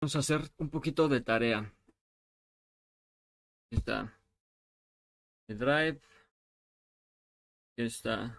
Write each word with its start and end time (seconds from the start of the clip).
Vamos 0.00 0.14
a 0.16 0.20
hacer 0.20 0.40
un 0.58 0.70
poquito 0.70 1.08
de 1.08 1.20
tarea. 1.20 1.72
Está. 3.70 4.16
El 5.48 5.58
drive. 5.58 6.00
Está. 7.76 8.38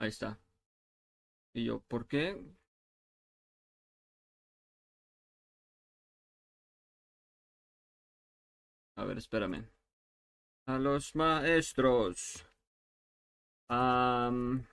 Ahí 0.00 0.08
está. 0.08 0.38
Y 1.54 1.64
yo, 1.66 1.80
¿por 1.88 2.06
qué? 2.08 2.36
A 8.96 9.04
ver, 9.04 9.18
espérame. 9.18 9.68
A 10.66 10.78
los 10.78 11.14
maestros. 11.14 12.44
Am, 13.68 14.66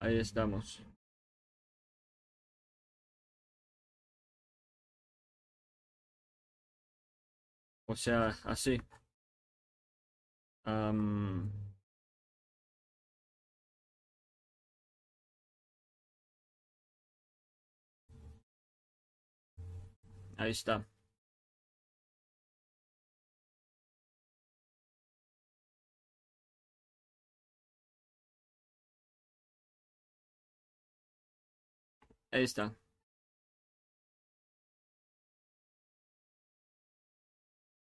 ahí 0.00 0.18
estamos. 0.18 0.80
O 7.86 7.96
sea, 7.96 8.36
así. 8.44 8.80
Am, 10.64 11.50
ahí 20.36 20.50
está. 20.50 20.86
Está. 32.32 32.74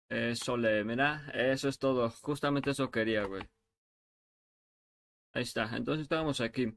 Eso 0.10 0.58
le, 0.58 0.84
mira, 0.84 1.30
eso 1.34 1.70
es 1.70 1.80
todo. 1.80 2.10
Justamente 2.10 2.72
eso 2.72 2.92
quería, 2.92 3.24
güey. 3.24 3.44
Ahí 5.34 5.44
está. 5.44 5.70
Entonces 5.76 6.04
estábamos 6.04 6.42
aquí. 6.42 6.74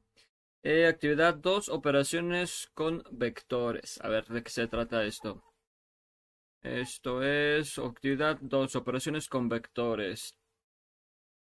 Eh, 0.62 0.86
actividad 0.86 1.34
2, 1.34 1.68
operaciones 1.70 2.70
con 2.74 3.02
vectores. 3.10 4.00
A 4.02 4.08
ver, 4.08 4.26
¿de 4.26 4.42
qué 4.42 4.50
se 4.50 4.68
trata 4.68 5.04
esto? 5.04 5.42
Esto 6.62 7.22
es 7.22 7.78
actividad 7.78 8.38
2, 8.40 8.76
operaciones 8.76 9.28
con 9.28 9.48
vectores. 9.48 10.36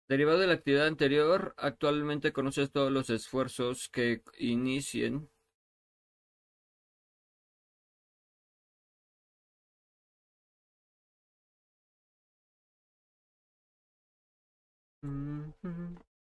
Derivado 0.07 0.39
de 0.39 0.47
la 0.47 0.53
actividad 0.53 0.87
anterior, 0.87 1.53
actualmente 1.57 2.31
conoces 2.33 2.71
todos 2.71 2.91
los 2.91 3.09
esfuerzos 3.09 3.89
que 3.89 4.21
inicien 4.37 5.29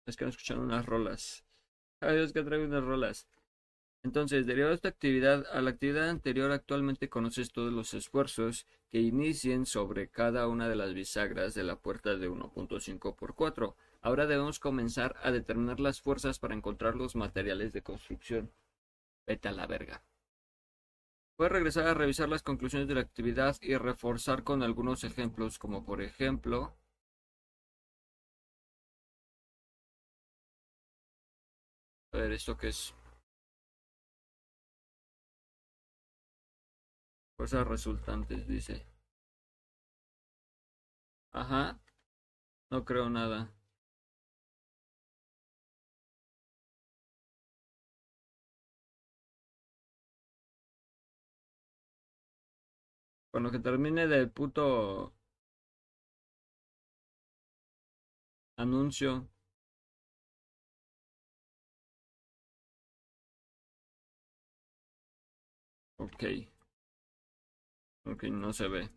Es 0.06 0.16
que 0.16 0.24
no 0.24 0.30
escuchan 0.30 0.58
unas 0.58 0.84
rolas. 0.84 1.44
Ay, 2.00 2.18
es 2.18 2.32
que 2.32 2.42
traigo 2.42 2.66
unas 2.66 2.84
rolas. 2.84 3.28
Entonces, 4.02 4.46
derivado 4.46 4.70
de 4.70 4.74
esta 4.74 4.88
actividad, 4.88 5.46
a 5.50 5.62
la 5.62 5.70
actividad 5.70 6.10
anterior 6.10 6.50
actualmente 6.52 7.08
conoces 7.08 7.52
todos 7.52 7.72
los 7.72 7.94
esfuerzos 7.94 8.66
que 8.90 9.00
inicien 9.00 9.64
sobre 9.64 10.10
cada 10.10 10.46
una 10.46 10.68
de 10.68 10.76
las 10.76 10.92
bisagras 10.92 11.54
de 11.54 11.64
la 11.64 11.76
puerta 11.76 12.16
de 12.16 12.28
1.5 12.28 13.16
por 13.16 13.34
4. 13.34 13.76
Ahora 14.02 14.26
debemos 14.26 14.60
comenzar 14.60 15.16
a 15.22 15.30
determinar 15.30 15.80
las 15.80 16.02
fuerzas 16.02 16.38
para 16.38 16.54
encontrar 16.54 16.96
los 16.96 17.16
materiales 17.16 17.72
de 17.72 17.82
construcción. 17.82 18.52
Vete 19.26 19.48
a 19.48 19.52
la 19.52 19.66
verga. 19.66 20.02
Puedes 21.36 21.52
regresar 21.52 21.86
a 21.86 21.94
revisar 21.94 22.28
las 22.28 22.42
conclusiones 22.42 22.86
de 22.88 22.94
la 22.96 23.00
actividad 23.00 23.56
y 23.62 23.74
reforzar 23.76 24.44
con 24.44 24.62
algunos 24.62 25.04
ejemplos, 25.04 25.58
como 25.58 25.84
por 25.84 26.02
ejemplo... 26.02 26.76
A 32.14 32.16
ver, 32.16 32.30
¿esto 32.32 32.56
qué 32.56 32.68
es? 32.68 32.94
Fuerzas 37.36 37.66
resultantes, 37.66 38.46
dice. 38.48 38.86
Ajá. 41.32 41.78
No 42.70 42.84
creo 42.84 43.10
nada. 43.10 43.52
Con 53.30 53.42
lo 53.42 53.50
que 53.50 53.58
termine 53.58 54.06
del 54.06 54.30
puto 54.30 55.12
anuncio. 58.56 59.28
Ok. 66.04 66.22
Ok, 68.04 68.24
no 68.24 68.52
se 68.52 68.68
ve. 68.68 68.90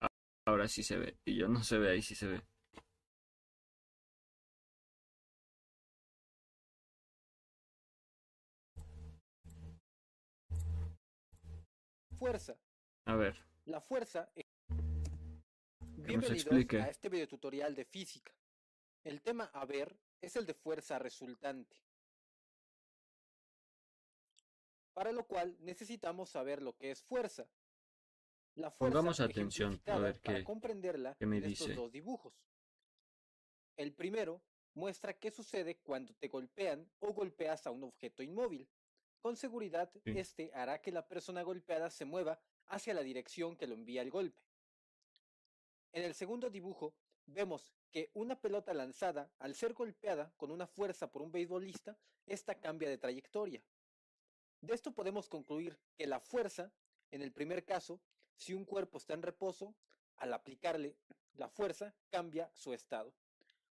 Ah, 0.00 0.08
Ahora 0.46 0.66
sí 0.66 0.82
se 0.82 0.96
ve. 0.98 1.16
Y 1.24 1.38
yo 1.38 1.46
no 1.46 1.62
se 1.62 1.78
ve, 1.78 1.92
ahí 1.92 2.02
sí 2.02 2.16
se 2.16 2.26
ve. 2.26 2.42
Fuerza. 12.18 12.58
A 13.06 13.14
ver, 13.14 13.36
La 13.66 13.80
fuerza 13.80 14.32
es... 14.34 14.44
Bienvenidos 15.80 16.72
a 16.72 16.88
este 16.88 17.08
video 17.08 17.28
tutorial 17.28 17.76
de 17.76 17.84
física. 17.84 18.32
El 19.04 19.22
tema 19.22 19.44
a 19.54 19.64
ver 19.64 19.96
es 20.20 20.34
el 20.34 20.44
de 20.44 20.54
fuerza 20.54 20.98
resultante. 20.98 21.76
Para 24.98 25.12
lo 25.12 25.28
cual 25.28 25.56
necesitamos 25.60 26.28
saber 26.28 26.60
lo 26.60 26.76
que 26.76 26.90
es 26.90 27.04
fuerza. 27.04 27.48
La 28.56 28.72
fuerza 28.72 28.94
Pongamos 28.96 29.20
atención, 29.20 29.80
a 29.86 29.96
ver 29.96 30.20
para 30.20 30.38
qué- 30.38 30.44
comprenderla 30.44 31.14
qué 31.14 31.24
me 31.24 31.36
en 31.36 31.44
estos 31.44 31.68
dice. 31.68 31.80
dos 31.80 31.92
dibujos. 31.92 32.34
El 33.76 33.92
primero 33.94 34.42
muestra 34.74 35.12
qué 35.16 35.30
sucede 35.30 35.76
cuando 35.84 36.14
te 36.14 36.26
golpean 36.26 36.90
o 36.98 37.12
golpeas 37.12 37.64
a 37.68 37.70
un 37.70 37.84
objeto 37.84 38.24
inmóvil. 38.24 38.68
Con 39.20 39.36
seguridad, 39.36 39.88
Sí. 40.02 40.18
este 40.18 40.50
hará 40.52 40.80
que 40.82 40.90
la 40.90 41.06
persona 41.06 41.42
golpeada 41.42 41.90
se 41.90 42.04
mueva 42.04 42.40
hacia 42.66 42.92
la 42.92 43.02
dirección 43.04 43.54
que 43.56 43.68
lo 43.68 43.74
envía 43.74 44.02
el 44.02 44.10
golpe. 44.10 44.42
En 45.92 46.02
el 46.02 46.14
segundo 46.14 46.50
dibujo, 46.50 46.96
vemos 47.24 47.72
que 47.92 48.10
una 48.14 48.40
pelota 48.40 48.74
lanzada, 48.74 49.30
al 49.38 49.54
ser 49.54 49.74
golpeada 49.74 50.32
con 50.36 50.50
una 50.50 50.66
fuerza 50.66 51.08
por 51.12 51.22
un 51.22 51.30
beisbolista, 51.30 51.96
esta 52.26 52.56
cambia 52.58 52.88
de 52.88 52.98
trayectoria. 52.98 53.62
De 54.60 54.74
esto 54.74 54.92
podemos 54.92 55.28
concluir 55.28 55.78
que 55.96 56.06
la 56.06 56.20
fuerza, 56.20 56.72
en 57.10 57.22
el 57.22 57.32
primer 57.32 57.64
caso, 57.64 58.00
si 58.34 58.54
un 58.54 58.64
cuerpo 58.64 58.98
está 58.98 59.14
en 59.14 59.22
reposo, 59.22 59.74
al 60.16 60.32
aplicarle 60.32 60.96
la 61.34 61.48
fuerza, 61.48 61.94
cambia 62.10 62.50
su 62.54 62.72
estado. 62.72 63.14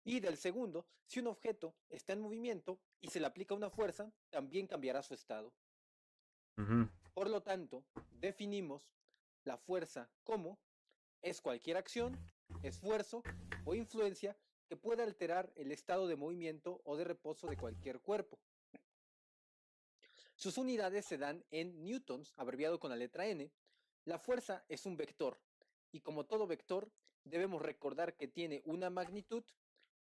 Y 0.03 0.19
del 0.19 0.37
segundo, 0.37 0.87
si 1.05 1.19
un 1.19 1.27
objeto 1.27 1.75
está 1.89 2.13
en 2.13 2.21
movimiento 2.21 2.79
y 2.99 3.09
se 3.09 3.19
le 3.19 3.27
aplica 3.27 3.53
una 3.53 3.69
fuerza, 3.69 4.11
también 4.29 4.67
cambiará 4.67 5.03
su 5.03 5.13
estado. 5.13 5.53
Por 7.13 7.29
lo 7.29 7.41
tanto, 7.41 7.83
definimos 8.11 8.93
la 9.43 9.57
fuerza 9.57 10.09
como 10.23 10.59
es 11.21 11.41
cualquier 11.41 11.77
acción, 11.77 12.17
esfuerzo 12.63 13.23
o 13.65 13.75
influencia 13.75 14.37
que 14.67 14.77
pueda 14.77 15.03
alterar 15.03 15.51
el 15.55 15.71
estado 15.71 16.07
de 16.07 16.15
movimiento 16.15 16.81
o 16.85 16.97
de 16.97 17.03
reposo 17.03 17.47
de 17.47 17.57
cualquier 17.57 17.99
cuerpo. 17.99 18.39
Sus 20.41 20.57
unidades 20.57 21.05
se 21.05 21.19
dan 21.19 21.45
en 21.51 21.85
newtons, 21.85 22.33
abreviado 22.35 22.79
con 22.79 22.89
la 22.89 22.95
letra 22.95 23.27
n. 23.27 23.51
La 24.05 24.17
fuerza 24.17 24.65
es 24.69 24.87
un 24.87 24.97
vector 24.97 25.39
y 25.91 26.01
como 26.01 26.25
todo 26.25 26.47
vector 26.47 26.91
debemos 27.23 27.61
recordar 27.61 28.17
que 28.17 28.27
tiene 28.27 28.63
una 28.65 28.89
magnitud, 28.89 29.43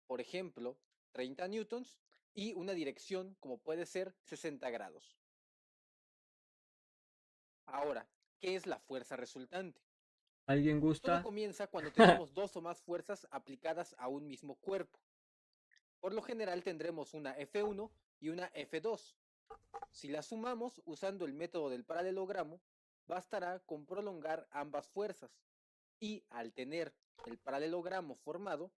por 0.08 0.22
ejemplo, 0.22 0.80
30 1.12 1.46
newtons, 1.50 2.00
y 2.34 2.54
una 2.54 2.72
dirección 2.72 3.36
como 3.42 3.58
puede 3.58 3.86
ser 3.86 4.16
60 4.22 4.70
grados. 4.70 5.20
Ahora, 7.66 8.08
¿qué 8.40 8.56
es 8.56 8.66
la 8.66 8.80
fuerza 8.80 9.18
resultante? 9.18 9.82
¿Alguien 10.46 10.80
Todo 10.80 10.88
gusta? 10.88 11.22
comienza 11.22 11.68
cuando 11.68 11.92
tenemos 12.24 12.34
dos 12.34 12.56
o 12.56 12.62
más 12.62 12.82
fuerzas 12.82 13.28
aplicadas 13.32 13.94
a 14.00 14.08
un 14.08 14.26
mismo 14.26 14.56
cuerpo. 14.56 15.02
Por 16.00 16.14
lo 16.14 16.22
general 16.22 16.64
tendremos 16.64 17.14
una 17.14 17.38
F1 17.38 17.92
y 18.22 18.30
una 18.30 18.50
F2. 18.54 19.18
Si 19.92 20.08
la 20.08 20.22
sumamos 20.22 20.82
usando 20.86 21.26
el 21.26 21.34
método 21.34 21.70
del 21.70 21.84
paralelogramo, 21.84 22.62
bastará 23.08 23.60
con 23.60 23.86
prolongar 23.86 24.48
ambas 24.52 24.88
fuerzas 24.90 25.32
y 26.00 26.24
al 26.30 26.54
tener 26.54 26.94
el 27.26 27.38
paralelogramo 27.38 28.16
formado, 28.16 28.72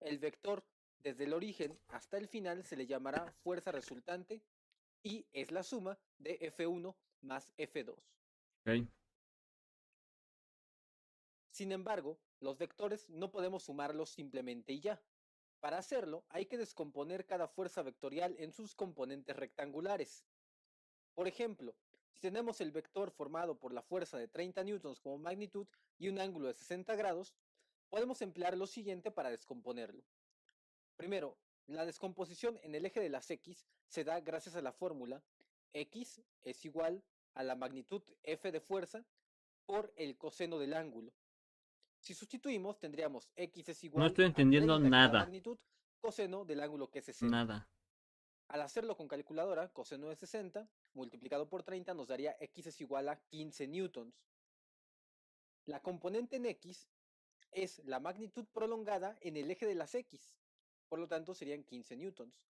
el 0.00 0.18
vector 0.18 0.64
desde 0.98 1.24
el 1.24 1.32
origen 1.32 1.78
hasta 1.88 2.18
el 2.18 2.28
final 2.28 2.64
se 2.64 2.76
le 2.76 2.86
llamará 2.86 3.32
fuerza 3.42 3.72
resultante 3.72 4.42
y 5.02 5.26
es 5.32 5.50
la 5.52 5.62
suma 5.62 5.98
de 6.18 6.38
F1 6.40 6.94
más 7.22 7.52
F2. 7.56 7.96
Sin 11.50 11.72
embargo, 11.72 12.18
los 12.40 12.58
vectores 12.58 13.08
no 13.08 13.30
podemos 13.30 13.64
sumarlos 13.64 14.10
simplemente 14.10 14.72
y 14.72 14.80
ya. 14.80 15.00
Para 15.60 15.78
hacerlo, 15.78 16.24
hay 16.28 16.46
que 16.46 16.58
descomponer 16.58 17.26
cada 17.26 17.48
fuerza 17.48 17.82
vectorial 17.82 18.36
en 18.38 18.52
sus 18.52 18.74
componentes 18.74 19.34
rectangulares. 19.36 20.24
Por 21.14 21.26
ejemplo, 21.26 21.74
si 22.12 22.20
tenemos 22.20 22.60
el 22.60 22.70
vector 22.70 23.10
formado 23.10 23.58
por 23.58 23.72
la 23.72 23.82
fuerza 23.82 24.18
de 24.18 24.28
30 24.28 24.64
newtons 24.64 25.00
como 25.00 25.18
magnitud 25.18 25.66
y 25.98 26.08
un 26.08 26.18
ángulo 26.20 26.48
de 26.48 26.54
60 26.54 26.94
grados, 26.96 27.34
podemos 27.88 28.22
emplear 28.22 28.56
lo 28.56 28.66
siguiente 28.66 29.10
para 29.10 29.30
descomponerlo. 29.30 30.04
Primero, 30.96 31.36
la 31.66 31.84
descomposición 31.84 32.58
en 32.62 32.74
el 32.74 32.86
eje 32.86 33.00
de 33.00 33.08
las 33.08 33.30
X 33.30 33.66
se 33.88 34.04
da 34.04 34.20
gracias 34.20 34.54
a 34.56 34.62
la 34.62 34.72
fórmula 34.72 35.22
X 35.72 36.22
es 36.42 36.64
igual 36.64 37.02
a 37.34 37.42
la 37.42 37.56
magnitud 37.56 38.02
F 38.22 38.50
de 38.50 38.60
fuerza 38.60 39.04
por 39.66 39.92
el 39.96 40.16
coseno 40.16 40.58
del 40.58 40.74
ángulo. 40.74 41.12
Si 42.00 42.14
sustituimos, 42.14 42.78
tendríamos 42.78 43.28
X 43.36 43.68
es 43.68 43.84
igual 43.84 44.02
no 44.02 44.06
estoy 44.06 44.26
entendiendo 44.26 44.74
a 44.74 44.78
30 44.78 44.96
nada. 44.96 45.18
magnitud 45.20 45.58
coseno 46.00 46.44
del 46.44 46.60
ángulo 46.60 46.90
que 46.90 47.00
es 47.00 47.06
60. 47.06 47.36
Nada. 47.36 47.68
Al 48.48 48.62
hacerlo 48.62 48.96
con 48.96 49.08
calculadora, 49.08 49.68
coseno 49.72 50.08
de 50.08 50.16
60 50.16 50.68
multiplicado 50.94 51.48
por 51.48 51.62
30 51.62 51.94
nos 51.94 52.08
daría 52.08 52.36
X 52.40 52.68
es 52.68 52.80
igual 52.80 53.08
a 53.08 53.20
15 53.20 53.68
newtons. 53.68 54.14
La 55.66 55.80
componente 55.82 56.36
en 56.36 56.46
X 56.46 56.88
es 57.52 57.84
la 57.84 58.00
magnitud 58.00 58.46
prolongada 58.52 59.18
en 59.20 59.36
el 59.36 59.50
eje 59.50 59.66
de 59.66 59.74
las 59.74 59.94
X. 59.94 60.38
Por 60.88 60.98
lo 60.98 61.08
tanto, 61.08 61.34
serían 61.34 61.64
15 61.64 61.96
newtons. 61.96 62.42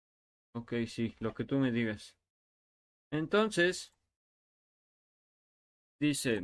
Ok, 0.53 0.75
sí, 0.87 1.15
lo 1.19 1.33
que 1.33 1.45
tú 1.45 1.57
me 1.57 1.73
digas. 1.73 2.17
Entonces, 3.11 3.95
dice, 5.99 6.43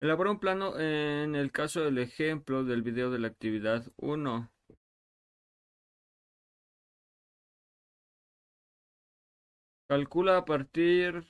elabora 0.00 0.30
un 0.30 0.40
plano 0.40 0.78
en 0.78 1.34
el 1.36 1.52
caso 1.52 1.82
del 1.82 1.98
ejemplo 1.98 2.64
del 2.64 2.82
video 2.82 3.10
de 3.10 3.18
la 3.18 3.28
actividad 3.28 3.86
1. 3.96 4.50
Calcula 9.88 10.38
a 10.38 10.44
partir... 10.44 11.24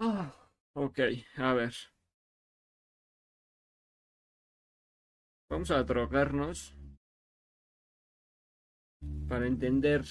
Ah, 0.00 0.32
ok, 0.74 0.98
a 1.36 1.54
ver. 1.54 1.74
Vamos 5.48 5.70
a 5.70 5.82
drogarnos 5.82 6.74
para 9.28 9.46
entender. 9.46 10.04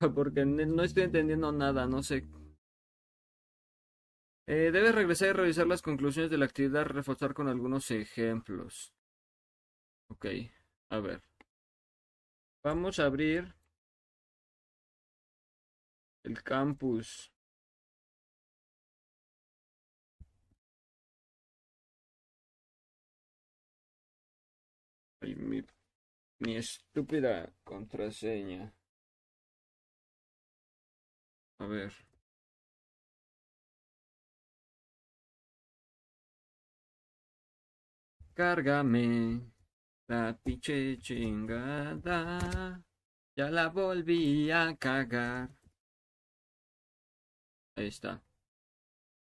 Porque 0.14 0.44
no 0.44 0.82
estoy 0.82 1.04
entendiendo 1.04 1.50
nada, 1.52 1.86
no 1.86 2.02
sé. 2.02 2.28
Eh, 4.50 4.70
debes 4.72 4.94
regresar 4.94 5.28
y 5.28 5.32
revisar 5.32 5.66
las 5.66 5.82
conclusiones 5.82 6.30
de 6.30 6.38
la 6.38 6.46
actividad, 6.46 6.86
reforzar 6.86 7.34
con 7.34 7.48
algunos 7.48 7.90
ejemplos. 7.90 8.94
Ok, 10.08 10.26
a 10.90 10.98
ver. 11.00 11.22
Vamos 12.62 13.00
a 13.00 13.06
abrir 13.06 13.52
el 16.22 16.40
campus. 16.44 17.32
Ay, 25.20 25.34
mi, 25.36 25.62
mi 26.40 26.56
estúpida 26.56 27.52
contraseña. 27.64 28.74
A 31.60 31.66
ver. 31.66 31.92
Cárgame 38.38 39.50
la 40.06 40.32
pinche 40.44 40.96
chingada. 40.98 42.80
Ya 43.36 43.50
la 43.50 43.68
volví 43.68 44.48
a 44.52 44.76
cagar. 44.76 45.50
Ahí 47.74 47.88
está. 47.88 48.22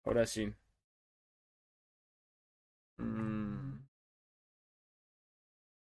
Ahora 0.04 0.25
sí. 0.25 0.51
Mm. 2.98 3.86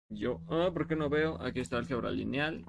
Yo, 0.09 0.41
ah, 0.49 0.69
¿por 0.71 0.87
qué 0.87 0.95
no 0.95 1.09
veo? 1.09 1.41
Aquí 1.41 1.61
está 1.61 1.77
álgebra 1.79 2.11
lineal. 2.11 2.63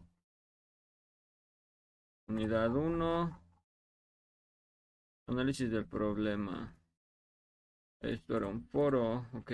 Unidad 2.28 2.74
1. 2.74 3.42
Análisis 5.26 5.70
del 5.70 5.86
problema. 5.86 6.74
Esto 8.00 8.38
era 8.38 8.46
un 8.46 8.62
foro, 8.62 9.26
ok. 9.34 9.52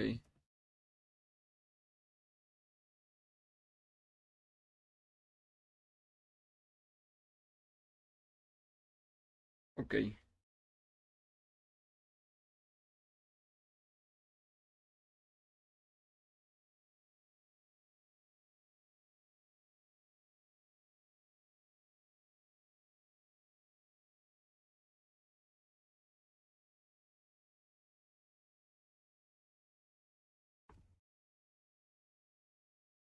Ok. 9.76 9.94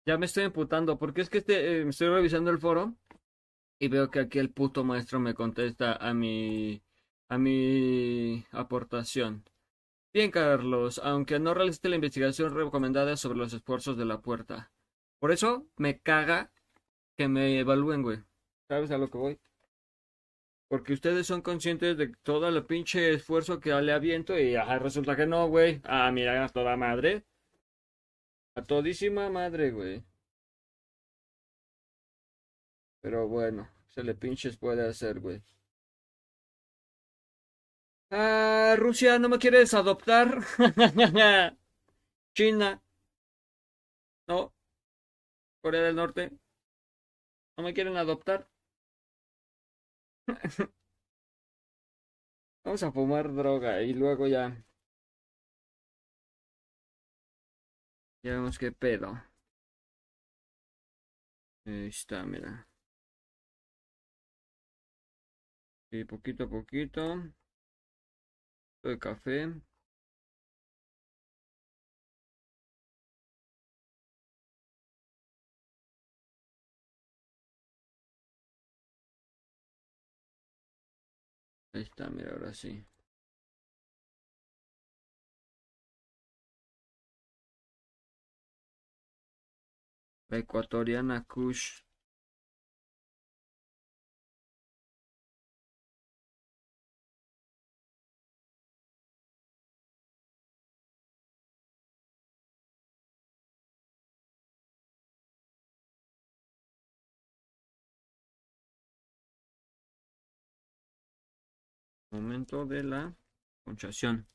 Ya 0.04 0.18
me 0.18 0.26
estoy 0.26 0.44
emputando, 0.44 0.98
porque 0.98 1.20
es 1.20 1.30
que 1.30 1.38
este, 1.38 1.80
eh, 1.82 1.88
estoy 1.88 2.08
revisando 2.08 2.50
el 2.50 2.58
foro 2.58 2.96
y 3.82 3.88
veo 3.88 4.12
que 4.12 4.20
aquí 4.20 4.38
el 4.38 4.52
puto 4.52 4.84
maestro 4.84 5.18
me 5.18 5.34
contesta 5.34 5.96
a 5.96 6.14
mi 6.14 6.84
a 7.28 7.36
mi 7.36 8.44
aportación. 8.52 9.42
Bien, 10.14 10.30
Carlos, 10.30 11.00
aunque 11.02 11.40
no 11.40 11.52
realicé 11.52 11.88
la 11.88 11.96
investigación 11.96 12.54
recomendada 12.54 13.16
sobre 13.16 13.38
los 13.38 13.52
esfuerzos 13.52 13.96
de 13.96 14.04
la 14.04 14.20
puerta. 14.20 14.70
Por 15.18 15.32
eso 15.32 15.66
me 15.78 15.98
caga 15.98 16.52
que 17.16 17.26
me 17.26 17.58
evalúen, 17.58 18.02
güey. 18.02 18.18
¿Sabes 18.68 18.92
a 18.92 18.98
lo 18.98 19.10
que 19.10 19.18
voy? 19.18 19.40
Porque 20.68 20.92
ustedes 20.92 21.26
son 21.26 21.42
conscientes 21.42 21.96
de 21.96 22.12
todo 22.22 22.46
el 22.46 22.64
pinche 22.64 23.12
esfuerzo 23.12 23.58
que 23.58 23.74
le 23.82 23.92
aviento 23.92 24.38
y 24.38 24.54
ajá, 24.54 24.78
resulta 24.78 25.16
que 25.16 25.26
no, 25.26 25.48
güey. 25.48 25.80
Ah, 25.82 26.08
mira, 26.12 26.44
a 26.44 26.48
toda 26.50 26.76
madre. 26.76 27.24
A 28.54 28.62
todísima 28.62 29.28
madre, 29.28 29.72
güey. 29.72 30.04
Pero 33.02 33.28
bueno, 33.28 33.68
se 33.90 34.02
le 34.02 34.14
pinches 34.14 34.56
puede 34.56 34.88
hacer, 34.88 35.20
güey. 35.20 35.42
Ah, 38.12 38.76
Rusia, 38.78 39.18
¿no 39.18 39.28
me 39.28 39.38
quieres 39.38 39.74
adoptar? 39.74 40.38
China. 42.34 42.82
No. 44.28 44.52
Corea 45.62 45.82
del 45.82 45.96
Norte. 45.96 46.30
¿No 47.56 47.64
me 47.64 47.72
quieren 47.72 47.96
adoptar? 47.96 48.46
Vamos 52.64 52.82
a 52.82 52.90
fumar 52.90 53.32
droga 53.32 53.82
y 53.82 53.92
luego 53.94 54.26
ya. 54.26 54.64
Ya 58.24 58.32
vemos 58.32 58.58
qué 58.58 58.72
pedo. 58.72 59.20
Ahí 61.66 61.86
está, 61.88 62.24
mira. 62.24 62.68
Y 65.92 66.04
poquito 66.04 66.44
a 66.44 66.48
poquito. 66.48 67.02
De 68.84 68.96
café. 68.98 69.52
Está, 81.74 82.08
mira, 82.08 82.30
ahora 82.32 82.54
sí. 82.54 82.82
La 90.30 90.38
ecuatoriana 90.38 91.22
Kush. 91.28 91.82
Momento 112.12 112.66
de 112.66 112.82
la 112.84 113.16
puntuación. 113.64 114.28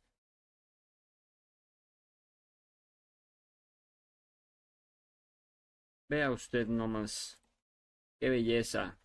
Vea 6.09 6.31
usted 6.31 6.67
nomás. 6.67 7.39
Qué 8.19 8.29
belleza. 8.29 8.97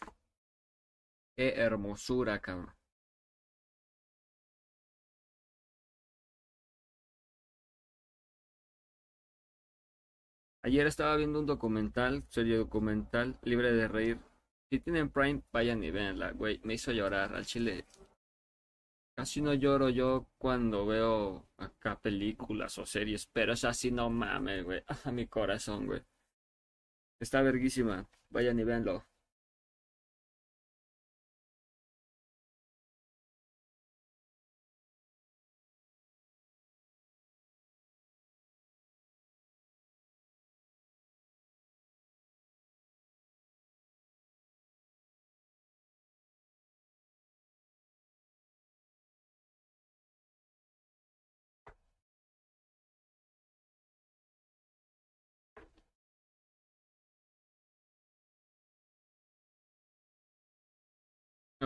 Qué 1.36 1.54
hermosura, 1.56 2.40
cabrón. 2.40 2.74
Ayer 10.64 10.86
estaba 10.86 11.16
viendo 11.16 11.40
un 11.40 11.46
documental, 11.46 12.24
serie 12.30 12.56
documental, 12.56 13.38
libre 13.42 13.72
de 13.72 13.88
reír. 13.88 14.18
Si 14.70 14.80
tienen 14.80 15.10
Prime, 15.10 15.42
vayan 15.52 15.84
y 15.84 15.90
véanla, 15.90 16.32
güey. 16.32 16.60
Me 16.64 16.74
hizo 16.74 16.92
llorar 16.92 17.34
al 17.34 17.44
chile. 17.44 17.84
Casi 19.22 19.40
no 19.40 19.54
lloro 19.54 19.88
yo 19.88 20.26
cuando 20.36 20.84
veo 20.84 21.46
acá 21.56 21.96
películas 21.96 22.76
o 22.78 22.84
series, 22.84 23.24
pero 23.26 23.52
es 23.52 23.62
así, 23.62 23.92
no 23.92 24.10
mames, 24.10 24.64
güey. 24.64 24.82
A 25.04 25.12
mi 25.12 25.28
corazón, 25.28 25.86
güey. 25.86 26.02
Está 27.20 27.40
verguísima. 27.40 28.04
Vayan 28.30 28.58
y 28.58 28.64
véanlo. 28.64 29.04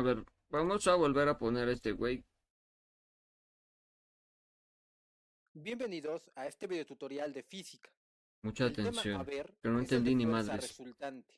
Ver, 0.06 0.24
vamos 0.50 0.86
a 0.86 0.94
volver 0.94 1.28
a 1.28 1.36
poner 1.36 1.68
este 1.68 1.92
güey. 1.92 2.24
Bienvenidos 5.52 6.30
a 6.36 6.46
este 6.46 6.66
video 6.66 6.86
tutorial 6.86 7.32
de 7.32 7.42
física. 7.42 7.90
Mucha 8.42 8.66
El 8.66 8.72
atención. 8.72 9.20
a 9.20 9.24
ver 9.24 9.56
que 9.60 9.68
no 9.68 9.80
entendí 9.80 10.14
ni 10.14 10.26
madres. 10.26 10.68
resultante, 10.68 11.34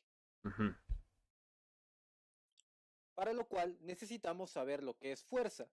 para 3.15 3.33
lo 3.33 3.47
cual 3.47 3.77
necesitamos 3.81 4.51
saber 4.51 4.83
lo 4.83 4.95
que 4.97 5.11
es 5.11 5.23
fuerza. 5.23 5.67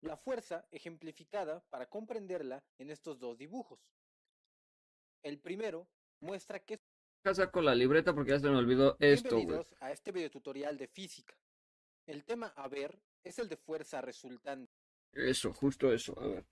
La 0.00 0.16
fuerza 0.16 0.66
ejemplificada 0.70 1.64
para 1.70 1.88
comprenderla 1.88 2.62
en 2.78 2.90
estos 2.90 3.18
dos 3.18 3.38
dibujos. 3.38 3.80
El 5.22 5.38
primero 5.38 5.86
muestra 6.20 6.58
que 6.58 6.80
Acá 7.20 7.34
saco 7.34 7.62
la 7.62 7.74
libreta 7.74 8.14
porque 8.14 8.32
ya 8.32 8.38
se 8.38 8.50
me 8.50 8.56
olvidó 8.56 8.96
esto. 9.00 9.36
Bienvenidos 9.36 9.74
a 9.80 9.92
este 9.92 10.12
video 10.12 10.30
tutorial 10.30 10.76
de 10.76 10.88
física. 10.88 11.34
El 12.06 12.24
tema 12.24 12.48
a 12.56 12.68
ver 12.68 12.98
es 13.22 13.38
el 13.38 13.48
de 13.48 13.56
fuerza 13.56 14.00
resultante. 14.00 14.70
Eso, 15.12 15.52
justo 15.52 15.92
eso. 15.92 16.18
A 16.20 16.26
ver. 16.26 16.46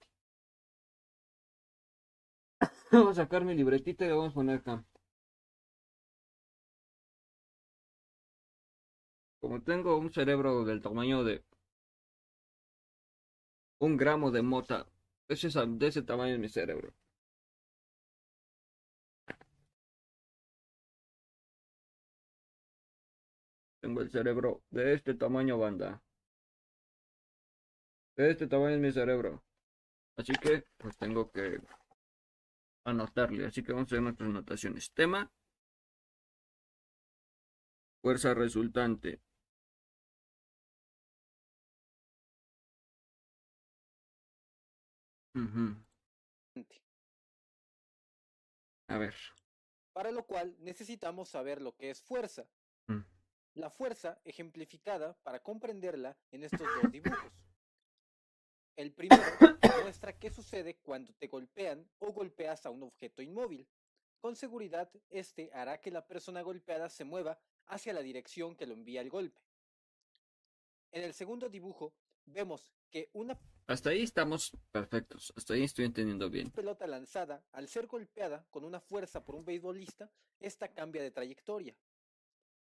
Vamos 2.92 3.18
a 3.18 3.22
sacar 3.24 3.44
mi 3.44 3.54
libretita 3.54 4.04
y 4.04 4.08
la 4.08 4.14
vamos 4.14 4.32
a 4.32 4.34
poner 4.34 4.58
acá. 4.58 4.84
Como 9.40 9.60
tengo 9.62 9.96
un 9.96 10.12
cerebro 10.12 10.64
del 10.64 10.80
tamaño 10.80 11.24
de 11.24 11.44
un 13.80 13.96
gramo 13.96 14.30
de 14.30 14.42
mota, 14.42 14.86
ese, 15.28 15.48
es 15.48 15.54
de 15.54 15.86
ese 15.88 16.02
tamaño 16.02 16.34
es 16.34 16.40
mi 16.40 16.48
cerebro. 16.48 16.94
Tengo 23.82 24.00
el 24.00 24.10
cerebro 24.10 24.62
de 24.70 24.94
este 24.94 25.14
tamaño, 25.14 25.58
banda. 25.58 26.00
De 28.16 28.30
este 28.30 28.46
tamaño 28.46 28.76
es 28.76 28.80
mi 28.80 28.92
cerebro. 28.92 29.42
Así 30.16 30.32
que, 30.34 30.64
pues 30.76 30.96
tengo 30.96 31.32
que 31.32 31.60
anotarle. 32.84 33.46
Así 33.46 33.64
que 33.64 33.72
vamos 33.72 33.86
a 33.86 33.96
hacer 33.96 34.02
nuestras 34.02 34.30
anotaciones. 34.30 34.92
Tema. 34.92 35.32
Fuerza 38.02 38.34
resultante. 38.34 39.20
Ujú. 45.34 45.74
A 48.86 48.98
ver. 48.98 49.14
Para 49.92 50.12
lo 50.12 50.24
cual 50.24 50.54
necesitamos 50.60 51.30
saber 51.30 51.60
lo 51.60 51.74
que 51.74 51.90
es 51.90 52.00
fuerza. 52.00 52.46
La 53.54 53.70
fuerza 53.70 54.18
ejemplificada 54.24 55.14
para 55.22 55.42
comprenderla 55.42 56.16
en 56.30 56.44
estos 56.44 56.60
dos 56.60 56.90
dibujos. 56.90 57.32
El 58.76 58.92
primero 58.92 59.22
muestra 59.82 60.18
qué 60.18 60.30
sucede 60.30 60.78
cuando 60.78 61.12
te 61.14 61.26
golpean 61.26 61.86
o 61.98 62.12
golpeas 62.12 62.64
a 62.64 62.70
un 62.70 62.82
objeto 62.82 63.20
inmóvil. 63.20 63.68
Con 64.20 64.36
seguridad, 64.36 64.90
este 65.10 65.50
hará 65.52 65.80
que 65.80 65.90
la 65.90 66.06
persona 66.06 66.40
golpeada 66.40 66.88
se 66.88 67.04
mueva 67.04 67.38
hacia 67.66 67.92
la 67.92 68.00
dirección 68.00 68.56
que 68.56 68.66
lo 68.66 68.74
envía 68.74 69.02
el 69.02 69.10
golpe. 69.10 69.42
En 70.92 71.02
el 71.02 71.12
segundo 71.12 71.48
dibujo, 71.48 71.94
vemos 72.24 72.72
que 72.90 73.10
una 73.12 73.38
Hasta 73.66 73.90
ahí 73.90 74.02
estamos 74.02 74.56
perfectos. 74.70 75.32
Hasta 75.36 75.54
ahí 75.54 75.64
estoy 75.64 75.84
entendiendo 75.84 76.30
bien. 76.30 76.50
pelota 76.50 76.86
lanzada, 76.86 77.44
al 77.52 77.68
ser 77.68 77.86
golpeada 77.86 78.46
con 78.50 78.64
una 78.64 78.80
fuerza 78.80 79.24
por 79.24 79.34
un 79.34 79.44
beisbolista, 79.44 80.10
esta 80.38 80.68
cambia 80.68 81.02
de 81.02 81.10
trayectoria. 81.10 81.76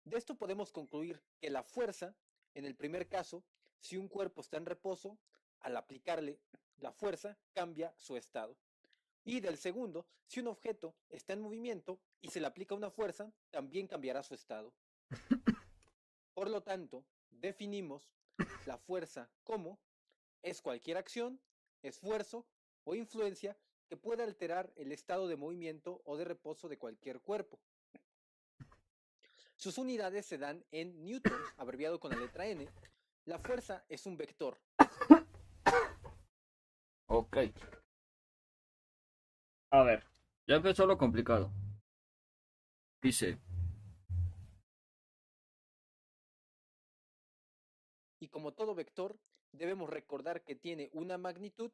De 0.05 0.17
esto 0.17 0.35
podemos 0.35 0.73
concluir 0.73 1.23
que 1.41 1.51
la 1.51 1.63
fuerza, 1.63 2.15
en 2.55 2.65
el 2.65 2.75
primer 2.75 3.09
caso, 3.09 3.45
si 3.79 3.97
un 3.97 4.09
cuerpo 4.09 4.41
está 4.41 4.57
en 4.57 4.67
reposo, 4.67 5.19
al 5.61 5.77
aplicarle 5.77 6.41
la 6.77 6.93
fuerza 6.93 7.39
cambia 7.53 7.95
su 7.97 8.17
estado. 8.17 8.57
Y 9.25 9.41
del 9.41 9.57
segundo, 9.57 10.07
si 10.27 10.41
un 10.41 10.49
objeto 10.49 10.97
está 11.09 11.33
en 11.33 11.41
movimiento 11.41 12.01
y 12.21 12.31
se 12.31 12.41
le 12.41 12.47
aplica 12.47 12.75
una 12.75 12.91
fuerza, 12.91 13.33
también 13.51 13.87
cambiará 13.87 14.23
su 14.23 14.35
estado. 14.35 14.75
Por 16.35 16.51
lo 16.51 16.63
tanto, 16.63 17.05
definimos 17.31 18.11
la 18.67 18.79
fuerza 18.79 19.31
como 19.45 19.79
es 20.43 20.61
cualquier 20.61 20.97
acción, 20.97 21.41
esfuerzo 21.83 22.47
o 22.85 22.97
influencia 22.97 23.57
que 23.89 23.97
pueda 23.97 24.25
alterar 24.25 24.73
el 24.77 24.91
estado 24.91 25.29
de 25.29 25.37
movimiento 25.37 26.03
o 26.05 26.17
de 26.17 26.25
reposo 26.25 26.69
de 26.69 26.79
cualquier 26.79 27.21
cuerpo. 27.21 27.61
Sus 29.63 29.79
unidades 29.79 30.27
se 30.27 30.39
dan 30.39 30.65
en 30.73 31.05
newtons, 31.05 31.55
abreviado 31.57 32.01
con 32.01 32.11
la 32.11 32.17
letra 32.17 32.49
n. 32.49 32.69
La 33.27 33.39
fuerza 33.39 33.85
es 33.89 34.07
un 34.07 34.17
vector. 34.17 34.59
Ok. 37.07 37.37
A 39.71 39.85
ver. 39.85 40.05
Ya 40.49 40.57
empezó 40.57 40.85
lo 40.85 40.99
complicado. 40.99 41.53
Dice. 43.01 43.39
Y 48.19 48.27
como 48.31 48.55
todo 48.55 48.75
vector, 48.75 49.17
debemos 49.53 49.89
recordar 49.89 50.43
que 50.43 50.57
tiene 50.57 50.91
una 50.93 51.19
magnitud, 51.19 51.71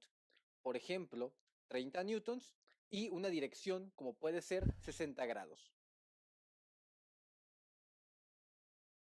por 0.60 0.76
ejemplo, 0.76 1.32
30 1.68 2.04
newtons, 2.04 2.54
y 2.90 3.08
una 3.08 3.28
dirección, 3.28 3.90
como 3.96 4.12
puede 4.12 4.42
ser 4.42 4.74
60 4.76 5.24
grados. 5.24 5.77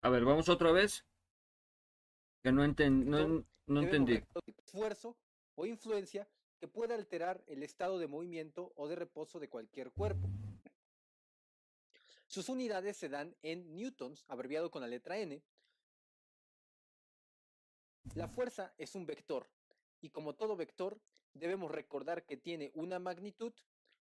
A 0.03 0.09
ver, 0.09 0.25
vamos 0.25 0.49
otra 0.49 0.73
vez. 0.73 1.05
Que 2.43 2.53
no, 2.53 2.65
enten- 2.65 3.05
no, 3.05 3.45
no 3.67 3.83
entendí. 3.83 4.23
Esfuerzo 4.65 5.17
o 5.57 5.67
influencia 5.67 6.29
que 6.59 6.69
pueda 6.69 6.95
alterar 6.95 7.43
el 7.47 7.63
estado 7.63 7.99
de 7.99 8.07
movimiento 8.07 8.73
o 8.77 8.89
de 8.89 8.97
reposo 8.97 9.39
de 9.41 9.49
cualquier 9.49 9.91
cuerpo. 9.93 10.29
Sus 12.27 12.49
unidades 12.49 12.97
se 12.97 13.09
dan 13.09 13.37
en 13.43 13.75
newtons, 13.75 14.25
abreviado 14.29 14.71
con 14.71 14.81
la 14.83 14.89
letra 14.89 15.19
n. 15.19 15.43
La 18.15 18.29
fuerza 18.29 18.73
es 18.79 18.95
un 18.95 19.05
vector, 19.05 19.49
y 20.01 20.11
como 20.11 20.35
todo 20.35 20.57
vector, 20.57 21.01
debemos 21.35 21.71
recordar 21.71 22.25
que 22.25 22.37
tiene 22.37 22.71
una 22.75 22.99
magnitud, 22.99 23.53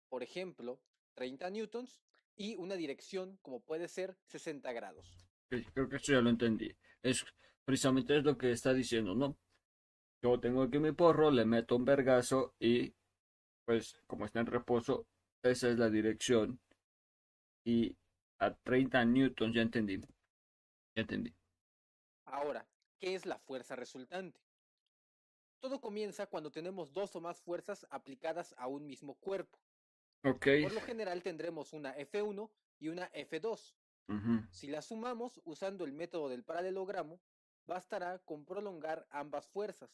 por 0.09 0.23
ejemplo, 0.23 0.79
30 1.15 1.49
newtons, 1.49 2.01
y 2.35 2.55
una 2.55 2.75
dirección, 2.75 3.37
como 3.41 3.59
puede 3.59 3.87
ser 3.87 4.17
60 4.27 4.71
grados. 4.71 5.27
Creo 5.73 5.89
que 5.89 5.97
eso 5.97 6.13
ya 6.13 6.21
lo 6.21 6.29
entendí. 6.29 6.73
Es 7.03 7.25
precisamente 7.65 8.17
es 8.17 8.23
lo 8.23 8.37
que 8.37 8.51
está 8.51 8.73
diciendo, 8.73 9.13
¿no? 9.15 9.37
Yo 10.23 10.39
tengo 10.39 10.63
aquí 10.63 10.79
mi 10.79 10.91
porro, 10.91 11.31
le 11.31 11.45
meto 11.45 11.75
un 11.75 11.83
vergazo 11.83 12.55
y 12.59 12.93
pues 13.65 13.97
como 14.07 14.25
está 14.25 14.39
en 14.39 14.45
reposo, 14.45 15.07
esa 15.43 15.69
es 15.69 15.77
la 15.77 15.89
dirección. 15.89 16.59
Y 17.65 17.95
a 18.39 18.53
30 18.53 19.05
newtons, 19.05 19.55
ya 19.55 19.61
entendí. 19.61 19.99
Ya 20.95 21.01
entendí. 21.01 21.33
Ahora, 22.25 22.67
¿qué 22.99 23.15
es 23.15 23.25
la 23.25 23.37
fuerza 23.39 23.75
resultante? 23.75 24.39
Todo 25.59 25.79
comienza 25.79 26.27
cuando 26.27 26.51
tenemos 26.51 26.91
dos 26.93 27.15
o 27.15 27.21
más 27.21 27.41
fuerzas 27.41 27.85
aplicadas 27.89 28.55
a 28.57 28.67
un 28.67 28.87
mismo 28.87 29.15
cuerpo. 29.15 29.59
Ok. 30.23 30.47
Por 30.63 30.73
lo 30.73 30.81
general 30.81 31.21
tendremos 31.21 31.73
una 31.73 31.95
F1 31.97 32.49
y 32.79 32.87
una 32.87 33.11
F2. 33.11 33.75
Si 34.51 34.67
las 34.67 34.87
sumamos 34.87 35.39
usando 35.45 35.85
el 35.85 35.93
método 35.93 36.27
del 36.27 36.43
paralelogramo, 36.43 37.21
bastará 37.65 38.19
con 38.19 38.45
prolongar 38.45 39.07
ambas 39.09 39.47
fuerzas. 39.47 39.89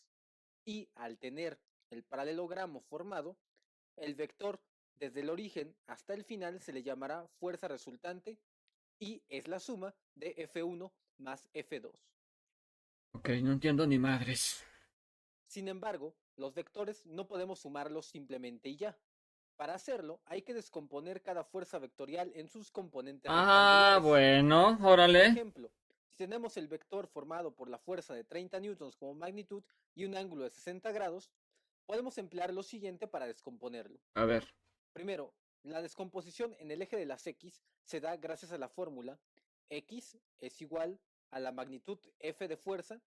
Y 0.66 0.90
al 0.96 1.20
tener 1.20 1.60
el 1.92 2.04
paralelogramo 2.04 2.82
formado, 2.82 3.38
el 3.96 4.16
vector 4.16 4.60
desde 4.96 5.22
el 5.22 5.30
origen 5.30 5.76
hasta 5.86 6.14
el 6.14 6.24
final 6.24 6.60
se 6.60 6.74
le 6.74 6.84
llamará 6.84 7.28
fuerza 7.40 7.68
resultante 7.68 8.40
y 9.00 9.22
es 9.30 9.48
la 9.48 9.60
suma 9.60 9.94
de 10.16 10.36
F1 10.52 10.92
más 11.20 11.50
F2. 11.54 11.94
Ok, 13.12 13.30
no 13.44 13.52
entiendo 13.52 13.86
ni 13.86 14.00
madres. 14.00 14.64
Sin 15.48 15.68
embargo, 15.68 16.16
los 16.36 16.54
vectores 16.54 17.06
no 17.06 17.28
podemos 17.28 17.60
sumarlos 17.60 18.08
simplemente 18.08 18.70
y 18.70 18.78
ya. 18.78 18.98
Para 19.58 19.74
hacerlo, 19.74 20.22
hay 20.26 20.44
que 20.44 20.54
descomponer 20.54 21.24
cada 21.24 21.44
fuerza 21.44 21.80
vectorial 21.80 22.32
en 22.36 22.48
sus 22.48 22.72
componentes. 22.72 23.30
Ah, 23.34 24.00
bueno, 24.02 24.78
Por 24.80 24.94
órale. 24.94 25.26
ejemplo, 25.26 25.72
si 26.10 26.16
tenemos 26.16 26.58
el 26.58 26.68
vector 26.68 27.08
formado 27.08 27.56
por 27.56 27.68
la 27.68 27.80
fuerza 27.80 28.14
de 28.14 28.24
30 28.24 28.60
newtons 28.60 28.96
como 28.96 29.16
magnitud 29.16 29.64
y 29.96 30.06
un 30.06 30.16
ángulo 30.16 30.44
de 30.44 30.52
60 30.52 30.92
grados, 30.92 31.32
podemos 31.88 32.20
emplear 32.20 32.54
lo 32.54 32.62
siguiente 32.62 33.08
para 33.08 33.26
descomponerlo. 33.26 34.00
A 34.14 34.26
ver. 34.26 34.48
Primero, 34.94 35.34
la 35.64 35.82
descomposición 35.82 36.56
en 36.60 36.70
el 36.70 36.84
eje 36.84 36.96
de 36.98 37.08
las 37.08 37.26
X 37.26 37.64
se 37.84 38.00
da 38.00 38.16
gracias 38.16 38.52
a 38.52 38.60
la 38.60 38.70
fórmula 38.70 39.20
X 39.70 40.18
es 40.40 40.62
igual 40.62 41.00
a 41.32 41.40
la 41.40 41.52
magnitud 41.52 41.98
F 42.20 42.48
de 42.48 42.58
fuerza 42.58 43.02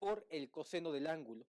por 0.00 0.26
el 0.28 0.50
coseno 0.50 0.90
del 0.90 1.06
ángulo. 1.06 1.46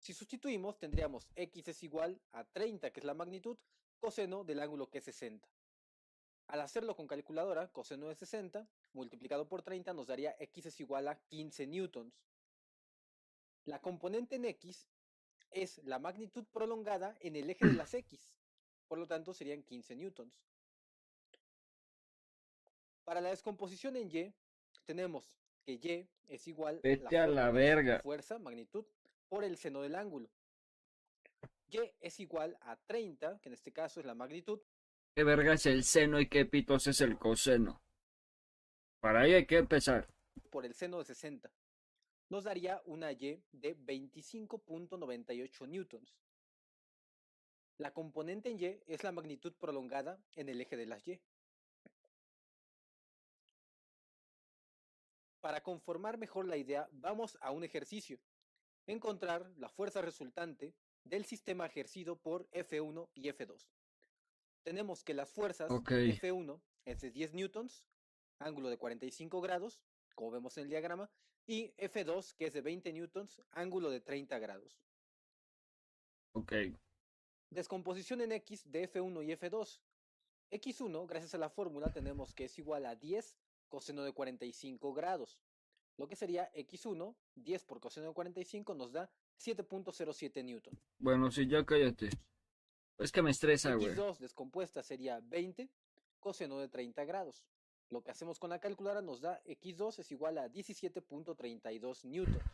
Si 0.00 0.14
sustituimos, 0.14 0.78
tendríamos 0.78 1.28
X 1.36 1.68
es 1.68 1.82
igual 1.82 2.20
a 2.32 2.44
30, 2.44 2.90
que 2.90 3.00
es 3.00 3.04
la 3.04 3.12
magnitud, 3.12 3.58
coseno 4.00 4.44
del 4.44 4.60
ángulo 4.60 4.88
que 4.88 4.98
es 4.98 5.04
60. 5.04 5.46
Al 6.46 6.60
hacerlo 6.62 6.96
con 6.96 7.06
calculadora, 7.06 7.70
coseno 7.70 8.08
de 8.08 8.14
60 8.14 8.66
multiplicado 8.94 9.46
por 9.46 9.62
30 9.62 9.92
nos 9.92 10.06
daría 10.06 10.34
X 10.40 10.66
es 10.66 10.80
igual 10.80 11.06
a 11.06 11.20
15 11.28 11.66
newtons. 11.66 12.12
La 13.66 13.80
componente 13.80 14.36
en 14.36 14.46
X 14.46 14.88
es 15.50 15.78
la 15.84 15.98
magnitud 15.98 16.46
prolongada 16.50 17.16
en 17.20 17.36
el 17.36 17.50
eje 17.50 17.66
de 17.66 17.74
las 17.74 17.92
X. 17.92 18.34
Por 18.88 18.98
lo 18.98 19.06
tanto, 19.06 19.34
serían 19.34 19.62
15 19.62 19.96
newtons. 19.96 20.32
Para 23.04 23.20
la 23.20 23.28
descomposición 23.30 23.96
en 23.96 24.08
Y, 24.10 24.34
tenemos 24.86 25.30
que 25.62 25.72
Y 25.72 26.08
es 26.26 26.48
igual 26.48 26.80
Vete 26.82 27.18
a 27.18 27.26
la 27.26 27.50
verga. 27.50 28.00
fuerza, 28.00 28.38
magnitud, 28.38 28.86
por 29.30 29.44
el 29.44 29.56
seno 29.56 29.80
del 29.80 29.94
ángulo. 29.94 30.28
Y 31.68 31.78
es 32.00 32.20
igual 32.20 32.58
a 32.60 32.76
30, 32.76 33.40
que 33.40 33.48
en 33.48 33.54
este 33.54 33.72
caso 33.72 34.00
es 34.00 34.06
la 34.06 34.14
magnitud, 34.14 34.60
¿Qué 35.14 35.24
verga 35.24 35.54
es 35.54 35.66
el 35.66 35.82
seno 35.84 36.20
y 36.20 36.28
qué 36.28 36.44
pitos 36.46 36.86
es 36.86 37.00
el 37.00 37.18
coseno? 37.18 37.82
Para 39.00 39.22
ahí 39.22 39.34
hay 39.34 39.46
que 39.46 39.58
empezar. 39.58 40.08
por 40.50 40.64
el 40.64 40.74
seno 40.74 40.98
de 40.98 41.04
60. 41.04 41.50
Nos 42.28 42.44
daría 42.44 42.80
una 42.86 43.10
Y 43.12 43.42
de 43.52 43.76
25.98 43.76 45.68
newtons. 45.68 46.16
La 47.78 47.92
componente 47.92 48.50
en 48.50 48.58
Y 48.60 48.80
es 48.86 49.02
la 49.02 49.10
magnitud 49.12 49.52
prolongada 49.54 50.22
en 50.36 50.48
el 50.48 50.60
eje 50.60 50.76
de 50.76 50.86
las 50.86 51.06
Y. 51.08 51.20
Para 55.40 55.62
conformar 55.62 56.18
mejor 56.18 56.46
la 56.46 56.56
idea, 56.56 56.88
vamos 56.92 57.36
a 57.40 57.50
un 57.50 57.64
ejercicio. 57.64 58.20
Encontrar 58.90 59.48
la 59.56 59.68
fuerza 59.68 60.02
resultante 60.02 60.74
del 61.04 61.24
sistema 61.24 61.64
ejercido 61.64 62.16
por 62.16 62.50
F1 62.50 63.08
y 63.14 63.28
F2. 63.28 63.68
Tenemos 64.64 65.04
que 65.04 65.14
las 65.14 65.30
fuerzas 65.30 65.70
Ok. 65.70 65.92
F1 65.92 66.60
es 66.84 67.00
de 67.00 67.12
10 67.12 67.34
newtons, 67.34 67.86
ángulo 68.40 68.68
de 68.68 68.78
45 68.78 69.40
grados, 69.40 69.80
como 70.16 70.32
vemos 70.32 70.56
en 70.58 70.64
el 70.64 70.70
diagrama, 70.70 71.08
y 71.46 71.72
F2 71.76 72.34
que 72.34 72.46
es 72.46 72.52
de 72.52 72.62
20 72.62 72.92
newtons, 72.92 73.40
ángulo 73.52 73.90
de 73.90 74.00
30 74.00 74.40
grados. 74.40 74.82
Ok. 76.32 76.52
Descomposición 77.50 78.20
en 78.22 78.32
X 78.32 78.72
de 78.72 78.90
F1 78.90 79.24
y 79.24 79.30
F2. 79.36 79.80
X1, 80.50 81.06
gracias 81.06 81.34
a 81.34 81.38
la 81.38 81.48
fórmula, 81.48 81.92
tenemos 81.92 82.34
que 82.34 82.46
es 82.46 82.58
igual 82.58 82.86
a 82.86 82.96
10 82.96 83.38
coseno 83.68 84.02
de 84.02 84.12
45 84.12 84.92
grados. 84.92 85.40
Lo 86.00 86.08
que 86.08 86.16
sería 86.16 86.50
X1, 86.54 87.14
10 87.34 87.64
por 87.66 87.78
coseno 87.78 88.06
de 88.06 88.14
45 88.14 88.74
nos 88.74 88.90
da 88.90 89.10
7.07 89.38 90.42
newton. 90.42 90.72
Bueno, 90.98 91.30
sí, 91.30 91.46
ya 91.46 91.62
cállate. 91.66 92.08
Es 92.96 93.12
que 93.12 93.20
me 93.20 93.30
estresa, 93.30 93.74
güey. 93.74 93.94
X2 93.94 94.16
descompuesta 94.16 94.82
sería 94.82 95.20
20 95.20 95.68
coseno 96.18 96.58
de 96.58 96.68
30 96.68 97.04
grados. 97.04 97.44
Lo 97.90 98.02
que 98.02 98.12
hacemos 98.12 98.38
con 98.38 98.48
la 98.48 98.60
calculadora 98.60 99.02
nos 99.02 99.20
da 99.20 99.42
X2 99.44 99.98
es 99.98 100.10
igual 100.10 100.38
a 100.38 100.48
17.32 100.48 102.04
newtons. 102.04 102.50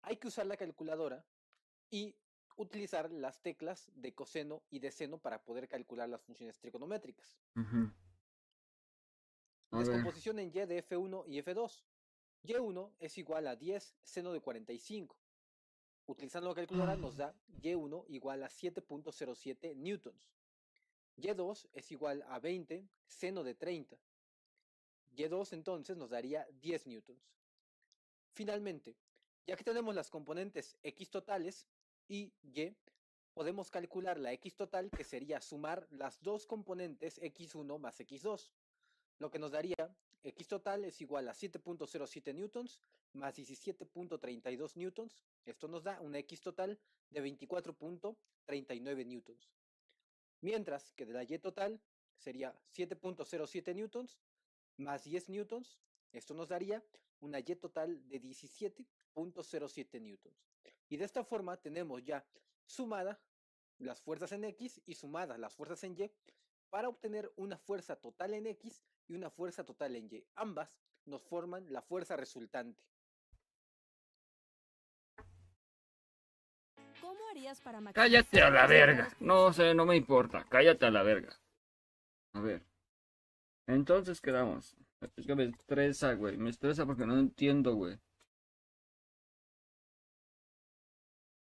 Hay 0.00 0.16
que 0.16 0.28
usar 0.28 0.46
la 0.46 0.56
calculadora 0.56 1.22
y 1.90 2.16
utilizar 2.56 3.12
las 3.12 3.42
teclas 3.42 3.92
de 3.94 4.14
coseno 4.14 4.62
y 4.70 4.78
de 4.78 4.90
seno 4.90 5.18
para 5.18 5.44
poder 5.44 5.68
calcular 5.68 6.08
las 6.08 6.22
funciones 6.22 6.58
trigonométricas. 6.58 7.36
A 7.56 7.60
ver. 9.76 9.86
Descomposición 9.86 10.38
en 10.38 10.48
Y 10.48 10.52
de 10.64 10.82
F1 10.82 11.24
y 11.26 11.42
F2. 11.42 11.84
Y1 12.44 12.92
es 13.00 13.18
igual 13.18 13.46
a 13.46 13.56
10 13.56 13.96
seno 14.02 14.32
de 14.32 14.40
45. 14.40 15.16
Utilizando 16.06 16.48
la 16.48 16.54
calculadora 16.54 16.96
nos 16.96 17.16
da 17.16 17.34
Y1 17.60 18.04
igual 18.08 18.42
a 18.44 18.48
7.07 18.48 19.74
newtons. 19.74 20.30
Y2 21.16 21.68
es 21.72 21.90
igual 21.92 22.22
a 22.28 22.38
20 22.38 22.86
seno 23.06 23.42
de 23.42 23.54
30. 23.54 23.96
Y2 25.16 25.52
entonces 25.54 25.96
nos 25.96 26.10
daría 26.10 26.46
10 26.60 26.86
newtons. 26.86 27.32
Finalmente, 28.32 28.96
ya 29.46 29.56
que 29.56 29.64
tenemos 29.64 29.94
las 29.94 30.10
componentes 30.10 30.76
X 30.82 31.10
totales 31.10 31.66
y 32.08 32.32
Y, 32.42 32.76
podemos 33.32 33.70
calcular 33.70 34.18
la 34.18 34.32
X 34.32 34.56
total 34.56 34.90
que 34.90 35.04
sería 35.04 35.40
sumar 35.40 35.86
las 35.90 36.22
dos 36.22 36.46
componentes 36.46 37.20
X1 37.20 37.78
más 37.78 37.98
X2 38.00 38.50
lo 39.18 39.30
que 39.30 39.38
nos 39.38 39.52
daría 39.52 39.96
X 40.22 40.48
total 40.48 40.84
es 40.84 41.00
igual 41.00 41.28
a 41.28 41.32
7.07 41.34 42.34
newtons 42.34 42.80
más 43.12 43.38
17.32 43.38 44.76
newtons. 44.76 45.22
Esto 45.44 45.68
nos 45.68 45.84
da 45.84 46.00
una 46.00 46.18
X 46.18 46.40
total 46.40 46.78
de 47.10 47.22
24.39 47.22 49.06
newtons. 49.06 49.50
Mientras 50.40 50.92
que 50.92 51.06
de 51.06 51.12
la 51.12 51.22
Y 51.22 51.38
total 51.38 51.80
sería 52.18 52.54
7.07 52.74 53.74
newtons 53.74 54.20
más 54.76 55.04
10 55.04 55.28
newtons. 55.30 55.80
Esto 56.12 56.34
nos 56.34 56.48
daría 56.48 56.84
una 57.20 57.38
Y 57.40 57.56
total 57.56 58.06
de 58.08 58.20
17.07 58.20 60.00
newtons. 60.00 60.36
Y 60.88 60.96
de 60.96 61.04
esta 61.04 61.24
forma 61.24 61.56
tenemos 61.56 62.04
ya 62.04 62.26
sumada 62.66 63.20
las 63.78 64.00
fuerzas 64.00 64.32
en 64.32 64.44
X 64.44 64.80
y 64.86 64.94
sumadas 64.94 65.38
las 65.38 65.54
fuerzas 65.54 65.82
en 65.84 65.96
Y 65.96 66.10
para 66.70 66.88
obtener 66.88 67.32
una 67.36 67.58
fuerza 67.58 67.96
total 67.96 68.34
en 68.34 68.46
X 68.46 68.82
y 69.08 69.14
una 69.14 69.30
fuerza 69.30 69.64
total 69.64 69.96
en 69.96 70.08
Y. 70.12 70.24
Ambas 70.34 70.70
nos 71.06 71.22
forman 71.22 71.72
la 71.72 71.82
fuerza 71.82 72.16
resultante. 72.16 72.82
¿Cómo 77.00 77.28
harías 77.30 77.60
para 77.60 77.80
Cállate 77.92 78.42
a 78.42 78.50
la 78.50 78.66
verga. 78.66 79.08
No 79.20 79.52
sé, 79.52 79.74
no 79.74 79.86
me 79.86 79.96
importa. 79.96 80.44
Cállate 80.48 80.86
a 80.86 80.90
la 80.90 81.02
verga. 81.02 81.38
A 82.32 82.40
ver. 82.40 82.62
Entonces 83.66 84.20
quedamos. 84.20 84.76
Es 85.16 85.26
que 85.26 85.34
me 85.34 85.44
estresa, 85.44 86.14
güey. 86.14 86.36
Me 86.36 86.50
estresa 86.50 86.86
porque 86.86 87.06
no 87.06 87.18
entiendo, 87.18 87.74
güey. 87.74 87.98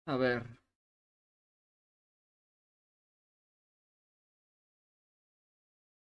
A 0.06 0.16
ver. 0.16 0.57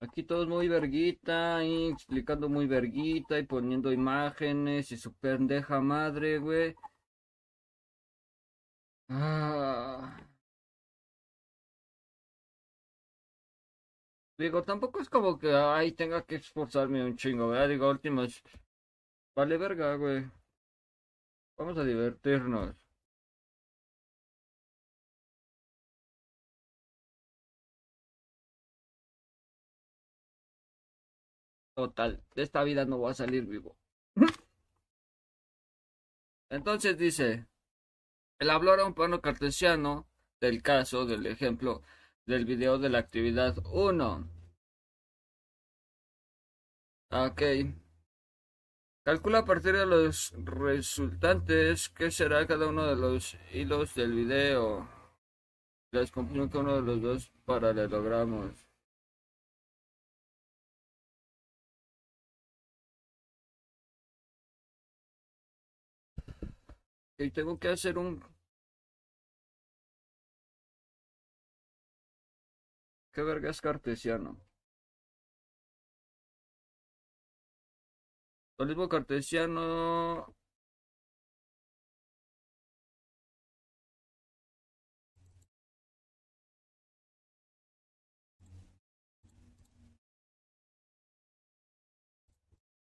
Aquí 0.02 0.24
todo 0.24 0.44
es 0.44 0.50
muy 0.50 0.68
verguita 0.68 1.64
y 1.64 1.88
explicando 1.92 2.50
muy 2.50 2.68
verguita 2.68 3.38
y 3.40 3.44
poniendo 3.44 3.92
imágenes 3.94 4.92
y 4.92 4.98
su 4.98 5.14
pendeja 5.14 5.80
madre, 5.80 6.40
güey. 6.40 6.76
Ah. 9.10 10.18
Digo, 14.38 14.64
tampoco 14.64 15.00
es 15.00 15.08
como 15.10 15.38
que 15.40 15.54
ay 15.54 15.92
tenga 15.94 16.24
que 16.26 16.36
esforzarme 16.36 17.04
un 17.06 17.16
chingo, 17.16 17.48
¿verdad? 17.50 17.70
Digo, 17.70 17.90
últimas. 17.90 18.42
Vale 19.36 19.58
verga, 19.58 19.96
güey. 19.96 20.26
Vamos 21.58 21.78
a 21.78 21.84
divertirnos. 21.86 22.81
Total, 31.82 32.24
de 32.36 32.44
esta 32.44 32.64
vida 32.64 32.86
no 32.86 33.00
voy 33.00 33.10
a 33.10 33.16
salir 33.16 33.48
vivo. 33.48 33.76
Entonces 36.52 36.96
dice, 36.96 37.48
El 38.38 38.52
hablar 38.52 38.80
a 38.80 38.86
un 38.86 38.94
plano 38.94 39.20
cartesiano 39.20 40.08
del 40.40 40.62
caso, 40.62 41.08
del 41.08 41.26
ejemplo, 41.26 41.82
del 42.28 42.46
video 42.46 42.78
de 42.78 42.90
la 42.90 43.00
actividad 43.00 43.58
1. 43.66 44.30
Ok. 47.10 47.42
Calcula 49.04 49.40
a 49.40 49.46
partir 49.46 49.74
de 49.74 49.88
los 49.88 50.36
resultantes 50.38 51.90
qué 51.90 52.12
será 52.12 52.46
cada 52.46 52.68
uno 52.68 52.86
de 52.86 52.96
los 52.96 53.36
hilos 53.54 53.96
del 53.96 54.14
video. 54.14 54.88
Les 55.92 56.12
con 56.12 56.30
uno 56.30 56.76
de 56.76 56.82
los 56.84 57.02
dos 57.02 57.32
paralelogramos. 57.44 58.71
Y 67.22 67.30
tengo 67.30 67.60
que 67.60 67.68
hacer 67.70 67.98
un... 68.00 68.24
¿Qué 73.14 73.22
verga 73.22 73.50
es 73.52 73.62
cartesiano? 73.62 74.38
Solismo 78.58 78.88
cartesiano. 78.88 80.34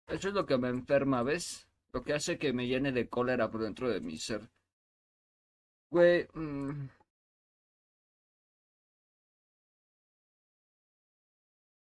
Eso 0.08 0.28
es 0.30 0.34
lo 0.34 0.45
que 0.45 0.58
me 0.58 0.67
enferma, 0.69 1.23
¿ves? 1.23 1.66
Lo 1.97 2.03
que 2.03 2.13
hace 2.13 2.38
que 2.38 2.53
me 2.53 2.67
llene 2.67 2.91
de 2.91 3.10
cólera 3.10 3.49
por 3.49 3.63
dentro 3.63 3.89
de 3.89 3.99
mi 4.01 4.17
ser. 4.19 4.47
Güey. 5.91 6.27
Mm. 6.33 6.89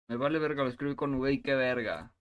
Me 0.09 0.17
vale 0.17 0.39
verga, 0.39 0.63
lo 0.63 0.69
escribí 0.69 0.95
con 0.95 1.15
V 1.15 1.33
y 1.33 1.41
qué 1.41 1.55
verga. 1.55 2.13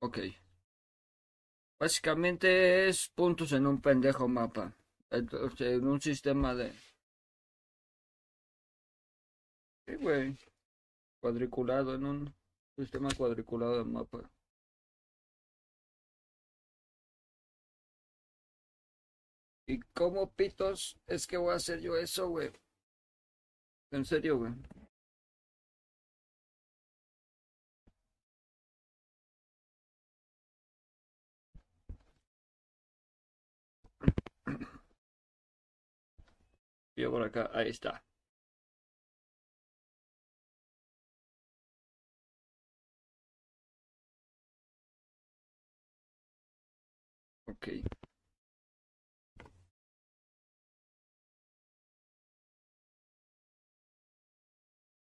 Ok. 0.00 0.18
Básicamente 1.78 2.88
es 2.88 3.08
puntos 3.08 3.52
en 3.52 3.66
un 3.66 3.80
pendejo 3.80 4.26
mapa. 4.28 4.72
En 5.10 5.86
un 5.86 6.00
sistema 6.00 6.54
de... 6.54 6.72
Sí, 9.86 9.94
güey. 10.00 10.36
Cuadriculado 11.20 11.94
en 11.94 12.04
un 12.06 12.34
sistema 12.76 13.08
cuadriculado 13.16 13.78
de 13.78 13.84
mapa. 13.84 14.30
¿Y 19.66 19.80
cómo 19.94 20.30
pitos 20.30 20.96
es 21.06 21.26
que 21.26 21.36
voy 21.36 21.52
a 21.52 21.56
hacer 21.56 21.80
yo 21.80 21.96
eso, 21.96 22.28
güey? 22.28 22.50
En 23.90 24.04
serio, 24.04 24.38
güey. 24.38 24.52
Yo 36.96 37.10
por 37.12 37.22
acá, 37.22 37.50
ahí 37.54 37.68
está. 37.70 38.02
Ok. 47.46 47.68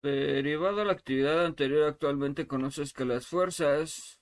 Derivado 0.03 0.83
a 0.83 0.85
la 0.85 0.93
actividad 0.93 1.47
anterior, 1.47 1.85
actualmente 1.89 2.47
conoces 2.47 2.93
que 2.93 3.07
las 3.07 3.27
fuerzas... 3.27 4.21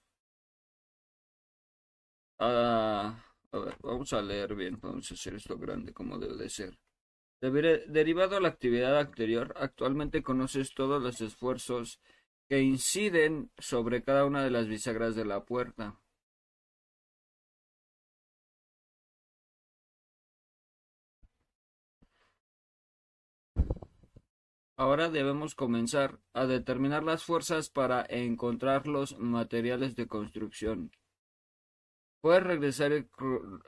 Ah, 2.40 3.14
a 3.52 3.58
ver, 3.58 3.76
vamos 3.82 4.12
a 4.12 4.20
leer 4.22 4.54
bien, 4.56 4.78
vamos 4.80 5.10
a 5.10 5.14
hacer 5.14 5.34
esto 5.34 5.56
grande 5.58 5.92
como 5.92 6.18
debe 6.18 6.36
de 6.36 6.48
ser. 6.50 6.76
Derivado 7.40 8.36
a 8.36 8.40
la 8.40 8.48
actividad 8.48 8.98
anterior, 8.98 9.54
actualmente 9.56 10.22
conoces 10.22 10.74
todos 10.74 11.00
los 11.02 11.20
esfuerzos 11.20 12.00
que 12.48 12.60
inciden 12.60 13.50
sobre 13.58 14.02
cada 14.02 14.24
una 14.24 14.42
de 14.42 14.50
las 14.50 14.66
bisagras 14.66 15.14
de 15.14 15.24
la 15.24 15.44
puerta. 15.44 16.00
Ahora 24.76 25.08
debemos 25.08 25.54
comenzar 25.54 26.20
a 26.32 26.46
determinar 26.46 27.02
las 27.04 27.24
fuerzas 27.24 27.68
para 27.68 28.04
encontrar 28.08 28.86
los 28.86 29.18
materiales 29.18 29.94
de 29.96 30.06
construcción. 30.06 30.92
Puedes 32.20 32.42
regresar, 32.42 32.92
y, 32.92 33.06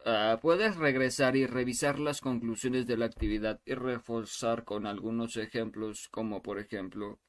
ah, 0.06 0.38
puedes 0.42 0.76
regresar 0.76 1.36
y 1.36 1.46
revisar 1.46 2.00
las 2.00 2.20
conclusiones 2.20 2.86
de 2.86 2.96
la 2.96 3.06
actividad 3.06 3.60
y 3.64 3.74
reforzar 3.74 4.64
con 4.64 4.86
algunos 4.86 5.36
ejemplos 5.36 6.08
como 6.08 6.42
por 6.42 6.58
ejemplo 6.58 7.20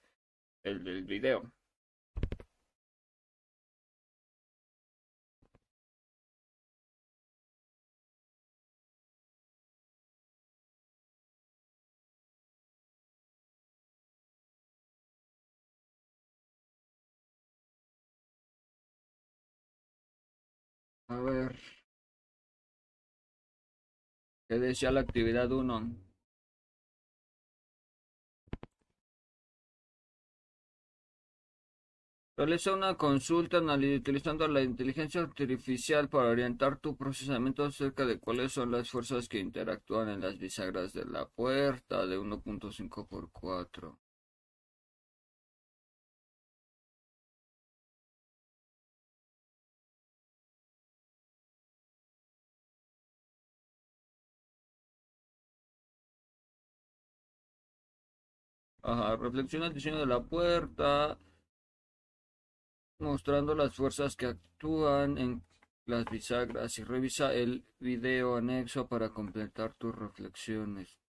el 0.64 0.84
del 0.84 1.06
video. 1.06 1.52
¿Qué 24.48 24.60
decía 24.60 24.92
la 24.92 25.02
actividad 25.02 25.52
1? 25.52 26.12
Realiza 32.42 32.74
una 32.74 32.96
consulta 32.96 33.60
utilizando 33.60 34.48
la 34.48 34.62
inteligencia 34.64 35.22
artificial 35.22 36.10
para 36.10 36.30
orientar 36.30 36.80
tu 36.80 36.98
procesamiento 36.98 37.64
acerca 37.64 38.04
de 38.06 38.20
cuáles 38.20 38.52
son 38.52 38.72
las 38.72 38.90
fuerzas 38.90 39.30
que 39.30 39.38
interactúan 39.38 40.10
en 40.10 40.22
las 40.22 40.40
bisagras 40.40 40.92
de 40.92 41.06
la 41.06 41.28
puerta 41.28 42.06
de 42.08 42.18
1.5 42.18 43.08
por 43.08 43.32
4. 43.32 44.00
Reflexiona 59.18 59.68
el 59.68 59.74
diseño 59.74 60.00
de 60.00 60.06
la 60.06 60.22
puerta, 60.22 61.18
mostrando 63.00 63.56
las 63.56 63.76
fuerzas 63.76 64.16
que 64.16 64.28
actúan 64.28 65.18
en 65.18 65.44
las 65.86 66.06
bisagras 66.06 66.78
y 66.78 66.84
revisa 66.84 67.34
el 67.34 67.64
video 67.80 68.36
anexo 68.38 68.88
para 68.88 69.10
completar 69.10 69.74
tus 69.76 69.96
reflexiones. 69.96 71.00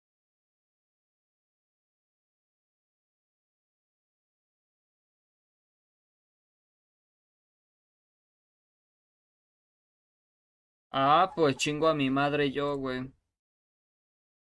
Ah, 10.92 11.32
pues 11.34 11.56
chingo 11.56 11.88
a 11.88 11.94
mi 11.94 12.08
madre 12.10 12.50
yo, 12.52 12.76
güey. 12.76 13.12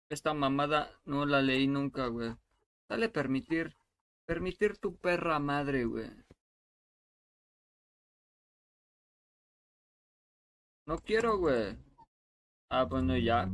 Esta 0.09 0.33
mamada 0.33 0.91
no 1.05 1.25
la 1.25 1.41
leí 1.41 1.67
nunca, 1.67 2.07
güey. 2.07 2.35
Dale 2.91 3.07
permitir. 3.07 3.73
Permitir 4.25 4.77
tu 4.77 4.89
perra 4.97 5.39
madre, 5.39 5.85
güey. 5.85 6.11
No 10.85 10.97
quiero, 10.99 11.37
güey. 11.37 11.77
Ah, 12.69 12.83
bueno, 12.83 13.17
ya. 13.17 13.49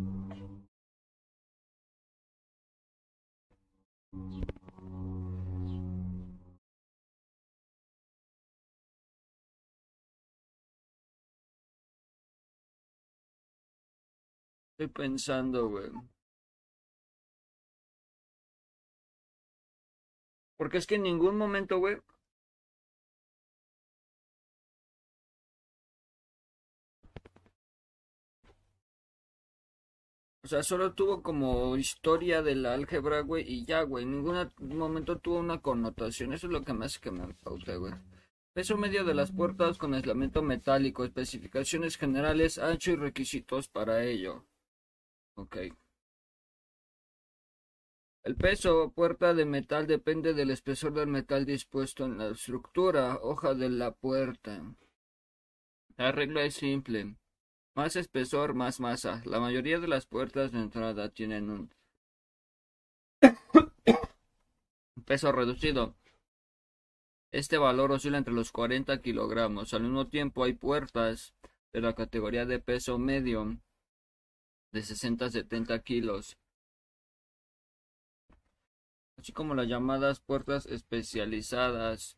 Estoy 14.71 14.88
pensando, 14.88 15.69
güey. 15.69 15.91
Porque 20.58 20.78
es 20.78 20.88
que 20.88 20.96
en 20.96 21.04
ningún 21.04 21.38
momento, 21.38 21.78
güey. 21.80 21.98
O 30.43 30.48
sea, 30.50 30.63
solo 30.63 30.93
tuvo 30.93 31.22
como 31.22 31.76
historia 31.78 32.41
de 32.41 32.56
la 32.56 32.74
álgebra, 32.74 33.20
güey, 33.22 33.43
y 33.48 33.65
ya, 33.65 33.82
güey. 33.84 34.06
En 34.06 34.12
ningún 34.12 34.50
momento 34.60 35.17
tuvo 35.20 35.39
una 35.39 35.62
connotación. 35.62 36.34
Eso 36.34 36.48
es 36.48 36.54
lo 36.54 36.63
que 36.63 36.74
me 36.74 36.86
hace 36.86 37.00
que 37.02 37.12
me 37.12 37.34
paute, 37.34 37.76
güey. 37.76 37.93
Peso 38.54 38.78
medio 38.78 39.04
de 39.04 39.13
las 39.13 39.32
puertas 39.32 39.78
con 39.78 39.93
aislamiento 39.93 40.41
metálico, 40.41 41.04
especificaciones 41.04 41.98
generales, 41.98 42.58
ancho 42.58 42.91
y 42.91 42.96
requisitos 42.96 43.67
para 43.67 44.04
ello. 44.04 44.46
Ok. 45.36 45.58
El 48.28 48.36
peso 48.36 48.92
puerta 48.92 49.34
de 49.34 49.46
metal 49.46 49.88
depende 49.88 50.34
del 50.34 50.52
espesor 50.52 50.92
del 50.92 51.08
metal 51.08 51.46
dispuesto 51.46 52.04
en 52.04 52.18
la 52.18 52.28
estructura, 52.28 53.20
hoja 53.22 53.54
de 53.54 53.70
la 53.70 53.92
puerta. 53.92 54.76
La 55.96 56.12
regla 56.12 56.44
es 56.44 56.56
simple. 56.56 57.16
Más 57.74 57.96
espesor, 57.96 58.54
más 58.54 58.82
masa. 58.82 59.22
La 59.24 59.40
mayoría 59.40 59.80
de 59.80 59.88
las 59.88 60.08
puertas 60.08 60.52
de 60.52 60.60
entrada 60.60 61.08
tienen 61.08 61.50
un 61.50 61.74
peso 65.06 65.32
reducido. 65.32 65.96
Este 67.32 67.58
valor 67.58 67.94
oscila 67.94 68.18
entre 68.18 68.34
los 68.34 68.52
40 68.52 69.02
kilogramos. 69.02 69.74
Al 69.74 69.84
mismo 69.84 70.10
tiempo 70.10 70.44
hay 70.44 70.52
puertas 70.52 71.34
de 71.72 71.80
la 71.80 71.94
categoría 71.94 72.46
de 72.46 72.60
peso 72.60 73.00
medio 73.00 73.58
de 74.74 74.84
60 74.84 75.28
a 75.28 75.30
70 75.30 75.80
kilos. 75.80 76.38
Así 79.17 79.34
como 79.34 79.56
las 79.56 79.67
llamadas 79.67 80.19
puertas 80.19 80.65
especializadas, 80.67 82.17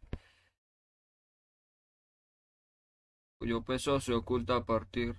cuyo 3.39 3.63
peso 3.63 3.99
se 3.99 4.13
oculta 4.13 4.57
a 4.57 4.65
partir 4.65 5.15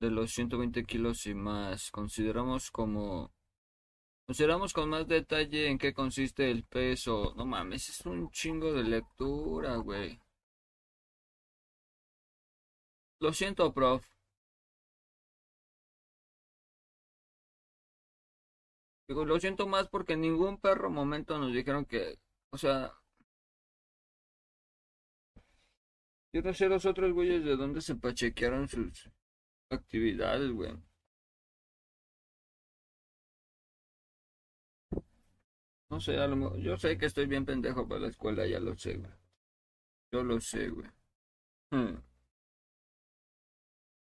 de 0.00 0.10
los 0.10 0.32
120 0.32 0.84
kilos 0.84 1.26
y 1.26 1.34
más. 1.34 1.90
Consideramos 1.90 2.70
como 2.70 3.32
Consideramos 4.28 4.74
con 4.74 4.90
más 4.90 5.08
detalle 5.08 5.68
en 5.68 5.78
qué 5.78 5.94
consiste 5.94 6.50
el 6.50 6.62
peso. 6.62 7.32
No 7.34 7.46
mames, 7.46 7.88
es 7.88 8.04
un 8.04 8.30
chingo 8.30 8.74
de 8.74 8.84
lectura, 8.84 9.76
güey. 9.76 10.20
Lo 13.20 13.32
siento, 13.32 13.72
prof. 13.72 14.04
Digo, 19.08 19.24
lo 19.24 19.40
siento 19.40 19.66
más 19.66 19.88
porque 19.88 20.12
en 20.12 20.20
ningún 20.20 20.60
perro 20.60 20.90
momento 20.90 21.38
nos 21.38 21.52
dijeron 21.52 21.84
que, 21.86 22.18
o 22.50 22.58
sea, 22.58 22.92
yo 26.32 26.42
no 26.42 26.52
sé 26.54 26.68
los 26.68 26.84
otros 26.86 27.12
güeyes 27.12 27.44
de 27.44 27.56
dónde 27.56 27.80
se 27.80 27.94
pachequearon 27.96 28.68
sus 28.68 29.10
actividades, 29.70 30.50
güey. 30.52 30.72
No 35.90 36.00
sé, 36.00 36.16
a 36.18 36.26
lo 36.26 36.36
mejor, 36.36 36.58
yo 36.58 36.76
sé 36.76 36.96
que 36.98 37.06
estoy 37.06 37.26
bien 37.26 37.44
pendejo 37.46 37.86
para 37.88 38.00
la 38.00 38.08
escuela, 38.08 38.46
ya 38.46 38.60
lo 38.60 38.76
sé, 38.76 38.96
güey. 38.96 39.10
Yo 40.12 40.22
lo 40.22 40.40
sé, 40.40 40.68
güey. 40.68 40.88
Hmm. 41.72 41.96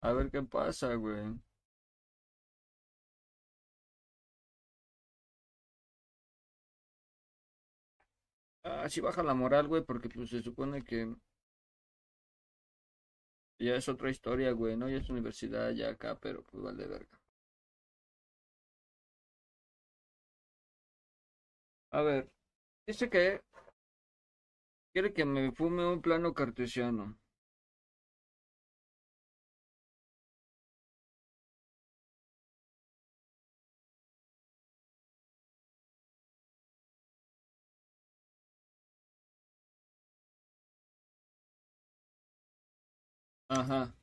A 0.04 0.14
ver 0.14 0.30
qué 0.30 0.44
pasa, 0.44 0.94
güey. 0.96 1.40
Ah, 8.64 8.90
sí 8.90 9.02
baja 9.02 9.22
la 9.24 9.36
moral, 9.36 9.68
güey, 9.68 9.84
porque 9.84 10.10
pues 10.10 10.30
se 10.32 10.42
supone 10.42 10.84
que 10.84 11.14
ya 13.60 13.76
es 13.78 13.88
otra 13.88 14.10
historia, 14.10 14.52
güey, 14.52 14.76
¿no? 14.76 14.90
Ya 14.90 14.98
es 14.98 15.10
universidad 15.10 15.72
ya 15.72 15.92
acá, 15.92 16.20
pero 16.20 16.44
pues 16.44 16.62
vale 16.62 16.86
verga. 16.86 17.18
A 21.92 22.02
ver, 22.02 22.30
dice 22.88 23.10
que 23.10 23.42
quiere 24.94 25.12
que 25.16 25.26
me 25.26 25.52
fume 25.52 25.86
un 25.86 26.02
plano 26.02 26.34
cartesiano. 26.34 27.18
Ajá. 43.58 43.94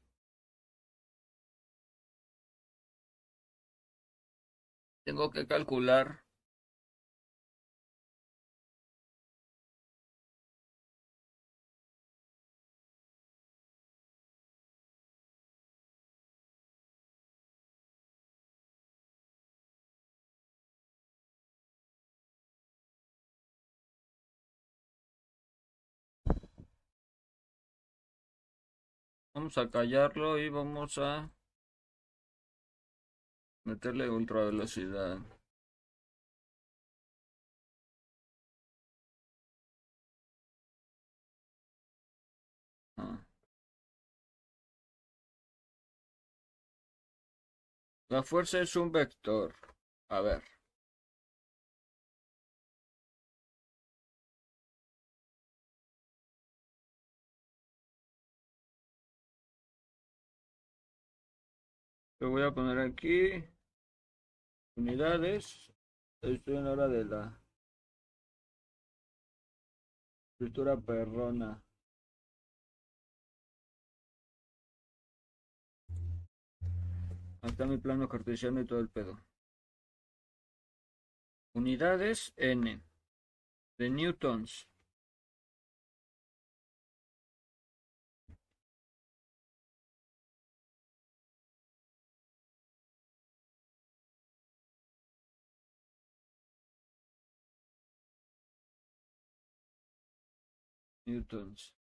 Tengo 5.04 5.32
que 5.32 5.44
calcular 5.48 6.22
Vamos 29.48 29.66
a 29.66 29.70
callarlo 29.70 30.38
y 30.38 30.50
vamos 30.50 30.98
a 30.98 31.30
meterle 33.64 34.10
ultra 34.10 34.44
velocidad. 34.44 35.18
Ah. 42.98 43.18
La 48.10 48.22
fuerza 48.22 48.60
es 48.60 48.76
un 48.76 48.92
vector. 48.92 49.54
A 50.10 50.20
ver. 50.20 50.57
Lo 62.20 62.30
voy 62.30 62.42
a 62.42 62.50
poner 62.50 62.78
aquí. 62.80 63.44
Unidades. 64.76 65.72
Estoy 66.20 66.56
en 66.56 66.66
hora 66.66 66.88
de 66.88 67.04
la 67.04 67.40
estructura 70.32 70.76
perrona. 70.76 71.62
Acá 77.42 77.66
mi 77.66 77.78
plano 77.78 78.08
cartesiano 78.08 78.60
y 78.60 78.66
todo 78.66 78.80
el 78.80 78.88
pedo. 78.88 79.16
Unidades 81.54 82.32
N. 82.36 82.82
De 83.78 83.90
newtons. 83.90 84.68
Newtons. 101.08 101.74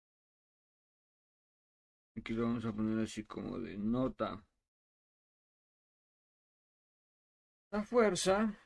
Aquí 2.16 2.32
lo 2.32 2.44
vamos 2.44 2.64
a 2.64 2.72
poner 2.72 3.04
así 3.04 3.24
como 3.24 3.58
de 3.58 3.76
nota. 3.76 4.42
La 7.72 7.82
fuerza 7.82 8.56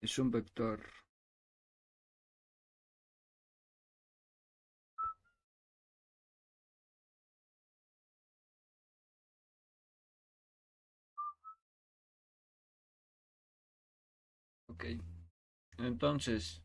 es 0.00 0.18
un 0.18 0.30
vector. 0.30 1.03
Ok. 14.74 14.86
Entonces, 15.78 16.60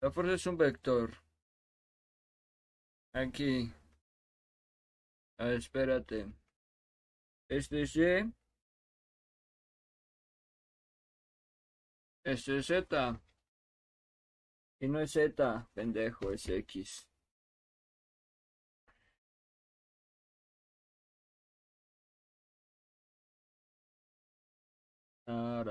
la 0.00 0.10
fuerza 0.12 0.34
es 0.34 0.46
un 0.46 0.56
vector. 0.56 1.10
Aquí. 3.12 3.72
Ah, 5.38 5.50
espérate. 5.52 6.26
Este 7.48 7.82
es 7.82 7.96
Y. 7.96 8.32
Este 12.24 12.58
es 12.58 12.66
Z. 12.66 13.20
Y 14.80 14.86
no 14.86 15.00
es 15.00 15.10
Z, 15.10 15.68
pendejo, 15.74 16.30
es 16.30 16.48
X. 16.48 17.07
Na. 25.28 25.62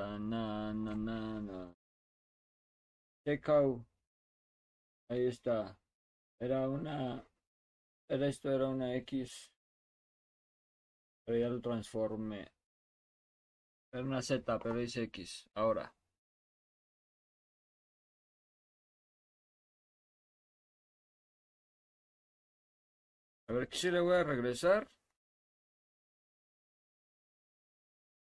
Checkout. 3.26 3.86
Ahí 5.10 5.28
está. 5.28 5.78
Era 6.40 6.70
una. 6.70 7.26
Era 8.10 8.28
esto, 8.28 8.52
era 8.52 8.68
una 8.70 8.96
X. 8.96 9.52
Pero 11.26 11.38
ya 11.40 11.50
lo 11.50 11.62
transformé. 11.62 12.48
Era 13.92 14.04
una 14.04 14.22
Z, 14.22 14.60
pero 14.60 14.80
es 14.80 14.96
X. 14.96 15.50
Ahora. 15.56 15.94
A 23.50 23.54
ver, 23.54 23.68
sí 23.72 23.90
le 23.92 24.00
voy 24.02 24.16
a 24.16 24.24
regresar. 24.24 24.88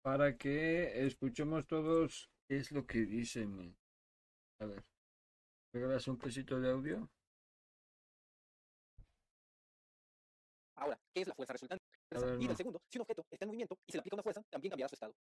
Para 0.07 0.37
que 0.37 1.05
escuchemos 1.05 1.67
todos 1.67 2.31
qué 2.47 2.55
es 2.55 2.71
lo 2.71 2.87
que 2.87 2.99
dicen. 2.99 3.75
A 4.57 4.65
ver. 4.65 4.81
¿Regalas 5.73 6.07
un 6.07 6.17
pesito 6.17 6.61
de 6.61 6.71
audio? 6.71 7.09
Ahora, 10.77 10.97
¿qué 11.13 11.23
es 11.23 11.27
la 11.27 11.35
fuerza 11.35 11.51
resultante? 11.51 11.83
Ver, 12.09 12.41
y 12.41 12.45
no. 12.45 12.51
el 12.51 12.55
segundo, 12.55 12.81
si 12.89 12.97
un 12.97 13.01
objeto 13.01 13.25
está 13.29 13.43
en 13.43 13.47
movimiento 13.49 13.77
y 13.85 13.91
se 13.91 13.97
le 13.97 13.99
aplica 13.99 14.15
una 14.15 14.23
fuerza, 14.23 14.41
también 14.49 14.69
cambiará 14.69 14.87
su 14.87 14.95
estado. 14.95 15.13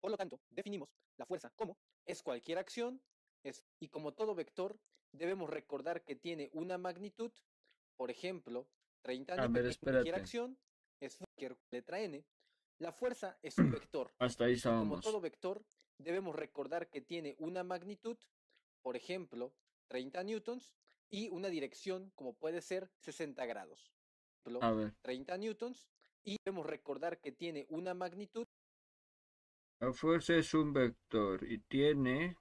Por 0.00 0.10
lo 0.10 0.16
tanto, 0.16 0.40
definimos 0.48 0.88
la 1.18 1.26
fuerza 1.26 1.50
como 1.54 1.76
es 2.06 2.22
cualquier 2.22 2.56
acción, 2.56 3.02
es, 3.44 3.66
y 3.80 3.90
como 3.90 4.14
todo 4.14 4.34
vector, 4.34 4.78
debemos 5.12 5.50
recordar 5.50 6.04
que 6.04 6.16
tiene 6.16 6.48
una 6.54 6.78
magnitud, 6.78 7.32
por 7.98 8.10
ejemplo, 8.10 8.66
30 9.02 9.34
A 9.34 9.48
ver, 9.48 9.66
es 9.66 9.76
cualquier 9.76 10.14
acción, 10.14 10.58
es 11.02 11.18
cualquier 11.18 11.58
letra 11.70 12.00
n. 12.00 12.24
La 12.78 12.92
fuerza 12.92 13.38
es 13.42 13.56
un 13.58 13.70
vector. 13.90 14.12
Hasta 14.18 14.44
ahí 14.44 14.54
y 14.54 14.60
Como 14.60 15.00
todo 15.00 15.20
vector, 15.20 15.64
debemos 15.98 16.36
recordar 16.36 16.88
que 16.90 17.00
tiene 17.00 17.36
una 17.38 17.64
magnitud, 17.64 18.16
por 18.82 18.96
ejemplo, 18.96 19.54
30 19.88 20.22
newtons, 20.24 20.74
y 21.08 21.28
una 21.30 21.48
dirección 21.48 22.10
como 22.16 22.34
puede 22.34 22.60
ser 22.60 22.90
60 22.98 23.46
grados. 23.46 23.92
Por 24.42 24.52
ejemplo, 24.52 24.68
A 24.68 24.72
ver. 24.72 24.94
30 25.02 25.38
newtons, 25.38 25.88
y 26.24 26.36
debemos 26.44 26.66
recordar 26.66 27.20
que 27.20 27.32
tiene 27.32 27.66
una 27.70 27.94
magnitud, 27.94 28.46
La 29.78 29.92
fuerza 29.92 30.34
es 30.34 30.52
un 30.54 30.72
vector 30.72 31.44
y 31.44 31.58
tiene. 31.58 32.36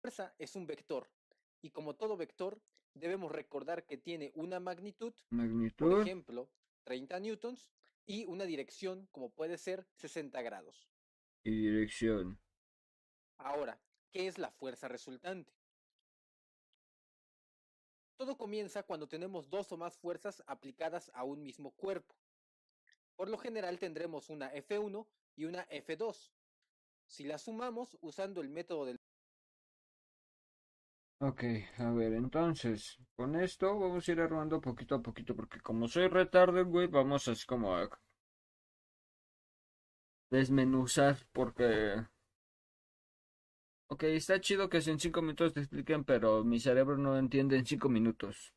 fuerza 0.00 0.34
es 0.38 0.54
un 0.54 0.66
vector. 0.66 1.08
Y 1.62 1.70
como 1.70 1.96
todo 1.96 2.16
vector, 2.16 2.60
debemos 2.94 3.30
recordar 3.32 3.84
que 3.86 3.96
tiene 3.98 4.32
una 4.34 4.60
magnitud, 4.60 5.12
por 5.12 5.38
Magnitud. 5.38 6.00
ejemplo, 6.02 6.48
30 6.84 7.20
newtons, 7.20 7.70
y 8.06 8.24
una 8.26 8.44
dirección 8.44 9.06
como 9.12 9.30
puede 9.30 9.56
ser 9.58 9.86
60 9.94 10.40
grados. 10.42 10.88
y 11.46 11.50
dirección. 11.68 12.38
Ahora, 13.38 13.78
¿qué 14.12 14.26
es 14.26 14.38
la 14.38 14.50
fuerza 14.50 14.88
resultante? 14.88 15.52
Todo 18.16 18.36
comienza 18.38 18.82
cuando 18.84 19.08
tenemos 19.08 19.50
dos 19.50 19.70
o 19.72 19.76
más 19.76 19.98
fuerzas 19.98 20.42
aplicadas 20.46 21.10
a 21.14 21.24
un 21.24 21.42
mismo 21.42 21.72
cuerpo. 21.72 22.14
Por 23.16 23.28
lo 23.28 23.38
general 23.38 23.78
tendremos 23.78 24.30
una 24.30 24.52
F1 24.54 25.06
y 25.36 25.44
una 25.44 25.66
F2. 25.68 26.32
Si 27.06 27.24
las 27.24 27.42
sumamos 27.42 27.98
usando 28.00 28.40
el 28.40 28.48
método 28.48 28.86
del 28.86 28.98
Ok, 31.18 31.42
a 31.78 31.90
ver, 31.90 32.12
entonces, 32.12 32.98
con 33.16 33.34
esto 33.34 33.76
vamos 33.78 34.06
a 34.08 34.12
ir 34.12 34.20
armando 34.20 34.60
poquito 34.60 34.94
a 34.94 35.02
poquito, 35.02 35.34
porque 35.34 35.60
como 35.60 35.88
soy 35.88 36.06
retardo, 36.08 36.64
güey, 36.66 36.86
vamos 36.86 37.26
así 37.28 37.44
como 37.46 37.74
a 37.74 37.88
desmenuzar, 40.30 41.16
porque... 41.32 42.04
Ok, 43.88 44.02
está 44.04 44.40
chido 44.40 44.68
que 44.68 44.78
en 44.78 44.98
cinco 44.98 45.22
minutos 45.22 45.54
te 45.54 45.60
expliquen, 45.60 46.04
pero 46.04 46.44
mi 46.44 46.58
cerebro 46.60 46.96
no 46.98 47.16
entiende 47.18 47.56
en 47.56 47.64
cinco 47.66 47.88
minutos. 47.88 48.52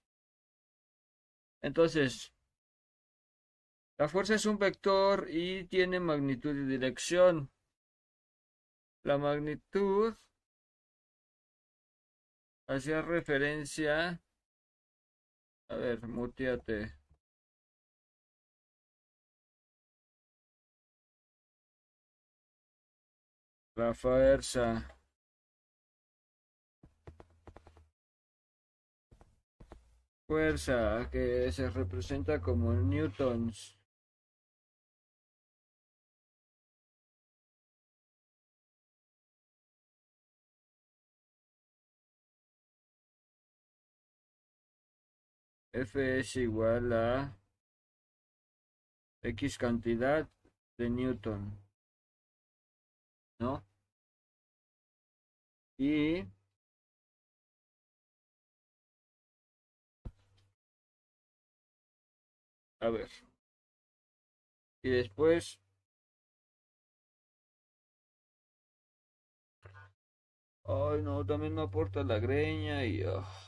Entonces, 1.61 2.33
la 3.99 4.07
fuerza 4.07 4.33
es 4.33 4.45
un 4.47 4.57
vector 4.57 5.27
y 5.29 5.65
tiene 5.65 5.99
magnitud 5.99 6.55
y 6.55 6.65
dirección. 6.65 7.51
La 9.03 9.17
magnitud 9.17 10.13
hacía 12.67 13.01
referencia. 13.01 14.21
A 15.69 15.75
ver, 15.75 16.07
muteate. 16.07 16.93
La 23.75 23.93
fuerza. 23.93 24.85
Fuerza 30.27 31.09
que 31.11 31.51
se 31.51 31.69
representa 31.69 32.41
como 32.41 32.73
newtons. 32.73 33.76
F 45.79 46.19
es 46.19 46.35
igual 46.35 46.91
a 46.91 47.37
X 49.21 49.59
cantidad 49.59 50.27
de 50.75 50.89
Newton. 50.89 51.55
¿No? 53.39 53.63
Y 55.79 56.25
a 62.81 62.89
ver. 62.89 63.07
Y 64.83 64.89
después 64.89 65.59
Ay, 70.65 71.01
no, 71.01 71.25
también 71.25 71.55
me 71.55 71.63
aporta 71.63 72.03
la 72.03 72.19
greña 72.19 72.85
y 72.85 73.01
ah. 73.01 73.46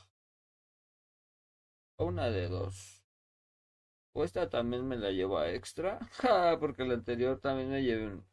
Una 2.06 2.24
de 2.38 2.42
dos. 2.48 2.82
O 4.12 4.22
esta 4.22 4.48
también 4.48 4.86
me 4.86 4.96
la 4.96 5.10
llevo 5.10 5.38
a 5.38 5.50
extra. 5.52 5.98
Ja, 6.22 6.56
porque 6.60 6.84
la 6.84 6.94
anterior 6.94 7.40
también 7.40 7.70
me 7.70 7.82
llevé 7.82 8.06
un, 8.06 8.24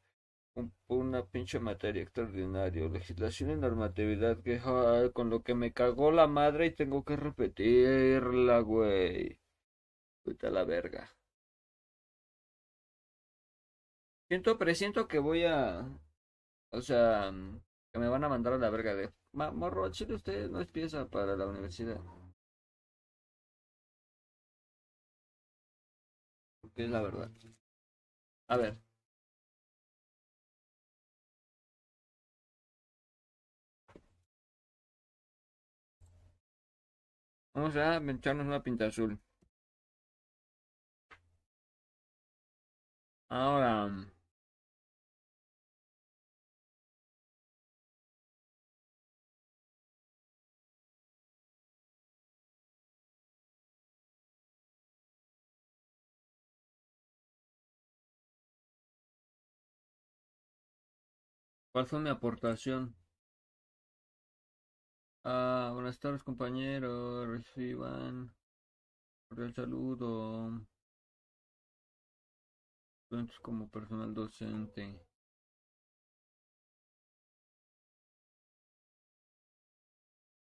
un- 0.56 0.74
una 0.88 1.26
pinche 1.26 1.60
materia 1.60 2.04
extraordinaria. 2.04 2.88
Legislación 2.90 3.52
y 3.52 3.56
normatividad 3.58 4.40
que 4.44 4.62
con 5.14 5.30
lo 5.32 5.44
que 5.44 5.56
me 5.56 5.74
cagó 5.74 6.12
la 6.12 6.28
madre 6.28 6.68
y 6.68 6.72
tengo 6.76 7.04
que 7.06 7.16
repetirla, 7.18 8.60
güey. 8.62 9.40
Puta 10.24 10.50
la 10.52 10.64
verga. 10.66 11.10
Siento, 14.30 14.58
presiento 14.58 15.08
que 15.08 15.20
voy 15.20 15.44
a... 15.44 15.86
O 16.72 16.82
sea, 16.82 17.32
que 17.94 18.00
me 18.00 18.10
van 18.10 18.24
a 18.26 18.30
mandar 18.30 18.54
a 18.54 18.58
la 18.60 18.70
verga 18.72 18.96
de... 18.96 19.12
"Ma- 19.34 19.52
Morro, 19.52 19.90
chile 19.92 20.16
usted 20.16 20.50
no 20.50 20.62
es 20.62 20.68
pieza 20.68 21.10
para 21.10 21.36
la 21.38 21.48
universidad. 21.48 22.00
Que 26.78 26.86
es 26.86 26.90
la 26.90 27.02
verdad. 27.02 27.30
A 28.50 28.58
ver. 28.58 28.78
Vamos 37.54 37.76
a 37.76 37.98
echarnos 37.98 38.46
una 38.48 38.64
pinta 38.64 38.86
azul. 38.86 39.20
Ahora. 43.30 43.90
¿Cuál 61.78 61.86
fue 61.86 62.00
mi 62.00 62.10
aportación? 62.10 62.96
Ah, 65.24 65.70
buenas 65.76 66.00
tardes 66.00 66.24
compañeros, 66.24 67.28
reciban 67.28 68.34
cordial 69.30 69.54
saludo. 69.54 70.66
Entonces 73.12 73.40
como 73.42 73.70
personal 73.70 74.12
docente. 74.16 75.00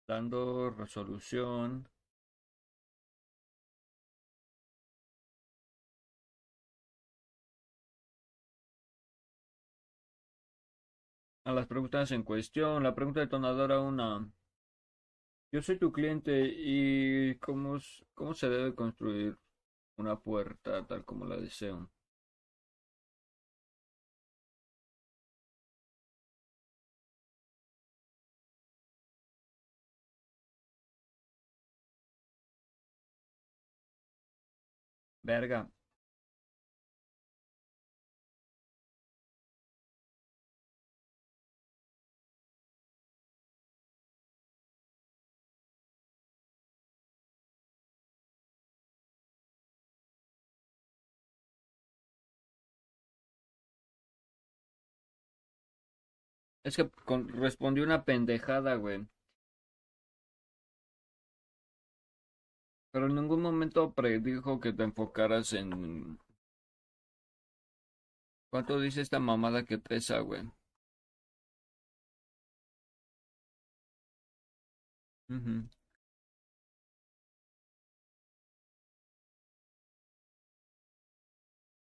Dando 0.08 0.70
resolución 0.70 1.86
a 11.50 11.54
las 11.54 11.66
preguntas 11.66 12.10
en 12.12 12.22
cuestión. 12.22 12.82
La 12.82 12.94
pregunta 12.94 13.20
detonadora 13.20 13.80
una. 13.80 14.26
Yo 15.52 15.62
soy 15.62 15.78
tu 15.78 15.92
cliente 15.92 16.42
y 16.56 17.36
cómo, 17.38 17.78
cómo 18.14 18.34
se 18.34 18.48
debe 18.48 18.74
construir 18.74 19.38
una 19.96 20.18
puerta 20.20 20.86
tal 20.86 21.04
como 21.04 21.26
la 21.26 21.36
deseo. 21.36 21.90
Verga. 35.24 35.70
Es 56.70 56.76
que 56.76 56.88
respondió 57.34 57.82
una 57.82 58.04
pendejada, 58.04 58.76
güey. 58.76 59.04
Pero 62.92 63.06
en 63.08 63.16
ningún 63.16 63.42
momento 63.42 63.92
predijo 63.92 64.60
que 64.60 64.72
te 64.72 64.84
enfocaras 64.84 65.52
en... 65.52 66.20
¿Cuánto 68.52 68.78
dice 68.78 69.00
esta 69.00 69.18
mamada 69.18 69.64
que 69.64 69.78
pesa, 69.78 70.20
güey? 70.20 70.42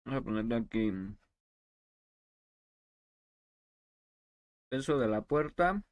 Voy 0.04 0.16
a 0.16 0.20
ponerle 0.20 0.54
aquí. 0.56 0.90
Peso 4.72 4.98
de 4.98 5.06
la 5.06 5.20
puerta. 5.20 5.84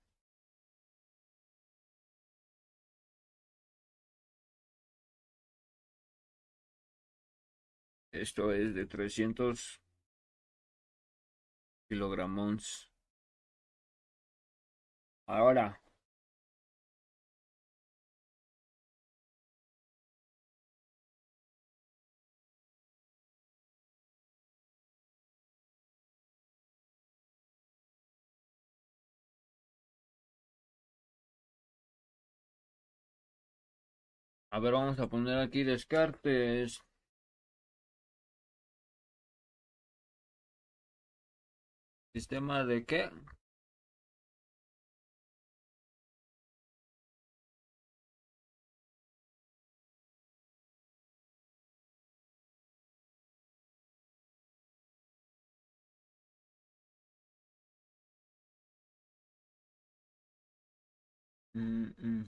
Esto 8.11 8.53
es 8.53 8.75
de 8.75 8.87
300 8.87 9.83
kilogramos. 11.91 12.91
Ahora. 15.27 15.79
A 34.55 34.61
ver, 34.63 34.73
vamos 34.75 34.99
a 35.01 35.09
poner 35.09 35.39
aquí 35.41 35.61
descartes. 35.65 36.81
¿Sistema 42.15 42.63
de 42.65 42.85
qué? 42.87 43.11
Mm, 61.57 61.95
mm. 62.03 62.25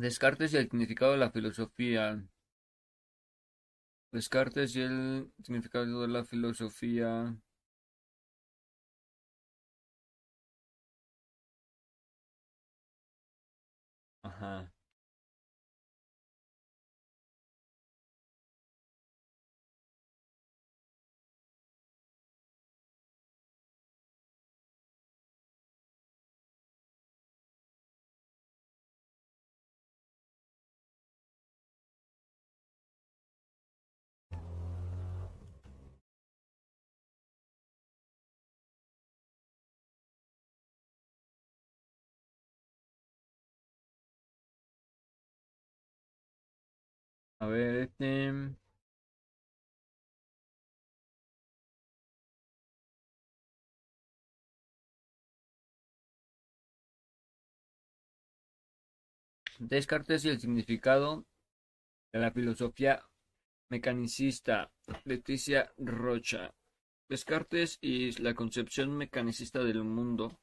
Descartes 0.00 0.52
y 0.54 0.56
el 0.56 0.64
significado 0.70 1.12
de 1.12 1.18
la 1.18 1.30
filosofía. 1.30 2.24
Descartes 4.12 4.76
y 4.76 4.82
el 4.82 5.32
significado 5.42 6.02
de 6.02 6.06
la 6.08 6.24
filosofía. 6.24 7.36
Ajá. 14.22 14.72
A 47.40 47.46
ver, 47.46 47.74
este... 47.76 48.54
Descartes 59.60 60.24
y 60.24 60.30
el 60.30 60.40
significado 60.40 61.24
de 62.12 62.20
la 62.20 62.30
filosofía 62.30 63.04
mecanicista. 63.70 64.70
Leticia 65.04 65.72
Rocha. 65.78 66.54
Descartes 67.08 67.78
y 67.80 68.12
la 68.22 68.34
concepción 68.34 68.96
mecanicista 68.96 69.62
del 69.64 69.84
mundo. 69.84 70.38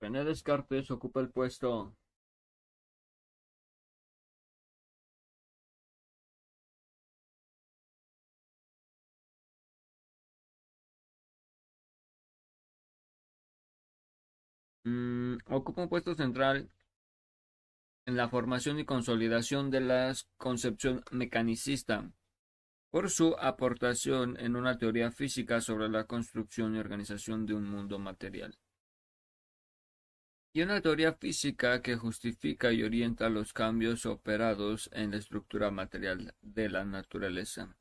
René 0.00 0.24
Descartes 0.24 0.90
ocupa 0.90 1.20
el 1.20 1.30
puesto 1.30 1.96
mm, 14.84 15.38
ocupa 15.50 15.82
un 15.82 15.88
puesto 15.88 16.14
central 16.14 16.70
en 18.06 18.16
la 18.16 18.28
formación 18.28 18.78
y 18.78 18.84
consolidación 18.84 19.70
de 19.70 19.80
la 19.80 20.14
concepción 20.36 21.02
mecanicista 21.10 22.10
por 22.90 23.10
su 23.10 23.34
aportación 23.38 24.38
en 24.38 24.56
una 24.56 24.78
teoría 24.78 25.10
física 25.10 25.60
sobre 25.60 25.88
la 25.88 26.04
construcción 26.04 26.76
y 26.76 26.78
organización 26.78 27.46
de 27.46 27.54
un 27.54 27.68
mundo 27.68 27.98
material 27.98 28.56
y 30.56 30.62
una 30.62 30.80
teoría 30.80 31.12
física 31.12 31.82
que 31.82 31.96
justifica 31.96 32.72
y 32.72 32.82
orienta 32.82 33.28
los 33.28 33.52
cambios 33.52 34.06
operados 34.06 34.88
en 34.94 35.10
la 35.10 35.18
estructura 35.18 35.70
material 35.70 36.32
de 36.40 36.70
la 36.70 36.82
naturaleza. 36.82 37.76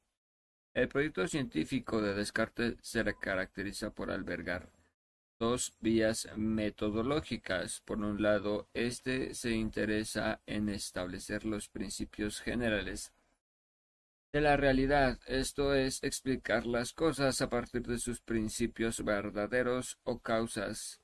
El 0.74 0.90
proyecto 0.90 1.26
científico 1.26 2.02
de 2.02 2.14
Descartes 2.14 2.76
se 2.82 3.02
caracteriza 3.16 3.92
por 3.92 4.12
albergar 4.12 4.74
dos 5.40 5.74
vías 5.80 6.28
metodológicas. 6.36 7.80
Por 7.86 8.00
un 8.00 8.22
lado, 8.22 8.68
éste 8.74 9.36
se 9.36 9.52
interesa 9.52 10.42
en 10.46 10.68
establecer 10.68 11.46
los 11.46 11.70
principios 11.70 12.42
generales 12.42 13.14
de 14.34 14.42
la 14.42 14.58
realidad, 14.58 15.18
esto 15.28 15.74
es, 15.74 16.04
explicar 16.04 16.66
las 16.66 16.92
cosas 16.92 17.40
a 17.40 17.50
partir 17.50 17.84
de 17.84 18.00
sus 18.00 18.20
principios 18.20 19.02
verdaderos 19.02 19.98
o 20.04 20.20
causas 20.20 21.00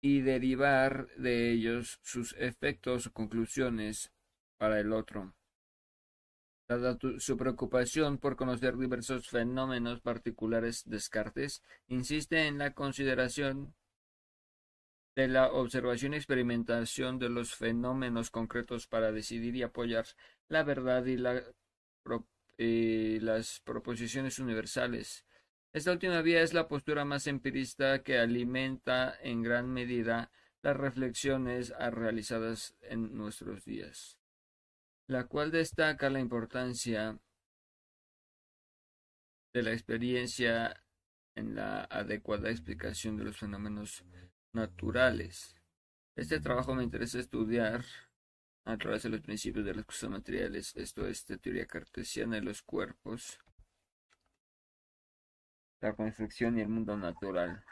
y 0.00 0.20
derivar 0.20 1.08
de 1.16 1.52
ellos 1.52 2.00
sus 2.02 2.34
efectos 2.38 3.06
o 3.06 3.12
conclusiones 3.12 4.12
para 4.58 4.80
el 4.80 4.92
otro. 4.92 5.34
Dada 6.68 6.96
su 7.18 7.36
preocupación 7.36 8.18
por 8.18 8.36
conocer 8.36 8.76
diversos 8.76 9.28
fenómenos 9.28 10.00
particulares, 10.00 10.84
Descartes 10.86 11.62
insiste 11.88 12.46
en 12.46 12.58
la 12.58 12.74
consideración 12.74 13.74
de 15.16 15.28
la 15.28 15.52
observación 15.52 16.14
y 16.14 16.16
experimentación 16.16 17.18
de 17.18 17.28
los 17.28 17.54
fenómenos 17.54 18.30
concretos 18.30 18.86
para 18.86 19.10
decidir 19.12 19.56
y 19.56 19.62
apoyar 19.62 20.06
la 20.48 20.62
verdad 20.62 21.04
y, 21.06 21.16
las 23.18 23.60
proposiciones 23.60 24.38
universales. 24.38 25.24
Esta 25.72 25.92
última 25.92 26.20
vía 26.20 26.42
es 26.42 26.52
la 26.52 26.66
postura 26.66 27.04
más 27.04 27.28
empirista 27.28 28.02
que 28.02 28.18
alimenta 28.18 29.16
en 29.22 29.42
gran 29.42 29.72
medida 29.72 30.32
las 30.62 30.76
reflexiones 30.76 31.72
realizadas 31.92 32.76
en 32.82 33.16
nuestros 33.16 33.64
días, 33.64 34.18
la 35.06 35.28
cual 35.28 35.52
destaca 35.52 36.10
la 36.10 36.18
importancia 36.18 37.20
de 39.54 39.62
la 39.62 39.72
experiencia 39.72 40.82
en 41.36 41.54
la 41.54 41.84
adecuada 41.84 42.50
explicación 42.50 43.16
de 43.16 43.24
los 43.24 43.38
fenómenos 43.38 44.04
naturales. 44.52 45.54
Este 46.16 46.40
trabajo 46.40 46.74
me 46.74 46.82
interesa 46.82 47.20
estudiar 47.20 47.84
a 48.64 48.76
través 48.76 49.04
de 49.04 49.10
los 49.10 49.20
principios 49.20 49.64
de 49.64 49.74
las 49.74 49.84
cosas 49.84 50.10
materiales, 50.10 50.74
esto 50.74 51.06
es 51.06 51.24
de 51.26 51.38
teoría 51.38 51.66
cartesiana 51.66 52.36
de 52.36 52.42
los 52.42 52.60
cuerpos, 52.60 53.38
la 55.80 55.92
construcción 55.94 56.58
y 56.58 56.62
el 56.62 56.68
mundo 56.68 56.96
natural. 56.96 57.62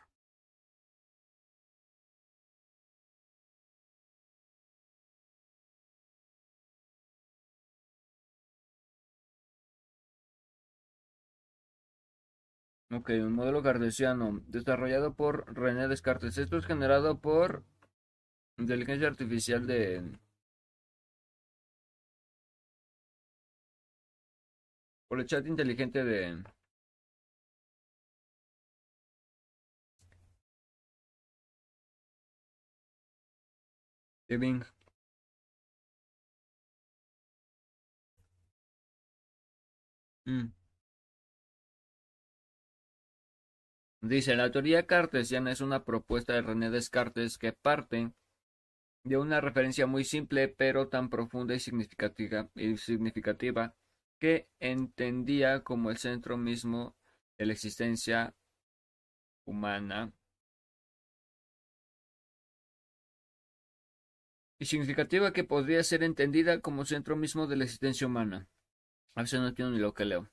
Ok, 12.90 13.10
un 13.10 13.32
modelo 13.32 13.62
cartesiano 13.62 14.40
desarrollado 14.46 15.14
por 15.14 15.54
René 15.54 15.88
Descartes. 15.88 16.36
Esto 16.38 16.56
es 16.58 16.66
generado 16.66 17.18
por 17.18 17.64
inteligencia 18.58 19.08
artificial 19.08 19.66
de... 19.66 20.18
Por 25.08 25.20
el 25.20 25.26
chat 25.26 25.46
inteligente 25.46 26.02
de... 26.04 26.42
Mm. 40.26 40.52
Dice, 44.00 44.36
la 44.36 44.50
teoría 44.50 44.86
cartesiana 44.86 45.50
es 45.52 45.60
una 45.60 45.84
propuesta 45.84 46.34
de 46.34 46.42
René 46.42 46.70
Descartes 46.70 47.38
que 47.38 47.52
parte 47.52 48.12
de 49.04 49.16
una 49.16 49.40
referencia 49.40 49.86
muy 49.86 50.04
simple 50.04 50.48
pero 50.48 50.88
tan 50.88 51.08
profunda 51.08 51.54
y 51.54 51.60
significativa, 51.60 52.48
y 52.54 52.76
significativa 52.76 53.74
que 54.18 54.48
entendía 54.60 55.62
como 55.64 55.90
el 55.90 55.98
centro 55.98 56.36
mismo 56.36 56.96
de 57.38 57.46
la 57.46 57.52
existencia 57.54 58.34
humana 59.46 60.12
y 64.58 64.66
significativa 64.66 65.32
que 65.32 65.44
podría 65.44 65.82
ser 65.82 66.02
entendida 66.02 66.60
como 66.60 66.84
centro 66.84 67.16
mismo 67.16 67.46
de 67.46 67.56
la 67.56 67.64
existencia 67.64 68.06
humana. 68.06 68.48
A 69.14 69.22
veces 69.22 69.40
no. 69.40 70.30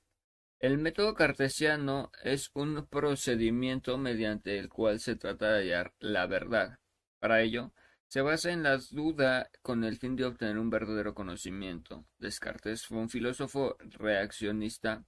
El 0.58 0.78
método 0.78 1.14
cartesiano 1.14 2.10
es 2.22 2.50
un 2.54 2.86
procedimiento 2.86 3.98
mediante 3.98 4.58
el 4.58 4.68
cual 4.68 5.00
se 5.00 5.16
trata 5.16 5.52
de 5.52 5.58
hallar 5.58 5.94
la 5.98 6.26
verdad. 6.26 6.78
Para 7.18 7.42
ello, 7.42 7.72
se 8.08 8.20
basa 8.20 8.52
en 8.52 8.62
la 8.62 8.78
duda 8.90 9.50
con 9.62 9.84
el 9.84 9.96
fin 9.96 10.16
de 10.16 10.24
obtener 10.24 10.58
un 10.58 10.70
verdadero 10.70 11.14
conocimiento. 11.14 12.06
Descartes 12.18 12.86
fue 12.86 12.98
un 12.98 13.10
filósofo 13.10 13.76
reaccionista 13.80 15.04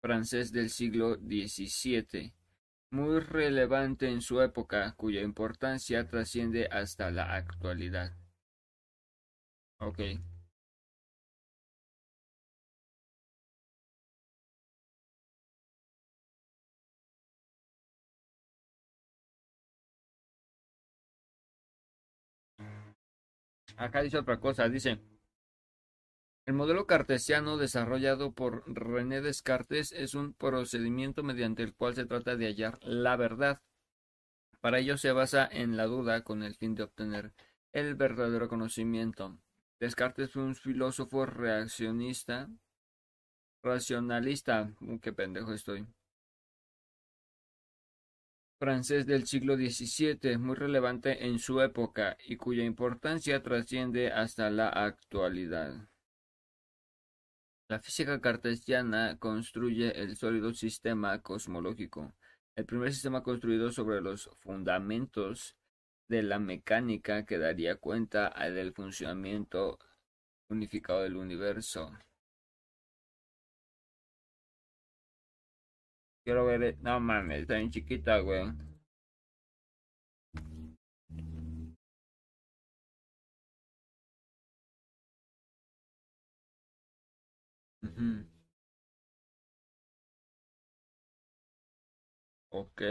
francés 0.00 0.52
del 0.52 0.70
siglo 0.70 1.16
XVII, 1.16 2.34
muy 2.90 3.20
relevante 3.20 4.08
en 4.08 4.20
su 4.20 4.42
época, 4.42 4.94
cuya 4.96 5.22
importancia 5.22 6.06
trasciende 6.06 6.68
hasta 6.70 7.10
la 7.10 7.34
actualidad. 7.34 8.21
Okay. 9.82 10.20
Acá 23.76 24.02
dice 24.02 24.18
otra 24.18 24.38
cosa, 24.40 24.68
dice, 24.68 24.98
el 26.46 26.54
modelo 26.54 26.86
cartesiano 26.86 27.56
desarrollado 27.56 28.30
por 28.30 28.62
René 28.72 29.20
Descartes 29.20 29.90
es 29.90 30.14
un 30.14 30.34
procedimiento 30.34 31.24
mediante 31.24 31.64
el 31.64 31.74
cual 31.74 31.96
se 31.96 32.06
trata 32.06 32.36
de 32.36 32.46
hallar 32.46 32.78
la 32.82 33.16
verdad. 33.16 33.60
Para 34.60 34.78
ello 34.78 34.96
se 34.96 35.10
basa 35.12 35.48
en 35.50 35.76
la 35.76 35.86
duda 35.86 36.22
con 36.22 36.44
el 36.44 36.54
fin 36.54 36.76
de 36.76 36.84
obtener 36.84 37.32
el 37.72 37.96
verdadero 37.96 38.48
conocimiento. 38.48 39.38
Descartes 39.82 40.30
fue 40.30 40.44
un 40.44 40.54
filósofo 40.54 41.26
reaccionista, 41.26 42.48
racionalista, 43.64 44.72
uh, 44.80 45.00
qué 45.00 45.12
pendejo 45.12 45.52
estoy, 45.52 45.84
francés 48.60 49.06
del 49.06 49.26
siglo 49.26 49.56
XVII, 49.56 50.38
muy 50.38 50.54
relevante 50.54 51.26
en 51.26 51.40
su 51.40 51.60
época 51.60 52.16
y 52.24 52.36
cuya 52.36 52.62
importancia 52.62 53.42
trasciende 53.42 54.12
hasta 54.12 54.50
la 54.50 54.68
actualidad. 54.68 55.88
La 57.68 57.80
física 57.80 58.20
cartesiana 58.20 59.18
construye 59.18 60.00
el 60.00 60.16
sólido 60.16 60.54
sistema 60.54 61.20
cosmológico, 61.22 62.14
el 62.54 62.66
primer 62.66 62.92
sistema 62.92 63.24
construido 63.24 63.72
sobre 63.72 64.00
los 64.00 64.30
fundamentos 64.42 65.56
de 66.12 66.22
la 66.22 66.38
mecánica 66.38 67.24
que 67.24 67.38
daría 67.38 67.76
cuenta 67.76 68.28
del 68.50 68.74
funcionamiento 68.74 69.78
unificado 70.48 71.02
del 71.02 71.16
universo. 71.16 71.92
Quiero 76.24 76.44
ver. 76.46 76.62
Eh, 76.64 76.76
no 76.80 76.98
mames, 76.98 77.42
está 77.42 77.54
bien 77.58 77.70
chiquita, 77.70 78.18
güey. 78.18 78.42
Ok. 92.50 92.82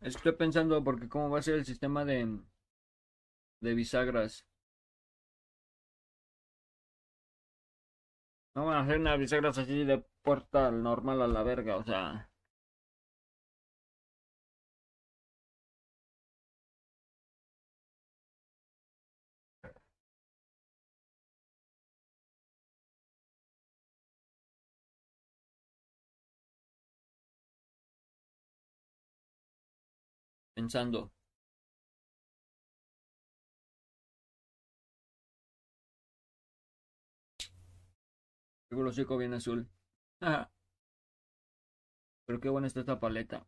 Estoy 0.00 0.32
pensando 0.32 0.82
porque 0.82 1.06
cómo 1.08 1.28
va 1.28 1.38
a 1.40 1.42
ser 1.42 1.56
el 1.56 1.66
sistema 1.66 2.04
de, 2.06 2.38
de 3.60 3.74
bisagras. 3.74 4.46
No 8.56 8.66
van 8.66 8.78
a 8.78 8.80
hacer 8.80 8.98
una 8.98 9.16
bisagras 9.16 9.56
así 9.58 9.84
de 9.84 10.04
puerta 10.22 10.72
normal 10.72 11.22
a 11.22 11.28
la 11.28 11.44
verga, 11.44 11.76
o 11.76 11.84
sea. 11.84 12.28
pensando 30.66 31.12
Tengo 38.68 38.82
los 38.82 38.94
hocico 38.94 39.16
bien 39.16 39.32
azul. 39.32 39.68
Pero 42.26 42.40
qué 42.40 42.48
buena 42.48 42.66
está 42.66 42.80
esta 42.80 42.98
paleta. 43.00 43.46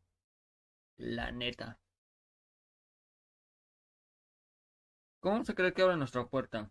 La 0.97 1.33
neta. 1.33 1.79
¿Cómo 5.21 5.45
se 5.45 5.55
cree 5.55 5.73
que 5.75 5.83
abre 5.83 5.97
nuestra 5.97 6.27
puerta? 6.29 6.71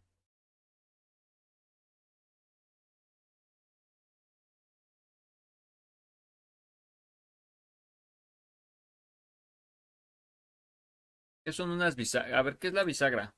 ¿Qué 11.48 11.54
son 11.54 11.72
unas 11.72 11.96
bisagras? 11.96 12.34
A 12.34 12.42
ver, 12.42 12.58
¿qué 12.58 12.68
es 12.68 12.74
la 12.74 12.84
bisagra? 12.84 13.34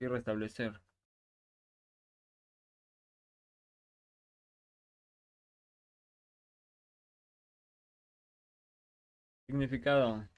Y 0.00 0.06
restablecer. 0.06 0.80
Significado. 9.48 10.28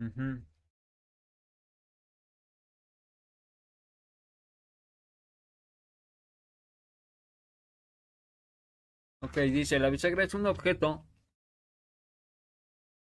Ujú. 0.00 0.42
Ok, 9.20 9.36
dice, 9.40 9.78
la 9.78 9.90
bisagra 9.90 10.24
es 10.24 10.32
un 10.32 10.46
objeto 10.46 11.04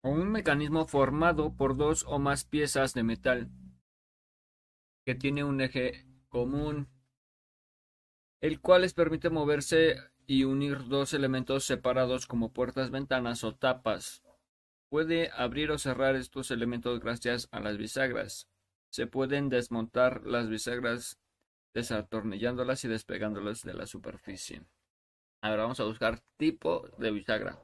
o 0.00 0.08
un 0.08 0.30
mecanismo 0.32 0.86
formado 0.86 1.54
por 1.54 1.76
dos 1.76 2.06
o 2.08 2.18
más 2.18 2.44
piezas 2.44 2.94
de 2.94 3.02
metal 3.02 3.50
que 5.06 5.14
tiene 5.14 5.42
un 5.42 5.62
eje 5.62 6.04
común, 6.28 6.90
el 8.40 8.62
cual 8.62 8.80
les 8.80 8.94
permite 8.94 9.28
moverse 9.28 9.96
y 10.26 10.44
unir 10.44 10.88
dos 10.88 11.12
elementos 11.12 11.64
separados 11.66 12.26
como 12.26 12.50
puertas, 12.50 12.90
ventanas 12.90 13.44
o 13.44 13.54
tapas. 13.56 14.22
Puede 14.88 15.30
abrir 15.32 15.70
o 15.70 15.78
cerrar 15.78 16.16
estos 16.16 16.50
elementos 16.50 17.00
gracias 17.00 17.48
a 17.52 17.60
las 17.60 17.76
bisagras. 17.76 18.48
Se 18.90 19.06
pueden 19.06 19.48
desmontar 19.48 20.26
las 20.26 20.48
bisagras 20.48 21.18
desatornillándolas 21.74 22.84
y 22.84 22.88
despegándolas 22.88 23.62
de 23.62 23.74
la 23.74 23.86
superficie. 23.86 24.62
Ahora 25.42 25.64
vamos 25.64 25.80
a 25.80 25.84
buscar 25.84 26.20
tipo 26.38 26.88
de 26.98 27.10
bisagra. 27.10 27.58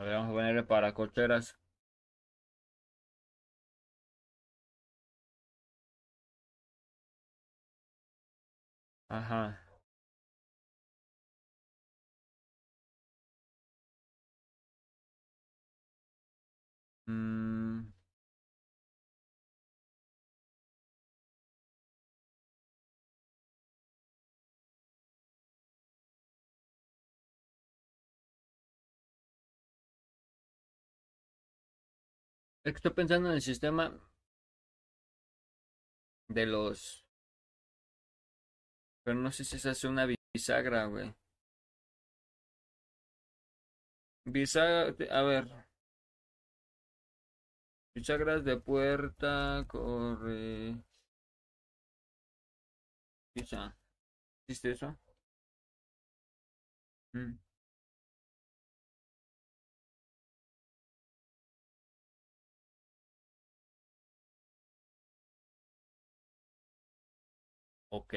A 0.00 0.02
ver, 0.02 0.14
vamos 0.14 0.30
a 0.30 0.32
ponerle 0.32 0.62
para 0.64 0.92
cocheras. 0.92 1.56
Ajá. 9.08 9.60
Mm, 17.08 17.92
estoy 32.64 32.92
pensando 32.92 33.28
en 33.28 33.34
el 33.36 33.42
sistema 33.42 33.92
de 36.28 36.46
los... 36.46 37.04
Pero 39.04 39.18
no 39.18 39.30
sé 39.32 39.44
si 39.44 39.58
se 39.58 39.70
hace 39.70 39.88
una 39.88 40.06
bisagra, 40.34 40.86
güey. 40.86 41.14
Bisagra, 44.24 44.94
a 45.10 45.22
ver. 45.22 45.46
Bisagras 47.94 48.44
de 48.44 48.56
puerta, 48.56 49.64
corre... 49.68 50.74
Quizá. 53.34 53.76
¿Existe 54.48 54.70
eso? 54.72 54.96
Mm. 57.14 57.38
Ok. 67.90 68.14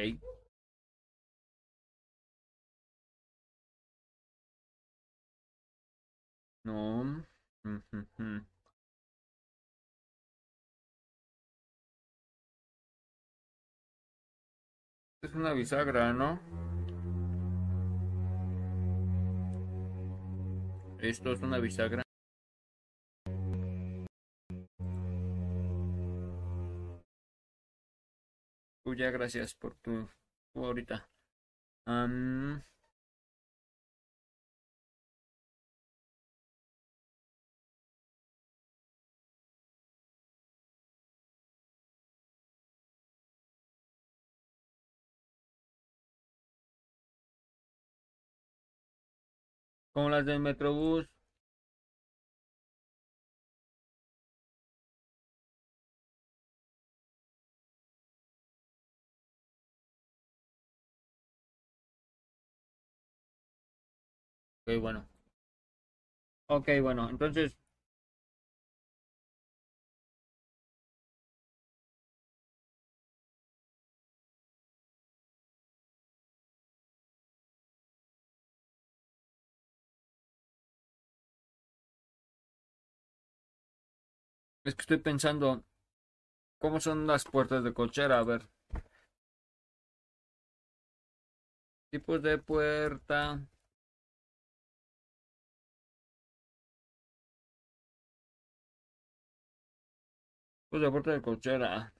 No. 6.65 7.24
Ujujú. 7.63 8.43
Es 15.24 15.34
una 15.34 15.53
bisagra, 15.53 16.13
¿no? 16.13 16.39
Esto 20.99 21.34
es 21.34 21.41
una 21.41 21.59
bisagra. 21.59 22.03
Uy, 28.86 28.98
ya, 28.98 29.12
gracias 29.12 29.54
por 29.54 29.76
tu, 29.76 30.08
ahorita. 30.56 31.10
Am, 31.86 32.64
como 49.92 50.10
las 50.12 50.24
del 50.26 50.40
Metrobús. 50.40 51.08
Ok, 64.66 64.78
bueno. 64.82 65.07
Ok, 66.47 66.70
bueno, 66.82 67.09
entonces, 67.09 67.57
es 84.66 84.76
que 84.76 84.82
estoy 84.82 84.97
pensando, 84.97 85.64
¿cómo 86.59 86.80
son 86.80 87.07
las 87.07 87.26
puertas 87.26 87.64
de 87.64 87.74
cochera? 87.74 88.20
A 88.20 88.24
ver, 88.24 88.47
tipos 91.89 92.22
de 92.22 92.38
puerta. 92.38 93.39
Pues 100.74 100.82
de 100.82 100.89
puerta 100.89 101.11
de 101.11 101.21
cochera. 101.21 101.93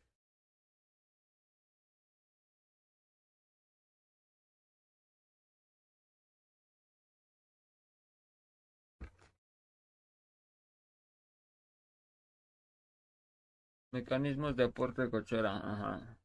Mecanismos 13.94 14.58
de 14.58 14.68
puerta 14.68 15.04
de 15.04 15.10
cochera. 15.10 15.56
Ajá. 15.56 16.18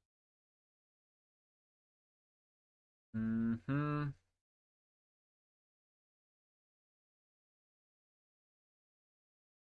Ujú. 3.14 4.12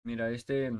Mira, 0.05 0.29
este... 0.31 0.71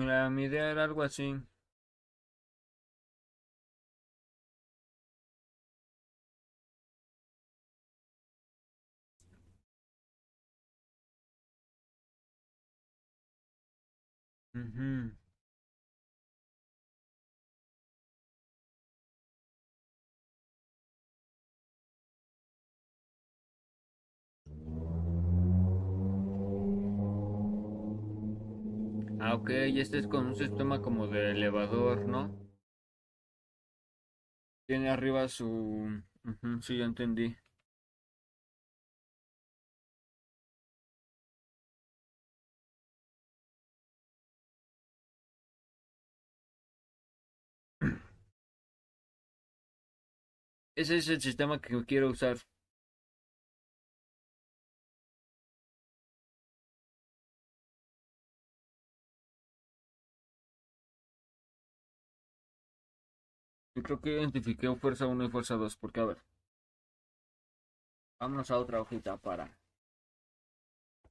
Mira, 0.00 0.30
mi 0.30 0.44
idea 0.44 0.70
era 0.70 0.84
algo 0.84 1.02
así. 1.02 1.34
Ujú. 14.54 15.10
Ah, 29.20 29.34
ok, 29.34 29.50
y 29.68 29.78
este 29.80 29.98
es 29.98 30.08
con 30.08 30.26
un 30.26 30.34
sistema 30.34 30.82
como 30.82 31.06
de 31.06 31.30
elevador, 31.30 32.08
¿no? 32.08 32.34
Tiene 34.66 34.88
arriba 34.88 35.28
su... 35.28 36.02
Ujú, 36.24 36.62
sí, 36.62 36.78
ya 36.78 36.86
entendí. 36.86 37.36
Ese 50.74 50.96
es 50.96 51.08
el 51.08 51.20
sistema 51.20 51.60
que 51.60 51.84
quiero 51.84 52.10
usar. 52.10 52.38
Yo 63.74 63.82
creo 63.82 64.00
que 64.00 64.10
identifiqué 64.12 64.74
fuerza 64.76 65.06
1 65.06 65.24
y 65.24 65.30
fuerza 65.30 65.54
2, 65.56 65.76
porque 65.76 66.00
a 66.00 66.04
ver. 66.04 66.18
Vámonos 68.20 68.50
a 68.50 68.58
otra 68.58 68.80
hojita 68.80 69.16
para... 69.16 69.56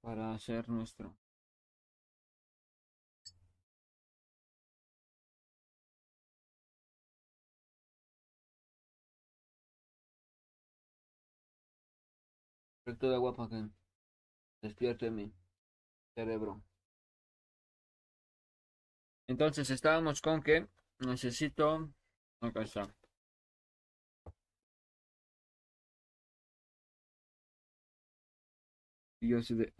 Para 0.01 0.33
hacer 0.33 0.67
nuestro... 0.69 1.15
Efecto 12.85 13.09
de 13.09 13.15
agua 13.15 13.35
para 13.35 13.49
que 13.49 13.69
despierte 14.61 15.11
mi 15.11 15.31
cerebro. 16.15 16.61
Entonces 19.27 19.69
estábamos 19.69 20.21
con 20.21 20.41
que 20.41 20.67
necesito... 20.99 21.89
Acá 22.41 22.63
está. 22.63 22.93
Y 29.21 29.29
yo 29.29 29.39
así 29.39 29.53
de... 29.55 29.73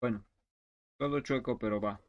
Bueno, 0.00 0.24
todo 0.98 1.20
chueco, 1.20 1.58
pero 1.58 1.80
va. 1.80 2.00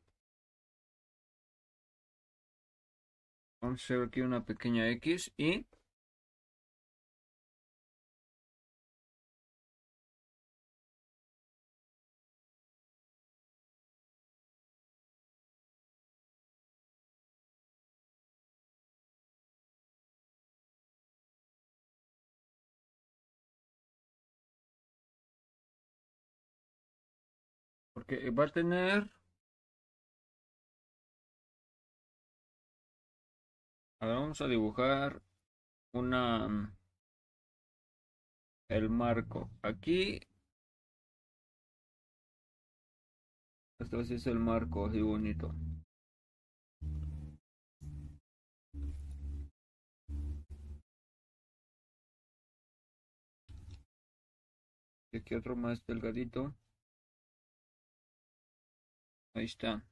Vamos 3.61 3.81
a 3.81 3.83
hacer 3.83 4.03
aquí 4.07 4.21
una 4.21 4.45
pequeña 4.45 4.89
X 4.89 5.31
y... 5.37 5.65
Va 28.11 28.43
a 28.43 28.47
tener... 28.49 29.09
A 34.01 34.05
ver, 34.05 34.15
vamos 34.15 34.41
a 34.41 34.47
dibujar 34.47 35.21
una... 35.93 36.75
El 38.69 38.89
marco. 38.89 39.49
Aquí... 39.61 40.19
Esto 43.79 44.03
sí 44.03 44.15
es 44.15 44.27
el 44.27 44.39
marco, 44.39 44.87
así 44.87 45.01
bonito. 45.01 45.55
Y 55.13 55.17
aquí 55.17 55.35
otro 55.35 55.55
más 55.55 55.85
delgadito. 55.85 56.53
Ahí 59.33 59.43
está. 59.45 59.83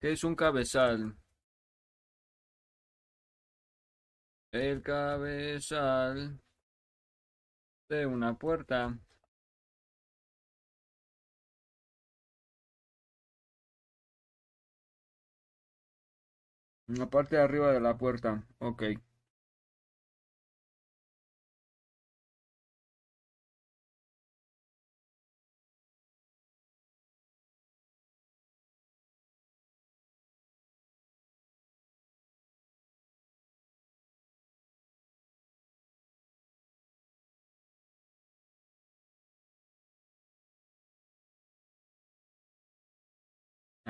¿Qué 0.00 0.12
es 0.12 0.24
un 0.24 0.34
cabezal? 0.34 1.16
El 4.52 4.80
cabezal 4.82 6.38
de 7.90 8.06
una 8.06 8.38
puerta. 8.38 8.98
La 16.88 17.06
parte 17.08 17.36
de 17.36 17.42
arriba 17.42 17.72
de 17.72 17.80
la 17.80 17.96
puerta. 17.96 18.44
Ok. 18.58 18.82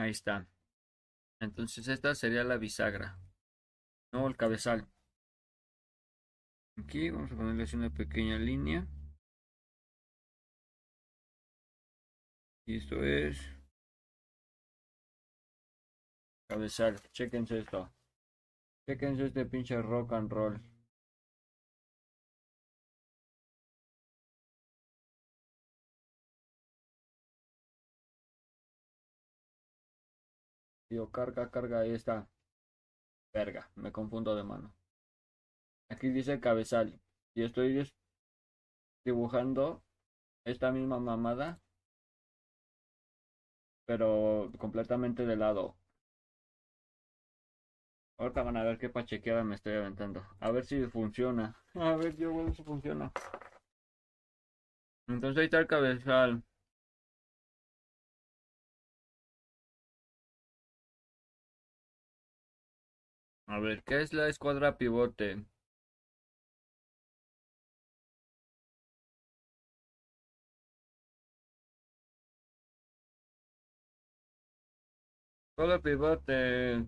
Ahí 0.01 0.13
está. 0.13 0.49
Entonces 1.41 1.87
esta 1.87 2.15
sería 2.15 2.43
la 2.43 2.57
bisagra. 2.57 3.19
No, 4.15 4.27
el 4.27 4.35
cabezal. 4.35 4.89
Aquí 6.79 7.11
vamos 7.11 7.31
a 7.33 7.37
ponerle 7.37 7.65
así 7.65 7.77
una 7.77 7.93
pequeña 7.93 8.39
línea. 8.39 8.87
Y 12.67 12.79
esto 12.79 13.05
es 13.05 13.39
cabezal. 16.49 16.97
Chequense 17.13 17.59
esto. 17.59 17.93
Chequense 18.89 19.27
este 19.27 19.45
pinche 19.45 19.83
rock 19.83 20.15
and 20.15 20.33
roll. 20.33 20.70
Tío, 30.91 31.09
carga, 31.09 31.49
carga, 31.51 31.81
ahí 31.81 31.93
está. 31.93 32.29
Verga, 33.33 33.71
me 33.77 33.93
confundo 33.93 34.35
de 34.35 34.43
mano. 34.43 34.75
Aquí 35.89 36.09
dice 36.09 36.41
cabezal. 36.41 37.01
Y 37.35 37.45
estoy 37.45 37.89
dibujando 39.05 39.85
esta 40.45 40.73
misma 40.73 40.99
mamada. 40.99 41.61
Pero 43.87 44.51
completamente 44.59 45.27
de 45.27 45.37
lado. 45.37 45.77
Ahorita 48.19 48.43
van 48.43 48.57
a 48.57 48.65
ver 48.65 48.77
qué 48.79 48.89
pachequeada 48.89 49.45
me 49.45 49.55
estoy 49.55 49.75
aventando. 49.75 50.27
A 50.41 50.51
ver 50.51 50.65
si 50.65 50.85
funciona. 50.87 51.57
A 51.75 51.95
ver, 51.95 52.17
yo 52.17 52.35
ver 52.35 52.53
si 52.53 52.65
funciona. 52.65 53.13
Entonces 55.07 55.39
ahí 55.39 55.45
está 55.45 55.61
el 55.61 55.69
cabezal. 55.69 56.43
A 63.51 63.59
ver, 63.59 63.83
¿qué 63.85 64.01
es 64.01 64.15
la 64.15 64.29
escuadra 64.29 64.79
pivote? 64.79 65.45
Escuadra 75.53 75.79
pivote. 75.81 76.87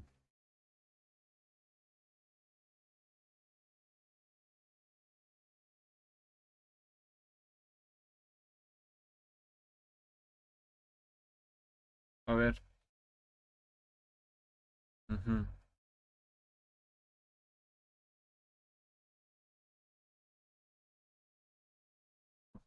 A 12.26 12.34
ver. 12.34 12.60
Ujú. 15.08 15.46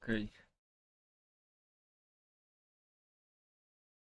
Ok. 0.05 0.29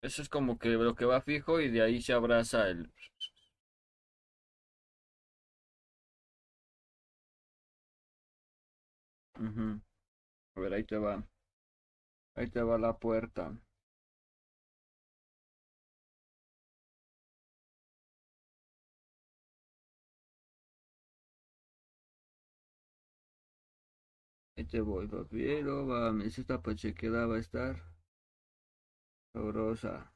Eso 0.03 0.21
es 0.21 0.29
como 0.29 0.59
que 0.59 0.69
lo 0.69 0.93
que 0.93 1.05
va 1.05 1.19
fijo 1.21 1.59
y 1.59 1.67
de 1.71 1.81
ahí 1.81 1.99
se 1.99 2.13
abraza 2.13 2.69
el... 2.69 2.91
Ujú. 9.39 9.79
A 10.55 10.61
ver, 10.61 10.73
ahí 10.73 10.83
te 10.85 10.97
va. 10.97 11.23
Ahí 12.35 12.47
te 12.47 12.61
va 12.61 12.77
la 12.77 12.95
puerta. 12.99 13.57
Te 24.71 24.79
voy, 24.81 25.07
papi. 25.07 25.61
No 25.63 25.83
mames, 25.85 26.37
esta 26.39 26.61
pachequeda 26.61 27.25
va 27.27 27.35
a 27.35 27.39
estar 27.39 27.75
sabrosa. 29.31 30.11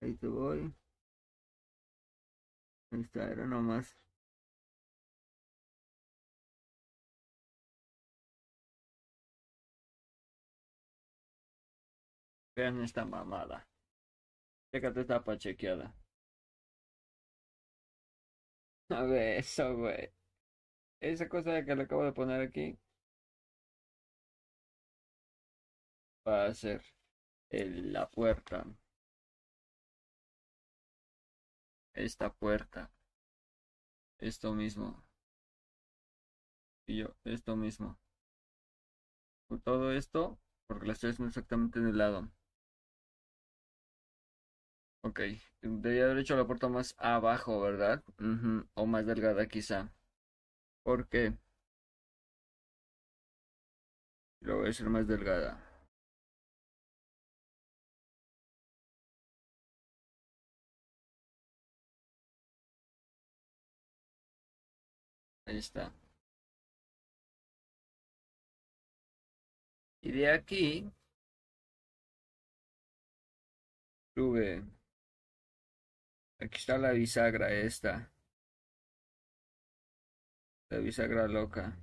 Ahí 0.00 0.14
te 0.14 0.28
voy. 0.28 0.72
Ahí 2.92 3.02
está, 3.02 3.30
era 3.30 3.46
nomás. 3.46 3.94
Vean 12.56 12.80
esta 12.82 13.04
mamada. 13.04 13.64
Chécate 14.70 15.00
esta 15.00 15.24
pachequeada. 15.24 15.94
A 18.94 19.02
ver, 19.02 19.38
eso, 19.40 19.76
güey. 19.76 20.10
Esa 21.00 21.28
cosa 21.28 21.64
que 21.64 21.76
le 21.76 21.84
acabo 21.84 22.04
de 22.04 22.12
poner 22.12 22.40
aquí 22.42 22.78
va 26.28 26.44
a 26.46 26.52
ser 26.54 26.82
la 27.50 28.06
puerta. 28.10 28.64
Esta 31.94 32.30
puerta. 32.32 32.92
Esto 34.18 34.52
mismo. 34.54 35.04
Y 36.86 36.96
yo, 36.96 37.14
esto 37.24 37.56
mismo. 37.56 37.98
Con 39.48 39.58
todo 39.62 39.90
esto, 39.92 40.38
porque 40.66 40.86
la 40.86 40.92
estoy 40.92 41.08
haciendo 41.08 41.28
exactamente 41.28 41.78
en 41.78 41.88
el 41.88 41.96
lado. 41.96 42.28
Ok, 45.04 45.20
debería 45.62 46.06
haber 46.06 46.18
hecho 46.18 46.34
la 46.36 46.46
puerta 46.48 46.68
más 46.68 46.96
abajo, 46.98 47.60
¿verdad? 47.60 48.02
Ujú, 48.18 48.66
O 48.74 48.86
más 48.86 49.06
delgada 49.06 49.46
quizá. 49.46 49.92
¿Por 50.84 51.08
qué? 51.08 51.34
Lo 54.42 54.58
voy 54.58 54.68
a 54.68 54.70
hacer 54.70 54.88
más 54.88 55.08
delgada. 55.08 55.58
Ahí 65.46 65.56
está. 65.58 65.92
Y 70.02 70.12
de 70.12 70.30
aquí 70.30 70.88
sube. 74.16 74.62
Aquí 76.44 76.58
está 76.58 76.76
la 76.78 76.92
bisagra 76.92 77.50
esta. 77.52 78.12
La 80.68 80.78
bisagra 80.78 81.26
loca. 81.26 81.74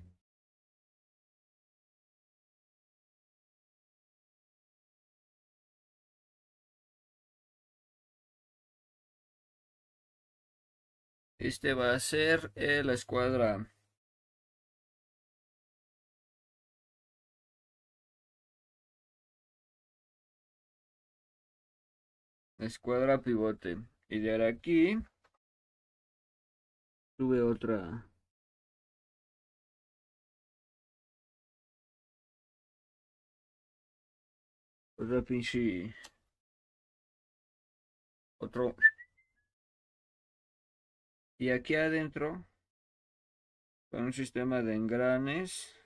Este 11.39 11.73
va 11.73 11.93
a 11.93 11.99
ser 11.99 12.51
eh, 12.55 12.83
la 12.85 12.93
escuadra. 12.93 13.67
Escuadra 22.59 23.19
pivote. 23.21 23.77
Y 24.11 24.19
de 24.19 24.45
aquí 24.45 24.97
sube 27.17 27.41
otra. 27.41 28.05
Otra 34.97 35.21
pinche. 35.23 35.95
Otro. 38.39 38.75
Y 41.37 41.49
aquí 41.49 41.75
adentro, 41.75 42.45
con 43.89 44.03
un 44.05 44.13
sistema 44.13 44.61
de 44.61 44.75
engranes. 44.75 45.80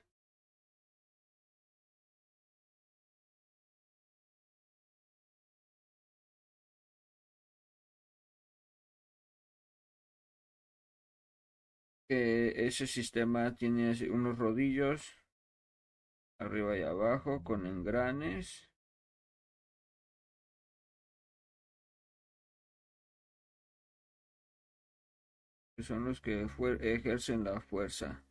Que 12.07 12.67
ese 12.67 12.85
sistema 12.87 13.55
tiene 13.55 13.91
unos 14.09 14.37
rodillos 14.37 15.01
arriba 16.39 16.77
y 16.77 16.83
abajo 16.83 17.43
con 17.43 17.65
engranes. 17.65 18.69
que 25.75 25.83
son 25.83 26.05
los 26.05 26.21
que 26.21 26.47
ejercen 26.79 27.43
la 27.43 27.59
fuerza. 27.59 28.23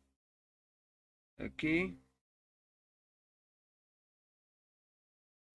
Aquí. 1.37 1.99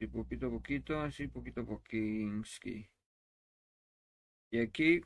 Y 0.00 0.06
poquito 0.06 0.46
a 0.46 0.50
poquito, 0.50 1.00
así 1.00 1.26
poquito 1.28 1.60
a 1.62 1.66
poquinski. 1.66 2.88
Y 4.52 4.60
aquí 4.60 5.00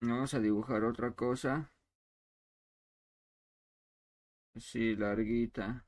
vamos 0.00 0.34
a 0.34 0.40
dibujar 0.40 0.84
otra 0.84 1.12
cosa. 1.12 1.73
Así 4.56 4.94
larguita. 4.96 5.84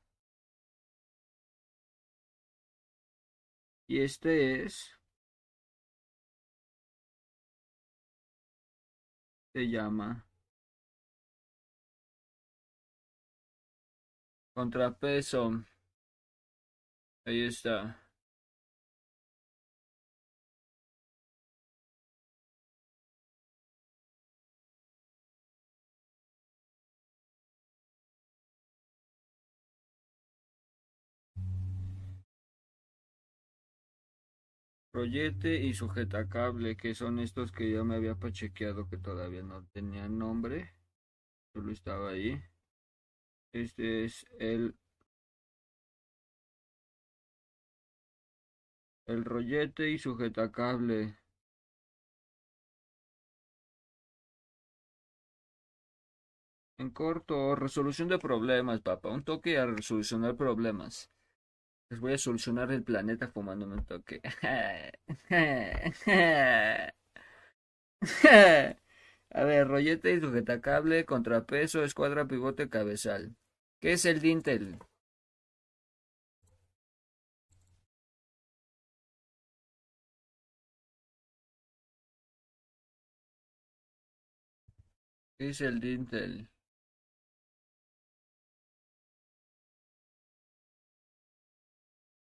Y 3.87 3.99
este 4.01 4.63
es. 4.65 4.97
Se 9.53 9.67
llama. 9.67 10.25
Contrapeso. 14.53 15.63
Ahí 17.25 17.43
está. 17.45 18.06
Rollete 34.97 35.57
y 35.57 35.75
sujetacable, 35.75 36.75
que 36.75 36.95
son 36.95 37.19
estos 37.19 37.51
que 37.51 37.69
yo 37.69 37.85
me 37.85 37.95
había 37.95 38.15
pachequeado 38.15 38.89
que 38.89 38.97
todavía 38.97 39.43
no 39.43 39.63
tenían 39.71 40.17
nombre. 40.17 40.73
Solo 41.53 41.71
estaba 41.71 42.09
ahí. 42.09 42.41
Este 43.51 44.05
es 44.05 44.25
el 44.39 44.75
el 49.05 49.23
rollete 49.23 49.91
y 49.91 49.99
sujetacable. 49.99 51.15
En 56.79 56.89
corto, 56.89 57.53
resolución 57.55 58.07
de 58.07 58.17
problemas, 58.17 58.81
papá. 58.81 59.09
Un 59.09 59.23
toque 59.23 59.59
a 59.59 59.67
resolucionar 59.67 60.35
problemas. 60.35 61.11
Les 61.89 61.99
voy 61.99 62.13
a 62.13 62.17
solucionar 62.17 62.71
el 62.71 62.81
planeta 62.83 63.27
fumándome 63.27 63.75
un 63.75 63.85
toque. 63.85 64.21
A 69.31 69.43
ver, 69.45 69.69
rollete 69.69 70.13
y 70.13 70.19
sujetacable, 70.19 71.05
contrapeso, 71.05 71.81
escuadra, 71.81 72.27
pivote, 72.27 72.67
cabezal. 72.69 73.37
¿Qué 73.79 73.93
es 73.93 74.03
el 74.05 74.19
dintel? 74.19 74.79
¿Qué 85.39 85.49
es 85.49 85.61
el 85.61 85.79
dintel? 85.79 86.47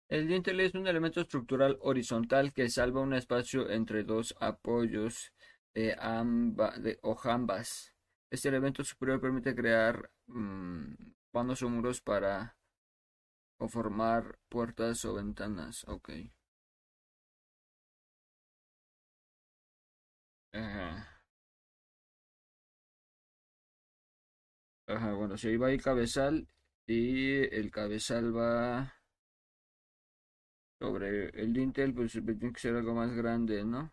El 0.08 0.28
dintel 0.28 0.60
es 0.60 0.74
un 0.74 0.86
elemento 0.86 1.20
estructural 1.20 1.76
horizontal 1.82 2.54
que 2.54 2.70
salva 2.70 3.02
un 3.02 3.12
espacio 3.12 3.68
entre 3.68 4.02
dos 4.02 4.34
apoyos 4.40 5.34
de, 5.74 6.98
o 7.02 7.14
jambas. 7.14 7.92
Este 8.30 8.48
elemento 8.48 8.82
superior 8.82 9.20
permite 9.20 9.54
crear 9.54 10.10
panos 11.32 11.62
o 11.62 11.68
muros 11.68 12.00
para 12.00 12.56
conformar 13.58 14.38
puertas 14.48 15.04
o 15.04 15.14
ventanas. 15.14 15.84
Ok. 15.88 16.08
Ajá. 20.52 21.20
Ajá, 24.86 25.12
bueno, 25.14 25.36
si 25.36 25.48
ahí 25.48 25.56
va 25.56 25.70
el 25.70 25.82
cabezal 25.82 26.48
y 26.86 27.34
el 27.54 27.70
cabezal 27.70 28.34
va 28.36 28.94
sobre 30.84 31.30
el 31.40 31.52
dintel, 31.54 31.94
pues 31.94 32.12
tiene 32.12 32.52
que 32.52 32.60
ser 32.60 32.76
algo 32.76 32.94
más 32.94 33.10
grande, 33.14 33.64
¿no? 33.64 33.90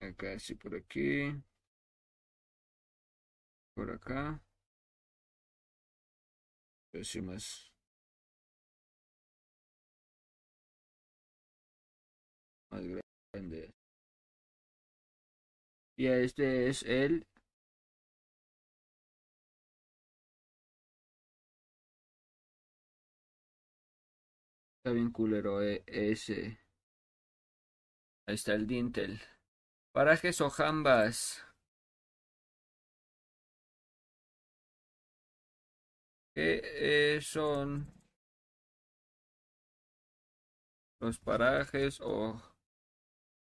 Acá 0.00 0.38
sí, 0.38 0.54
por 0.56 0.74
aquí. 0.74 1.32
Por 3.74 3.90
acá. 3.90 4.40
Pues 6.92 7.08
más. 7.20 7.72
Más 12.70 12.82
grande. 12.84 13.72
Y 15.96 16.06
este 16.06 16.68
es 16.68 16.82
el 16.82 17.26
Está 24.80 24.92
bien 24.92 25.10
culero 25.12 25.60
eh. 25.62 25.84
Ahí 28.26 28.34
está 28.34 28.54
el 28.54 28.66
dintel. 28.66 29.20
Parajes 29.92 30.40
o 30.40 30.48
jambas. 30.48 31.44
¿Qué 36.34 36.62
eh, 37.16 37.20
son 37.20 37.92
los 41.00 41.18
parajes 41.18 42.00
o 42.00 42.40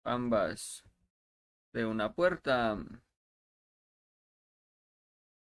jambas 0.02 0.84
de 1.74 1.84
una 1.84 2.14
puerta? 2.14 2.78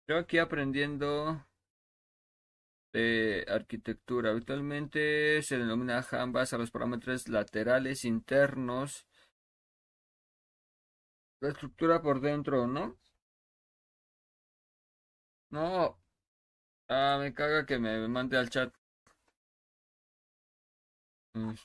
Yo 0.07 0.19
aquí 0.19 0.39
aprendiendo 0.39 1.45
de 2.95 3.45
arquitectura. 3.49 4.31
Habitualmente 4.31 5.43
se 5.43 5.59
denomina 5.59 6.03
jambas 6.03 6.53
a 6.53 6.59
los 6.59 6.71
parámetros 6.71 7.29
laterales 7.29 8.05
internos. 8.05 9.07
La 11.41 11.51
estructura 11.51 12.01
por 12.03 12.21
dentro, 12.21 12.67
¿no? 12.67 12.97
No. 15.51 15.99
Ah, 16.89 17.19
me 17.21 17.33
caga 17.35 17.67
que 17.67 17.79
me 17.79 18.09
mande 18.09 18.37
al 18.37 18.51
chat. 18.51 18.73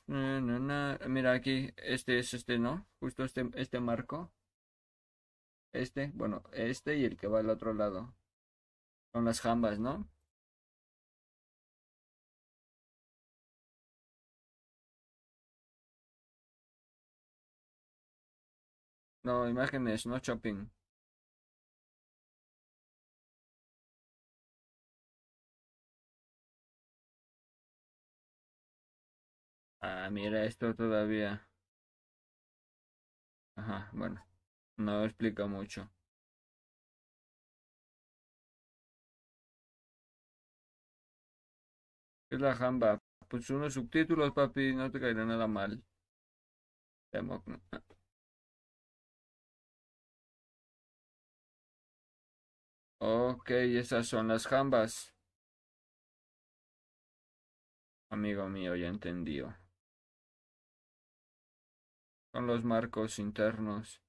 Mira 0.08 1.32
aquí, 1.34 1.72
este 1.78 2.20
es 2.20 2.34
este, 2.34 2.58
¿no? 2.60 2.88
Justo 3.00 3.24
este, 3.24 3.50
este 3.56 3.80
marco. 3.80 4.32
Este, 5.74 6.12
bueno, 6.14 6.44
este 6.54 6.98
y 6.98 7.06
el 7.06 7.18
que 7.18 7.28
va 7.28 7.40
al 7.40 7.50
otro 7.50 7.74
lado. 7.74 8.14
Son 9.14 9.26
las 9.26 9.42
jambas, 9.42 9.80
¿no? 9.80 10.08
No, 19.30 19.36
imágenes, 19.52 20.06
no 20.14 20.20
shopping. 20.30 20.64
Ah, 29.82 30.10
mira 30.10 30.46
esto 30.46 30.74
todavía. 30.74 31.46
Ajá, 33.56 33.92
bueno, 33.94 34.26
no 34.78 35.06
explica 35.06 35.46
mucho. 35.46 35.88
¿Qué 42.28 42.38
es 42.38 42.42
la 42.42 42.56
jamba? 42.56 42.98
Pues 43.28 43.52
unos 43.52 43.76
subtítulos, 43.76 44.32
papi, 44.32 44.74
no 44.74 44.90
te 44.92 45.00
caerá 45.00 45.26
nada 45.26 45.46
mal. 45.48 45.84
Ok, 53.00 53.52
esas 53.52 54.08
son 54.08 54.30
las 54.30 54.48
jambas. 54.48 55.14
Amigo 58.12 58.48
mío, 58.48 58.76
ya 58.76 58.88
entendió. 58.88 59.56
Son 62.32 62.48
los 62.48 62.64
marcos 62.64 63.20
internos. 63.20 64.02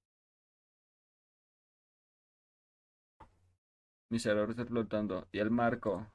Mi 4.11 4.19
cerebro 4.19 4.51
está 4.51 4.67
flotando. 4.67 5.27
Y 5.33 5.39
el 5.39 5.51
marco. 5.51 6.13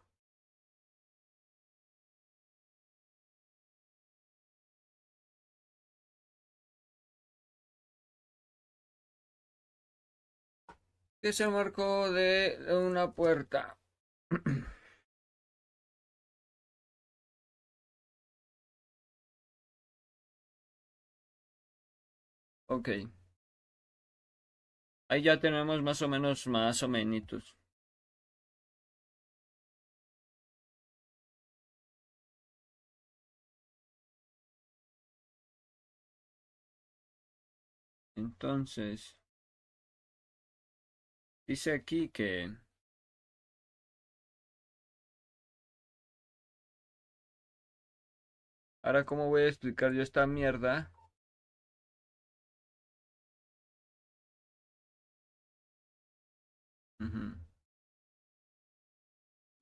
Que 11.26 11.34
se 11.34 11.48
marcó 11.48 12.12
de 12.12 12.56
una 12.70 13.12
puerta. 13.16 13.80
ok. 22.68 22.90
Ahí 25.10 25.24
ya 25.24 25.40
tenemos 25.40 25.82
más 25.82 26.04
o 26.04 26.08
menos 26.08 26.46
más 26.46 26.84
o 26.84 26.88
menos. 26.88 27.58
Entonces, 38.18 39.16
Dice 41.48 41.74
aquí 41.74 42.10
que 42.10 42.50
Ahora, 48.84 49.04
¿cómo 49.04 49.30
voy 49.30 49.42
a 49.44 49.48
explicar 49.48 49.94
yo 49.94 50.02
esta 50.04 50.26
mierda? 50.28 50.92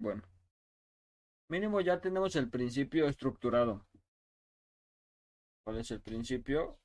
Bueno. 0.03 0.21
Mínimo 1.49 1.79
ya 1.79 2.01
tenemos 2.01 2.36
el 2.36 2.49
principio 2.49 3.07
estructurado. 3.07 3.88
¿Cuál 5.63 5.77
es 5.79 5.91
el 5.91 6.01
principio? 6.01 6.77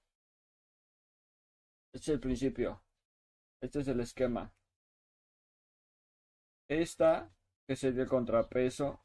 Este 1.93 2.13
es 2.13 2.15
el 2.15 2.21
principio. 2.21 2.85
Este 3.61 3.81
es 3.81 3.89
el 3.89 3.99
esquema. 4.01 4.53
Esta, 6.69 7.31
que 7.67 7.73
es 7.75 7.85
el 7.85 8.07
contrapeso 8.07 9.01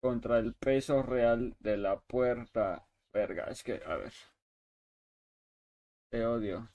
contra 0.00 0.38
el 0.38 0.54
peso 0.54 1.02
real 1.02 1.56
de 1.60 1.76
la 1.78 2.00
puerta. 2.00 2.86
Verga, 3.12 3.44
es 3.44 3.62
que, 3.62 3.80
a 3.86 3.96
ver. 3.96 4.12
Te 6.10 6.24
odio. 6.26 6.68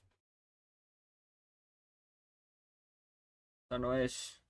Esta 3.63 3.77
no 3.79 3.93
es. 3.95 4.41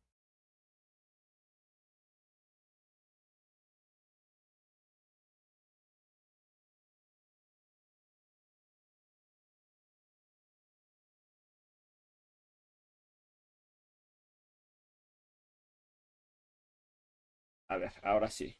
A 17.70 17.78
ver, 17.78 17.94
ahora 18.04 18.30
sí. 18.30 18.58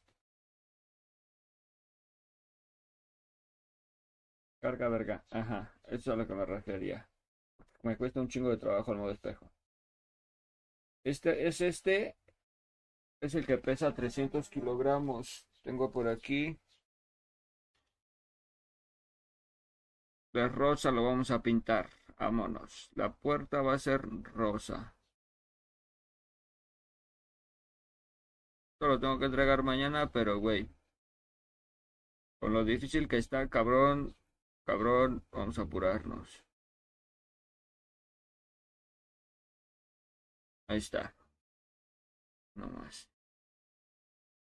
Carga 4.62 4.88
verga. 4.90 5.26
Ajá, 5.32 5.74
eso 5.86 5.96
es 5.96 6.08
a 6.08 6.16
lo 6.16 6.28
que 6.28 6.34
me 6.34 6.46
refería. 6.46 7.10
Me 7.84 7.98
cuesta 7.98 8.22
un 8.22 8.28
chingo 8.30 8.50
de 8.50 8.58
trabajo 8.58 8.92
el 8.92 8.98
modo 9.00 9.12
espejo. 9.12 9.52
Este 11.04 11.48
es 11.48 11.62
este. 11.62 12.16
Es 13.22 13.36
el 13.36 13.46
que 13.46 13.58
pesa 13.58 13.94
300 13.94 14.50
kilogramos. 14.50 15.46
Tengo 15.64 15.92
por 15.92 16.08
aquí. 16.08 16.58
De 20.34 20.48
rosa 20.48 20.92
lo 20.92 21.04
vamos 21.06 21.32
a 21.32 21.42
pintar. 21.42 21.90
Vámonos. 22.18 22.90
La 22.96 23.12
puerta 23.14 23.62
va 23.62 23.74
a 23.74 23.80
ser 23.80 24.02
rosa. 24.34 24.96
Lo 28.88 29.00
tengo 29.00 29.20
que 29.20 29.26
entregar 29.26 29.64
mañana, 29.64 30.12
pero 30.12 30.40
güey. 30.40 30.70
Con 32.40 32.54
lo 32.54 32.64
difícil 32.64 33.08
que 33.08 33.18
está, 33.18 33.50
cabrón. 33.50 34.16
Cabrón, 34.66 35.24
vamos 35.32 35.58
a 35.60 35.64
apurarnos. 35.64 36.44
Ahí 40.68 40.78
está. 40.78 41.14
No 42.56 42.68
más. 42.68 43.10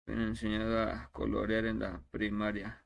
Me 0.05 0.13
han 0.15 0.21
enseñado 0.21 0.81
a 0.83 1.09
colorear 1.11 1.65
en 1.65 1.79
la 1.79 2.01
primaria. 2.11 2.83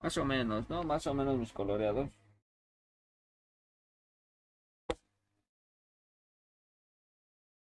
Más 0.00 0.16
o 0.18 0.24
menos, 0.24 0.68
¿no? 0.68 0.82
Más 0.82 1.06
o 1.06 1.14
menos 1.14 1.38
mis 1.38 1.52
coloreados. 1.52 2.10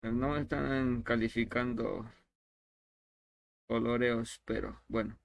No 0.03 0.35
están 0.35 1.03
calificando 1.03 2.11
coloreos, 3.67 4.41
pero 4.45 4.81
bueno. 4.87 5.17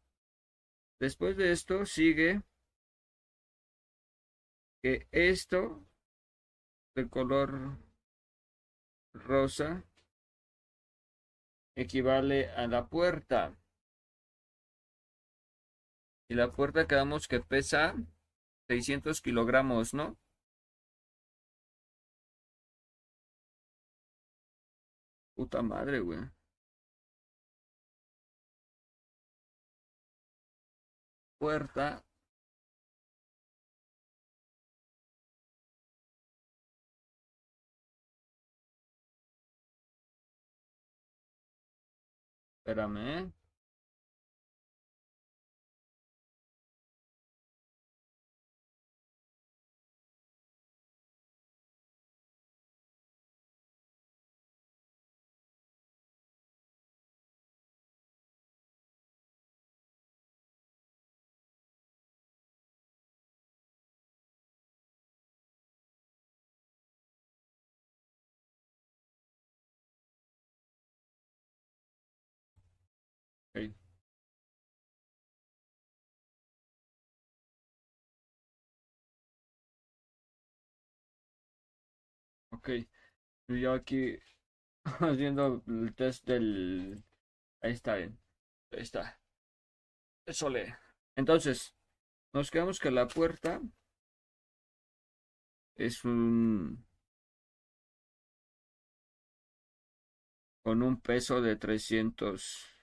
Después 1.00 1.36
de 1.36 1.52
esto 1.52 1.86
sigue 1.86 2.42
que 4.82 5.08
esto 5.10 5.82
de 6.94 7.08
color 7.08 7.78
rosa 9.14 9.84
equivale 11.74 12.50
a 12.50 12.66
la 12.66 12.86
puerta. 12.86 13.56
Y 16.28 16.34
la 16.34 16.52
puerta 16.52 16.86
quedamos 16.86 17.28
que 17.28 17.40
pesa 17.40 17.94
600 18.68 19.20
kilogramos, 19.22 19.94
¿no? 19.94 20.18
Puta 25.36 25.62
madre, 25.62 26.00
güey. 26.00 26.20
Puerta. 31.38 32.02
Espérame. 42.66 43.32
¿Eh? 73.56 73.74
Ok, 82.50 82.70
yo 83.48 83.72
aquí 83.72 84.18
haciendo 84.84 85.62
el 85.68 85.94
test 85.94 86.26
del... 86.26 87.04
Ahí 87.62 87.72
está 87.72 87.96
bien. 87.96 88.18
Está. 88.70 89.20
Eso 90.26 90.48
lee. 90.50 90.74
Entonces, 91.16 91.74
nos 92.32 92.50
quedamos 92.50 92.78
que 92.78 92.90
la 92.90 93.08
puerta 93.08 93.60
es 95.76 96.04
un... 96.04 96.84
con 100.62 100.82
un 100.82 101.00
peso 101.00 101.40
de 101.40 101.56
300 101.56 102.75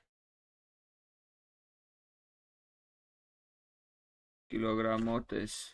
kilogramotes. 4.54 5.74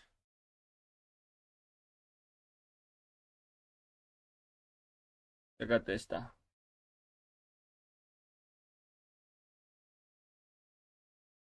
Fíjate 5.57 5.93
esta. 5.93 6.35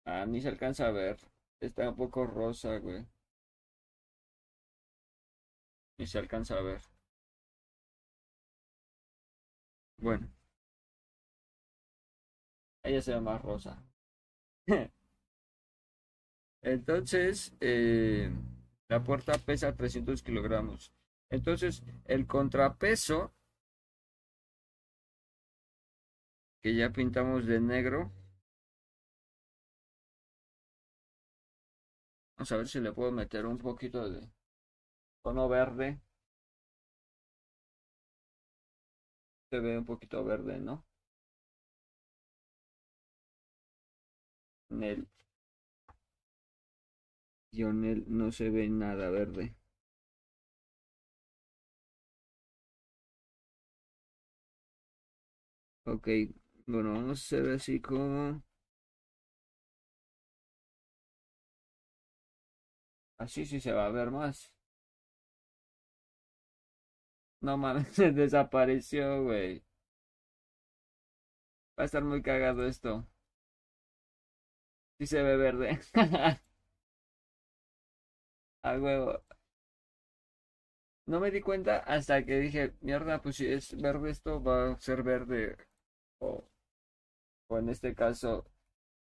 Ah, 0.06 0.26
ni 0.26 0.42
se 0.42 0.48
alcanza 0.50 0.88
a 0.88 0.92
ver. 0.92 1.18
Está 1.60 1.90
un 1.90 1.96
poco 1.96 2.26
rosa, 2.26 2.78
güey. 2.80 3.06
Ni 5.98 6.08
se 6.08 6.20
alcanza 6.20 6.56
a 6.58 6.62
ver. 6.62 6.82
Bueno. 9.98 10.30
Ella 12.84 13.02
se 13.02 13.14
ve 13.14 13.20
más 13.20 13.42
rosa. 13.42 13.84
Entonces, 16.66 17.54
eh, 17.62 18.32
la 18.90 19.04
puerta 19.04 19.38
pesa 19.38 19.76
300 19.76 20.24
kilogramos. 20.24 20.92
Entonces, 21.30 21.84
el 22.06 22.26
contrapeso 22.26 23.32
que 26.64 26.76
ya 26.76 26.90
pintamos 26.92 27.46
de 27.46 27.60
negro. 27.62 28.12
Vamos 32.38 32.52
a 32.52 32.58
ver 32.58 32.68
si 32.68 32.80
le 32.80 32.92
puedo 32.94 33.12
meter 33.12 33.46
un 33.46 33.60
poquito 33.60 34.10
de 34.10 34.28
tono 35.24 35.48
verde. 35.48 36.02
Se 39.52 39.60
ve 39.60 39.78
un 39.78 39.86
poquito 39.86 40.24
verde, 40.24 40.60
¿no? 40.60 40.84
En 44.70 44.84
el 44.84 45.08
guionel 47.56 48.04
no 48.08 48.32
se 48.32 48.50
ve 48.52 48.70
nada 48.70 49.10
verde. 49.10 49.56
Ok, 55.86 56.08
bueno, 56.68 56.94
vamos 56.94 57.10
a 57.10 57.14
hacer 57.38 57.50
así 57.50 57.80
como... 57.82 58.44
Así 63.18 63.46
sí 63.46 63.60
se 63.60 63.74
va 63.74 63.86
a 63.88 63.92
ver 63.92 64.10
más. 64.10 64.54
No 67.42 67.56
mames, 67.58 67.96
desapareció, 68.16 69.24
güey. 69.24 69.64
Va 71.80 71.84
a 71.84 71.86
estar 71.86 72.04
muy 72.04 72.22
cagado 72.22 72.66
esto. 72.68 73.08
Sí 75.00 75.08
se 75.08 75.22
ve 75.24 75.38
verde. 75.38 75.80
A 78.66 78.74
huevo. 78.80 79.22
No 81.08 81.20
me 81.20 81.32
di 81.32 81.42
cuenta 81.42 81.78
hasta 81.80 82.24
que 82.26 82.38
dije, 82.40 82.74
mierda, 82.82 83.22
pues 83.22 83.38
si 83.38 83.48
es 83.48 83.76
verde 83.82 84.12
esto, 84.12 84.42
va 84.44 84.72
a 84.74 84.80
ser 84.80 85.04
verde. 85.04 85.58
O, 86.20 86.44
o 87.50 87.58
en 87.60 87.70
este 87.70 87.96
caso, 87.96 88.46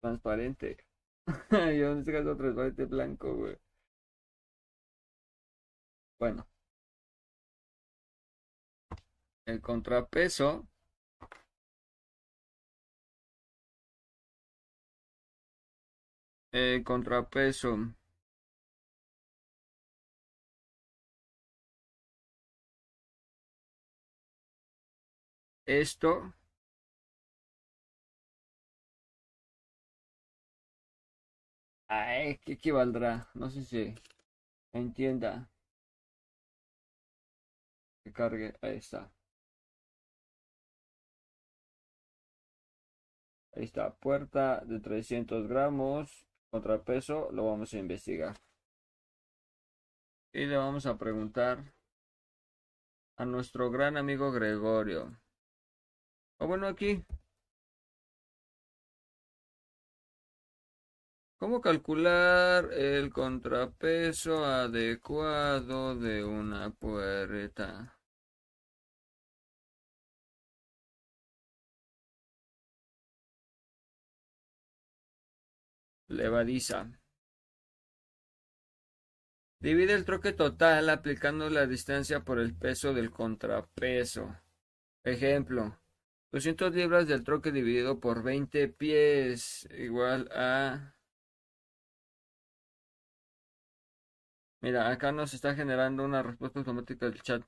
transparente. 0.01 0.79
Yo 1.51 1.93
en 1.93 2.01
este 2.01 2.13
caso 2.13 2.37
transparente 2.37 2.85
blanco, 2.87 3.35
güey. 3.37 3.57
Bueno. 6.19 6.47
El 9.47 9.61
contrapeso 9.61 10.67
el 16.53 16.83
contrapeso 16.83 17.95
esto 25.81 26.35
Ay, 31.89 32.39
¿qué 32.45 32.55
equivaldrá? 32.55 33.29
No 33.35 33.51
sé 33.51 33.65
si 33.65 33.95
entienda. 34.73 35.49
Que 38.05 38.13
cargue. 38.13 38.55
Ahí 38.63 38.77
está. 38.77 39.11
Ahí 43.55 43.65
está. 43.65 43.95
Puerta 43.95 44.61
de 44.65 44.81
300 44.81 45.47
gramos. 45.49 46.27
Contrapeso. 46.51 47.31
Lo 47.33 47.47
vamos 47.47 47.73
a 47.75 47.79
investigar. 47.79 48.37
Y 50.33 50.47
le 50.47 50.57
vamos 50.57 50.87
a 50.87 50.97
preguntar 50.99 51.73
a 53.17 53.25
nuestro 53.25 53.71
gran 53.71 53.97
amigo 53.97 54.33
Gregorio. 54.33 55.19
O 56.43 56.47
bueno, 56.49 56.67
aquí 56.67 57.05
¿Cómo 61.39 61.61
calcular 61.61 62.73
el 62.73 63.13
contrapeso 63.13 64.45
adecuado 64.45 65.95
de 65.97 66.25
una 66.25 66.71
puerta? 66.71 67.97
Levadiza. 76.09 76.93
Divide 79.61 79.95
el 79.95 80.05
troque 80.05 80.33
total 80.33 80.91
aplicando 80.91 81.49
la 81.51 81.67
distancia 81.67 82.21
por 82.25 82.39
el 82.39 82.55
peso 82.55 82.93
del 82.95 83.11
contrapeso. 83.11 84.37
Ejemplo. 85.05 85.82
200 86.33 86.75
libras 86.75 87.07
del 87.09 87.25
troque 87.25 87.53
dividido 87.53 88.01
por 88.01 88.23
20 88.23 88.69
pies 88.69 89.69
igual 89.79 90.31
a 90.35 90.95
Mira, 94.63 94.89
acá 94.91 95.11
nos 95.11 95.35
está 95.35 95.55
generando 95.55 96.05
una 96.05 96.23
respuesta 96.23 96.61
automática 96.61 97.07
del 97.07 97.21
chat 97.21 97.43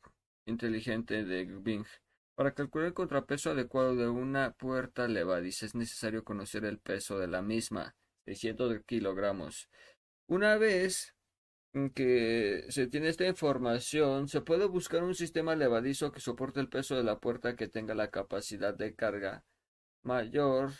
inteligente 0.46 1.24
de 1.24 1.44
Bing. 1.44 1.86
Para 2.34 2.54
calcular 2.54 2.88
el 2.88 2.94
contrapeso 2.94 3.52
adecuado 3.52 3.94
de 3.94 4.08
una 4.08 4.52
puerta 4.52 5.06
levadiza 5.06 5.64
es 5.64 5.76
necesario 5.76 6.24
conocer 6.24 6.64
el 6.64 6.80
peso 6.80 7.18
de 7.20 7.28
la 7.28 7.40
misma, 7.40 7.94
600 8.24 8.80
kilogramos. 8.84 9.70
Una 10.26 10.56
vez 10.56 11.14
que 11.94 12.66
se 12.68 12.86
tiene 12.86 13.08
esta 13.08 13.26
información, 13.26 14.28
se 14.28 14.40
puede 14.40 14.66
buscar 14.66 15.02
un 15.02 15.14
sistema 15.14 15.56
levadizo 15.56 16.12
que 16.12 16.20
soporte 16.20 16.60
el 16.60 16.68
peso 16.68 16.94
de 16.96 17.02
la 17.02 17.18
puerta 17.18 17.56
que 17.56 17.68
tenga 17.68 17.94
la 17.94 18.10
capacidad 18.10 18.74
de 18.74 18.94
carga 18.94 19.44
mayor 20.02 20.70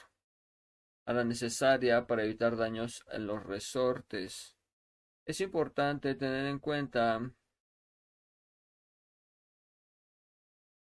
a 1.07 1.13
la 1.13 1.25
necesaria 1.25 2.07
para 2.07 2.25
evitar 2.25 2.57
daños 2.57 3.05
en 3.11 3.27
los 3.27 3.43
resortes. 3.45 4.57
Es 5.27 5.41
importante 5.41 6.15
tener 6.15 6.47
en 6.47 6.59
cuenta. 6.61 7.21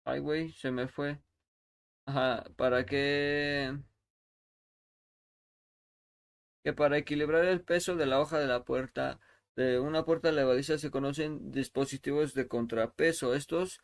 Ay, 0.04 0.20
güey, 0.20 0.52
se 0.52 0.70
me 0.70 0.88
fue. 0.88 1.20
Ajá, 2.06 2.44
para 2.56 2.86
que. 2.86 3.76
Que 6.64 6.72
para 6.74 6.98
equilibrar 6.98 7.44
el 7.46 7.62
peso 7.62 7.96
de 7.96 8.06
la 8.06 8.20
hoja 8.20 8.38
de 8.38 8.46
la 8.46 8.64
puerta 8.64 9.20
de 9.56 9.80
una 9.80 10.04
puerta 10.04 10.30
levadiza 10.32 10.78
se 10.78 10.90
conocen 10.90 11.50
dispositivos 11.50 12.34
de 12.34 12.46
contrapeso. 12.46 13.34
Estos 13.34 13.80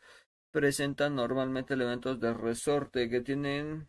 presentan 0.51 1.17
normalmente 1.17 1.75
elementos 1.75 2.21
de 2.21 2.35
resorte 2.35 3.09
que 3.09 3.23
tienen 3.23 3.89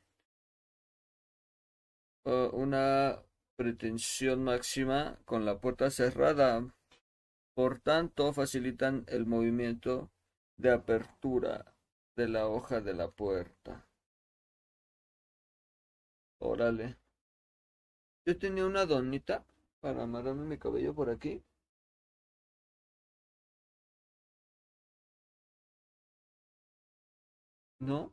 uh, 2.23 2.49
una 2.53 3.21
pretensión 3.57 4.43
máxima 4.43 5.19
con 5.25 5.45
la 5.45 5.59
puerta 5.59 5.89
cerrada. 5.89 6.73
Por 7.53 7.79
tanto, 7.79 8.33
facilitan 8.33 9.03
el 9.07 9.25
movimiento 9.25 10.09
de 10.57 10.71
apertura 10.71 11.75
de 12.15 12.27
la 12.29 12.47
hoja 12.47 12.79
de 12.81 12.93
la 12.93 13.11
puerta. 13.11 13.85
Órale. 16.39 16.97
Yo 18.25 18.37
tenía 18.37 18.65
una 18.65 18.85
donita 18.85 19.45
para 19.81 20.03
amarrarme 20.03 20.45
mi 20.45 20.57
cabello 20.57 20.95
por 20.95 21.09
aquí. 21.09 21.43
¿No? 27.85 28.11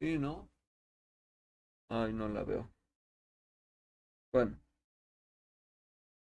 Sí, 0.00 0.18
¿no? 0.18 0.48
Ay, 1.88 2.12
no 2.12 2.28
la 2.28 2.44
veo. 2.44 2.70
Bueno. 4.32 4.56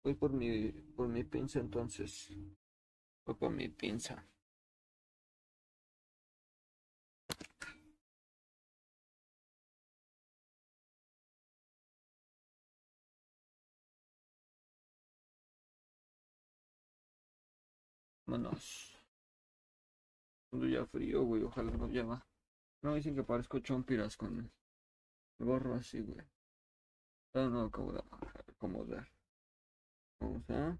Voy 0.03 0.15
por 0.15 0.33
mi, 0.33 0.71
por 0.73 1.07
mi 1.07 1.23
pinza 1.23 1.59
entonces. 1.61 2.31
Voy 3.27 3.35
por 3.37 3.51
mi 3.51 3.69
pinza. 3.69 4.27
Vámonos. 18.27 18.95
Cuando 20.57 20.74
ya 20.74 20.87
frío, 20.87 21.23
güey. 21.24 21.43
Ojalá 21.43 21.70
no 21.73 21.87
lleva. 21.89 22.27
No 22.83 22.95
dicen 22.95 23.15
que 23.15 23.23
parezco 23.23 23.59
chompiras 23.59 24.16
con 24.16 24.39
el 24.39 24.51
gorro 25.39 25.74
así, 25.74 26.01
güey. 26.01 26.27
No, 27.35 27.51
no, 27.51 27.62
acomodar. 27.65 28.05
acomodar. 28.49 29.07
Vamos 30.20 30.49
a. 30.49 30.78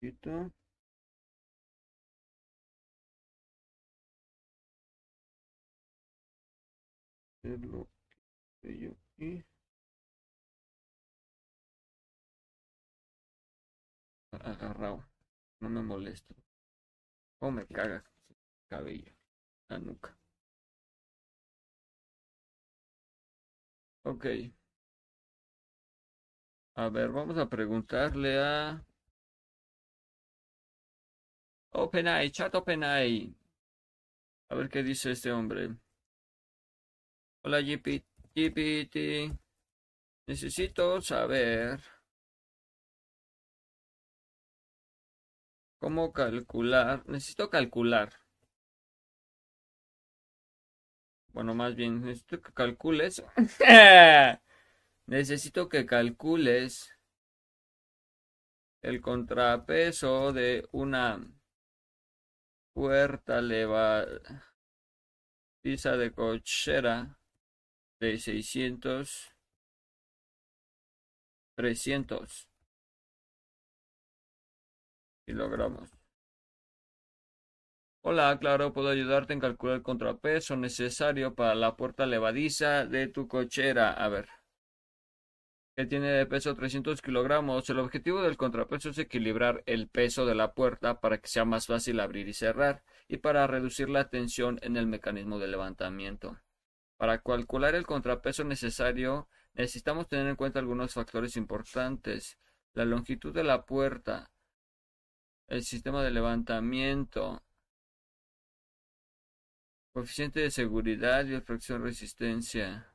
Quito. 0.00 0.50
Hacerlo 7.44 7.88
yo 8.62 8.92
y 9.18 9.44
agarrado. 14.32 15.04
No 15.60 15.70
me 15.70 15.82
molesta. 15.82 16.39
O 17.40 17.50
me 17.50 17.66
caga 17.66 18.04
cabello. 18.68 19.12
La 19.68 19.78
nuca. 19.78 20.16
Ok. 24.04 24.26
A 26.74 26.88
ver, 26.88 27.10
vamos 27.10 27.38
a 27.38 27.48
preguntarle 27.48 28.38
a 28.38 28.84
OpenAI, 31.72 32.30
chat 32.30 32.54
OpenAI. 32.54 33.34
A 34.50 34.54
ver 34.54 34.68
qué 34.68 34.82
dice 34.82 35.12
este 35.12 35.30
hombre. 35.32 35.76
Hola 37.42 37.60
GPT. 37.60 39.32
Necesito 40.26 41.00
saber 41.00 41.80
cómo 45.80 46.12
calcular. 46.12 47.02
Necesito 47.08 47.50
calcular. 47.50 48.10
Bueno, 51.32 51.54
más 51.54 51.74
bien, 51.74 52.02
necesito 52.02 52.40
que 52.40 52.52
calcules. 52.52 53.22
Necesito 55.06 55.68
que 55.68 55.86
calcules 55.86 56.92
el 58.82 59.00
contrapeso 59.00 60.32
de 60.32 60.68
una 60.72 61.20
puerta 62.74 63.40
leva 63.40 64.06
pisa 65.62 65.96
de 65.96 66.12
cochera 66.12 67.18
de 68.00 68.18
600 68.18 69.34
300 71.56 72.49
kilogramos. 75.30 75.88
Hola, 78.02 78.36
claro, 78.40 78.72
puedo 78.72 78.88
ayudarte 78.88 79.32
en 79.32 79.40
calcular 79.40 79.76
el 79.76 79.82
contrapeso 79.82 80.56
necesario 80.56 81.34
para 81.34 81.54
la 81.54 81.76
puerta 81.76 82.06
levadiza 82.06 82.84
de 82.86 83.06
tu 83.08 83.28
cochera. 83.28 83.92
A 83.92 84.08
ver. 84.08 84.28
Que 85.76 85.86
tiene 85.86 86.08
de 86.08 86.26
peso 86.26 86.54
300 86.54 87.00
kilogramos. 87.00 87.68
El 87.70 87.78
objetivo 87.78 88.22
del 88.22 88.36
contrapeso 88.36 88.90
es 88.90 88.98
equilibrar 88.98 89.62
el 89.66 89.88
peso 89.88 90.26
de 90.26 90.34
la 90.34 90.52
puerta 90.52 91.00
para 91.00 91.18
que 91.18 91.28
sea 91.28 91.44
más 91.44 91.66
fácil 91.66 92.00
abrir 92.00 92.26
y 92.28 92.34
cerrar 92.34 92.82
y 93.06 93.18
para 93.18 93.46
reducir 93.46 93.88
la 93.88 94.08
tensión 94.08 94.58
en 94.62 94.76
el 94.76 94.86
mecanismo 94.86 95.38
de 95.38 95.48
levantamiento. 95.48 96.40
Para 96.96 97.22
calcular 97.22 97.74
el 97.74 97.86
contrapeso 97.86 98.44
necesario, 98.44 99.28
necesitamos 99.54 100.08
tener 100.08 100.26
en 100.26 100.36
cuenta 100.36 100.58
algunos 100.58 100.94
factores 100.94 101.36
importantes. 101.36 102.38
La 102.72 102.84
longitud 102.84 103.32
de 103.32 103.44
la 103.44 103.64
puerta, 103.64 104.30
el 105.50 105.64
sistema 105.64 106.02
de 106.02 106.12
levantamiento, 106.12 107.42
coeficiente 109.92 110.40
de 110.40 110.50
seguridad 110.50 111.24
y 111.26 111.40
fracción 111.40 111.82
resistencia. 111.82 112.94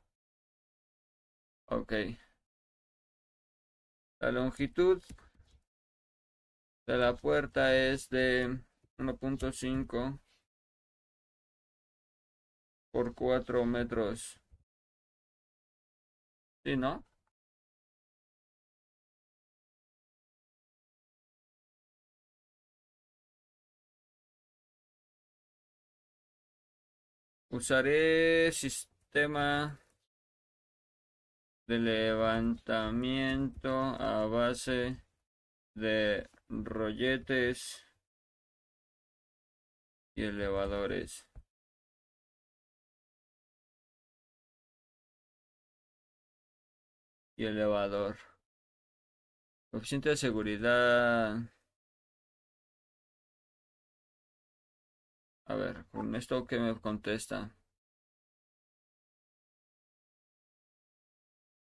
Ok. 1.66 1.92
La 4.20 4.30
longitud 4.32 5.02
de 6.86 6.96
la 6.96 7.14
puerta 7.14 7.76
es 7.76 8.08
de 8.08 8.58
1.5 8.98 10.18
por 12.90 13.14
4 13.14 13.66
metros. 13.66 14.40
¿Sí, 16.64 16.76
no? 16.76 17.04
Usaré 27.50 28.50
sistema 28.52 29.78
de 31.66 31.78
levantamiento 31.78 33.70
a 33.70 34.26
base 34.26 35.02
de 35.74 36.28
rolletes 36.48 37.86
y 40.16 40.24
elevadores. 40.24 41.26
Y 47.36 47.44
elevador. 47.46 48.16
Coeficiente 49.70 50.08
de 50.10 50.16
seguridad. 50.16 51.55
A 55.46 55.54
ver, 55.56 55.86
con 55.90 56.14
esto 56.14 56.46
que 56.46 56.60
me 56.60 56.80
contesta. 56.80 57.50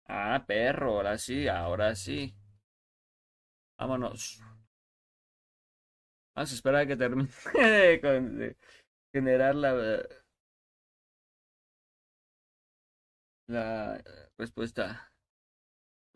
Ah, 0.08 0.42
perro, 0.48 0.94
ahora 0.96 1.16
sí, 1.16 1.46
ahora 1.46 1.94
sí. 1.94 2.34
Vámonos. 3.78 4.38
Vamos 6.34 6.52
a 6.52 6.54
esperar 6.54 6.80
a 6.82 6.86
que 6.86 6.96
termine 6.96 7.28
de 8.38 8.56
generar 9.12 9.54
la, 9.56 9.72
la 13.48 14.00
respuesta. 14.38 15.10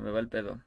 Me 0.06 0.10
va 0.16 0.18
el 0.24 0.28
pedo. 0.28 0.58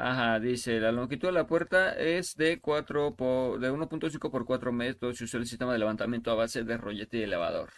Ajá, 0.00 0.38
dice, 0.38 0.78
la 0.78 0.92
longitud 0.92 1.26
de 1.26 1.32
la 1.32 1.48
puerta 1.48 1.92
es 1.92 2.36
de 2.36 2.60
4 2.60 3.16
por, 3.16 3.58
de 3.58 3.72
1.5 3.72 4.30
por 4.30 4.44
4 4.44 4.72
metros 4.72 5.20
y 5.20 5.24
usa 5.24 5.40
el 5.40 5.46
sistema 5.46 5.72
de 5.72 5.80
levantamiento 5.80 6.30
a 6.30 6.36
base 6.36 6.62
de 6.62 6.76
rollete 6.76 7.18
y 7.18 7.22
elevador. 7.22 7.70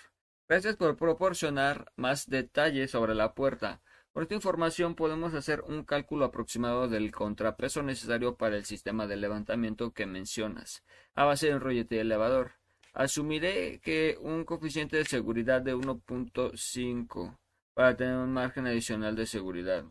Gracias 0.46 0.76
por 0.76 0.98
proporcionar 0.98 1.90
más 1.96 2.28
detalles 2.28 2.90
sobre 2.90 3.14
la 3.14 3.32
puerta. 3.32 3.80
Con 4.12 4.22
esta 4.22 4.34
información 4.34 4.96
podemos 4.96 5.32
hacer 5.32 5.62
un 5.62 5.82
cálculo 5.82 6.26
aproximado 6.26 6.88
del 6.88 7.10
contrapeso 7.10 7.82
necesario 7.82 8.36
para 8.36 8.56
el 8.56 8.66
sistema 8.66 9.06
de 9.06 9.16
levantamiento 9.16 9.92
que 9.92 10.04
mencionas, 10.04 10.84
a 11.14 11.24
base 11.24 11.46
de 11.46 11.54
un 11.54 11.60
rollete 11.60 11.96
y 11.96 11.98
elevador. 12.00 12.52
Asumiré 12.92 13.80
que 13.82 14.18
un 14.20 14.44
coeficiente 14.44 14.98
de 14.98 15.06
seguridad 15.06 15.62
de 15.62 15.74
1.5 15.74 17.38
para 17.72 17.96
tener 17.96 18.16
un 18.16 18.34
margen 18.34 18.66
adicional 18.66 19.16
de 19.16 19.24
seguridad. 19.24 19.86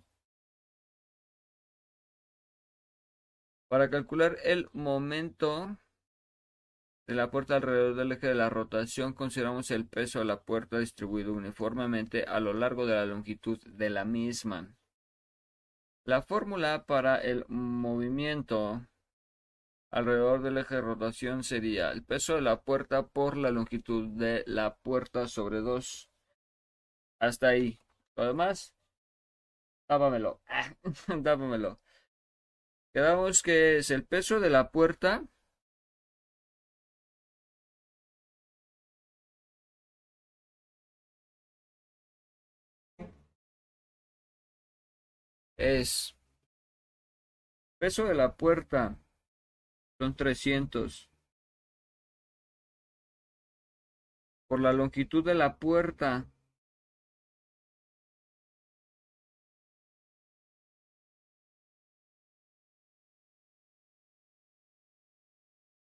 Para 3.69 3.91
calcular 3.91 4.37
el 4.43 4.67
momento 4.73 5.77
de 7.05 7.13
la 7.13 7.29
puerta 7.29 7.55
alrededor 7.55 7.95
del 7.95 8.11
eje 8.11 8.27
de 8.27 8.33
la 8.33 8.49
rotación, 8.49 9.13
consideramos 9.13 9.69
el 9.69 9.87
peso 9.87 10.17
de 10.17 10.25
la 10.25 10.41
puerta 10.41 10.79
distribuido 10.79 11.33
uniformemente 11.33 12.23
a 12.23 12.39
lo 12.39 12.53
largo 12.53 12.87
de 12.87 12.95
la 12.95 13.05
longitud 13.05 13.59
de 13.63 13.91
la 13.91 14.05
misma. 14.05 14.75
La 16.03 16.23
fórmula 16.23 16.85
para 16.87 17.17
el 17.17 17.45
movimiento 17.47 18.87
alrededor 19.91 20.41
del 20.41 20.57
eje 20.57 20.75
de 20.75 20.81
rotación 20.81 21.43
sería 21.43 21.91
el 21.91 22.03
peso 22.03 22.33
de 22.33 22.41
la 22.41 22.61
puerta 22.61 23.05
por 23.05 23.37
la 23.37 23.51
longitud 23.51 24.07
de 24.17 24.43
la 24.47 24.77
puerta 24.77 25.27
sobre 25.27 25.59
2. 25.59 26.09
Hasta 27.19 27.49
ahí. 27.49 27.79
Lo 28.15 28.25
demás, 28.25 28.73
tápamelo. 29.85 30.41
tápamelo. 31.23 31.79
Quedamos 32.93 33.41
que 33.43 33.77
es 33.77 33.91
el 33.91 34.03
peso 34.05 34.39
de 34.39 34.49
la 34.49 34.71
puerta. 34.71 35.23
Es 45.57 46.15
peso 47.79 48.05
de 48.05 48.15
la 48.15 48.35
puerta. 48.35 48.97
Son 49.99 50.15
300 50.15 51.09
por 54.47 54.59
la 54.61 54.73
longitud 54.73 55.23
de 55.23 55.35
la 55.35 55.57
puerta 55.57 56.25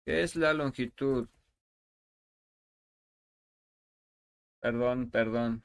¿Qué 0.05 0.23
es 0.23 0.37
la 0.37 0.53
longitud? 0.55 1.29
Perdón, 4.61 5.11
perdón. 5.11 5.63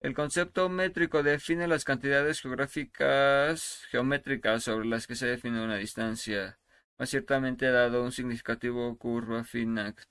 El 0.00 0.14
concepto 0.14 0.68
métrico 0.68 1.22
define 1.22 1.68
las 1.68 1.84
cantidades 1.84 2.40
geográficas 2.40 3.84
geométricas 3.90 4.64
sobre 4.64 4.86
las 4.88 5.06
que 5.06 5.16
se 5.16 5.26
define 5.26 5.64
una 5.64 5.76
distancia, 5.76 6.58
más 6.98 7.10
ciertamente 7.10 7.70
dado 7.70 8.04
un 8.04 8.12
significativo 8.12 8.96
curva 8.98 9.44
fina 9.44 9.94
que 9.94 10.02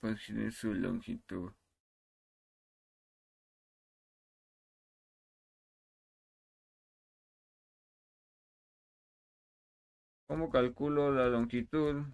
su 0.52 0.74
longitud. 0.74 1.52
¿Cómo 10.28 10.50
calculo 10.50 11.10
la 11.12 11.26
longitud? 11.26 12.04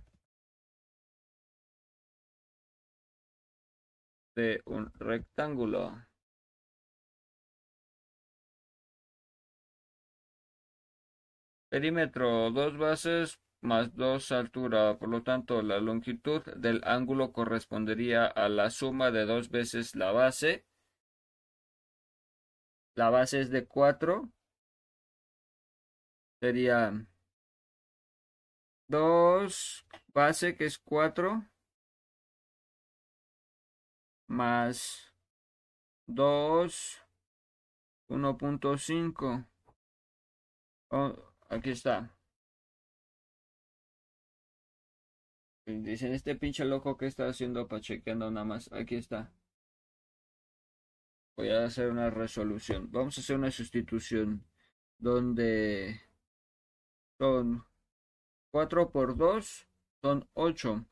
De 4.34 4.62
un 4.66 4.92
rectángulo. 4.94 6.06
Perímetro, 11.70 12.50
dos 12.50 12.76
bases 12.76 13.40
más 13.62 13.94
dos 13.94 14.32
altura, 14.32 14.98
por 14.98 15.08
lo 15.08 15.22
tanto 15.22 15.62
la 15.62 15.78
longitud 15.78 16.42
del 16.56 16.82
ángulo 16.84 17.32
correspondería 17.32 18.26
a 18.26 18.48
la 18.48 18.70
suma 18.70 19.10
de 19.10 19.24
dos 19.24 19.50
veces 19.50 19.94
la 19.96 20.12
base. 20.12 20.66
La 22.94 23.10
base 23.10 23.40
es 23.40 23.50
de 23.50 23.66
4. 23.66 24.28
Sería 26.40 27.06
2 28.88 29.86
base 30.12 30.56
que 30.56 30.66
es 30.66 30.78
4 30.78 31.46
más 34.32 35.12
2 36.06 37.00
1.5 38.08 39.46
oh, 40.90 41.34
aquí 41.48 41.70
está 41.70 42.16
Dicen, 45.64 46.12
este 46.12 46.34
pinche 46.34 46.64
loco 46.64 46.96
que 46.96 47.06
está 47.06 47.28
haciendo 47.28 47.68
para 47.68 47.80
chequeando 47.80 48.30
nada 48.30 48.44
más. 48.44 48.72
Aquí 48.72 48.96
está. 48.96 49.32
Voy 51.36 51.50
a 51.50 51.64
hacer 51.64 51.88
una 51.88 52.10
resolución. 52.10 52.90
Vamos 52.90 53.16
a 53.16 53.20
hacer 53.20 53.36
una 53.36 53.50
sustitución 53.50 54.44
donde 54.98 56.00
son 57.18 57.64
4 58.50 58.90
por 58.90 59.16
2 59.16 59.68
son 60.02 60.28
8. 60.34 60.84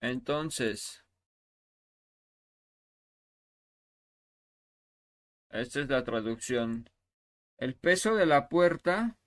Entonces, 0.00 1.04
esta 5.50 5.80
es 5.80 5.88
la 5.88 6.04
traducción. 6.04 6.88
El 7.58 7.76
peso 7.76 8.14
de 8.14 8.26
la 8.26 8.48
puerta. 8.48 9.18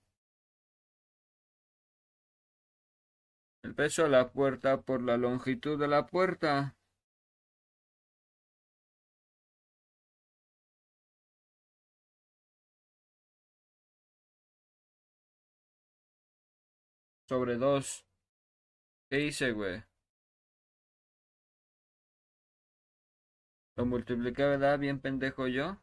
El 3.63 3.73
peso 3.75 4.03
de 4.03 4.09
la 4.09 4.31
puerta 4.31 4.81
por 4.81 5.01
la 5.01 5.15
longitud 5.15 5.79
de 5.79 5.87
la 5.87 6.07
puerta. 6.07 6.75
Sobre 17.29 17.57
dos. 17.57 18.05
¿Qué 19.09 19.19
hice, 19.19 19.51
güey? 19.51 19.83
Lo 23.75 23.85
multipliqué, 23.85 24.43
¿verdad? 24.43 24.77
Bien 24.77 24.99
pendejo 24.99 25.47
yo. 25.47 25.77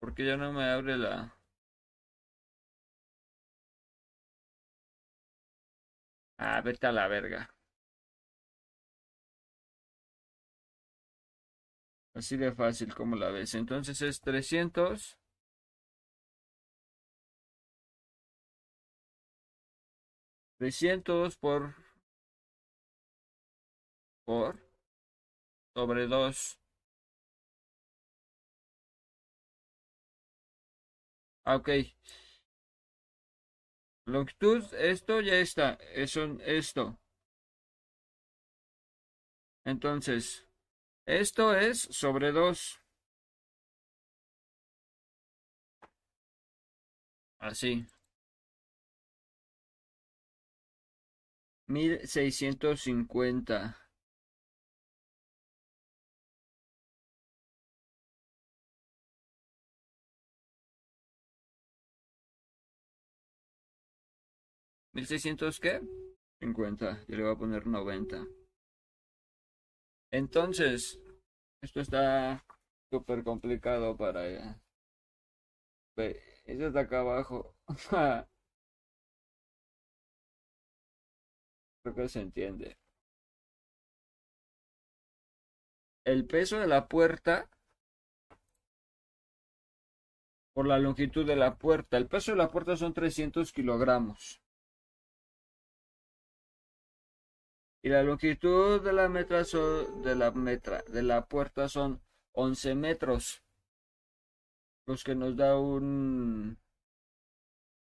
Porque 0.00 0.24
ya 0.24 0.38
no 0.38 0.52
me 0.54 0.64
abre 0.64 0.96
la... 0.96 1.36
Ah, 6.38 6.62
vete 6.62 6.86
a 6.86 6.92
la 6.92 7.06
verga. 7.08 7.46
Así 12.14 12.36
de 12.36 12.50
fácil 12.50 12.92
como 12.92 13.14
la 13.14 13.30
ves. 13.30 13.54
Entonces 13.54 14.02
es 14.02 14.20
300. 14.20 15.16
Trescientos 20.58 21.36
por 21.38 21.74
por 24.26 24.58
sobre 25.74 26.08
dos 26.08 26.58
Ah, 31.46 31.54
ok. 31.56 31.68
Longitud, 34.06 34.64
esto 34.74 35.20
ya 35.20 35.36
está. 35.36 35.78
Eso, 35.94 36.38
esto. 36.44 36.98
Entonces, 39.64 40.46
esto 41.06 41.54
es 41.54 41.80
sobre 41.90 42.32
2. 42.32 42.80
Así. 47.38 47.86
1650. 51.68 53.85
¿1600 64.96 65.60
qué? 65.60 65.82
50. 66.40 67.04
Yo 67.06 67.16
le 67.16 67.22
voy 67.22 67.32
a 67.32 67.38
poner 67.38 67.66
90. 67.66 68.24
Entonces, 70.10 70.98
esto 71.62 71.80
está 71.80 72.42
súper 72.90 73.22
complicado 73.22 73.94
para... 73.98 74.22
Ve, 75.96 76.22
eso 76.46 76.68
está 76.68 76.80
acá 76.80 77.00
abajo. 77.00 77.54
Creo 81.82 81.94
que 81.94 82.08
se 82.08 82.20
entiende. 82.20 82.78
El 86.06 86.26
peso 86.26 86.58
de 86.58 86.68
la 86.68 86.88
puerta 86.88 87.50
por 90.54 90.66
la 90.66 90.78
longitud 90.78 91.26
de 91.26 91.36
la 91.36 91.58
puerta. 91.58 91.98
El 91.98 92.08
peso 92.08 92.30
de 92.30 92.38
la 92.38 92.48
puerta 92.50 92.76
son 92.76 92.94
300 92.94 93.52
kilogramos. 93.52 94.40
Y 97.86 97.88
la 97.88 98.02
longitud 98.02 98.82
de 98.82 98.92
la 98.92 99.08
metra 99.08 99.44
de 100.88 101.02
la 101.04 101.28
puerta 101.28 101.68
son 101.68 102.02
11 102.32 102.74
metros. 102.74 103.44
Los 104.88 105.04
que 105.04 105.14
nos 105.14 105.36
da 105.36 105.56
un 105.56 106.58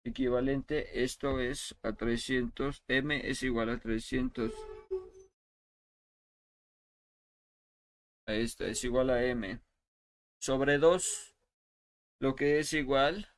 equivalente 0.03 1.03
esto 1.03 1.39
es 1.39 1.75
a 1.81 1.93
300 1.93 2.83
m 2.87 3.27
es 3.27 3.41
igual 3.41 3.71
a 3.71 3.79
300 3.79 4.53
esta 8.27 8.67
es 8.67 8.83
igual 8.83 9.09
a 9.09 9.23
m. 9.23 9.59
Sobre 10.39 10.77
2 10.77 11.35
lo 12.19 12.35
que 12.35 12.59
es 12.59 12.71
igual 12.73 13.33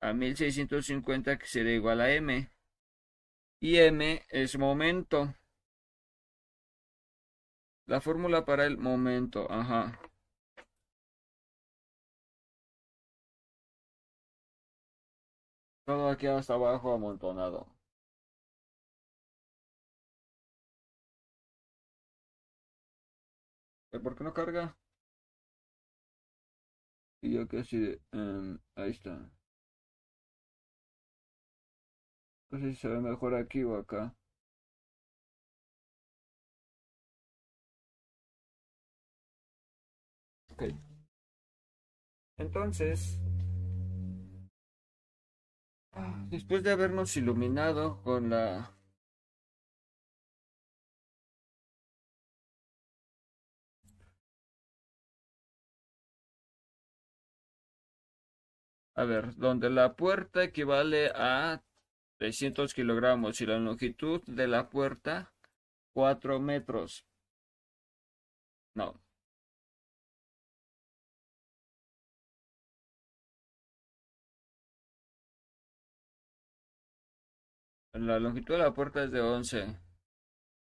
a 0.00 0.12
1650 0.12 1.38
que 1.38 1.46
sería 1.46 1.74
igual 1.74 2.00
a 2.00 2.12
m. 2.12 2.55
Y 3.60 3.76
m 3.76 4.22
es 4.30 4.56
momento. 4.58 5.34
La 7.88 8.00
fórmula 8.00 8.44
para 8.44 8.64
el 8.64 8.78
momento, 8.78 9.50
ajá. 9.50 9.98
Todo 15.84 16.08
aquí 16.10 16.28
hasta 16.28 16.54
abajo 16.54 16.92
amontonado. 16.92 17.66
¿Por 24.02 24.14
qué 24.16 24.22
no 24.24 24.32
carga? 24.32 24.76
Y 27.20 27.34
yo 27.34 27.46
que 27.46 27.58
así 27.58 27.98
em, 28.12 28.58
ahí 28.74 28.90
está. 28.92 29.30
No 32.50 32.58
sé 32.58 32.70
si 32.72 32.80
se 32.80 32.88
ve 32.88 32.98
mejor 33.00 33.36
aquí 33.36 33.62
o 33.62 33.76
acá. 33.76 34.12
Ok. 40.50 40.62
Entonces, 42.38 43.18
después 46.30 46.62
de 46.62 46.70
habernos 46.70 47.16
iluminado 47.16 48.00
con 48.02 48.30
la 48.30 48.72
A 58.96 59.04
ver, 59.04 59.36
donde 59.36 59.70
la 59.70 59.94
puerta 59.94 60.42
equivale 60.42 61.12
a 61.14 61.62
300 62.18 62.74
kilogramos 62.74 63.40
y 63.40 63.46
la 63.46 63.58
longitud 63.58 64.22
de 64.26 64.46
la 64.48 64.68
puerta 64.70 65.32
4 65.94 66.40
metros. 66.40 67.04
No. 68.74 69.00
La 77.94 78.18
longitud 78.20 78.54
de 78.54 78.58
la 78.58 78.72
puerta 78.72 79.02
es 79.04 79.10
de 79.10 79.20
11. 79.20 79.78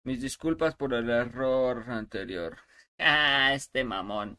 Mis 0.05 0.21
disculpas 0.21 0.75
por 0.75 0.93
el 0.93 1.09
error 1.09 1.89
anterior. 1.89 2.57
Ah, 3.01 3.53
este 3.53 3.85
mamón. 3.85 4.37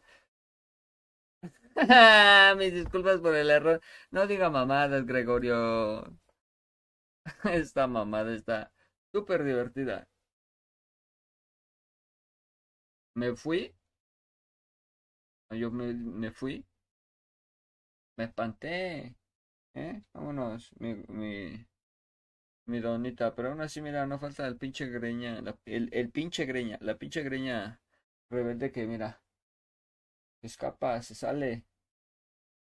Mis 2.58 2.74
disculpas 2.74 3.20
por 3.20 3.34
el 3.34 3.50
error. 3.50 3.80
No 4.10 4.26
diga 4.26 4.50
mamadas, 4.50 5.06
Gregorio. 5.06 6.19
Esta 7.44 7.86
mamada 7.86 8.34
está 8.34 8.72
súper 9.12 9.44
divertida. 9.44 10.06
Me 13.14 13.28
fui. 13.36 13.72
Yo 15.50 15.70
me, 15.70 15.92
me 15.92 16.30
fui. 16.32 16.64
Me 18.16 18.24
espanté. 18.24 19.16
¿Eh? 19.74 20.02
Vámonos, 20.14 20.70
mi, 20.80 20.94
mi, 21.08 21.66
mi 22.66 22.80
donita. 22.80 23.34
Pero 23.34 23.50
aún 23.50 23.60
así, 23.60 23.82
mira, 23.82 24.06
no 24.06 24.18
falta 24.18 24.46
el 24.46 24.56
pinche 24.56 24.86
greña. 24.86 25.42
el, 25.66 25.88
el 25.92 26.10
pinche 26.10 26.46
greña. 26.46 26.78
La 26.80 26.96
pinche 26.98 27.22
greña 27.22 27.80
rebelde 28.30 28.72
que, 28.72 28.86
mira. 28.86 29.22
Escapa, 30.42 31.00
se 31.02 31.14
sale. 31.14 31.64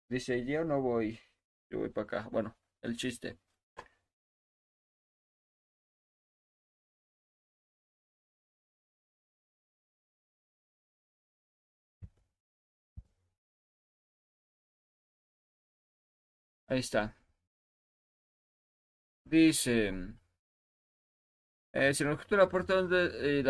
Dice, 0.09 0.44
yo 0.44 0.64
no 0.64 0.81
voy. 0.82 1.20
Yo 1.70 1.78
voy 1.78 1.90
para 1.90 2.05
acá. 2.05 2.28
Bueno, 2.32 2.56
el 2.82 2.97
chiste. 2.97 3.39
Ahí 16.68 16.78
está. 16.80 17.16
Dice. 19.24 19.93
Eh, 21.72 21.93
si 21.94 22.05
la 22.36 22.48
puerta 22.48 22.74
donde 22.74 23.40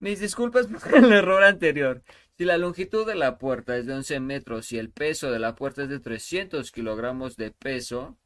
Mis 0.00 0.20
disculpas 0.20 0.66
por 0.66 0.94
el 0.94 1.12
error 1.12 1.42
anterior. 1.44 2.02
Si 2.36 2.44
la 2.44 2.58
longitud 2.58 3.06
de 3.06 3.14
la 3.14 3.38
puerta 3.38 3.76
es 3.76 3.86
de 3.86 3.94
11 3.94 4.20
metros 4.20 4.72
y 4.72 4.78
el 4.78 4.90
peso 4.90 5.30
de 5.30 5.38
la 5.38 5.54
puerta 5.54 5.82
es 5.84 5.88
de 5.88 6.00
300 6.00 6.72
kilogramos 6.72 7.36
de 7.36 7.50
peso. 7.50 8.18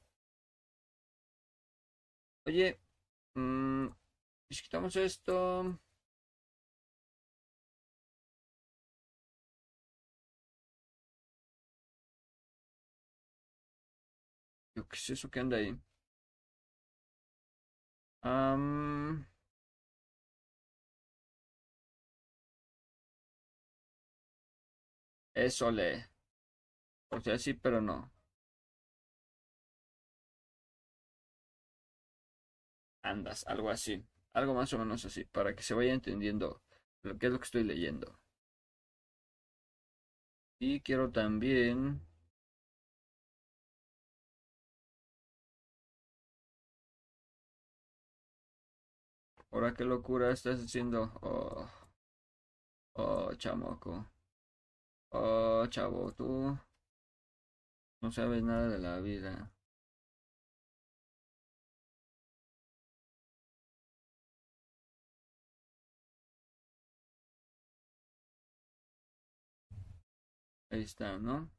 Oye, 2.46 2.78
mmm, 3.34 3.88
si 4.50 4.62
quitamos 4.62 4.96
esto. 4.96 5.78
¿Qué 14.74 14.82
es 14.92 15.10
eso 15.10 15.30
que 15.30 15.40
anda 15.40 15.56
ahí? 15.56 15.76
Eso 25.34 25.70
le. 25.70 26.08
O 27.10 27.18
sea, 27.20 27.38
sí, 27.38 27.54
pero 27.54 27.80
no. 27.80 28.12
Andas, 33.02 33.46
algo 33.46 33.70
así. 33.70 34.04
Algo 34.32 34.52
más 34.52 34.72
o 34.72 34.78
menos 34.78 35.04
así, 35.04 35.24
para 35.26 35.54
que 35.54 35.62
se 35.62 35.74
vaya 35.74 35.92
entendiendo 35.94 36.60
lo 37.02 37.16
que 37.18 37.26
es 37.26 37.32
lo 37.32 37.38
que 37.38 37.44
estoy 37.44 37.62
leyendo. 37.62 38.18
Y 40.58 40.80
quiero 40.80 41.12
también 41.12 42.00
Ahora 49.54 49.72
qué 49.72 49.84
locura 49.86 50.32
estás 50.32 50.60
haciendo. 50.60 51.10
Oh, 51.22 51.66
oh 52.96 53.32
chamaco. 53.38 54.04
Oh, 55.12 55.66
chavo, 55.70 56.12
tú 56.12 56.58
no 58.00 58.12
sabes 58.12 58.40
nada 58.44 58.68
de 58.68 58.78
la 58.78 59.00
vida. 59.00 59.50
Ahí 70.70 70.82
está, 70.82 71.16
¿no? 71.18 71.50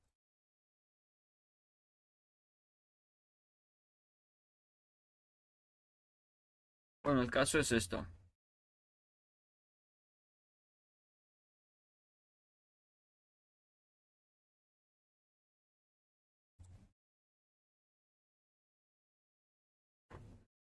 Bueno, 7.05 7.21
el 7.21 7.29
caso 7.31 7.57
es 7.59 7.71
esto. 7.71 8.05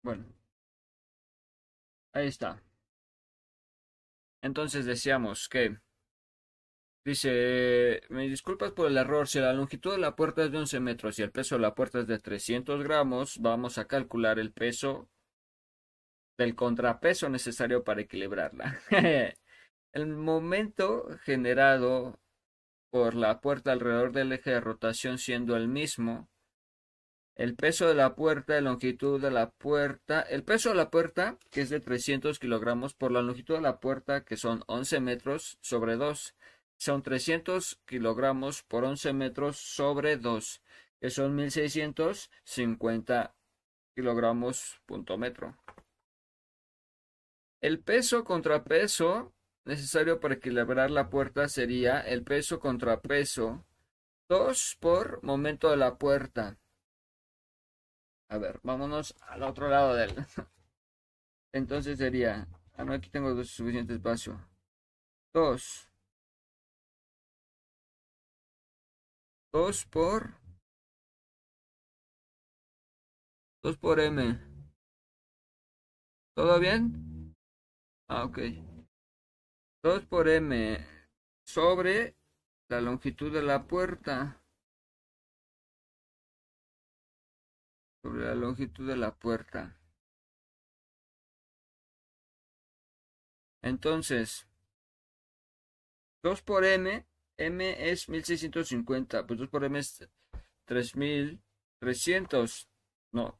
Bueno, 0.03 0.25
ahí 2.13 2.27
está. 2.27 2.59
Entonces 4.41 4.85
decíamos 4.85 5.49
que 5.49 5.77
dice, 7.05 8.01
me 8.09 8.27
disculpas 8.27 8.71
por 8.71 8.87
el 8.87 8.97
error, 8.97 9.27
si 9.29 9.39
la 9.39 9.53
longitud 9.53 9.91
de 9.91 9.97
la 9.97 10.15
puerta 10.15 10.43
es 10.43 10.51
de 10.51 10.57
11 10.57 10.79
metros 10.81 11.17
y 11.19 11.21
el 11.23 11.31
peso 11.31 11.55
de 11.55 11.61
la 11.61 11.73
puerta 11.75 11.99
es 11.99 12.07
de 12.07 12.19
300 12.19 12.83
gramos, 12.83 13.39
vamos 13.39 13.77
a 13.77 13.87
calcular 13.87 14.39
el 14.39 14.51
peso 14.51 15.09
del 16.37 16.55
contrapeso 16.55 17.29
necesario 17.29 17.83
para 17.83 18.01
equilibrarla. 18.01 18.79
el 19.93 20.07
momento 20.07 21.07
generado 21.23 22.19
por 22.89 23.15
la 23.15 23.41
puerta 23.41 23.71
alrededor 23.71 24.11
del 24.11 24.33
eje 24.33 24.51
de 24.51 24.61
rotación 24.61 25.17
siendo 25.17 25.55
el 25.55 25.67
mismo, 25.67 26.29
el 27.35 27.55
peso 27.55 27.87
de 27.87 27.95
la 27.95 28.15
puerta, 28.15 28.53
la 28.53 28.61
longitud 28.61 29.21
de 29.21 29.31
la 29.31 29.51
puerta, 29.51 30.21
el 30.21 30.43
peso 30.43 30.69
de 30.69 30.75
la 30.75 30.89
puerta, 30.89 31.37
que 31.51 31.61
es 31.61 31.69
de 31.69 31.81
300 31.81 32.39
kilogramos, 32.39 32.93
por 32.93 33.11
la 33.11 33.21
longitud 33.21 33.55
de 33.55 33.61
la 33.61 33.81
puerta, 33.81 34.23
que 34.23 34.37
son 34.37 34.63
11 34.67 35.01
metros 35.01 35.57
sobre 35.61 35.97
2, 35.97 36.35
son 36.77 37.03
300 37.03 37.81
kilogramos 37.85 38.63
por 38.63 38.85
11 38.85 39.11
metros 39.13 39.57
sobre 39.57 40.17
2, 40.17 40.61
que 41.01 41.09
son 41.09 41.35
1650 41.35 43.35
kilogramos 43.95 44.81
punto 44.85 45.17
metro. 45.17 45.57
El 47.65 47.79
peso 47.79 48.23
contrapeso 48.23 49.33
necesario 49.63 50.19
para 50.19 50.35
equilibrar 50.35 50.91
la 50.91 51.09
puerta 51.09 51.49
sería 51.49 51.99
el 51.99 52.23
peso 52.23 52.59
contrapeso 52.59 53.65
2 54.29 54.77
por 54.79 55.23
momento 55.23 55.71
de 55.71 55.77
la 55.77 55.97
puerta. 55.97 56.59
A 58.29 58.37
ver, 58.37 58.59
vámonos 58.61 59.15
al 59.19 59.41
otro 59.41 59.67
lado 59.67 59.95
del. 59.95 60.13
Entonces 61.53 61.97
sería. 61.97 62.47
Ah, 62.75 62.85
no, 62.85 62.93
aquí 62.93 63.09
tengo 63.09 63.43
suficiente 63.43 63.95
espacio. 63.95 64.47
2. 65.33 65.89
2 69.53 69.85
por. 69.87 70.35
2 73.63 73.77
por 73.79 73.99
M. 73.99 74.39
¿Todo 76.35 76.59
bien? 76.59 77.14
Ah, 78.07 78.23
ok. 78.25 78.39
2 79.83 80.05
por 80.05 80.27
M 80.29 80.77
sobre 81.43 82.15
la 82.69 82.81
longitud 82.81 83.31
de 83.31 83.41
la 83.41 83.65
puerta. 83.67 84.41
Sobre 88.01 88.25
la 88.25 88.35
longitud 88.35 88.87
de 88.87 88.97
la 88.97 89.15
puerta. 89.15 89.79
Entonces, 93.61 94.47
2 96.23 96.41
por 96.43 96.65
M, 96.65 97.05
M 97.37 97.89
es 97.91 98.09
1650, 98.09 99.25
pues 99.25 99.39
2 99.39 99.49
por 99.49 99.63
M 99.63 99.79
es 99.79 100.07
3300. 100.65 102.69
No. 103.11 103.39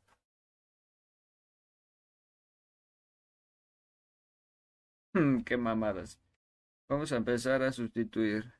Qué 5.46 5.56
mamadas. 5.56 6.20
Vamos 6.90 7.12
a 7.12 7.18
empezar 7.18 7.62
a 7.64 7.72
sustituir. 7.72 8.54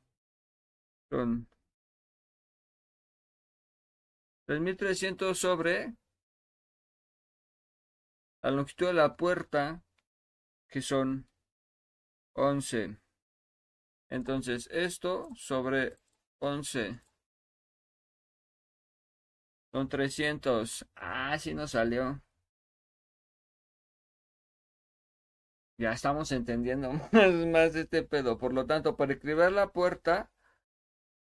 Son 1.10 1.46
3300 4.46 5.38
sobre 5.38 5.94
la 8.42 8.50
longitud 8.50 8.86
de 8.86 8.94
la 8.94 9.16
puerta, 9.16 9.82
que 10.68 10.80
son 10.80 11.28
11. 12.34 12.96
Entonces, 14.08 14.68
esto 14.72 15.28
sobre 15.34 15.98
11. 16.38 17.02
Son 19.72 19.88
300. 19.88 20.86
Ah, 20.94 21.38
sí 21.38 21.54
nos 21.54 21.72
salió. 21.72 22.22
Ya 25.78 25.92
estamos 25.92 26.32
entendiendo 26.32 26.92
más, 27.12 27.32
más 27.32 27.74
este 27.74 28.02
pedo. 28.02 28.38
Por 28.38 28.52
lo 28.52 28.66
tanto, 28.66 28.96
para 28.96 29.12
escribir 29.12 29.52
la 29.52 29.72
puerta 29.72 30.30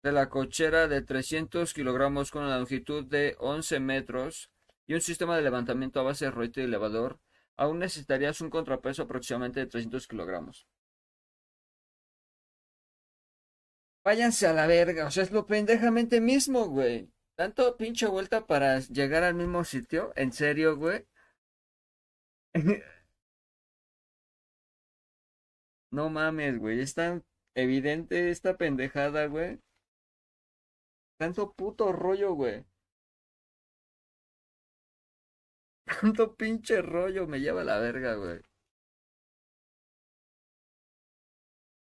de 0.03 0.13
la 0.13 0.29
cochera 0.29 0.87
de 0.87 1.01
300 1.01 1.73
kilogramos 1.73 2.31
con 2.31 2.45
una 2.45 2.59
longitud 2.59 3.05
de 3.07 3.37
11 3.41 3.81
metros 3.81 4.51
y 4.87 4.95
un 4.95 5.01
sistema 5.01 5.35
de 5.37 5.43
levantamiento 5.43 6.01
a 6.01 6.03
base 6.03 6.27
de 6.27 6.31
rollo 6.31 6.53
y 6.57 6.65
elevador, 6.65 7.21
aún 7.57 7.79
necesitarías 7.79 8.41
un 8.43 8.51
contrapeso 8.51 9.03
aproximadamente 9.05 9.61
de 9.61 9.67
300 9.67 10.07
kilogramos. 10.07 10.67
Váyanse 14.05 14.47
a 14.47 14.53
la 14.53 14.67
verga, 14.67 15.07
o 15.07 15.11
sea, 15.11 15.23
es 15.23 15.31
lo 15.33 15.47
pendejamente 15.47 16.21
mismo, 16.21 16.67
güey. 16.67 17.11
Tanto 17.35 17.77
pinche 17.79 18.07
vuelta 18.07 18.47
para 18.47 18.79
llegar 18.81 19.23
al 19.25 19.35
mismo 19.35 19.65
sitio, 19.65 20.13
en 20.17 20.33
serio, 20.33 20.77
güey. 20.77 21.07
No 25.99 26.11
mames, 26.11 26.59
güey. 26.59 26.81
Es 26.81 26.93
tan 26.95 27.25
evidente 27.55 28.29
esta 28.31 28.59
pendejada, 28.59 29.27
güey. 29.29 29.61
Tanto 31.19 31.53
puto 31.53 31.91
rollo, 31.93 32.35
güey. 32.35 32.65
Tanto 36.01 36.35
pinche 36.37 36.83
rollo 36.83 37.27
me 37.27 37.41
lleva 37.41 37.63
a 37.63 37.65
la 37.65 37.79
verga, 37.79 38.15
güey. 38.15 38.41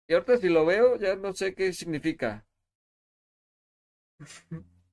Y 0.07 0.13
ahorita 0.13 0.37
si 0.37 0.47
lo 0.47 0.65
veo, 0.65 0.95
ya 0.97 1.17
no 1.17 1.33
sé 1.33 1.53
qué 1.55 1.73
significa. 1.73 2.45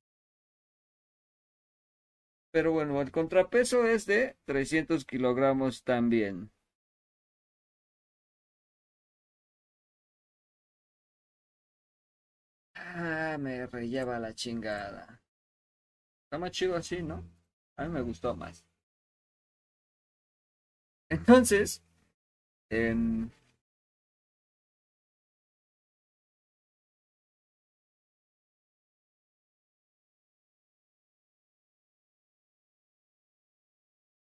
Pero 2.52 2.70
bueno, 2.70 3.02
el 3.02 3.10
contrapeso 3.10 3.84
es 3.88 4.06
de 4.06 4.36
300 4.44 5.04
kilogramos 5.04 5.82
también. 5.82 6.52
Ah, 12.94 13.38
me 13.38 13.54
relleva 13.66 14.18
la 14.18 14.34
chingada. 14.34 15.20
Está 16.24 16.38
más 16.38 16.50
chido 16.52 16.76
así, 16.76 17.02
¿no? 17.02 17.22
A 17.76 17.84
mí 17.84 17.90
me 17.90 18.00
gustó 18.00 18.34
más. 18.34 18.64
Entonces, 21.10 21.82
em, 22.70 23.30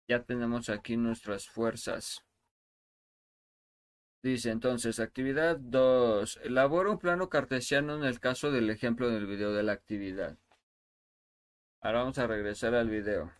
ya 0.08 0.22
tenemos 0.22 0.68
aquí 0.68 0.98
nuestras 0.98 1.48
fuerzas. 1.48 2.22
Dice 4.22 4.50
entonces, 4.50 5.00
actividad 5.00 5.56
2. 5.58 6.40
Elabora 6.44 6.90
un 6.90 6.98
plano 6.98 7.30
cartesiano 7.30 7.94
en 7.96 8.04
el 8.04 8.20
caso 8.20 8.50
del 8.50 8.68
ejemplo 8.68 9.08
del 9.08 9.26
video 9.26 9.52
de 9.52 9.62
la 9.62 9.72
actividad. 9.72 10.36
Ahora 11.80 12.00
vamos 12.00 12.18
a 12.18 12.26
regresar 12.26 12.74
al 12.74 12.90
video. 12.90 13.32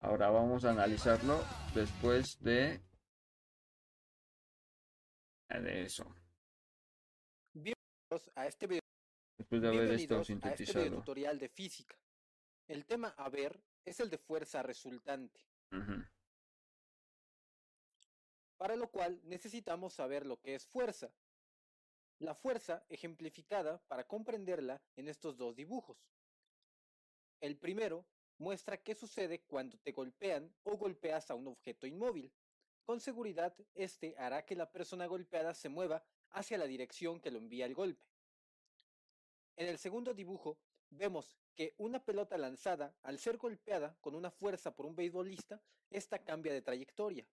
Ahora 0.00 0.30
vamos 0.30 0.64
a 0.64 0.70
analizarlo 0.70 1.38
después 1.74 2.42
de, 2.42 2.80
de 5.50 5.82
eso. 5.82 6.04
Bienvenidos 7.52 8.30
a 8.36 8.46
este 8.46 8.66
video. 8.66 8.80
Después 9.36 9.60
de 9.60 9.68
haber 9.68 9.92
estado 9.92 10.24
sintetizado. 10.24 10.78
A 10.78 10.84
este 10.84 10.96
tutorial 10.96 11.38
de 11.38 11.50
física. 11.50 11.94
El 12.68 12.86
tema 12.86 13.08
a 13.18 13.28
ver 13.28 13.60
es 13.84 14.00
el 14.00 14.08
de 14.08 14.16
fuerza 14.16 14.62
resultante 14.62 15.44
para 18.56 18.76
lo 18.76 18.90
cual 18.90 19.20
necesitamos 19.24 19.94
saber 19.94 20.26
lo 20.26 20.40
que 20.40 20.54
es 20.54 20.66
fuerza. 20.66 21.12
La 22.18 22.34
fuerza 22.34 22.84
ejemplificada 22.88 23.78
para 23.88 24.06
comprenderla 24.06 24.82
en 24.96 25.08
estos 25.08 25.36
dos 25.36 25.54
dibujos. 25.54 25.98
El 27.40 27.58
primero 27.58 28.06
muestra 28.38 28.82
qué 28.82 28.94
sucede 28.94 29.42
cuando 29.42 29.78
te 29.78 29.92
golpean 29.92 30.54
o 30.64 30.76
golpeas 30.76 31.30
a 31.30 31.34
un 31.34 31.48
objeto 31.48 31.86
inmóvil. 31.86 32.32
Con 32.84 33.00
seguridad, 33.00 33.54
este 33.74 34.14
hará 34.16 34.44
que 34.44 34.56
la 34.56 34.70
persona 34.70 35.06
golpeada 35.06 35.54
se 35.54 35.68
mueva 35.68 36.04
hacia 36.30 36.58
la 36.58 36.66
dirección 36.66 37.20
que 37.20 37.30
lo 37.30 37.38
envía 37.38 37.66
el 37.66 37.74
golpe. 37.74 38.06
En 39.56 39.66
el 39.68 39.78
segundo 39.78 40.14
dibujo, 40.14 40.58
vemos 40.90 41.36
que 41.54 41.74
una 41.78 42.04
pelota 42.04 42.36
lanzada, 42.36 42.94
al 43.02 43.18
ser 43.18 43.38
golpeada 43.38 43.96
con 44.00 44.14
una 44.14 44.30
fuerza 44.30 44.76
por 44.76 44.86
un 44.86 44.94
beisbolista, 44.94 45.62
esta 45.90 46.22
cambia 46.22 46.52
de 46.52 46.62
trayectoria. 46.62 47.26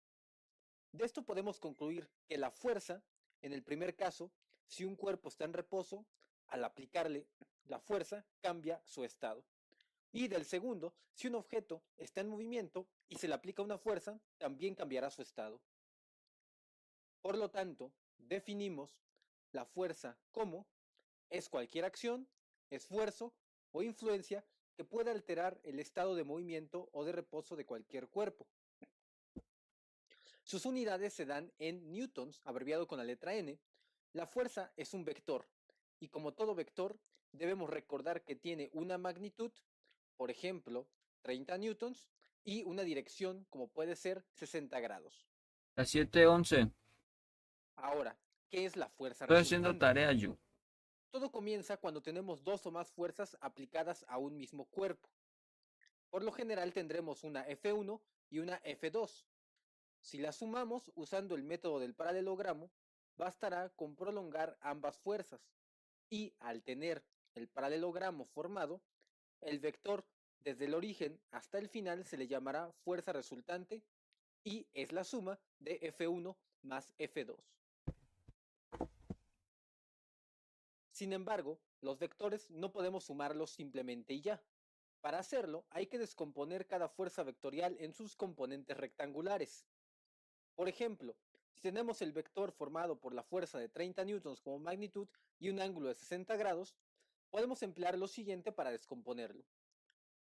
De 0.94 1.06
esto 1.06 1.24
podemos 1.24 1.60
concluir 1.60 2.08
que 2.28 2.38
la 2.38 2.52
fuerza, 2.52 3.04
en 3.42 3.52
el 3.52 3.64
primer 3.64 3.96
caso, 3.96 4.32
si 4.68 4.86
un 4.86 4.96
cuerpo 4.96 5.28
está 5.28 5.44
en 5.44 5.54
reposo, 5.54 6.06
al 6.48 6.64
aplicarle 6.64 7.28
la 7.66 7.80
fuerza 7.80 8.24
cambia 8.42 8.80
su 8.86 9.04
estado. 9.04 9.44
Y 10.12 10.28
del 10.28 10.46
segundo, 10.46 10.94
si 11.14 11.28
un 11.28 11.36
objeto 11.36 11.82
está 11.98 12.22
en 12.22 12.30
movimiento 12.30 12.86
y 13.10 13.16
se 13.16 13.28
le 13.28 13.34
aplica 13.34 13.64
una 13.64 13.80
fuerza, 13.80 14.20
también 14.38 14.76
cambiará 14.76 15.10
su 15.10 15.24
estado. 15.24 15.60
Por 17.22 17.40
lo 17.40 17.50
tanto, 17.50 17.92
definimos 18.20 19.00
la 19.52 19.66
fuerza 19.66 20.16
como 20.32 20.68
es 21.32 21.50
cualquier 21.50 21.86
acción, 21.86 22.28
esfuerzo 22.70 23.34
o 23.72 23.82
influencia 23.82 24.46
que 24.76 24.84
pueda 24.84 25.10
alterar 25.10 25.60
el 25.64 25.80
estado 25.80 26.14
de 26.14 26.24
movimiento 26.24 26.90
o 26.92 27.04
de 27.04 27.14
reposo 27.14 27.56
de 27.56 27.66
cualquier 27.66 28.08
cuerpo. 28.10 28.48
Sus 30.44 30.66
unidades 30.66 31.14
se 31.14 31.26
dan 31.26 31.52
en 31.58 31.92
newtons, 31.92 32.42
abreviado 32.44 32.88
con 32.88 32.98
la 32.98 33.04
letra 33.04 33.34
n. 33.36 33.58
La 34.12 34.28
fuerza 34.28 34.72
es 34.76 34.94
un 34.94 35.06
vector, 35.06 35.48
y 36.00 36.10
como 36.10 36.34
todo 36.34 36.54
vector, 36.54 37.00
debemos 37.32 37.70
recordar 37.70 38.24
que 38.24 38.36
tiene 38.36 38.70
una 38.74 38.98
magnitud, 38.98 39.52
por 40.18 40.30
ejemplo, 40.30 40.88
30 41.22 41.58
newtons, 41.58 42.10
y 42.44 42.64
una 42.64 42.84
dirección, 42.84 43.46
como 43.50 43.70
puede 43.70 43.96
ser 43.96 44.26
60 44.34 44.80
grados. 44.82 45.26
La 45.76 45.86
711. 45.86 46.72
Ahora, 47.78 48.18
¿qué 48.50 48.66
es 48.66 48.76
la 48.76 48.90
fuerza 48.90 49.24
Estoy 49.24 49.38
haciendo 49.38 49.78
tarea 49.78 50.12
yo. 50.12 50.38
Todo 51.10 51.32
comienza 51.32 51.78
cuando 51.78 52.02
tenemos 52.02 52.44
dos 52.44 52.66
o 52.66 52.72
más 52.72 52.92
fuerzas 52.92 53.38
aplicadas 53.40 54.06
a 54.10 54.18
un 54.18 54.36
mismo 54.36 54.66
cuerpo. 54.66 55.10
Por 56.10 56.24
lo 56.24 56.32
general 56.32 56.74
tendremos 56.74 57.24
una 57.24 57.48
F1 57.48 58.02
y 58.30 58.40
una 58.40 58.62
F2. 58.64 59.26
Si 60.04 60.18
la 60.18 60.34
sumamos 60.34 60.92
usando 60.96 61.34
el 61.34 61.44
método 61.44 61.80
del 61.80 61.96
paralelogramo, 61.96 62.70
bastará 63.16 63.70
con 63.70 63.96
prolongar 63.96 64.58
ambas 64.60 65.00
fuerzas. 65.00 65.42
y 66.10 66.32
al 66.42 66.62
tener 66.62 67.04
el 67.34 67.48
paralelogramo 67.48 68.26
formado, 68.26 68.82
el 69.42 69.60
vector 69.60 70.06
desde 70.42 70.66
el 70.66 70.76
origen 70.76 71.20
hasta 71.32 71.58
el 71.58 71.70
final 71.70 72.06
se 72.06 72.18
le 72.18 72.28
llamará 72.28 72.72
fuerza 72.84 73.14
resultante 73.14 73.82
y 74.44 74.68
es 74.74 74.92
la 74.92 75.06
suma 75.06 75.40
de 75.58 75.80
F1 75.80 76.36
más 76.62 76.94
F2. 77.00 77.40
Sin 80.92 81.14
embargo, 81.14 81.60
los 81.82 81.98
vectores 81.98 82.52
no 82.52 82.72
podemos 82.72 83.06
sumarlos 83.06 83.50
simplemente 83.50 84.14
y 84.14 84.22
ya. 84.22 84.44
Para 85.02 85.18
hacerlo, 85.18 85.66
hay 85.72 85.88
que 85.88 85.98
descomponer 85.98 86.68
cada 86.68 86.90
fuerza 86.90 87.24
vectorial 87.24 87.76
en 87.80 87.94
sus 87.94 88.16
componentes 88.16 88.78
rectangulares. 88.78 89.66
Por 90.56 90.70
ejemplo, 90.70 91.16
si 91.56 91.62
tenemos 91.62 92.02
el 92.02 92.12
vector 92.12 92.52
formado 92.52 93.00
por 93.00 93.14
la 93.14 93.24
fuerza 93.24 93.58
de 93.60 93.70
30 93.70 94.06
newtons 94.06 94.42
como 94.42 94.60
magnitud 94.60 95.08
y 95.40 95.50
un 95.50 95.60
ángulo 95.60 95.90
de 95.90 95.96
60 95.96 96.36
grados, 96.36 96.76
podemos 97.30 97.64
emplear 97.64 97.98
lo 97.98 98.08
siguiente 98.08 98.52
para 98.52 98.72
descomponerlo. 98.72 99.44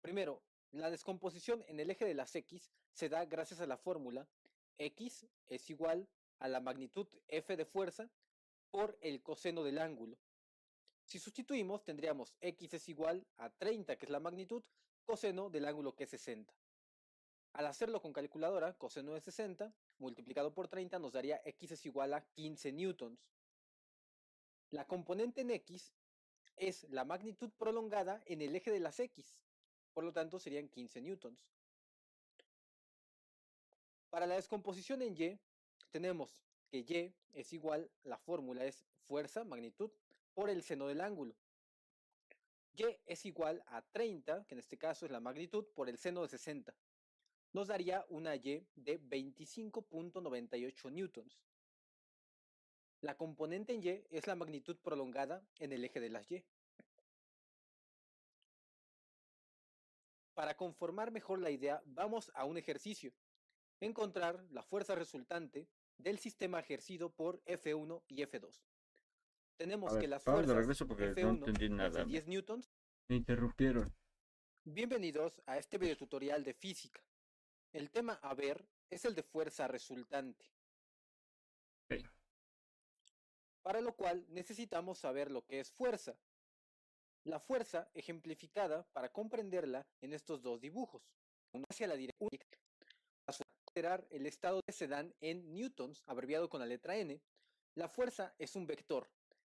Primero, 0.01 0.41
la 0.71 0.89
descomposición 0.89 1.63
en 1.67 1.79
el 1.79 1.89
eje 1.91 2.05
de 2.05 2.13
las 2.13 2.35
X 2.35 2.71
se 2.91 3.09
da 3.09 3.25
gracias 3.25 3.61
a 3.61 3.67
la 3.67 3.77
fórmula 3.77 4.27
X 4.77 5.27
es 5.47 5.69
igual 5.69 6.07
a 6.39 6.47
la 6.47 6.59
magnitud 6.59 7.07
F 7.27 7.55
de 7.55 7.65
fuerza 7.65 8.09
por 8.69 8.97
el 9.01 9.21
coseno 9.21 9.63
del 9.63 9.79
ángulo. 9.79 10.17
Si 11.03 11.19
sustituimos, 11.19 11.83
tendríamos 11.83 12.35
X 12.41 12.73
es 12.73 12.89
igual 12.89 13.25
a 13.37 13.49
30, 13.49 13.97
que 13.97 14.05
es 14.05 14.11
la 14.11 14.19
magnitud, 14.19 14.63
coseno 15.05 15.49
del 15.49 15.65
ángulo 15.65 15.95
que 15.95 16.03
es 16.03 16.09
60. 16.09 16.53
Al 17.57 17.65
hacerlo 17.65 17.99
con 18.03 18.13
calculadora, 18.13 18.77
coseno 18.77 19.13
de 19.13 19.19
60 19.19 19.73
multiplicado 19.97 20.53
por 20.53 20.67
30 20.67 20.99
nos 20.99 21.13
daría 21.13 21.41
X 21.43 21.71
es 21.71 21.87
igual 21.87 22.13
a 22.13 22.21
15 22.21 22.71
newtons. 22.71 23.19
La 24.69 24.85
componente 24.85 25.41
en 25.41 25.49
X 25.49 25.91
es 26.55 26.83
la 26.91 27.03
magnitud 27.03 27.49
prolongada 27.57 28.21
en 28.27 28.43
el 28.43 28.55
eje 28.55 28.69
de 28.69 28.79
las 28.79 28.99
X. 28.99 29.39
Por 29.95 30.03
lo 30.03 30.13
tanto, 30.13 30.37
serían 30.37 30.69
15 30.69 31.01
newtons. 31.01 31.47
Para 34.11 34.27
la 34.27 34.35
descomposición 34.35 35.01
en 35.01 35.19
Y, 35.19 35.39
tenemos 35.89 36.43
que 36.69 36.77
Y 36.77 37.15
es 37.33 37.53
igual, 37.53 37.89
la 38.03 38.19
fórmula 38.19 38.65
es 38.65 38.85
fuerza, 39.07 39.43
magnitud, 39.43 39.89
por 40.35 40.51
el 40.51 40.61
seno 40.61 40.85
del 40.85 41.01
ángulo. 41.01 41.35
Y 42.75 42.85
es 43.07 43.25
igual 43.25 43.63
a 43.65 43.81
30, 43.81 44.45
que 44.45 44.53
en 44.53 44.59
este 44.59 44.77
caso 44.77 45.07
es 45.07 45.11
la 45.11 45.19
magnitud, 45.19 45.65
por 45.73 45.89
el 45.89 45.97
seno 45.97 46.21
de 46.21 46.27
60. 46.27 46.75
Nos 47.53 47.67
daría 47.67 48.05
una 48.09 48.35
Y 48.35 48.65
de 48.75 48.99
25.98 49.01 50.91
newtons. 50.91 51.39
La 53.01 53.15
componente 53.15 53.73
en 53.73 53.83
Y 53.83 54.03
es 54.09 54.27
la 54.27 54.35
magnitud 54.35 54.77
prolongada 54.77 55.43
en 55.59 55.71
el 55.71 55.85
eje 55.85 55.99
de 55.99 56.09
las 56.09 56.31
Y. 56.31 56.43
Para 60.33 60.55
conformar 60.55 61.11
mejor 61.11 61.39
la 61.39 61.49
idea, 61.49 61.81
vamos 61.85 62.31
a 62.35 62.45
un 62.45 62.57
ejercicio. 62.57 63.11
Encontrar 63.79 64.45
la 64.51 64.61
fuerza 64.61 64.93
resultante 64.93 65.67
del 65.97 66.19
sistema 66.19 66.59
ejercido 66.59 67.09
por 67.09 67.43
F1 67.45 68.03
y 68.07 68.21
F2. 68.23 68.61
Tenemos 69.57 69.97
que 69.97 70.07
las 70.07 70.23
fuerzas 70.23 70.67
F1 70.67 71.69
nada. 71.69 72.05
10 72.05 72.27
newtons. 72.27 72.71
Me 73.07 73.15
interrumpieron. 73.15 73.91
Bienvenidos 74.63 75.41
a 75.47 75.57
este 75.57 75.77
video 75.77 75.97
tutorial 75.97 76.43
de 76.43 76.53
física. 76.53 77.01
El 77.73 77.89
tema 77.91 78.19
a 78.21 78.33
ver 78.33 78.65
es 78.89 79.05
el 79.05 79.15
de 79.15 79.23
fuerza 79.23 79.67
resultante. 79.67 80.45
Para 83.61 83.81
lo 83.81 83.95
cual 83.95 84.25
necesitamos 84.29 84.99
saber 84.99 85.29
lo 85.29 85.45
que 85.45 85.59
es 85.59 85.71
fuerza. 85.71 86.17
La 87.23 87.39
fuerza 87.39 87.89
ejemplificada 87.93 88.87
para 88.93 89.11
comprenderla 89.11 89.85
en 89.99 90.13
estos 90.13 90.41
dos 90.41 90.61
dibujos. 90.61 91.03
Uno 91.51 91.65
hacia 91.69 91.87
la 91.87 91.95
dirección 91.95 92.29
para 93.77 94.07
el 94.09 94.25
estado 94.25 94.61
que 94.63 94.71
se 94.71 94.87
dan 94.87 95.13
en 95.21 95.53
newtons, 95.53 96.01
abreviado 96.07 96.49
con 96.49 96.59
la 96.61 96.65
letra 96.65 96.97
n. 96.97 97.21
La 97.75 97.87
fuerza 97.87 98.33
es 98.39 98.55
un 98.55 98.65
vector 98.65 99.07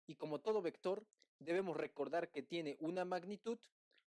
y 0.06 0.14
como 0.14 0.40
todo 0.40 0.62
vector 0.62 1.04
debemos 1.40 1.76
recordar 1.76 2.30
que 2.30 2.42
tiene 2.42 2.76
una 2.80 3.04
magnitud, 3.04 3.58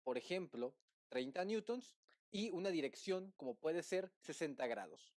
por 0.03 0.19
ejemplo, 0.19 0.75
30 1.11 1.45
newtons, 1.45 1.95
y 2.33 2.51
una 2.51 2.71
dirección 2.71 3.33
como 3.37 3.55
puede 3.55 3.85
ser 3.85 4.11
60 4.19 4.67
grados. 4.67 5.15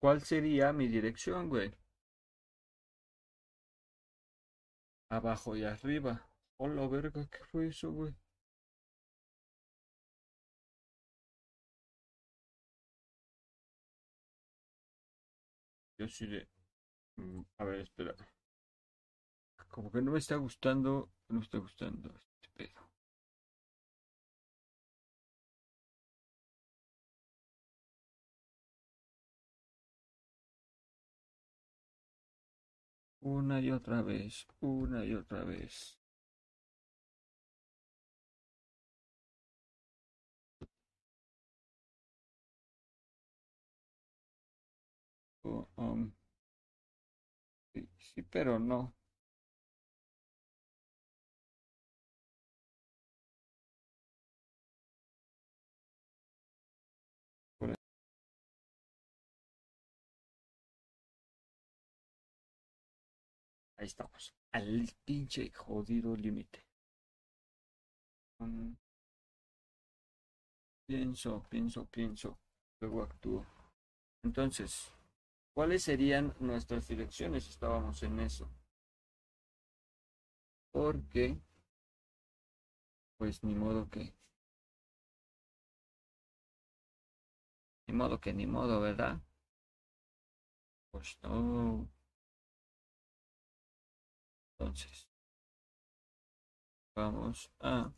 ¿Cuál 0.00 0.22
sería 0.22 0.72
mi 0.72 0.88
dirección, 0.88 1.48
güey? 1.48 1.72
Abajo 5.10 5.54
y 5.54 5.64
arriba. 5.64 6.30
Hola, 6.56 6.86
verga, 6.88 7.28
¿qué 7.30 7.44
fue 7.44 7.66
eso, 7.68 7.92
güey? 7.92 8.14
Yo 15.98 16.08
sí 16.08 16.26
de... 16.26 16.48
Mm, 17.16 17.42
a 17.58 17.64
ver, 17.64 17.80
espera. 17.80 18.16
Como 19.78 19.92
que 19.92 20.02
no 20.02 20.10
me 20.10 20.18
está 20.18 20.34
gustando, 20.34 20.92
no 21.28 21.38
está 21.40 21.58
gustando 21.58 22.08
este 22.34 22.48
pedo. 22.56 22.80
Una 33.20 33.60
y 33.60 33.70
otra 33.70 34.02
vez, 34.02 34.44
una 34.58 35.04
y 35.04 35.14
otra 35.14 35.44
vez. 35.44 35.96
Oh, 45.44 45.66
um, 45.76 46.12
sí, 47.72 47.88
sí, 47.98 48.22
pero 48.22 48.58
no. 48.58 48.94
Ahí 63.78 63.86
estamos. 63.86 64.34
Al 64.52 64.88
pinche 65.04 65.50
jodido 65.52 66.16
límite. 66.16 66.64
Mm. 68.40 68.72
pienso, 70.86 71.44
pienso, 71.48 71.86
pienso. 71.86 72.38
Luego 72.80 73.02
actúo. 73.02 73.46
Entonces, 74.24 74.92
¿cuáles 75.54 75.84
serían 75.84 76.34
nuestras 76.40 76.88
direcciones? 76.88 77.48
Estábamos 77.48 78.02
en 78.02 78.18
eso. 78.20 78.50
Porque, 80.72 81.38
pues 83.16 83.42
ni 83.44 83.54
modo 83.54 83.88
que. 83.88 84.12
Ni 87.86 87.94
modo 87.94 88.20
que 88.20 88.32
ni 88.32 88.46
modo, 88.46 88.80
¿verdad? 88.80 89.20
Pues 90.90 91.18
no. 91.22 91.88
Entonces, 94.58 95.08
vamos 96.96 97.50
a 97.60 97.92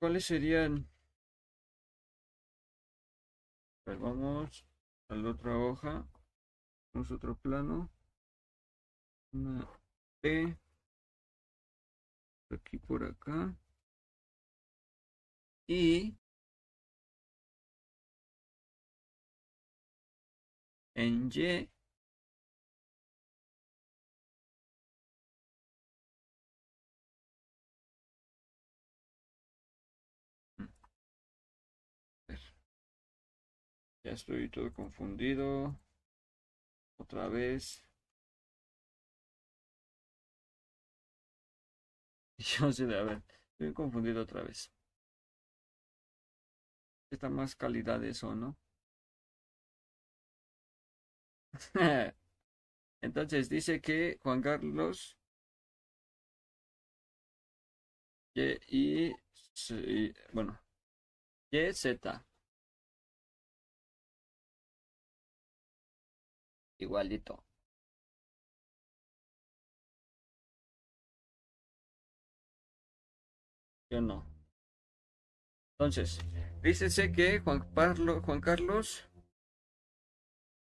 ¿Cuáles 0.00 0.26
serían? 0.26 0.88
Pues 3.84 3.98
vamos 3.98 4.64
a 5.08 5.14
la 5.16 5.30
otra 5.30 5.58
hoja. 5.58 6.06
Vamos 6.94 7.10
a 7.10 7.14
otro 7.14 7.34
plano. 7.36 7.90
Una 9.32 9.66
P. 10.20 10.56
Aquí 12.50 12.78
por 12.78 13.02
acá. 13.02 13.56
Y 15.66 16.16
en 21.04 21.30
Y 21.30 21.68
Ya 34.02 34.10
estoy 34.10 34.48
todo 34.48 34.72
confundido. 34.72 35.78
Otra 36.96 37.28
vez. 37.28 37.82
Yo 42.38 42.72
sé, 42.72 42.84
a 42.96 43.02
ver, 43.02 43.22
estoy 43.52 43.72
confundido 43.72 44.22
otra 44.22 44.42
vez. 44.42 44.70
Está 47.10 47.28
más 47.28 47.54
calidad 47.54 48.02
eso, 48.02 48.34
¿no? 48.34 48.56
Entonces 53.02 53.48
dice 53.48 53.80
que 53.80 54.18
Juan 54.22 54.42
Carlos 54.42 55.16
y, 58.34 59.12
bueno, 60.32 60.58
Y, 61.52 61.72
Z. 61.74 62.24
Igualito. 66.84 67.44
Yo 73.90 74.00
no. 74.00 74.24
Entonces, 75.78 76.20
dícese 76.62 77.10
que 77.10 77.40
Juan, 77.40 77.64
Juan 77.74 78.40
Carlos 78.40 79.08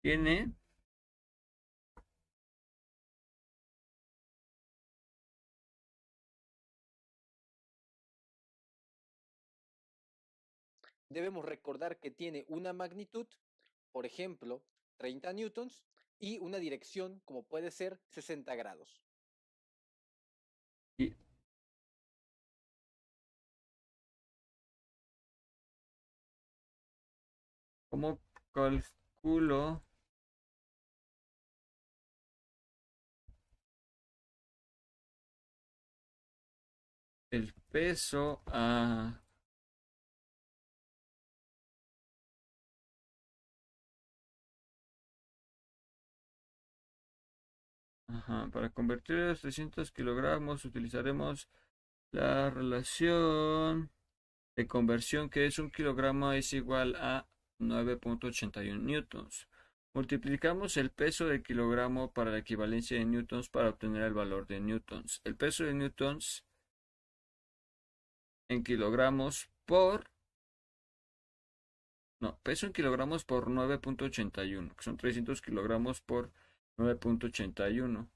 tiene 0.02 0.54
Debemos 11.16 11.46
recordar 11.46 11.98
que 12.02 12.12
tiene 12.12 12.44
una 12.50 12.74
magnitud, 12.74 13.26
por 13.94 14.06
ejemplo, 14.06 14.66
30 14.98 15.32
newtons, 15.32 15.86
y 16.20 16.40
una 16.40 16.58
dirección 16.58 17.22
como 17.24 17.44
puede 17.44 17.72
ser 17.72 18.02
60 18.10 18.54
grados. 18.56 19.02
y 20.98 21.16
¿Cómo 27.90 28.20
calculo 28.52 29.86
el 37.32 37.54
peso 37.72 38.44
a 38.48 39.25
Para 48.08 48.70
convertir 48.70 49.16
los 49.18 49.42
300 49.42 49.92
kilogramos 49.92 50.64
utilizaremos 50.64 51.50
la 52.12 52.50
relación 52.50 53.92
de 54.56 54.68
conversión 54.68 55.30
que 55.30 55.46
es 55.46 55.60
un 55.60 55.72
kilogramo 55.72 56.32
es 56.32 56.54
igual 56.54 56.96
a 56.96 57.28
9.81 57.60 58.80
newtons. 58.80 59.48
Multiplicamos 59.94 60.78
el 60.78 60.92
peso 60.92 61.26
del 61.28 61.42
kilogramo 61.42 62.12
para 62.12 62.32
la 62.32 62.38
equivalencia 62.38 62.98
de 62.98 63.06
newtons 63.06 63.50
para 63.50 63.70
obtener 63.70 64.04
el 64.04 64.14
valor 64.14 64.46
de 64.46 64.60
newtons. 64.60 65.22
El 65.24 65.36
peso 65.36 65.64
de 65.64 65.74
newtons 65.74 66.46
en 68.50 68.64
kilogramos 68.64 69.50
por... 69.66 70.12
No, 72.20 72.38
peso 72.44 72.66
en 72.66 72.74
kilogramos 72.74 73.26
por 73.26 73.50
9.81, 73.50 74.76
que 74.76 74.84
son 74.84 74.98
300 74.98 75.42
kilogramos 75.42 76.02
por 76.02 76.32
9.81. 76.78 78.08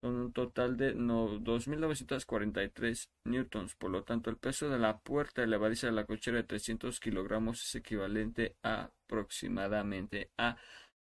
Son 0.00 0.14
un 0.16 0.32
total 0.32 0.76
de 0.76 0.94
no, 0.94 1.40
2.943 1.40 3.08
newtons. 3.24 3.74
Por 3.74 3.90
lo 3.90 4.04
tanto, 4.04 4.30
el 4.30 4.36
peso 4.36 4.68
de 4.68 4.78
la 4.78 4.98
puerta 4.98 5.46
baliza 5.58 5.86
de 5.86 5.94
la 5.94 6.04
cochera 6.04 6.36
de 6.38 6.44
300 6.44 7.00
kilogramos 7.00 7.62
es 7.62 7.74
equivalente 7.74 8.56
a 8.62 8.90
aproximadamente 9.06 10.30
a 10.36 10.56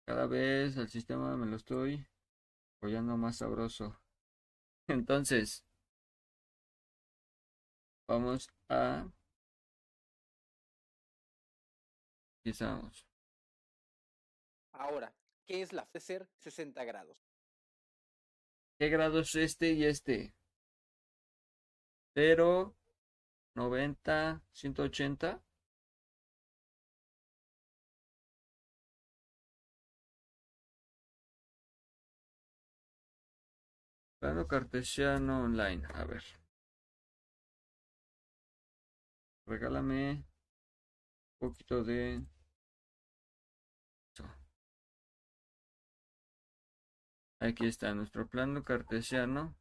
cada 0.06 0.26
vez 0.28 0.78
el 0.78 0.90
sistema 0.90 1.36
me 1.38 1.46
lo 1.46 1.56
estoy 1.56 2.06
apoyando 2.78 3.18
más 3.18 3.38
sabroso. 3.38 4.00
Entonces, 4.88 5.66
vamos 8.12 8.50
a... 8.68 9.10
Empezamos. 12.44 13.08
Ahora, 14.74 15.14
¿qué 15.46 15.62
es 15.62 15.72
la 15.74 15.88
ser 16.00 16.28
60 16.40 16.84
grados? 16.84 17.18
¿Qué 18.78 18.90
grado 18.90 19.20
es 19.20 19.36
este 19.36 19.72
y 19.74 19.86
este? 19.86 20.34
0, 22.16 22.76
90, 23.56 24.42
180. 24.52 25.42
Plano 34.20 34.48
cartesiano 34.48 35.44
online. 35.44 35.88
A 35.94 36.06
ver. 36.06 36.41
Regálame 39.52 40.24
un 41.42 41.50
poquito 41.50 41.84
de... 41.84 42.24
Aquí 47.40 47.66
está 47.66 47.94
nuestro 47.94 48.28
plano 48.30 48.64
cartesiano. 48.64 49.54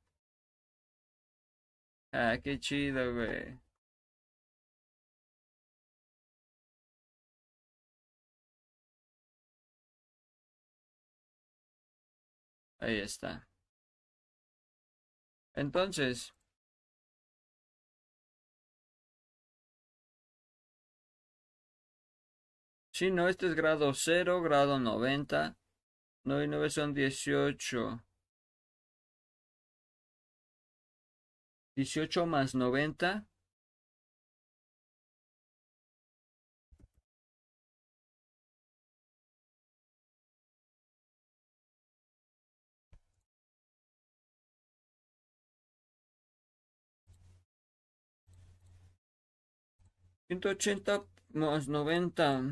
Ah, 2.12 2.38
qué 2.42 2.58
chido, 2.60 3.14
güey. 3.14 3.58
Ahí 12.80 12.98
está. 13.00 13.48
Entonces, 15.54 16.32
si 23.00 23.10
no, 23.10 23.28
este 23.30 23.46
es 23.46 23.54
grado 23.54 23.94
0, 23.94 24.42
grado 24.42 24.78
90. 24.78 25.56
9 26.24 26.44
y 26.44 26.48
9 26.48 26.68
son 26.68 26.92
18. 26.92 28.04
18 31.76 32.26
más 32.26 32.54
90. 32.54 33.26
Ciento 50.28 50.50
ochenta 50.50 51.02
más 51.30 51.66
noventa. 51.66 52.42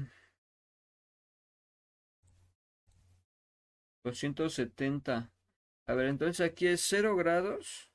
Doscientos 4.05 4.55
setenta. 4.55 5.33
A 5.87 5.95
ver, 5.95 6.07
entonces 6.07 6.41
aquí 6.47 6.66
es 6.66 6.85
cero 6.87 7.16
grados. 7.16 7.91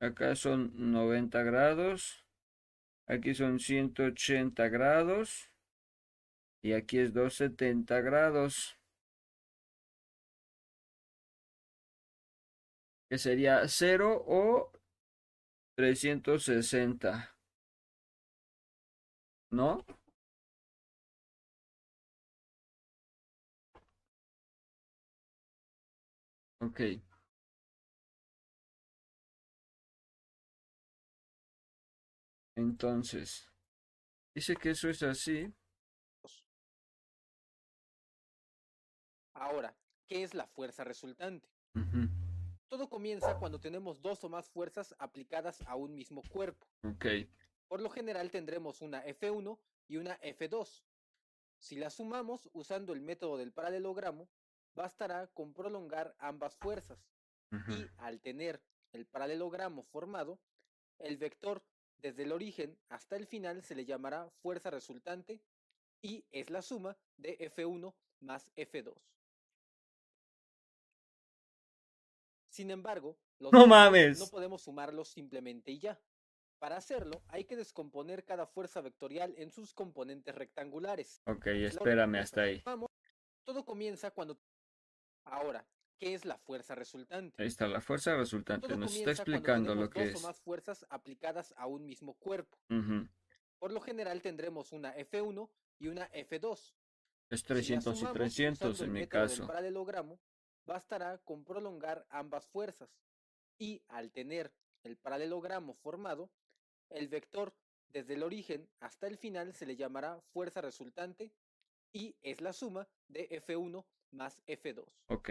Acá 0.00 0.36
son 0.36 0.72
90 0.92 1.42
grados. 1.42 2.24
Aquí 3.06 3.34
son 3.34 3.58
180 3.58 4.68
grados. 4.68 5.50
Y 6.62 6.72
aquí 6.72 6.98
es 6.98 7.12
270 7.12 8.00
grados. 8.00 8.78
Que 13.08 13.18
sería 13.18 13.66
0 13.66 14.24
o 14.26 14.70
360. 15.76 17.34
¿No? 19.50 19.84
Ok. 26.60 26.80
Entonces, 32.56 33.48
dice 34.34 34.56
que 34.56 34.70
eso 34.70 34.88
es 34.88 35.02
así. 35.04 35.54
Ahora, 39.34 39.76
¿qué 40.08 40.24
es 40.24 40.34
la 40.34 40.48
fuerza 40.48 40.82
resultante? 40.82 41.48
Todo 42.68 42.90
comienza 42.90 43.38
cuando 43.38 43.60
tenemos 43.60 44.02
dos 44.02 44.22
o 44.24 44.28
más 44.28 44.50
fuerzas 44.50 44.94
aplicadas 44.98 45.62
a 45.62 45.76
un 45.76 45.94
mismo 45.94 46.22
cuerpo. 46.28 46.66
Ok. 46.82 47.06
Por 47.68 47.80
lo 47.80 47.90
general 47.90 48.30
tendremos 48.30 48.82
una 48.82 49.04
F1 49.06 49.58
y 49.86 49.96
una 49.96 50.20
F2. 50.20 50.82
Si 51.58 51.76
la 51.76 51.90
sumamos 51.90 52.48
usando 52.52 52.92
el 52.92 53.00
método 53.00 53.36
del 53.36 53.52
paralelogramo, 53.52 54.28
bastará 54.78 55.26
con 55.34 55.52
prolongar 55.52 56.14
ambas 56.18 56.56
fuerzas. 56.56 56.98
Y 57.50 57.86
al 57.98 58.20
tener 58.20 58.62
el 58.92 59.06
paralelogramo 59.06 59.82
formado, 59.82 60.38
el 60.98 61.16
vector 61.16 61.62
desde 61.98 62.22
el 62.24 62.32
origen 62.32 62.78
hasta 62.88 63.16
el 63.16 63.26
final 63.26 63.62
se 63.62 63.74
le 63.74 63.84
llamará 63.84 64.28
fuerza 64.42 64.70
resultante 64.70 65.40
y 66.02 66.24
es 66.30 66.50
la 66.50 66.62
suma 66.62 66.96
de 67.16 67.38
F1 67.38 67.94
más 68.20 68.52
F2. 68.54 68.94
Sin 72.50 72.70
embargo, 72.70 73.18
los 73.38 73.52
no 73.52 73.66
mames. 73.66 74.18
no 74.18 74.26
podemos 74.26 74.62
sumarlos 74.62 75.08
simplemente 75.08 75.70
y 75.70 75.78
ya. 75.78 76.00
Para 76.58 76.76
hacerlo, 76.76 77.22
hay 77.28 77.44
que 77.44 77.56
descomponer 77.56 78.24
cada 78.24 78.46
fuerza 78.46 78.80
vectorial 78.80 79.32
en 79.38 79.50
sus 79.50 79.72
componentes 79.72 80.34
rectangulares. 80.34 81.22
Ok, 81.24 81.46
espérame 81.46 82.16
hasta 82.16 82.42
ahí. 82.42 82.62
Todo 83.44 83.64
comienza 83.64 84.10
cuando... 84.10 84.38
Ahora, 85.30 85.66
¿qué 85.98 86.14
es 86.14 86.24
la 86.24 86.38
fuerza 86.38 86.74
resultante? 86.74 87.40
Ahí 87.42 87.48
está 87.48 87.66
la 87.68 87.80
fuerza 87.80 88.16
resultante. 88.16 88.68
Todo 88.68 88.78
Nos 88.78 88.94
está 88.94 89.10
explicando 89.10 89.74
lo 89.74 89.90
que 89.90 90.00
dos 90.06 90.08
es. 90.14 90.24
o 90.24 90.26
más 90.26 90.40
fuerzas 90.40 90.86
aplicadas 90.90 91.54
a 91.56 91.66
un 91.66 91.84
mismo 91.84 92.14
cuerpo. 92.14 92.58
Por 93.58 93.72
lo 93.72 93.80
general 93.80 94.22
tendremos 94.22 94.72
una 94.72 94.94
F1 94.96 95.50
y 95.78 95.88
una 95.88 96.10
F2. 96.12 96.74
Es 97.30 97.40
Si 97.40 97.46
la 97.46 97.54
300 97.54 97.94
y 97.94 97.98
sumamos 97.98 98.16
300 98.16 98.70
usando 98.70 98.84
en 98.84 98.92
mi 98.92 99.00
método 99.00 99.20
del 99.20 99.28
caso. 99.30 99.46
paralelogramo, 99.46 100.20
bastará 100.64 101.18
con 101.18 101.44
prolongar 101.44 102.06
ambas 102.08 102.46
fuerzas. 102.46 102.88
Y 103.58 103.82
al 103.88 104.12
tener 104.12 104.52
el 104.84 104.96
paralelogramo 104.96 105.74
formado, 105.74 106.30
el 106.90 107.08
vector 107.08 107.54
desde 107.88 108.14
el 108.14 108.22
origen 108.22 108.68
hasta 108.80 109.06
el 109.08 109.18
final 109.18 109.52
se 109.54 109.66
le 109.66 109.76
llamará 109.76 110.20
fuerza 110.32 110.60
resultante 110.60 111.32
y 111.92 112.14
es 112.22 112.40
la 112.40 112.52
suma 112.52 112.88
de 113.08 113.28
F1 113.42 113.84
más 114.12 114.42
F2. 114.46 114.84
Ok. 115.08 115.30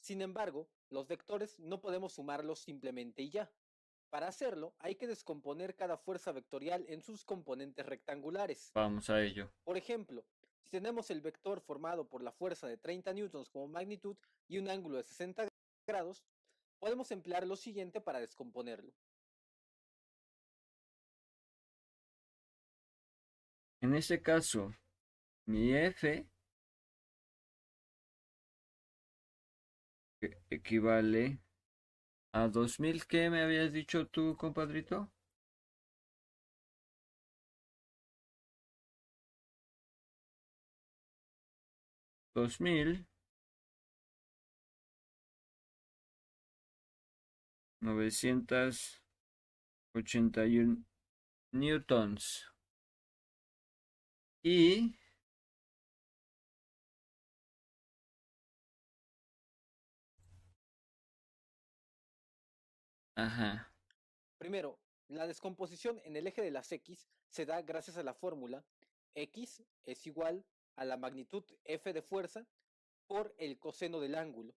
Sin 0.00 0.22
embargo, 0.22 0.68
los 0.90 1.06
vectores 1.06 1.58
no 1.58 1.80
podemos 1.80 2.14
sumarlos 2.14 2.60
simplemente 2.60 3.22
y 3.22 3.30
ya. 3.30 3.50
Para 4.10 4.28
hacerlo, 4.28 4.74
hay 4.78 4.94
que 4.94 5.06
descomponer 5.06 5.76
cada 5.76 5.98
fuerza 5.98 6.32
vectorial 6.32 6.86
en 6.88 7.02
sus 7.02 7.24
componentes 7.24 7.84
rectangulares. 7.84 8.70
Vamos 8.74 9.10
a 9.10 9.20
ello. 9.20 9.50
Por 9.64 9.76
ejemplo, 9.76 10.24
si 10.62 10.70
tenemos 10.70 11.10
el 11.10 11.20
vector 11.20 11.60
formado 11.60 12.08
por 12.08 12.22
la 12.22 12.32
fuerza 12.32 12.66
de 12.66 12.78
30 12.78 13.12
newtons 13.12 13.50
como 13.50 13.68
magnitud 13.68 14.16
y 14.48 14.58
un 14.58 14.68
ángulo 14.68 14.96
de 14.96 15.04
60 15.04 15.48
grados, 15.86 16.24
podemos 16.78 17.10
emplear 17.10 17.46
lo 17.46 17.56
siguiente 17.56 18.00
para 18.00 18.20
descomponerlo. 18.20 18.94
En 23.80 23.94
ese 23.94 24.22
caso, 24.22 24.74
mi 25.48 25.74
F 25.74 26.04
equivale 30.50 31.38
a 32.32 32.48
2000. 32.48 33.06
¿Qué 33.06 33.30
me 33.30 33.42
habías 33.42 33.72
dicho 33.72 34.06
tú, 34.08 34.36
compadrito? 34.36 35.10
Dos 42.34 42.58
mil 42.58 43.04
novecientas 47.80 49.02
ochenta 49.94 50.46
y 50.46 50.58
un 50.60 50.86
newtons. 51.52 52.46
Y 54.42 54.96
ajá, 63.18 63.72
Primero, 64.38 64.78
la 65.08 65.26
descomposición 65.26 66.00
en 66.04 66.16
el 66.16 66.26
eje 66.26 66.42
de 66.42 66.52
las 66.52 66.70
X 66.70 67.08
se 67.28 67.44
da 67.44 67.60
gracias 67.62 67.96
a 67.96 68.02
la 68.04 68.14
fórmula 68.14 68.64
X 69.14 69.64
es 69.84 70.06
igual 70.06 70.44
a 70.76 70.84
la 70.84 70.96
magnitud 70.96 71.42
F 71.64 71.92
de 71.92 72.02
fuerza 72.02 72.46
por 73.08 73.34
el 73.38 73.58
coseno 73.58 73.98
del 74.00 74.14
ángulo. 74.14 74.54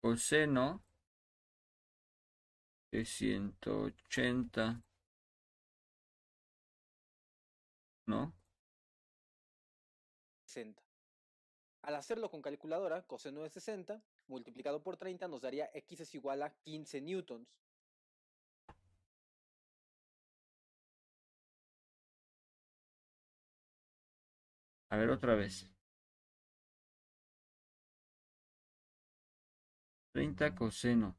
coseno 0.00 0.84
de 2.92 3.04
180. 3.04 4.82
¿No? 8.06 8.32
60. 10.44 10.80
Al 11.82 11.96
hacerlo 11.96 12.30
con 12.30 12.42
calculadora, 12.42 13.02
coseno 13.06 13.42
de 13.42 13.50
60 13.50 14.00
multiplicado 14.26 14.82
por 14.82 14.96
30 14.96 15.28
nos 15.28 15.42
daría 15.42 15.70
x 15.74 16.00
es 16.00 16.14
igual 16.14 16.42
a 16.42 16.50
15 16.50 17.00
newtons. 17.00 17.48
A 24.94 24.96
ver 24.96 25.10
otra 25.10 25.34
vez. 25.34 25.68
30 30.12 30.54
coseno. 30.54 31.18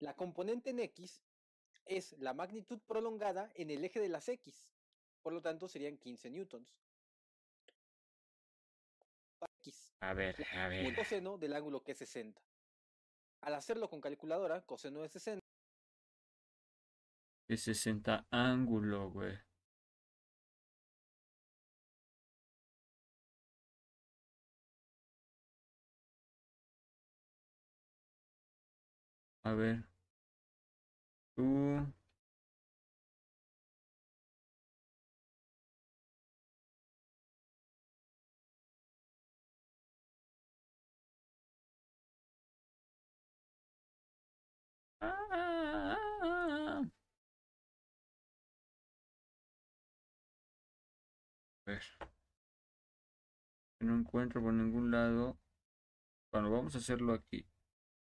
La 0.00 0.16
componente 0.16 0.70
en 0.70 0.80
x 0.80 1.22
es 1.84 2.12
la 2.20 2.32
magnitud 2.32 2.80
prolongada 2.86 3.52
en 3.54 3.68
el 3.68 3.84
eje 3.84 4.00
de 4.00 4.08
las 4.08 4.30
x. 4.30 4.70
Por 5.20 5.34
lo 5.34 5.42
tanto, 5.42 5.68
serían 5.68 5.98
15 5.98 6.30
newtons. 6.30 6.74
X. 9.60 9.92
A 10.00 10.14
ver, 10.14 10.42
a 10.54 10.68
ver. 10.68 10.96
coseno 10.96 11.36
del 11.36 11.52
ángulo 11.52 11.84
que 11.84 11.92
es 11.92 11.98
60. 11.98 12.40
Al 13.42 13.54
hacerlo 13.54 13.90
con 13.90 14.00
calculadora, 14.00 14.62
coseno 14.62 15.02
de 15.02 15.10
60. 15.10 15.45
Es 17.48 17.62
60 17.62 18.24
ángulo, 18.30 19.10
güey. 19.10 19.36
A 29.44 29.52
ver. 29.54 29.86
Tú. 31.36 31.86
Ah. 45.00 46.84
No 53.86 53.94
encuentro 53.94 54.42
por 54.42 54.52
ningún 54.52 54.90
lado. 54.90 55.38
Bueno, 56.32 56.50
vamos 56.50 56.74
a 56.74 56.78
hacerlo 56.78 57.12
aquí. 57.12 57.46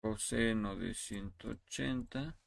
coseno 0.02 0.76
de 0.76 0.94
180 0.94 2.38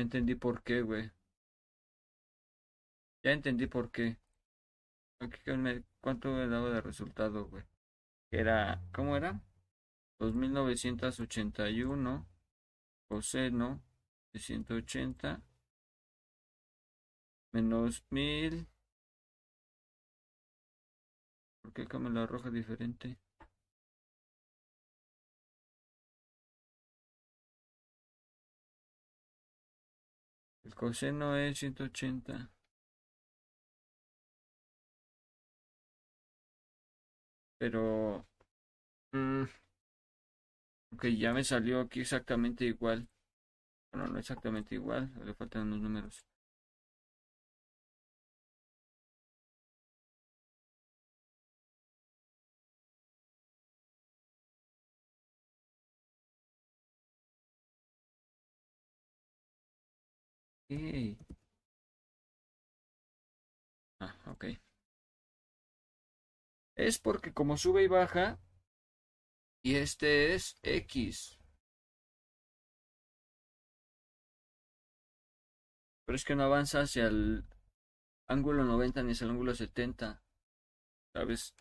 Entendí 0.00 0.34
por 0.34 0.62
qué, 0.62 0.80
güey. 0.80 1.10
Ya 3.22 3.32
entendí 3.32 3.66
por 3.66 3.90
qué. 3.90 4.16
¿Cuánto 6.00 6.32
me 6.32 6.48
daba 6.48 6.70
de 6.70 6.80
resultado, 6.80 7.44
güey? 7.46 7.64
Era, 8.30 8.80
¿cómo 8.94 9.16
era? 9.16 9.42
2981 10.18 12.26
coseno 13.08 13.82
de 14.32 14.38
180 14.38 15.42
menos 17.52 18.02
1000. 18.08 18.66
¿Por 21.60 21.74
qué 21.74 21.82
acá 21.82 21.98
me 21.98 22.08
lo 22.08 22.20
arroja 22.20 22.50
diferente? 22.50 23.18
Coseno 30.80 31.36
es 31.36 31.58
180. 31.58 32.50
Pero... 37.58 38.26
Mm, 39.12 39.44
ok, 40.94 41.06
ya 41.18 41.32
me 41.32 41.42
salió 41.44 41.80
aquí 41.80 42.00
exactamente 42.00 42.64
igual. 42.64 43.08
Bueno, 43.92 44.08
no 44.08 44.18
exactamente 44.20 44.74
igual, 44.76 45.12
le 45.24 45.34
faltan 45.34 45.62
unos 45.64 45.80
números. 45.82 46.24
Ah, 64.00 64.14
ok. 64.26 64.44
Es 66.74 66.98
porque 66.98 67.32
como 67.32 67.56
sube 67.56 67.84
y 67.84 67.86
baja, 67.86 68.40
y 69.62 69.76
este 69.76 70.34
es 70.34 70.58
X. 70.62 71.38
Pero 76.04 76.16
es 76.16 76.24
que 76.24 76.36
no 76.36 76.42
avanza 76.42 76.80
hacia 76.82 77.06
el 77.06 77.44
ángulo 78.28 78.64
90 78.64 79.02
ni 79.02 79.12
hacia 79.12 79.26
el 79.26 79.30
ángulo 79.32 79.54
70. 79.54 80.22
¿Sabes? 81.14 81.54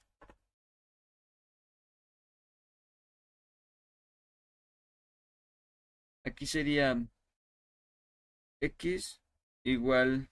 Aquí 6.24 6.46
sería 6.46 6.96
x 8.62 9.22
igual 9.64 10.30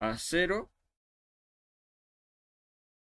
a 0.00 0.18
0 0.18 0.70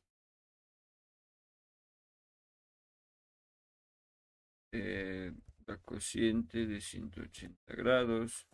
Eh, 4.75 5.33
la 5.67 5.79
cociente 5.79 6.67
de 6.67 6.81
180 6.81 7.75
grados. 7.75 8.47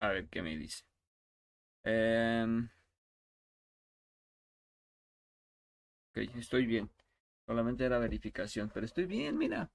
A 0.00 0.08
ver 0.08 0.28
qué 0.30 0.40
me 0.42 0.56
dice. 0.56 0.84
Em, 1.84 2.68
ok, 6.10 6.18
estoy 6.36 6.66
bien. 6.66 6.90
Solamente 7.46 7.84
era 7.84 7.98
verificación, 7.98 8.70
pero 8.74 8.86
estoy 8.86 9.06
bien, 9.06 9.38
mira. 9.38 9.70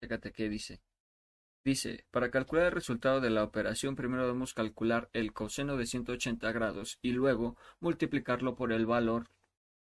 Fíjate 0.00 0.30
qué 0.32 0.48
dice. 0.48 0.80
Dice, 1.64 2.04
para 2.10 2.30
calcular 2.30 2.66
el 2.66 2.72
resultado 2.72 3.22
de 3.22 3.30
la 3.30 3.42
operación 3.42 3.96
primero 3.96 4.26
debemos 4.26 4.52
calcular 4.52 5.08
el 5.14 5.32
coseno 5.32 5.78
de 5.78 5.86
180 5.86 6.52
grados 6.52 6.98
y 7.00 7.12
luego 7.12 7.56
multiplicarlo 7.80 8.54
por 8.54 8.70
el 8.70 8.84
valor 8.84 9.30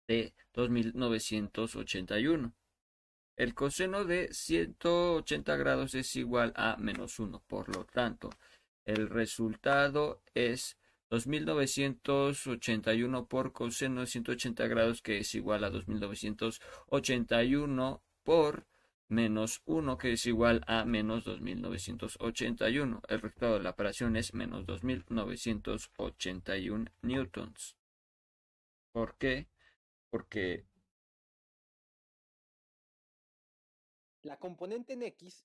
de 0.06 0.34
2981. 0.52 2.52
El 3.36 3.54
coseno 3.54 4.04
de 4.04 4.28
180 4.34 5.56
grados 5.56 5.94
es 5.94 6.14
igual 6.16 6.52
a 6.56 6.76
menos 6.76 7.18
1. 7.18 7.42
Por 7.46 7.74
lo 7.74 7.86
tanto, 7.86 8.28
el 8.84 9.08
resultado 9.08 10.20
es 10.34 10.76
2981 11.08 13.26
por 13.26 13.52
coseno 13.52 14.02
de 14.02 14.08
180 14.08 14.66
grados, 14.66 15.00
que 15.00 15.16
es 15.18 15.34
igual 15.34 15.64
a 15.64 15.70
2981 15.70 18.02
por 18.24 18.66
menos 19.08 19.62
1, 19.66 19.98
que 19.98 20.12
es 20.12 20.26
igual 20.26 20.62
a 20.66 20.84
menos 20.84 21.24
2981. 21.24 23.02
El 23.08 23.20
resultado 23.20 23.54
de 23.54 23.62
la 23.62 23.70
operación 23.70 24.16
es 24.16 24.34
menos 24.34 24.66
2981 24.66 26.90
newtons. 27.02 27.76
¿Por 28.92 29.16
qué? 29.16 29.48
Porque 30.10 30.66
La 34.22 34.38
componente 34.38 34.92
en 34.92 35.02
X 35.02 35.44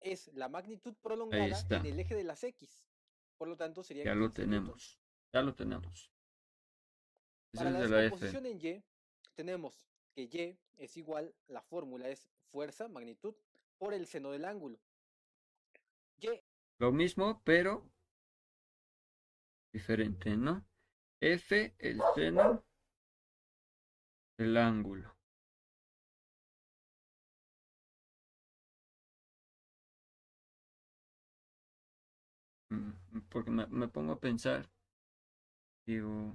es 0.00 0.30
la 0.34 0.48
magnitud 0.48 0.94
prolongada 1.02 1.58
en 1.70 1.86
el 1.86 1.98
eje 1.98 2.14
de 2.14 2.24
las 2.24 2.44
X. 2.44 2.86
Por 3.36 3.48
lo 3.48 3.56
tanto, 3.56 3.82
sería... 3.82 4.04
Ya 4.04 4.14
lo 4.14 4.30
tenemos. 4.30 5.00
Ya 5.32 5.42
lo 5.42 5.54
tenemos. 5.54 6.12
Para 7.52 7.70
la 7.70 7.80
descomposición 7.80 8.46
en 8.46 8.60
Y, 8.60 8.84
tenemos 9.34 9.88
que 10.14 10.22
Y 10.22 10.58
es 10.76 10.96
igual, 10.96 11.34
la 11.48 11.62
fórmula 11.62 12.08
es 12.08 12.30
fuerza, 12.54 12.86
magnitud, 12.86 13.34
por 13.78 13.94
el 13.94 14.06
seno 14.06 14.30
del 14.30 14.44
ángulo. 14.44 14.78
Y... 16.18 16.28
Lo 16.78 16.92
mismo, 16.92 17.42
pero 17.42 17.90
diferente, 19.72 20.36
¿no? 20.36 20.64
F, 21.20 21.74
el 21.78 22.00
seno, 22.14 22.64
el 24.38 24.56
ángulo. 24.56 25.16
Mm, 32.70 33.20
porque 33.30 33.50
me, 33.50 33.88
pongo 33.88 34.12
a 34.12 34.20
pensar, 34.20 34.70
digo, 35.84 36.32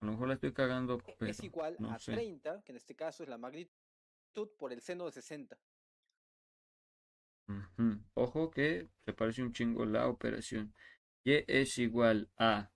a 0.00 0.04
lo 0.04 0.12
mejor 0.12 0.28
la 0.28 0.34
estoy 0.34 0.52
cagando, 0.52 0.98
e, 0.98 1.16
pero 1.18 1.30
Es 1.30 1.42
igual 1.42 1.78
a 1.88 1.96
30, 1.96 2.62
que 2.62 2.72
en 2.72 2.76
este 2.76 2.94
caso 2.94 3.22
es 3.22 3.30
la 3.30 3.38
magnitud 3.38 3.81
por 4.58 4.72
el 4.72 4.80
seno 4.80 5.04
de 5.06 5.12
60. 5.12 5.58
Ojo 8.14 8.50
que 8.50 8.88
te 9.04 9.12
parece 9.12 9.42
un 9.42 9.52
chingo 9.52 9.84
la 9.84 10.08
operación. 10.08 10.74
Y 11.24 11.44
es 11.52 11.78
igual 11.78 12.30
a 12.38 12.72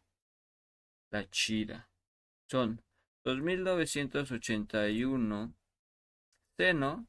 La 1.11 1.29
chida. 1.29 1.89
Son 2.45 2.83
2981 3.23 5.55
seno 6.57 7.07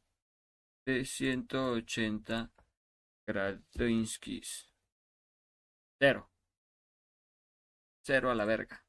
de 0.86 1.04
180 1.04 2.52
Gradinskis. 3.26 4.70
Cero. 5.98 6.30
Cero 8.04 8.30
a 8.30 8.36
la 8.36 8.44
verga. 8.44 8.84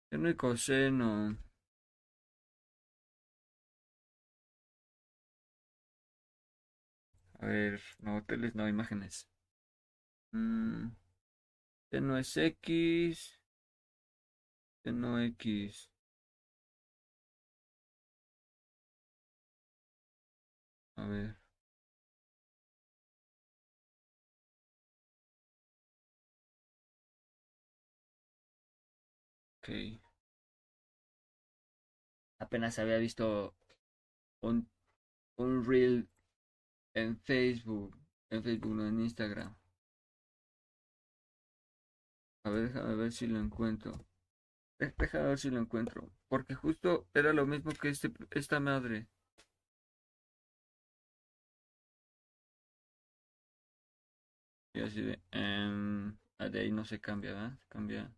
Seno 0.09 0.31
y 0.31 0.35
coseno. 0.35 1.37
A 7.39 7.47
ver, 7.47 7.81
no, 8.01 8.17
hoteles, 8.17 8.57
no, 8.57 8.69
imágenes. 8.69 9.29
Mm, 10.35 10.91
seno 11.91 12.19
es 12.19 12.37
X. 12.37 13.41
Seno 14.83 15.19
X. 15.19 15.91
A 20.97 21.07
ver. 21.07 21.37
Ok. 29.63 29.69
Apenas 32.39 32.79
había 32.79 32.99
visto 32.99 33.57
un, 34.43 34.71
un 35.37 35.65
reel 35.65 36.09
en 36.95 37.19
Facebook. 37.21 37.99
En 38.31 38.43
Facebook, 38.45 38.75
no 38.75 38.87
en 38.89 39.01
Instagram. 39.01 39.57
A 42.45 42.51
ver, 42.51 42.69
déjame 42.73 42.95
ver 42.95 43.13
si 43.13 43.27
lo 43.27 43.39
encuentro. 43.39 44.07
Déjame 44.79 45.25
ver 45.29 45.39
si 45.39 45.51
lo 45.51 45.61
encuentro. 45.61 46.11
Porque 46.29 46.55
justo 46.55 47.09
era 47.15 47.33
lo 47.33 47.47
mismo 47.47 47.73
que 47.73 47.91
este, 47.91 48.13
esta 48.33 48.61
madre. 48.61 49.09
Y 54.75 54.83
así 54.83 55.01
de... 55.03 55.21
ah, 56.39 56.49
de 56.49 56.61
ahí 56.61 56.71
no 56.73 56.85
se 56.85 57.01
cambia, 57.01 57.33
¿verdad? 57.33 57.59
Se 57.59 57.69
cambia... 57.69 58.13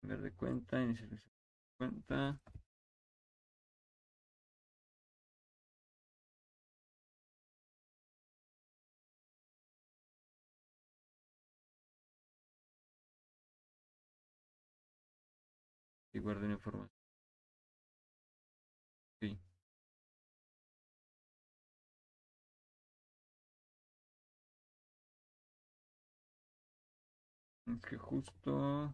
Cambiar 0.00 0.22
de 0.22 0.32
cuenta, 0.32 0.82
iniciar 0.82 1.10
de 1.10 1.18
cuenta. 1.76 2.40
Y 16.12 16.18
guarden 16.18 16.50
información. 16.50 16.95
Es 27.66 27.80
que 27.82 27.96
justo... 27.96 28.92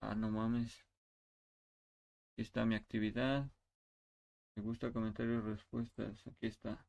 Ah, 0.00 0.14
no 0.16 0.28
mames. 0.30 0.84
Aquí 2.32 2.40
está 2.42 2.64
mi 2.64 2.74
actividad. 2.74 3.50
Me 4.56 4.62
gusta 4.62 4.92
comentarios 4.92 5.42
respuestas. 5.42 6.26
Aquí 6.26 6.48
está. 6.48 6.84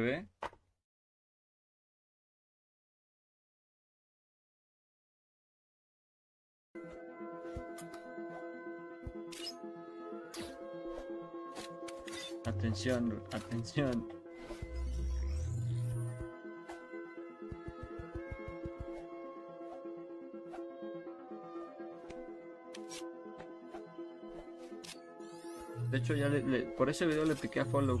Ve? 0.00 0.26
Atención, 12.44 13.22
atención. 13.32 14.08
De 25.90 25.98
hecho, 25.98 26.14
ya 26.14 26.28
le, 26.28 26.62
por 26.76 26.90
ese 26.90 27.06
video 27.06 27.24
le 27.24 27.34
piqué 27.34 27.60
a 27.60 27.64
follow. 27.64 28.00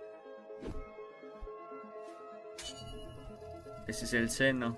Ese 3.91 4.05
es 4.05 4.13
el 4.13 4.29
seno. 4.29 4.77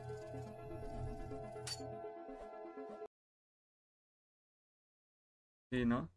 Sí, 5.69 5.85
¿no? 5.85 6.09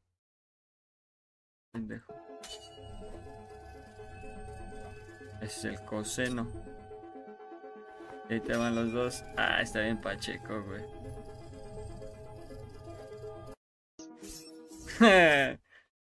Ese 5.42 5.42
es 5.42 5.64
el 5.66 5.84
coseno. 5.84 6.50
Ahí 8.30 8.40
te 8.40 8.56
van 8.56 8.74
los 8.74 8.90
dos. 8.94 9.22
Ah, 9.36 9.60
está 9.60 9.82
bien 9.82 10.00
pacheco, 10.00 10.62
güey. 10.62 10.82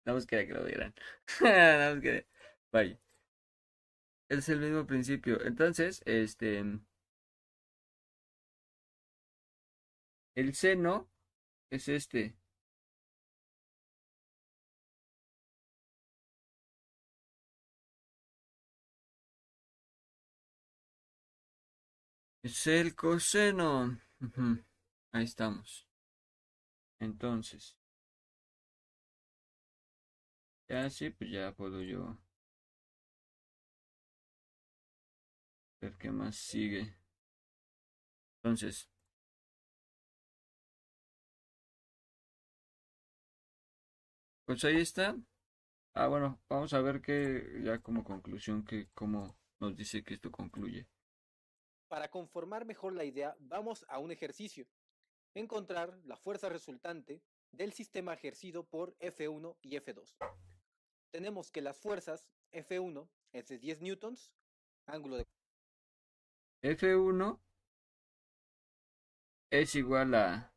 No 0.05 0.15
más 0.15 0.25
quería 0.25 0.47
que 0.47 0.53
lo 0.53 0.65
vieran. 0.65 0.93
Vaya. 2.73 3.02
Es 4.33 4.49
el 4.49 4.59
mismo 4.59 4.87
principio. 4.87 5.39
Entonces, 5.45 6.01
este. 6.05 6.63
El 10.35 10.53
seno 10.53 11.09
es 11.71 11.87
este. 11.89 12.35
Es 22.43 22.67
el 22.67 22.95
coseno. 22.95 23.99
Ahí 25.11 25.23
estamos. 25.25 25.87
Entonces. 26.99 27.77
Ya 30.67 30.89
sí, 30.89 31.09
pues 31.11 31.29
ya 31.31 31.53
puedo 31.53 31.81
yo. 31.81 32.17
Ver 35.83 35.97
qué 35.97 36.11
más 36.11 36.37
sigue. 36.37 36.95
Entonces. 38.37 38.89
Pues 44.45 44.63
ahí 44.63 44.77
está. 44.77 45.17
Ah, 45.93 46.07
bueno, 46.07 46.41
vamos 46.47 46.73
a 46.73 46.79
ver 46.79 47.01
que 47.01 47.59
ya 47.65 47.79
como 47.79 48.05
conclusión 48.05 48.63
que 48.63 48.87
cómo 48.93 49.37
nos 49.59 49.75
dice 49.75 50.05
que 50.05 50.13
esto 50.13 50.31
concluye. 50.31 50.87
Para 51.89 52.09
conformar 52.09 52.63
mejor 52.63 52.93
la 52.93 53.03
idea, 53.03 53.35
vamos 53.41 53.85
a 53.89 53.99
un 53.99 54.13
ejercicio. 54.13 54.65
Encontrar 55.33 55.99
la 56.05 56.15
fuerza 56.15 56.47
resultante 56.47 57.21
del 57.51 57.73
sistema 57.73 58.13
ejercido 58.13 58.63
por 58.63 58.97
F1 58.99 59.57
y 59.61 59.75
F2. 59.75 60.15
Tenemos 61.11 61.51
que 61.51 61.61
las 61.61 61.77
fuerzas 61.77 62.25
F1 62.53 63.09
es 63.33 63.49
de 63.49 63.59
10 63.59 63.81
newtons, 63.81 64.31
ángulo 64.85 65.17
de 65.17 65.27
F1 66.63 67.41
es 69.51 69.75
igual 69.75 70.15
a 70.15 70.55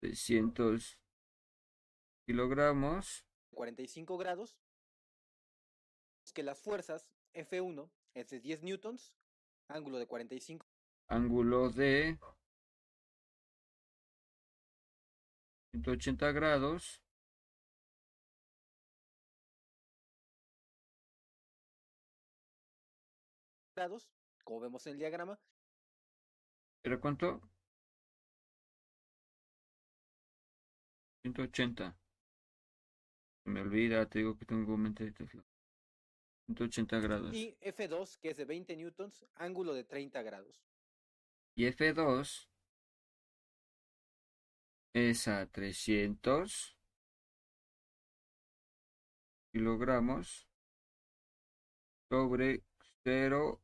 600 0.00 1.00
kilogramos. 2.24 3.26
45 3.50 4.16
grados. 4.16 4.56
Que 6.32 6.44
las 6.44 6.60
fuerzas 6.60 7.08
F1 7.34 7.90
es 8.14 8.30
de 8.30 8.40
10 8.40 8.62
newtons, 8.62 9.14
ángulo 9.68 9.98
de 9.98 10.06
45. 10.06 10.66
Ángulo 11.08 11.70
de 11.70 12.18
180 15.72 16.32
grados. 16.32 17.00
grados 23.76 24.13
como 24.44 24.60
vemos 24.60 24.86
en 24.86 24.92
el 24.92 24.98
diagrama. 24.98 25.40
¿Pero 26.82 27.00
cuánto? 27.00 27.40
180. 31.22 31.96
Se 33.42 33.50
me 33.50 33.60
olvida, 33.60 34.06
te 34.08 34.18
digo 34.20 34.36
que 34.36 34.44
tengo 34.44 34.76
mente 34.76 35.04
de 35.04 35.12
Tesla. 35.12 35.44
180 36.46 37.00
grados. 37.00 37.34
Y 37.34 37.56
F2, 37.60 38.18
que 38.18 38.30
es 38.30 38.36
de 38.36 38.44
20 38.44 38.76
newtons, 38.76 39.24
ángulo 39.34 39.72
de 39.72 39.84
30 39.84 40.22
grados. 40.22 40.62
Y 41.56 41.64
F2 41.66 42.48
es 44.92 45.28
a 45.28 45.46
300 45.46 46.76
kilogramos 49.52 50.48
sobre 52.10 52.64
0 53.04 53.63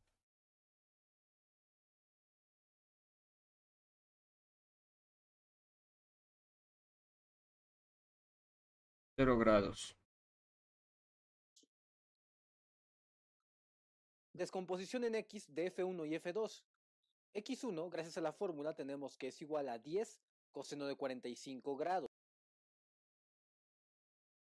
0 9.21 9.37
grados. 9.37 9.95
Descomposición 14.33 15.03
en 15.03 15.13
X 15.13 15.53
de 15.53 15.71
F1 15.71 16.07
y 16.07 16.15
F2. 16.15 16.63
X1, 17.35 17.91
gracias 17.91 18.17
a 18.17 18.21
la 18.21 18.33
fórmula, 18.33 18.73
tenemos 18.73 19.17
que 19.17 19.27
es 19.27 19.39
igual 19.43 19.69
a 19.69 19.77
10 19.77 20.19
coseno 20.51 20.87
de 20.87 20.95
45 20.95 21.77
grados. 21.77 22.09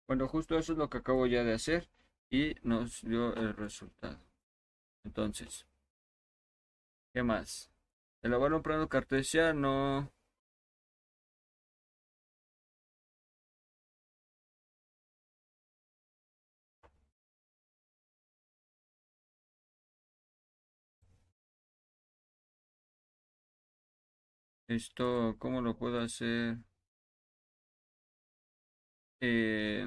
Bueno, 0.08 0.28
justo 0.28 0.56
eso 0.56 0.74
es 0.74 0.78
lo 0.78 0.88
que 0.88 1.00
acabo 1.00 1.26
ya 1.26 1.44
de 1.44 1.54
hacer 1.54 1.90
y 2.30 2.54
nos 2.62 3.02
dio 3.02 3.34
el 3.34 3.56
resultado. 3.56 4.20
Entonces, 5.04 5.66
¿qué 7.12 7.24
más? 7.24 7.72
Elaborar 8.22 8.54
un 8.58 8.62
plano 8.62 8.88
cartesiano. 8.88 10.14
Esto, 24.70 25.36
¿cómo 25.38 25.60
lo 25.62 25.78
puedo 25.78 26.00
hacer? 26.00 26.60
Eh, 29.22 29.86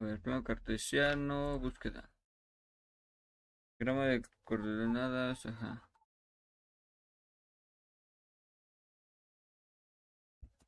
a 0.00 0.16
plano 0.22 0.44
cartesiano, 0.44 1.58
búsqueda. 1.58 2.10
Grama 3.80 4.06
de 4.06 4.22
coordenadas, 4.44 5.44
ajá. 5.46 5.82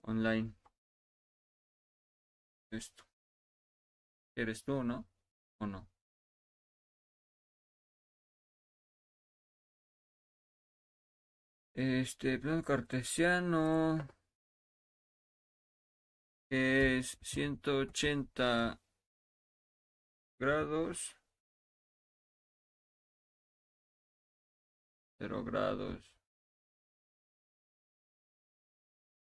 Online. 0.05 0.52
Esto. 2.72 3.05
¿Eres 4.36 4.62
tú, 4.64 4.84
no? 4.84 5.09
¿O 5.59 5.66
no? 5.66 5.89
Este 11.74 12.38
plano 12.38 12.62
cartesiano 12.62 14.06
es 16.50 17.16
180 17.22 18.78
grados. 20.38 21.16
0 25.18 25.44
grados. 25.44 26.12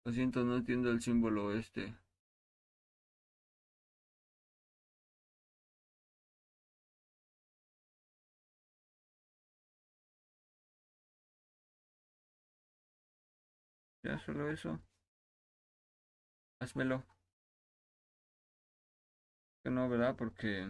Lo 0.06 0.14
siento, 0.14 0.44
no 0.44 0.58
entiendo 0.58 0.92
el 0.92 1.02
símbolo 1.02 1.52
este. 1.56 1.96
Ya 14.06 14.20
solo 14.20 14.52
eso. 14.52 14.80
Házmelo. 16.60 17.04
Que 19.64 19.70
no, 19.70 19.90
¿verdad? 19.90 20.16
Porque... 20.16 20.68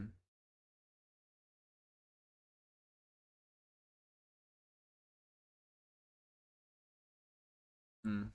Mm. 8.06 8.32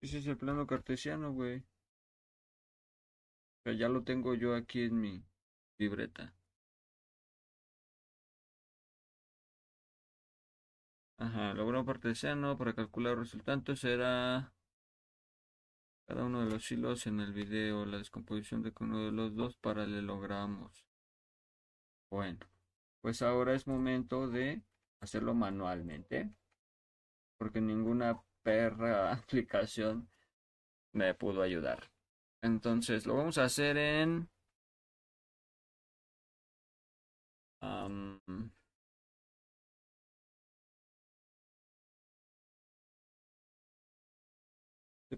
Ese 0.00 0.18
es 0.18 0.26
el 0.28 0.36
plano 0.36 0.66
cartesiano, 0.68 1.32
güey. 1.32 1.64
O 3.66 3.70
ya 3.72 3.88
lo 3.88 4.04
tengo 4.04 4.34
yo 4.34 4.54
aquí 4.54 4.82
en 4.84 5.00
mi 5.00 5.24
libreta. 5.78 6.32
Ajá, 11.24 11.54
logró 11.54 11.86
cartesiano 11.86 12.58
para 12.58 12.74
calcular 12.74 13.16
los 13.16 13.30
resultantes 13.30 13.80
será 13.80 14.52
cada 16.06 16.22
uno 16.24 16.44
de 16.44 16.50
los 16.50 16.70
hilos 16.70 17.06
en 17.06 17.18
el 17.20 17.32
video, 17.32 17.86
la 17.86 17.96
descomposición 17.96 18.62
de 18.62 18.74
cada 18.74 18.90
uno 18.90 19.06
de 19.06 19.12
los 19.12 19.34
dos 19.34 19.56
paralelogramos. 19.56 20.84
Bueno, 22.10 22.40
pues 23.00 23.22
ahora 23.22 23.54
es 23.54 23.66
momento 23.66 24.28
de 24.28 24.62
hacerlo 25.00 25.32
manualmente, 25.32 26.30
porque 27.38 27.62
ninguna 27.62 28.20
perra 28.42 29.12
aplicación 29.14 30.10
me 30.92 31.14
pudo 31.14 31.40
ayudar. 31.40 31.90
Entonces 32.42 33.06
lo 33.06 33.16
vamos 33.16 33.38
a 33.38 33.44
hacer 33.44 33.78
en... 33.78 34.28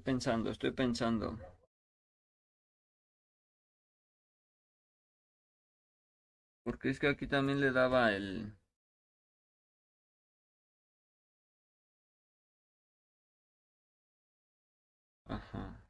pensando, 0.07 0.51
estoy 0.51 0.71
pensando. 0.71 1.37
Porque 6.63 6.91
es 6.91 7.01
que 7.01 7.09
aquí 7.09 7.27
también 7.27 7.61
le 7.61 7.73
daba 7.73 8.13
el... 8.13 8.55
Ajá. 15.29 15.85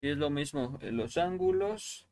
Es 0.00 0.16
lo 0.16 0.30
mismo, 0.30 0.78
los 0.80 1.16
ángulos 1.18 2.07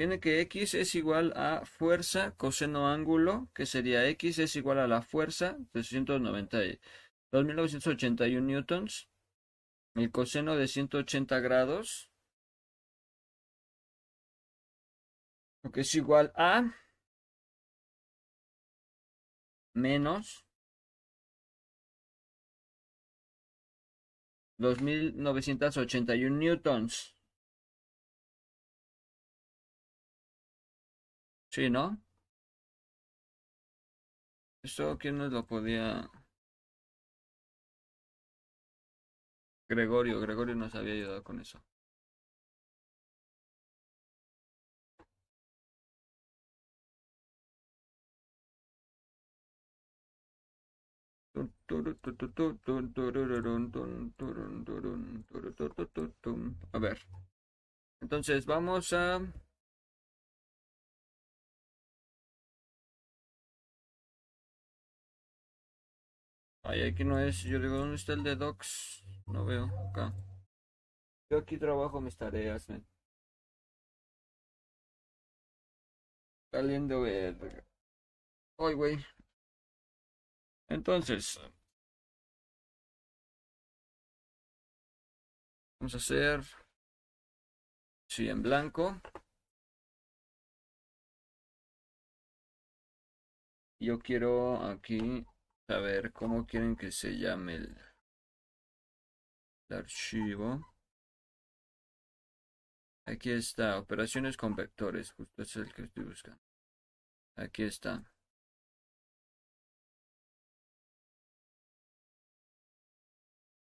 tiene 0.00 0.18
que 0.18 0.40
x 0.40 0.72
es 0.72 0.94
igual 0.94 1.34
a 1.36 1.66
fuerza 1.66 2.34
coseno 2.38 2.88
ángulo, 2.88 3.50
que 3.54 3.66
sería 3.66 4.08
x 4.08 4.38
es 4.38 4.56
igual 4.56 4.78
a 4.78 4.88
la 4.88 5.02
fuerza 5.02 5.58
de 5.74 5.82
2.981 5.82 8.40
newtons. 8.40 9.10
El 9.94 10.10
coseno 10.10 10.56
de 10.56 10.68
180 10.68 11.40
grados. 11.40 12.10
Lo 15.62 15.70
que 15.70 15.82
es 15.82 15.94
igual 15.94 16.32
a 16.34 16.74
menos 19.74 20.46
2.981 24.58 26.30
newtons. 26.30 27.19
Sí, 31.50 31.68
¿no? 31.68 32.00
Eso, 34.62 34.96
¿quién 34.98 35.18
nos 35.18 35.30
lo 35.32 35.46
podía? 35.46 36.10
Gregorio, 39.70 40.20
Gregorio 40.20 40.54
nos 40.54 40.74
había 40.74 40.92
ayudado 40.92 41.24
con 41.24 41.40
eso. 41.40 41.62
A 56.72 56.78
ver. 56.78 56.98
Entonces 58.02 58.46
vamos 58.46 58.92
a 58.92 59.20
Ay, 66.70 66.82
aquí 66.82 67.02
no 67.02 67.18
es. 67.18 67.42
Yo 67.42 67.58
digo, 67.58 67.78
¿dónde 67.78 67.96
está 67.96 68.12
el 68.12 68.22
de 68.22 68.36
docs? 68.36 69.02
No 69.26 69.44
veo 69.44 69.64
acá. 69.88 70.14
Yo 71.28 71.38
aquí 71.38 71.58
trabajo 71.58 72.00
mis 72.00 72.16
tareas, 72.16 72.68
men. 72.68 72.86
Saliendo 76.52 77.00
verga. 77.00 77.64
Ay, 78.58 78.74
güey. 78.74 79.04
Entonces. 80.68 81.40
Vamos 85.80 85.94
a 85.94 85.96
hacer. 85.96 86.44
Sí, 88.08 88.28
en 88.28 88.42
blanco. 88.42 89.00
Yo 93.80 93.98
quiero 93.98 94.62
aquí 94.62 95.26
saber 95.70 96.12
cómo 96.12 96.46
quieren 96.46 96.74
que 96.76 96.90
se 96.90 97.16
llame 97.16 97.54
el, 97.56 97.76
archivo. 99.70 100.66
Aquí 103.06 103.30
está, 103.30 103.78
operaciones 103.78 104.36
con 104.36 104.56
vectores, 104.56 105.12
justo 105.12 105.42
es 105.42 105.54
el 105.56 105.72
que 105.72 105.82
estoy 105.82 106.04
buscando. 106.04 106.40
Aquí 107.36 107.62
está. 107.64 108.04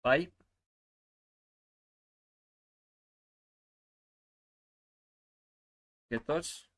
Pipe. 0.03 0.33
¿Qué 6.09 6.19
tos? 6.20 6.70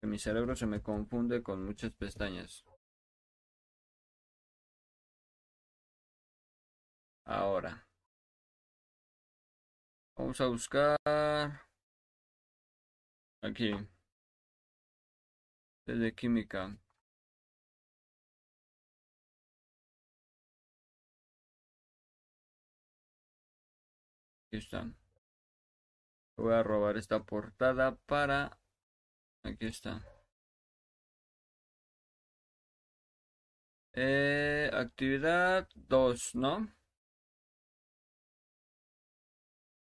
Que 0.00 0.06
mi 0.06 0.18
cerebro 0.18 0.56
se 0.56 0.66
me 0.66 0.80
confunde 0.82 1.42
con 1.42 1.64
muchas 1.64 1.92
pestañas. 1.92 2.67
Ahora. 7.28 7.86
Vamos 10.16 10.40
a 10.40 10.46
buscar 10.48 10.96
aquí. 13.42 13.72
Desde 15.86 16.14
química. 16.14 16.76
Aquí 24.46 24.56
está. 24.56 24.90
Voy 26.36 26.54
a 26.54 26.62
robar 26.62 26.96
esta 26.96 27.22
portada 27.22 27.96
para... 28.06 28.58
Aquí 29.44 29.66
está. 29.66 30.02
Eh, 33.92 34.70
actividad 34.72 35.68
2, 35.74 36.34
¿no? 36.34 36.77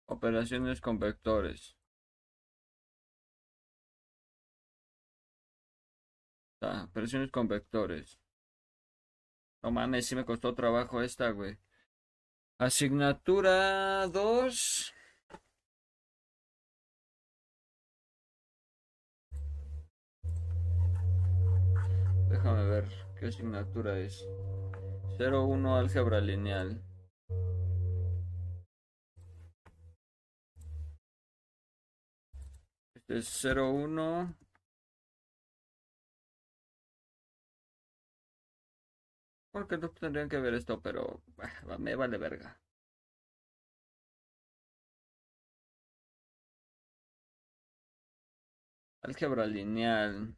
Operaciones 0.07 0.81
con 0.81 0.99
vectores. 0.99 1.75
Ah, 6.61 6.85
operaciones 6.89 7.31
con 7.31 7.47
vectores. 7.47 8.19
No 9.63 9.71
mames, 9.71 10.05
sí 10.05 10.15
me 10.15 10.25
costó 10.25 10.53
trabajo 10.53 11.01
esta, 11.01 11.29
güey. 11.31 11.57
Asignatura 12.59 14.07
2. 14.07 14.93
Déjame 22.29 22.65
ver 22.65 22.87
qué 23.19 23.25
asignatura 23.27 23.97
es. 23.99 24.23
01 25.17 25.77
álgebra 25.77 26.21
lineal. 26.21 26.84
Este 33.07 33.17
es 33.19 33.45
01. 33.55 34.35
Porque 39.51 39.77
no 39.79 39.89
tendrían 39.89 40.29
que 40.29 40.37
ver 40.39 40.53
esto, 40.53 40.81
pero 40.83 41.23
bah, 41.35 41.77
me 41.79 41.95
vale 41.95 42.17
verga. 42.19 42.59
Álgebra 49.03 49.45
lineal. 49.47 50.35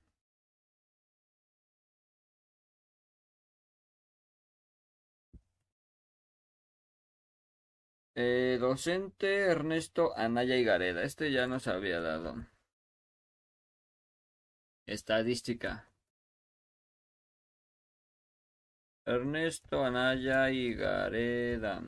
Eh, 8.16 8.58
docente 8.60 9.46
Ernesto 9.46 10.12
Anaya 10.18 10.58
y 10.58 10.64
Gareda. 10.66 11.04
Este 11.04 11.32
ya 11.32 11.48
nos 11.48 11.68
había 11.68 12.02
dado. 12.02 12.36
Estadística. 14.88 15.86
Ernesto 19.06 19.84
Anaya 19.84 20.50
y 20.50 20.74
Gareda. 20.74 21.82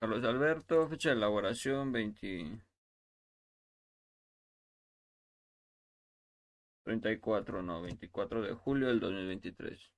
Carlos 0.00 0.24
Alberto, 0.24 0.88
fecha 0.88 1.08
de 1.10 1.16
elaboración 1.16 1.92
20. 1.92 2.62
34, 6.84 7.62
no, 7.62 7.82
24 7.82 8.42
de 8.42 8.52
julio 8.54 8.88
del 8.88 9.00
2023. 9.00 9.90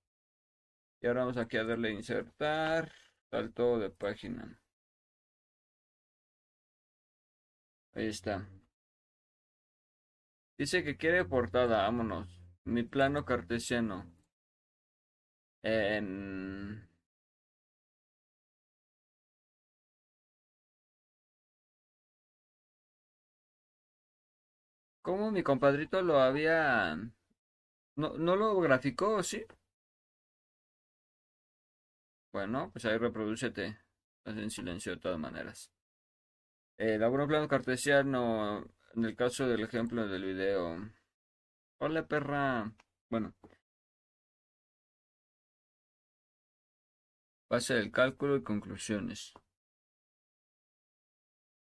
Y 1.03 1.07
ahora 1.07 1.21
vamos 1.21 1.37
aquí 1.37 1.57
a 1.57 1.65
darle 1.65 1.89
a 1.89 1.93
insertar, 1.93 2.93
salto 3.31 3.79
de 3.79 3.91
página. 3.91 4.59
Ahí 7.99 8.07
está. 8.07 8.47
Dice 10.57 10.85
que 10.85 10.97
quiere 10.97 11.25
portada, 11.25 11.83
vámonos. 11.83 12.29
Mi 12.65 12.85
plano 12.85 13.25
cartesiano. 13.25 14.07
En... 15.63 16.89
¿Cómo 25.03 25.31
mi 25.33 25.43
compadrito 25.43 26.01
lo 26.03 26.21
había... 26.21 26.95
¿No, 27.97 28.17
no 28.17 28.37
lo 28.37 28.61
graficó, 28.61 29.23
sí? 29.25 29.45
Bueno, 32.33 32.71
pues 32.73 32.85
ahí 32.85 32.97
reproducete. 32.97 33.79
en 34.25 34.51
silencio 34.51 34.93
de 34.95 35.01
todas 35.01 35.19
maneras. 35.19 35.71
Eh, 36.79 36.97
laburo 36.99 37.27
plano 37.27 37.49
cartesiano 37.49 38.65
en 38.95 39.05
el 39.05 39.17
caso 39.17 39.47
del 39.49 39.63
ejemplo 39.65 40.07
del 40.07 40.25
video. 40.25 40.77
Hola 41.79 42.07
perra. 42.07 42.73
Bueno. 43.11 43.35
Base 47.51 47.75
del 47.75 47.91
cálculo 47.91 48.37
y 48.37 48.43
conclusiones. 48.43 49.35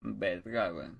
Verga, 0.03 0.69
güey. 0.71 0.91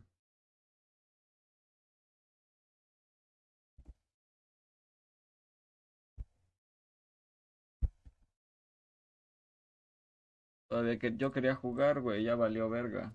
Todavía 10.68 10.98
que 10.98 11.16
yo 11.16 11.32
quería 11.32 11.54
jugar, 11.56 12.00
güey, 12.02 12.24
ya 12.24 12.34
valió 12.36 12.68
verga. 12.70 13.14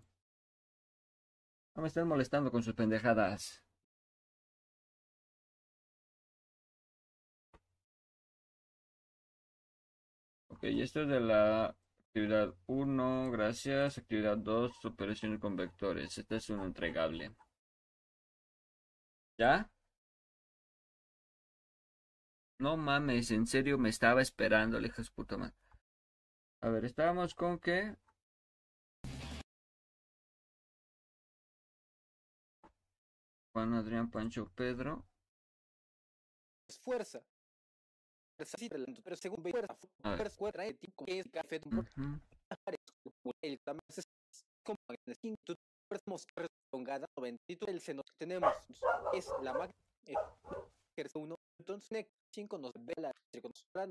No 1.77 1.83
me 1.83 1.89
estén 1.89 2.09
molestando 2.09 2.51
con 2.51 2.63
sus 2.63 2.75
pendejadas. 2.75 3.63
Ok, 10.49 10.65
esto 10.65 11.03
es 11.03 11.09
de 11.09 11.21
la 11.21 11.67
actividad 11.99 12.55
1, 12.67 13.31
gracias. 13.31 13.99
Actividad 13.99 14.39
2, 14.39 14.85
operaciones 14.87 15.39
con 15.39 15.55
vectores. 15.57 16.17
Este 16.19 16.37
es 16.37 16.49
un 16.51 16.61
entregable. 16.63 17.35
¿Ya? 19.39 19.71
No 22.59 22.77
mames, 22.77 23.31
en 23.31 23.47
serio 23.47 23.79
me 23.79 23.89
estaba 23.89 24.21
esperando, 24.21 24.79
hijas 24.81 25.11
puta 25.11 25.39
madre. 25.39 25.55
A 26.61 26.69
ver, 26.69 26.85
estábamos 26.85 27.35
con 27.35 27.59
que 27.59 27.97
Juan, 33.57 33.73
Adrián, 33.73 34.11
Pancho, 34.11 34.53
Pedro. 34.55 35.07
Es 36.69 36.79
fuerza. 36.79 37.23
Pero 38.37 39.17
según 39.17 39.43
fuerza, 39.43 39.75
fuerza, 40.03 40.37
fuerza, 40.37 40.63
que 40.75 41.19
es 41.21 41.27
café, 41.33 41.63
el 43.43 43.59
también 43.61 43.81
es 43.97 44.05
como 44.63 44.77
fuerza 45.89 46.27
prolongada 46.71 47.07
90 47.17 47.41
el 47.69 47.81
seno 47.81 48.03
tenemos. 48.19 48.53
Es 49.15 49.33
la 49.41 49.55
máxima 49.55 50.21
ejerce 50.95 51.19
1 51.19 51.35
newtons 51.59 51.89
5 52.35 52.59
nos 52.59 52.73
ve 52.75 52.93
la 52.99 53.11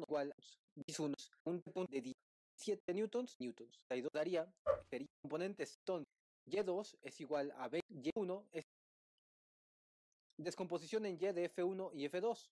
igual 0.08 0.32
x1 0.78 1.16
un 1.48 1.62
punto 1.62 1.92
de 1.92 2.14
17 2.60 2.94
newtons 2.94 3.36
newtons. 3.40 3.80
Ahí 3.90 4.06
daría 4.14 4.48
sería 4.92 5.08
componentes. 5.24 5.80
Son 5.88 6.04
y2 6.48 6.98
es 7.02 7.20
igual 7.20 7.52
a 7.58 7.68
b 7.68 7.82
y1 7.90 8.46
es 8.52 8.64
descomposición 10.38 11.06
en 11.06 11.16
y 11.16 11.34
de 11.34 11.53
f1 11.53 11.91
y 11.94 12.10
f2 12.10 12.49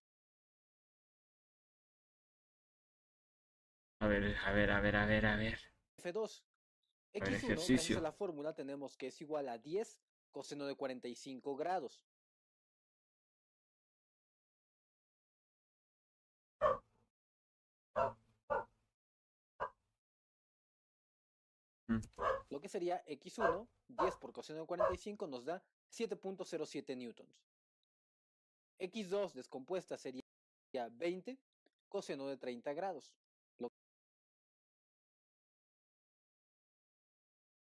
a 4.00 4.08
ver 4.08 4.36
a 4.38 4.52
ver 4.52 4.72
a 4.72 4.82
ver 4.82 4.96
a 4.96 5.06
ver 5.06 5.26
a 5.26 5.36
ver 5.36 5.60
f2 5.98 6.44
X1, 7.14 7.48
gracias 7.48 7.98
a 7.98 8.02
la 8.02 8.12
fórmula, 8.12 8.56
tenemos 8.56 8.98
que 8.98 9.08
es 9.08 9.22
igual 9.22 9.48
a 9.48 9.60
10 9.60 10.00
coseno 10.32 10.66
de 10.66 10.76
45 10.76 11.56
grados. 11.56 12.04
Mm. 21.88 22.00
Lo 22.50 22.60
que 22.60 22.70
sería 22.70 23.06
X1, 23.06 23.68
10 23.90 24.18
por 24.18 24.34
coseno 24.34 24.62
de 24.62 24.66
45 24.66 25.28
nos 25.28 25.46
da 25.46 25.64
7.07 25.92 26.98
newtons. 26.98 27.53
X2 28.84 29.34
descompuesta 29.34 29.98
sería 29.98 30.22
20 30.92 31.40
coseno 31.88 32.28
de 32.28 32.38
30 32.38 32.74
grados. 32.74 33.14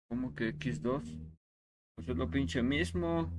¿Cómo 0.09 0.33
que 0.33 0.49
X2? 0.57 1.03
Pues 1.95 2.09
es 2.09 2.15
lo 2.15 2.29
pinche 2.29 2.63
mismo. 2.63 3.31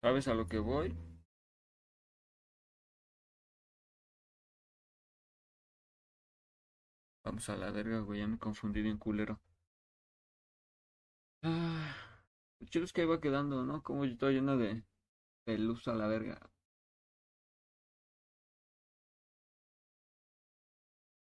¿Sabes 0.00 0.26
a 0.26 0.34
lo 0.34 0.46
que 0.46 0.58
voy? 0.58 0.96
Vamos 7.24 7.48
a 7.48 7.56
la 7.56 7.70
verga, 7.70 8.00
güey, 8.00 8.20
ya 8.20 8.26
me 8.26 8.38
confundí 8.38 8.82
bien 8.82 8.98
culero. 8.98 9.40
Ah, 11.44 12.11
el 12.62 12.70
chido 12.70 12.84
es 12.84 12.92
que 12.92 13.02
iba 13.02 13.20
quedando, 13.20 13.64
¿no? 13.64 13.82
Como 13.82 14.04
yo 14.04 14.12
estoy 14.12 14.34
lleno 14.34 14.56
de, 14.56 14.84
luz 15.46 15.88
a 15.88 15.94
la 15.94 16.06
verga. 16.06 16.38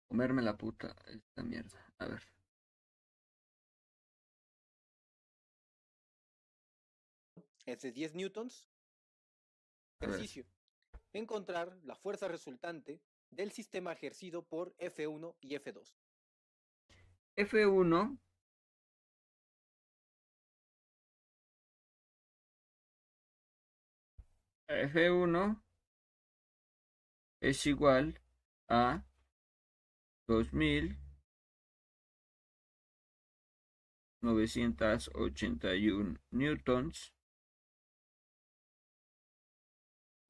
Comerme 0.08 0.44
la 0.44 0.56
puta 0.56 0.96
esta 1.08 1.42
mierda. 1.42 1.84
A 1.98 2.06
ver. 2.06 2.22
Es 7.66 7.82
de 7.82 7.92
10 7.92 8.14
newtons. 8.14 8.68
Ejercicio. 10.00 10.46
Encontrar 11.12 11.76
la 11.84 11.96
fuerza 11.96 12.28
resultante 12.28 13.02
del 13.32 13.52
sistema 13.52 13.94
ejercido 13.94 14.44
por 14.44 14.76
F1 14.78 15.36
y 15.42 15.56
F2. 15.56 15.96
F1 17.36 18.20
F1 24.72 25.62
es 27.42 27.66
igual 27.66 28.22
a 28.70 29.04
dos 30.28 30.54
mil 30.54 30.98
novecientos 34.22 35.10
ochenta 35.14 35.76
y 35.76 35.90
un 35.90 36.22
newtons. 36.32 37.14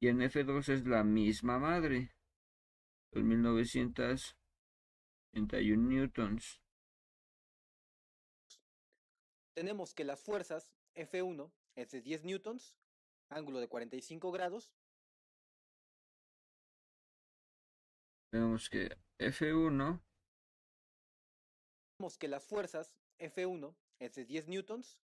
Y 0.00 0.08
en 0.08 0.18
F2 0.18 0.68
es 0.70 0.86
la 0.86 1.04
misma 1.04 1.58
madre 1.58 2.16
dos 3.12 3.22
mil 3.22 3.40
novecientos 3.40 4.36
ochenta 5.32 5.60
y 5.60 5.70
un 5.70 5.88
newtons. 5.88 6.60
Tenemos 9.54 9.94
que 9.94 10.04
las 10.04 10.20
fuerzas 10.20 10.72
F1 10.94 11.52
es 11.76 11.90
de 11.90 12.00
10 12.00 12.24
newtons 12.24 12.74
ángulo 13.32 13.60
de 13.60 13.68
45 13.68 14.30
grados 14.30 14.70
Tenemos 18.32 18.70
que 18.70 18.96
F1. 19.18 20.00
Tenemos 21.98 22.16
que 22.16 22.28
las 22.28 22.42
fuerzas 22.42 22.96
F1 23.18 23.74
es 23.98 24.14
de 24.14 24.24
10 24.24 24.48
newtons. 24.48 24.98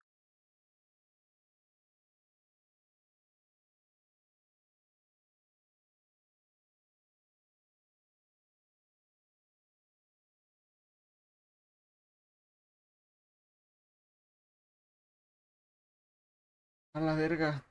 A 16.94 17.02
la 17.02 17.14
verga. 17.14 17.66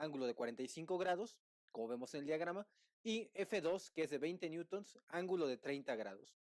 Ángulo 0.00 0.26
de 0.26 0.34
45 0.34 0.96
grados, 0.98 1.36
como 1.72 1.88
vemos 1.88 2.14
en 2.14 2.20
el 2.20 2.26
diagrama, 2.26 2.66
y 3.02 3.30
F2, 3.34 3.92
que 3.92 4.04
es 4.04 4.10
de 4.10 4.18
20 4.18 4.48
newtons, 4.48 4.98
ángulo 5.08 5.46
de 5.46 5.58
30 5.58 5.94
grados. 5.96 6.36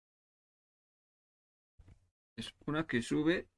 Es 2.37 2.53
una 2.65 2.87
que 2.87 3.01
sube 3.01 3.49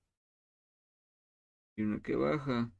y 1.75 1.83
una 1.83 2.01
que 2.01 2.15
baja. 2.15 2.71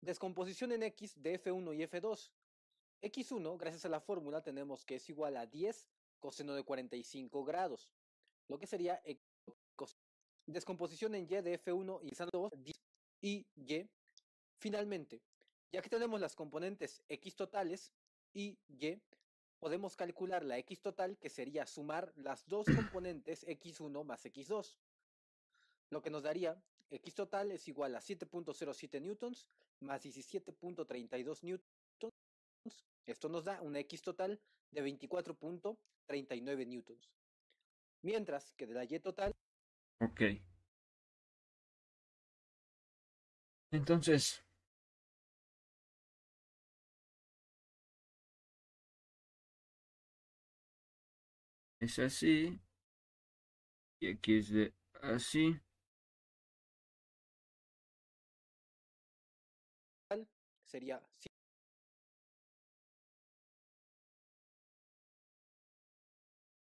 Descomposición 0.00 0.72
en 0.72 0.82
X 0.82 1.22
de 1.22 1.40
F1 1.40 1.76
y 1.76 1.82
F2. 1.82 2.32
X1, 3.02 3.58
gracias 3.58 3.84
a 3.84 3.88
la 3.88 4.00
fórmula, 4.00 4.42
tenemos 4.42 4.84
que 4.84 4.96
es 4.96 5.08
igual 5.08 5.36
a 5.36 5.46
10 5.46 5.88
coseno 6.18 6.54
de 6.54 6.64
45 6.64 7.44
grados, 7.44 7.92
lo 8.48 8.58
que 8.58 8.66
sería 8.66 9.02
descomposición 10.46 11.14
en 11.14 11.24
Y 11.24 11.42
de 11.42 11.60
F1 11.60 12.00
y 12.02 12.10
F2 12.10 12.50
y 13.22 13.46
Y. 13.56 13.88
Finalmente, 14.58 15.22
ya 15.72 15.80
que 15.80 15.88
tenemos 15.88 16.20
las 16.20 16.36
componentes 16.36 17.02
x 17.08 17.34
totales 17.34 17.92
y 18.34 18.58
y, 18.68 19.00
podemos 19.58 19.96
calcular 19.96 20.44
la 20.44 20.58
x 20.58 20.82
total, 20.82 21.16
que 21.18 21.30
sería 21.30 21.66
sumar 21.66 22.12
las 22.16 22.46
dos 22.46 22.66
componentes 23.00 23.46
x1 23.46 24.04
más 24.04 24.26
x2. 24.26 24.76
Lo 25.88 26.02
que 26.02 26.10
nos 26.10 26.22
daría 26.22 26.62
x 26.90 27.14
total 27.14 27.52
es 27.52 27.66
igual 27.68 27.94
a 27.94 28.00
7.07 28.00 29.00
newtons 29.00 29.46
más 29.80 30.04
17.32 30.04 31.42
newtons. 31.42 32.12
Esto 33.06 33.28
nos 33.28 33.44
da 33.44 33.60
una 33.62 33.80
x 33.80 34.02
total 34.02 34.40
de 34.70 34.84
24.39 34.84 36.66
newtons. 36.66 37.10
Mientras 38.02 38.52
que 38.54 38.66
de 38.66 38.74
la 38.74 38.84
y 38.84 38.98
total... 39.00 39.32
Ok. 40.00 40.20
Entonces, 43.72 44.44
es 51.80 51.98
así 51.98 52.60
y 54.00 54.10
aquí 54.10 54.38
es 54.38 54.50
de 54.50 54.74
así. 55.02 55.58
Sería 60.64 61.00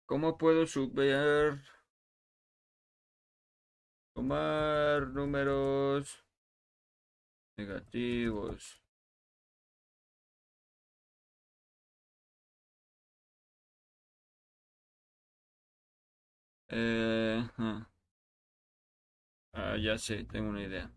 ¿Cómo 0.07 0.39
puedo 0.39 0.67
subir 0.67 1.63
tomar 4.15 5.09
números 5.09 6.24
negativos? 7.57 8.81
Eh, 16.69 17.43
ah, 19.53 19.77
ya 19.77 19.97
sé, 19.99 20.25
tengo 20.25 20.51
una 20.51 20.63
idea. 20.63 20.91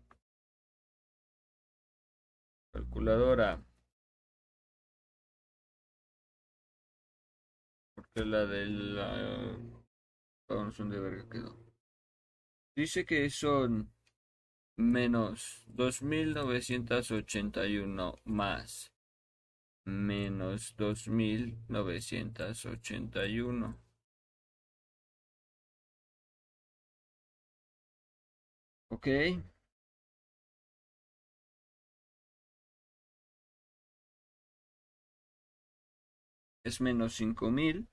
Calculadora. 2.72 3.62
Porque 7.94 8.24
la 8.24 8.46
de 8.46 8.64
la... 8.66 9.58
Oh, 10.48 10.70
son 10.70 10.90
de 10.90 11.00
verga 11.00 11.28
quedó. 11.28 11.56
Dice 12.74 13.04
que 13.04 13.28
son 13.28 13.92
Menos 14.78 15.62
dos 15.66 16.00
mil 16.00 16.32
novecientas 16.32 17.10
ochenta 17.10 17.66
y 17.66 17.76
uno 17.76 18.16
más, 18.24 18.90
menos 19.84 20.74
dos 20.76 21.08
mil 21.08 21.58
novecientas 21.68 22.66
ochenta 22.66 23.26
y 23.26 23.40
uno, 23.40 23.78
okay, 28.90 29.42
es 36.62 36.80
menos 36.80 37.14
cinco 37.14 37.50
mil. 37.50 37.88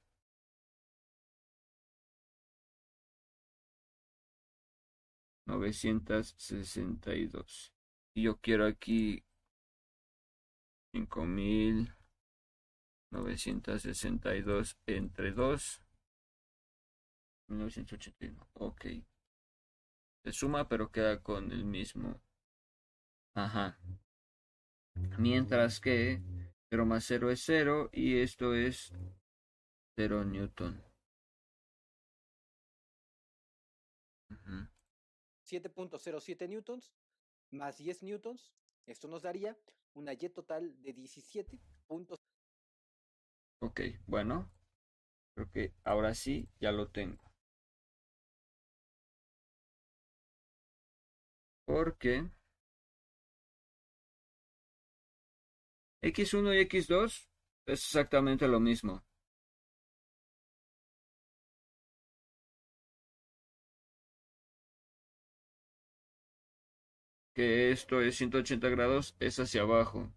Mil. 5.46 5.56
Novecientos 5.56 6.36
sesenta 6.38 7.14
y 7.14 7.28
dos. 7.28 7.74
Y 8.16 8.24
yo 8.24 8.38
quiero 8.38 8.66
aquí 8.66 9.24
cinco 10.94 11.26
mil 11.26 11.94
novecientos 13.12 13.82
sesenta 13.82 14.36
y 14.36 14.42
dos 14.42 14.78
entre 14.86 15.32
dos. 15.32 15.82
1981. 17.48 18.48
Ok. 18.54 18.86
Se 20.24 20.32
suma, 20.32 20.68
pero 20.68 20.92
queda 20.92 21.22
con 21.22 21.52
el 21.52 21.64
mismo. 21.64 22.20
Ajá. 23.36 23.78
Mientras 25.20 25.80
que 25.80 26.22
0 26.70 26.86
más 26.86 27.06
0 27.06 27.32
es 27.32 27.44
0 27.46 27.90
y 27.92 28.18
esto 28.20 28.56
es 28.56 28.94
0 29.96 30.26
newton. 30.26 30.82
7.07 35.46 36.48
newtons 36.50 36.94
más 37.52 37.78
10 37.78 38.04
newtons. 38.04 38.54
Esto 38.86 39.08
nos 39.08 39.24
daría 39.24 39.58
una 39.94 40.14
Y 40.14 40.30
total 40.30 40.82
de 40.82 40.94
17 40.94 41.60
puntos. 41.88 42.20
Ok, 43.62 43.82
bueno. 44.06 44.52
Creo 45.34 45.52
que 45.52 45.74
ahora 45.84 46.14
sí 46.14 46.48
ya 46.60 46.72
lo 46.72 46.90
tengo. 46.92 47.22
Porque 51.66 52.30
X1 56.02 56.54
y 56.54 56.68
X2 56.70 57.28
es 57.66 57.84
exactamente 57.84 58.48
lo 58.48 58.60
mismo. 58.60 59.04
Que 67.36 67.70
esto 67.72 68.02
es 68.02 68.16
180 68.16 68.68
grados, 68.70 69.16
es 69.20 69.38
hacia 69.40 69.62
abajo. 69.62 70.12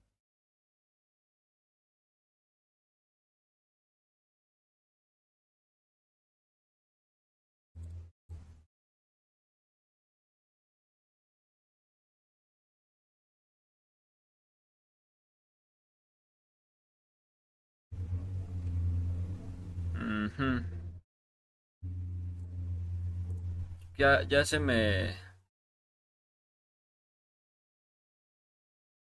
Ya, 23.99 24.23
ya 24.29 24.45
se 24.45 24.59
me... 24.61 25.28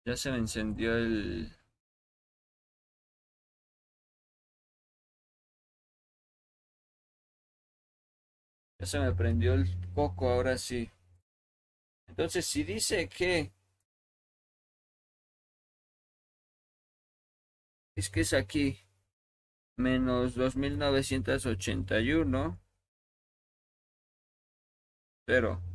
Ya 0.09 0.17
se 0.17 0.31
me 0.31 0.39
encendió 0.39 0.97
el... 0.97 1.51
Ya 8.79 8.87
se 8.87 8.99
me 8.99 9.13
prendió 9.13 9.53
el 9.53 9.67
coco, 9.93 10.31
ahora 10.31 10.57
sí. 10.57 10.89
Entonces, 12.07 12.47
si 12.47 12.63
dice 12.63 13.07
que... 13.07 13.51
Es 17.95 18.09
que 18.09 18.21
es 18.21 18.33
aquí. 18.33 18.79
Menos 19.77 20.33
2981. 20.33 22.59
Pero 25.25 25.68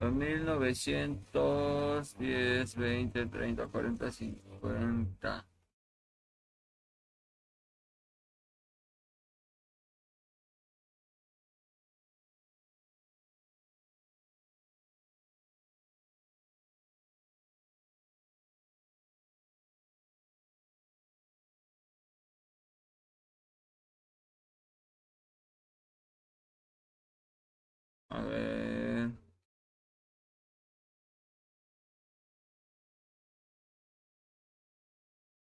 2910, 0.00 2.74
20, 2.74 3.28
30, 3.28 3.68
40, 3.68 4.38
50. 4.62 5.49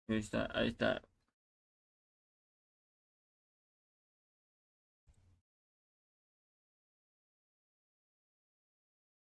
Ahí 0.09 0.17
está, 0.17 0.49
ahí 0.53 0.67
está. 0.69 1.01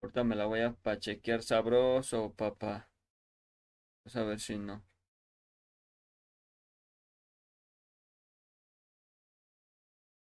Ahorita 0.01 0.25
me 0.25 0.35
la 0.37 0.47
voy 0.47 0.61
a 0.63 0.73
pachequear 0.73 1.43
sabroso, 1.43 2.33
papá. 2.35 2.89
Vamos 4.05 4.17
a 4.17 4.25
ver 4.25 4.41
si 4.41 4.57
no. 4.59 4.83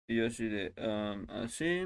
Y 0.07 0.17
yo 0.17 0.27
así 0.27 0.47
de, 0.47 0.73
um, 0.77 1.25
así. 1.29 1.85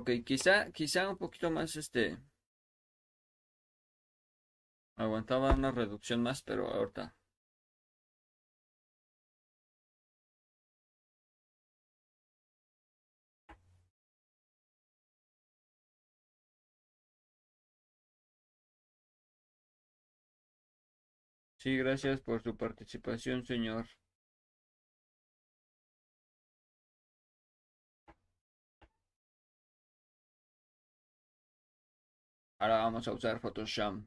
Ok, 0.00 0.10
quizá, 0.28 0.70
quizá 0.76 1.08
un 1.10 1.16
poquito 1.18 1.50
más 1.50 1.74
este. 1.76 2.16
Aguantaba 4.98 5.54
una 5.54 5.70
reducción 5.70 6.22
más, 6.22 6.42
pero 6.42 6.68
ahorita. 6.68 7.14
Sí, 21.58 21.76
gracias 21.76 22.22
por 22.22 22.42
su 22.42 22.56
participación, 22.56 23.44
señor. 23.44 23.86
Ahora 32.58 32.76
vamos 32.84 33.08
a 33.08 33.12
usar 33.12 33.40
Photoshop. 33.40 34.04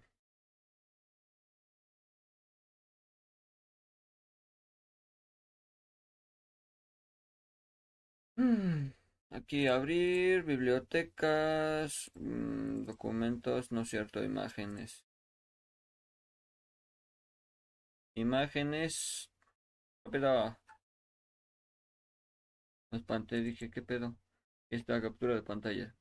Hmm, 8.38 8.90
aquí 9.30 9.68
abrir, 9.68 10.42
bibliotecas, 10.44 12.10
mm, 12.16 12.86
documentos, 12.86 13.72
no 13.72 13.82
es 13.82 13.90
cierto, 13.90 14.24
imágenes. 14.24 15.06
Imágenes. 18.14 19.32
¿Qué 20.04 20.12
pedo? 20.12 20.58
Me 22.92 23.00
espanté, 23.00 23.42
dije, 23.42 23.72
¿qué 23.72 23.82
pedo? 23.82 24.16
Esta 24.70 25.02
captura 25.02 25.34
de 25.34 25.42
pantalla. 25.42 25.96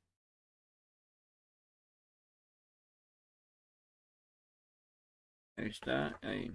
Está, 5.67 6.19
ahí. 6.23 6.51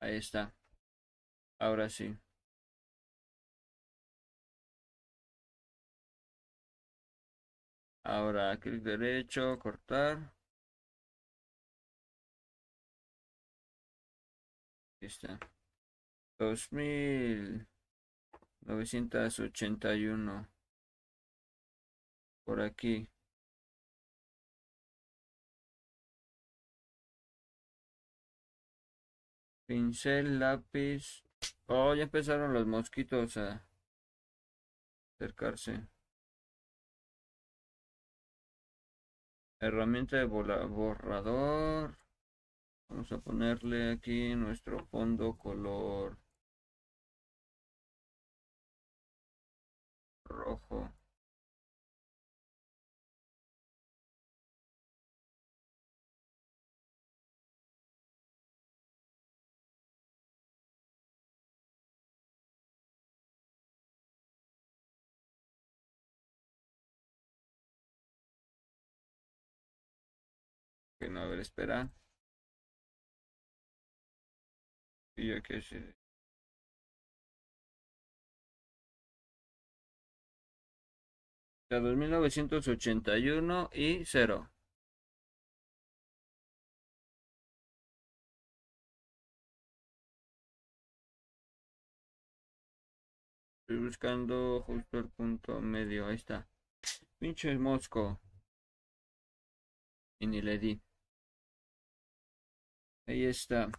Ahí 0.00 0.16
está. 0.16 0.54
Ahora 1.58 1.88
sí. 1.90 2.16
Ahora 8.04 8.56
clic 8.58 8.82
derecho, 8.82 9.58
cortar. 9.58 10.32
Está. 15.00 15.38
Dos 16.38 16.72
mil 16.72 17.66
novecientos 18.60 19.38
ochenta 19.40 19.94
y 19.94 20.06
uno. 20.06 20.48
Por 22.44 22.60
aquí. 22.60 23.08
Pincel, 29.66 30.38
lápiz. 30.38 31.24
Oh, 31.66 31.94
ya 31.94 32.04
empezaron 32.04 32.52
los 32.52 32.66
mosquitos 32.66 33.36
a 33.36 33.66
acercarse. 35.16 35.88
Herramienta 39.60 40.16
de 40.18 40.24
borrador. 40.24 41.98
Vamos 42.88 43.12
a 43.12 43.18
ponerle 43.18 43.92
aquí 43.92 44.34
nuestro 44.34 44.84
fondo 44.86 45.36
color 45.38 46.18
rojo. 50.24 50.92
Que 70.98 71.08
no, 71.08 71.20
a 71.20 71.26
ver, 71.26 71.40
espera. 71.40 71.90
Y 75.16 75.28
yo 75.28 75.42
qué 75.42 75.60
sé. 75.62 75.94
De 81.70 81.80
2981 81.80 83.70
y 83.72 84.04
0. 84.04 84.50
Estoy 93.68 93.84
buscando 93.84 94.62
justo 94.62 94.98
el 94.98 95.08
punto 95.08 95.60
medio. 95.60 96.06
Ahí 96.06 96.14
está. 96.14 96.48
Pinche 97.18 97.56
mosco. 97.58 98.20
Y 100.20 100.26
ni 100.26 100.40
le 100.40 100.58
di. 100.58 100.80
Ahí 103.08 103.24
está. 103.24 103.70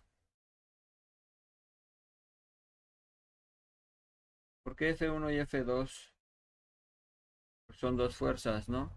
¿Por 4.67 4.75
qué 4.75 4.89
F1 4.89 5.31
y 5.31 5.39
F2? 5.39 6.11
Son 7.69 7.95
dos 7.95 8.17
fuerzas, 8.17 8.67
¿no? 8.67 8.91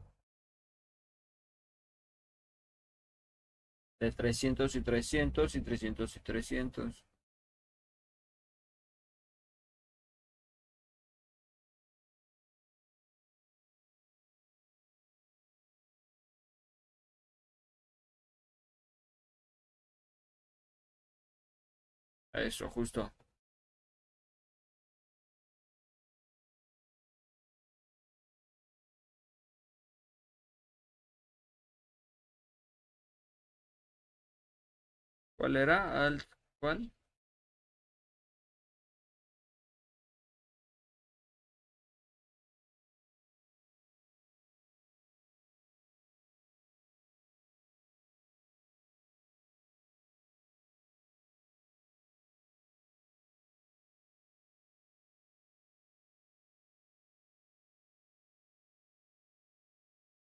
De 4.00 4.10
300 4.10 4.74
y 4.74 4.81
300 4.81 5.55
y 5.55 5.60
300 5.60 6.16
y 6.16 6.20
300. 6.20 7.05
Eso, 22.32 22.68
justo. 22.68 23.12
¿Cuál 35.41 35.57
era? 35.57 36.07
¿Al 36.07 36.23
cuál? 36.60 36.93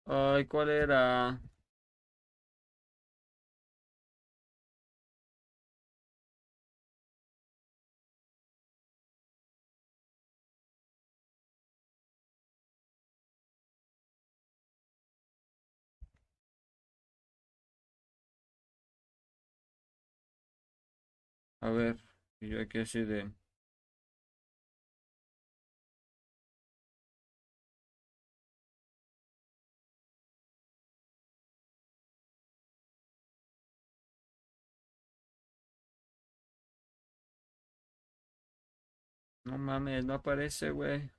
Ay, 0.06 0.46
¿cuál 0.48 0.70
era? 0.70 1.40
A 21.68 21.70
ver, 21.70 21.98
yo 22.40 22.60
aquí 22.62 22.78
así 22.78 23.04
de... 23.04 23.30
No 39.44 39.58
mames, 39.58 40.04
no 40.06 40.14
aparece, 40.14 40.70
güey. 40.70 41.10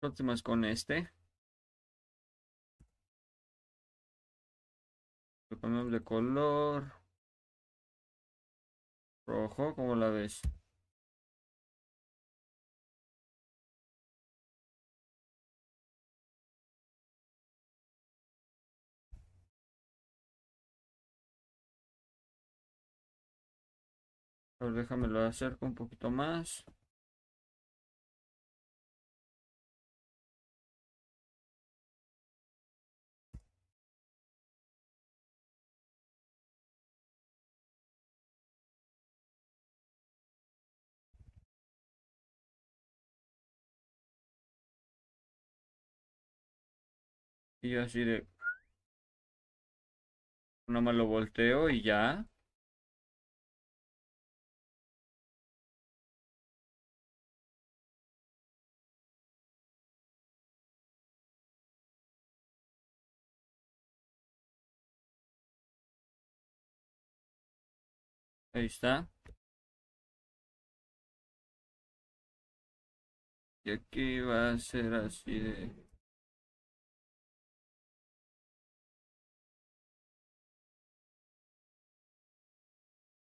Próximas 0.00 0.42
con 0.42 0.64
este. 0.66 1.10
Lo 5.48 5.58
ponemos 5.58 5.90
de 5.90 6.02
color 6.04 7.01
rojo, 9.26 9.74
¿cómo 9.74 9.96
la 9.96 10.10
ves? 10.10 10.40
A 24.60 24.64
ver, 24.64 24.72
déjame 24.72 25.08
lo 25.08 25.20
acerco 25.20 25.66
un 25.66 25.74
poquito 25.74 26.10
más. 26.10 26.64
Y 47.62 47.70
yo 47.70 47.82
así 47.82 48.04
de... 48.04 48.26
más 50.82 50.92
lo 50.96 51.06
volteo 51.06 51.70
y 51.70 51.82
ya. 51.82 52.26
Ahí 68.54 68.66
está. 68.66 69.08
Y 73.64 73.72
aquí 73.72 74.20
va 74.20 74.52
a 74.52 74.58
ser 74.58 74.94
así 74.94 75.40
de... 75.40 75.91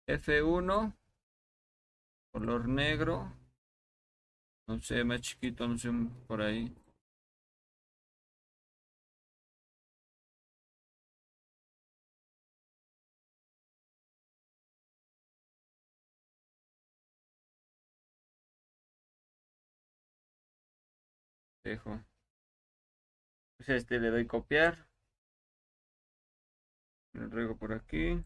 F1 0.08 0.94
color 2.32 2.68
negro. 2.68 3.34
No 4.68 4.80
sé, 4.82 5.04
más 5.04 5.22
chiquito, 5.22 5.68
no 5.68 5.78
sé, 5.78 5.90
por 6.28 6.42
ahí. 6.42 6.74
Dejo. 21.64 22.04
Pues 23.58 23.70
este 23.70 24.00
le 24.00 24.10
doy 24.10 24.26
copiar. 24.26 24.88
Lo 27.14 27.30
traigo 27.30 27.58
por 27.58 27.74
aquí. 27.74 28.24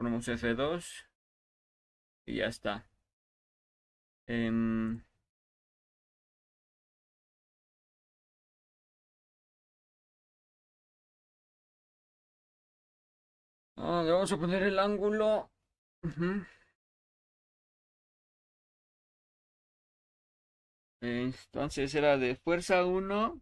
Ponemos 0.00 0.26
F2 0.28 1.04
y 2.26 2.36
ya 2.38 2.46
está. 2.46 2.88
Em, 4.26 5.02
ah, 13.76 14.02
le 14.04 14.12
vamos 14.12 14.32
a 14.32 14.38
poner 14.38 14.62
el 14.62 14.78
ángulo. 14.78 15.50
Entonces 21.02 21.94
era 21.94 22.16
de 22.16 22.36
fuerza 22.36 22.86
1. 22.86 23.38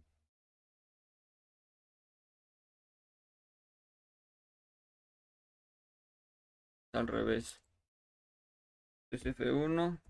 Al 6.99 7.07
revés. 7.07 7.61
Es 9.09 9.25
F1. 9.25 10.01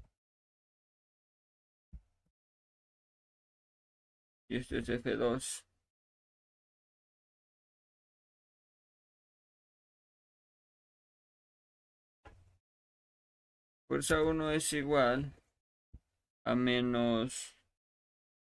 Y 4.50 4.58
este 4.58 4.80
es 4.80 4.90
F2. 4.90 5.64
Fuerza 13.88 14.24
1 14.24 14.52
es 14.54 14.74
igual 14.74 15.36
a 16.44 16.56
menos 16.56 17.56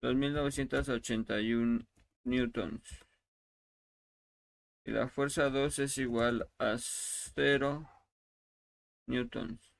2981 0.02 1.86
newtons. 2.24 3.04
Y 4.84 4.90
la 4.90 5.06
fuerza 5.06 5.48
2 5.48 5.78
es 5.78 5.98
igual 5.98 6.50
a 6.58 6.76
0 6.76 8.01
newtons. 9.06 9.70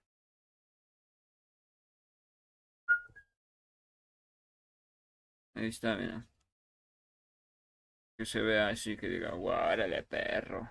Ahí 5.55 5.67
está, 5.68 5.97
mira. 5.97 6.26
Que 8.17 8.25
se 8.25 8.41
vea 8.41 8.68
así, 8.68 8.97
que 8.97 9.07
diga, 9.07 9.33
guárale, 9.34 10.02
perro. 10.05 10.70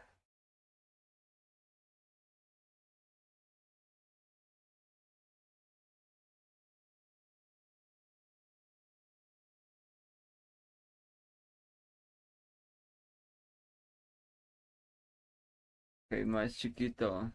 Ok, 16.11 16.25
más 16.27 16.53
chiquito. 16.57 17.33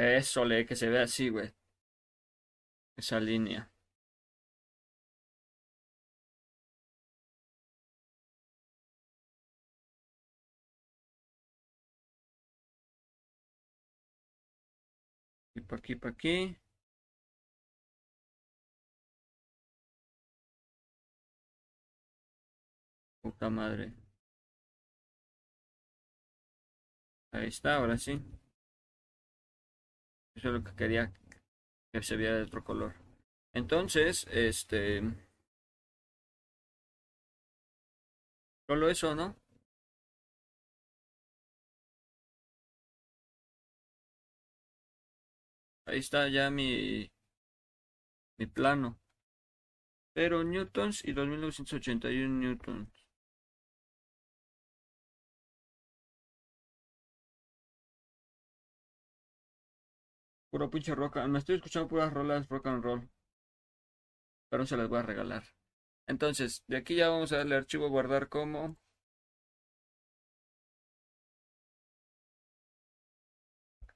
Eso, 0.00 0.44
le 0.46 0.64
que 0.66 0.76
se 0.76 0.88
vea 0.88 1.02
así, 1.02 1.28
güey. 1.28 1.52
Esa 2.96 3.18
línea. 3.18 3.70
Y 15.54 15.60
por 15.60 15.78
aquí, 15.78 15.94
por 15.96 16.10
aquí. 16.12 16.56
Puta 23.22 23.48
madre. 23.48 23.94
Ahí 27.32 27.48
está, 27.48 27.76
ahora 27.76 27.96
sí. 27.98 28.20
Eso 30.40 30.48
es 30.48 30.54
lo 30.54 30.64
que 30.64 30.74
quería 30.74 31.12
que 31.92 32.02
se 32.02 32.16
viera 32.16 32.36
de 32.36 32.44
otro 32.44 32.64
color. 32.64 32.94
Entonces, 33.52 34.26
este... 34.30 35.02
Solo 38.66 38.88
eso, 38.88 39.14
¿no? 39.14 39.36
Ahí 45.84 45.98
está 45.98 46.26
ya 46.28 46.50
mi, 46.50 47.10
mi 48.38 48.46
plano. 48.46 48.98
Pero 50.14 50.42
newtons 50.42 51.04
y 51.04 51.12
2981 51.12 52.40
newtons. 52.40 52.99
Puro 60.50 60.70
pinche 60.70 60.94
roca. 60.94 61.26
Me 61.26 61.38
estoy 61.38 61.56
escuchando 61.56 61.88
puras 61.88 62.12
rolas 62.12 62.48
rock 62.48 62.66
and 62.66 62.82
roll. 62.84 63.10
Pero 64.48 64.66
se 64.66 64.76
las 64.76 64.88
voy 64.88 64.98
a 64.98 65.02
regalar. 65.02 65.44
Entonces, 66.06 66.64
de 66.66 66.76
aquí 66.78 66.96
ya 66.96 67.08
vamos 67.08 67.32
a 67.32 67.38
darle 67.38 67.56
archivo 67.56 67.88
guardar 67.88 68.28
como. 68.28 68.76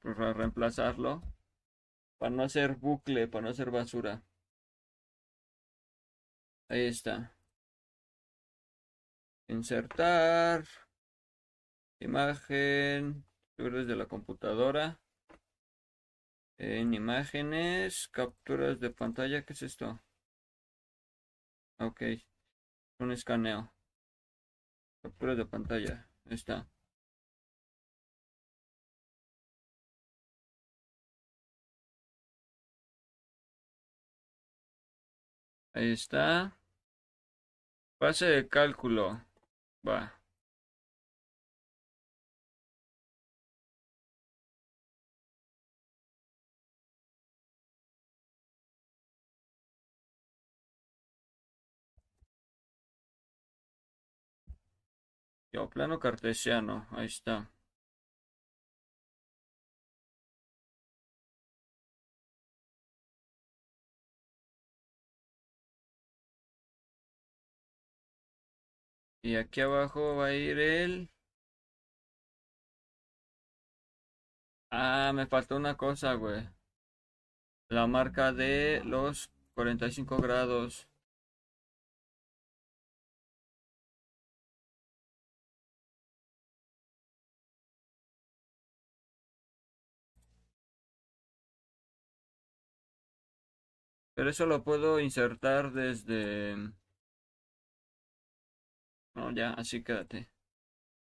Para 0.03 0.33
reemplazarlo. 0.33 1.23
Para 2.19 2.31
no 2.31 2.43
hacer 2.45 2.77
bucle, 2.77 3.29
para 3.29 3.43
no 3.45 3.51
hacer 3.51 3.71
basura. 3.71 4.23
Ahí 6.69 6.87
está. 6.89 7.35
Insertar. 9.49 10.65
Imagen. 12.01 13.25
Desde 13.57 13.97
la 13.97 14.07
computadora. 14.07 15.01
En 16.67 16.95
imágenes, 16.95 18.09
capturas 18.09 18.81
de 18.81 18.89
pantalla, 18.89 19.45
¿qué 19.45 19.53
es 19.53 19.63
esto? 19.63 20.01
Ok, 21.79 22.03
un 22.99 23.13
escaneo. 23.13 23.73
Capturas 25.03 25.37
de 25.37 25.47
pantalla, 25.47 26.09
está. 26.25 26.67
Ahí 35.75 35.93
está. 35.93 36.57
Pase 37.99 38.27
de 38.27 38.49
cálculo. 38.49 39.21
Va. 39.87 40.24
Plano 55.71 55.99
cartesiano, 55.99 56.87
ahí 56.91 57.07
está. 57.07 57.51
Y 69.23 69.37
aquí 69.37 69.61
abajo 69.61 70.17
va 70.17 70.27
a 70.27 70.35
ir 70.35 70.59
el... 70.59 71.09
Ah, 74.71 75.13
me 75.15 75.27
faltó 75.27 75.57
una 75.57 75.77
cosa, 75.77 76.13
güey. 76.15 76.47
La 77.69 77.87
marca 77.87 78.33
de 78.33 78.81
los 78.85 79.31
45 79.55 80.17
grados. 80.17 80.89
Pero 94.15 94.31
eso 94.31 94.47
lo 94.47 94.65
puedo 94.65 94.99
insertar 95.01 95.73
desde... 95.73 96.57
No, 99.17 99.31
ya, 99.33 99.51
así 99.55 99.83
quédate. 99.83 100.31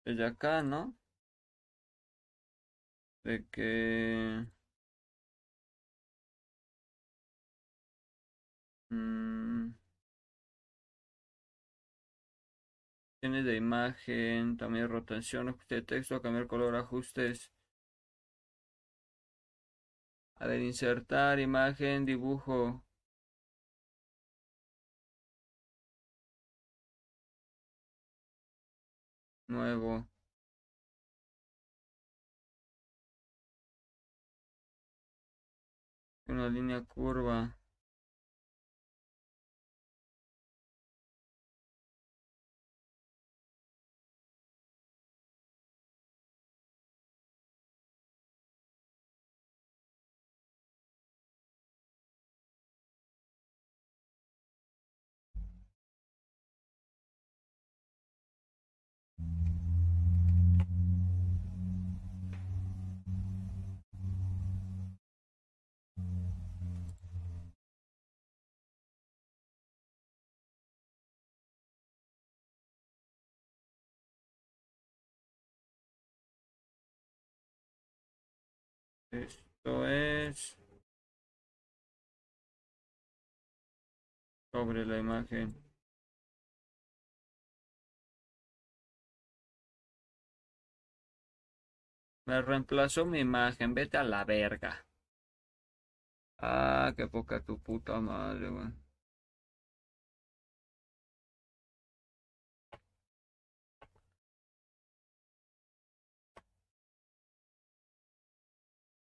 Desde 0.06 0.26
acá, 0.26 0.64
¿no? 0.64 0.96
De 3.24 3.46
que... 3.52 4.48
Mm. 8.92 9.72
Tiene 13.20 13.44
de 13.44 13.56
imagen, 13.56 14.58
también 14.58 14.90
rotación, 14.90 15.50
ajuste 15.50 15.76
de 15.76 15.82
texto, 15.84 16.20
cambiar 16.20 16.48
color, 16.48 16.76
ajustes. 16.76 17.52
A 20.40 20.48
ver, 20.48 20.62
insertar 20.62 21.40
imagen, 21.40 22.06
dibujo. 22.06 22.84
Nuevo. 29.48 30.08
Una 36.28 36.48
línea 36.48 36.84
curva. 36.84 37.58
Esto 79.68 79.86
es 79.86 80.58
sobre 84.54 84.86
la 84.86 84.98
imagen. 84.98 85.54
Me 92.26 92.42
reemplazó 92.42 93.06
mi 93.06 93.20
imagen, 93.20 93.74
vete 93.74 93.98
a 93.98 94.06
la 94.06 94.24
verga. 94.24 94.86
Ah, 96.40 96.94
qué 96.96 97.08
poca 97.08 97.42
tu 97.42 97.60
puta 97.60 98.00
madre, 98.00 98.50
weón. 98.50 98.87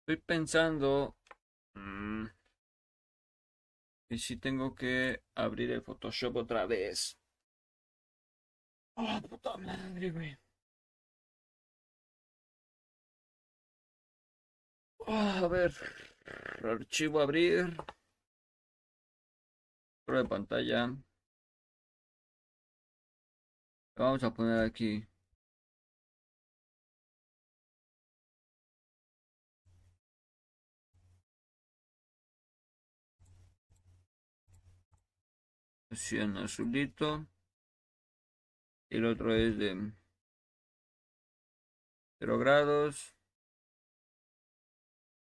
Estoy 0.08 0.24
pensando 0.26 1.18
mm, 1.76 2.28
que 4.08 4.18
si 4.18 4.38
tengo 4.38 4.74
que 4.74 5.22
abrir 5.36 5.70
el 5.72 5.82
Photoshop 5.82 6.38
otra 6.38 6.66
vez. 6.66 7.18
Oh, 8.96 9.22
puta 9.30 9.58
madre, 9.58 10.12
güey. 10.12 10.38
Ah, 15.08 15.40
a 15.44 15.48
ver, 15.50 15.74
archivo 16.64 17.20
abrir. 17.20 17.76
Prueba 20.06 20.24
de 20.24 20.30
pantalla. 20.30 20.98
Vamos 23.98 24.24
a 24.24 24.34
poner 24.34 24.64
aquí. 24.66 25.06
Azulito. 36.38 37.28
El 38.90 39.06
otro 39.06 39.34
es 39.36 39.58
de 39.58 39.92
0 42.20 42.38
grados. 42.38 43.16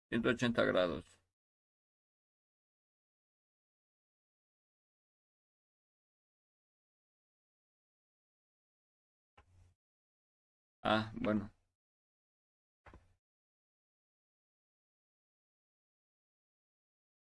180 0.10 0.64
grados. 0.66 1.18
Ah, 10.84 11.12
bueno. 11.16 11.52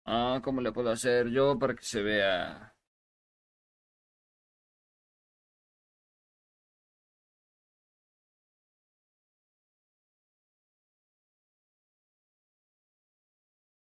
Ah, 0.07 0.41
¿cómo 0.45 0.61
le 0.61 0.71
puedo 0.73 0.91
hacer 0.91 1.29
yo 1.31 1.59
para 1.59 1.75
que 1.75 1.83
se 1.85 2.03
vea? 2.03 2.72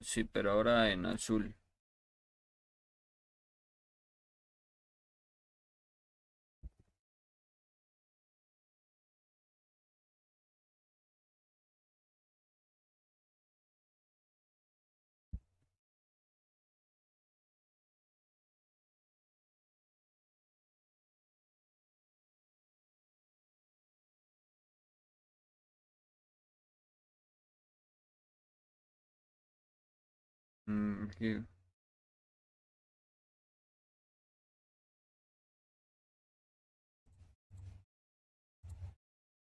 Sí, 0.08 0.24
pero 0.24 0.52
ahora 0.52 0.90
en 0.90 1.04
azul. 1.04 1.54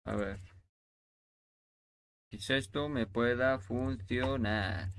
A 0.05 0.15
ver. 0.15 0.39
Quizá 2.29 2.55
esto 2.55 2.89
me 2.89 3.05
pueda 3.05 3.59
funcionar. 3.59 4.89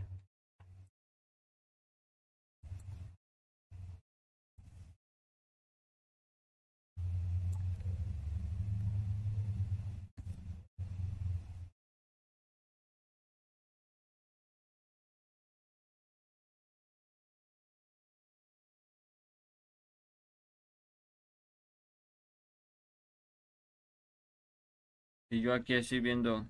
Y 25.33 25.41
yo 25.41 25.55
aquí 25.55 25.75
así 25.75 25.99
viendo. 25.99 26.47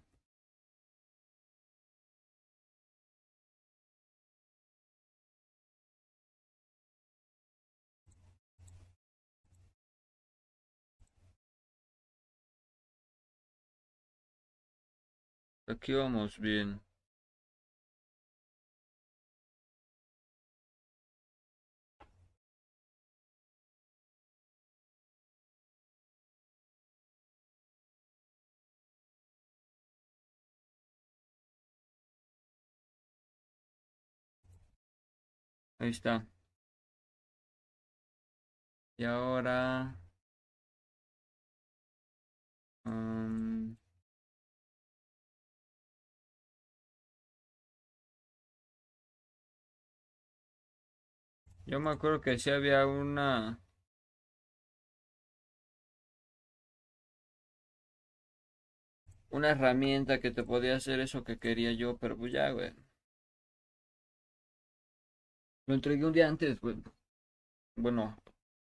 Aquí 15.66 15.92
vamos 15.92 16.38
bien. 16.38 16.80
Ahí 35.82 35.90
está. 35.90 36.26
Y 38.96 39.04
ahora... 39.04 39.98
um, 42.86 43.76
yo 51.66 51.80
me 51.80 51.90
acuerdo 51.90 52.20
que 52.20 52.38
sí 52.38 52.50
había 52.50 52.86
una... 52.86 53.60
Una 59.30 59.50
herramienta 59.50 60.20
que 60.20 60.30
te 60.30 60.44
podía 60.44 60.76
hacer 60.76 61.00
eso 61.00 61.24
que 61.24 61.40
quería 61.40 61.72
yo, 61.72 61.96
pero 61.96 62.16
pues 62.16 62.32
ya, 62.32 62.50
güey. 62.52 62.72
Lo 65.72 65.76
entregué 65.76 66.04
un 66.04 66.12
día 66.12 66.28
antes. 66.28 66.60
Bueno, 67.76 68.14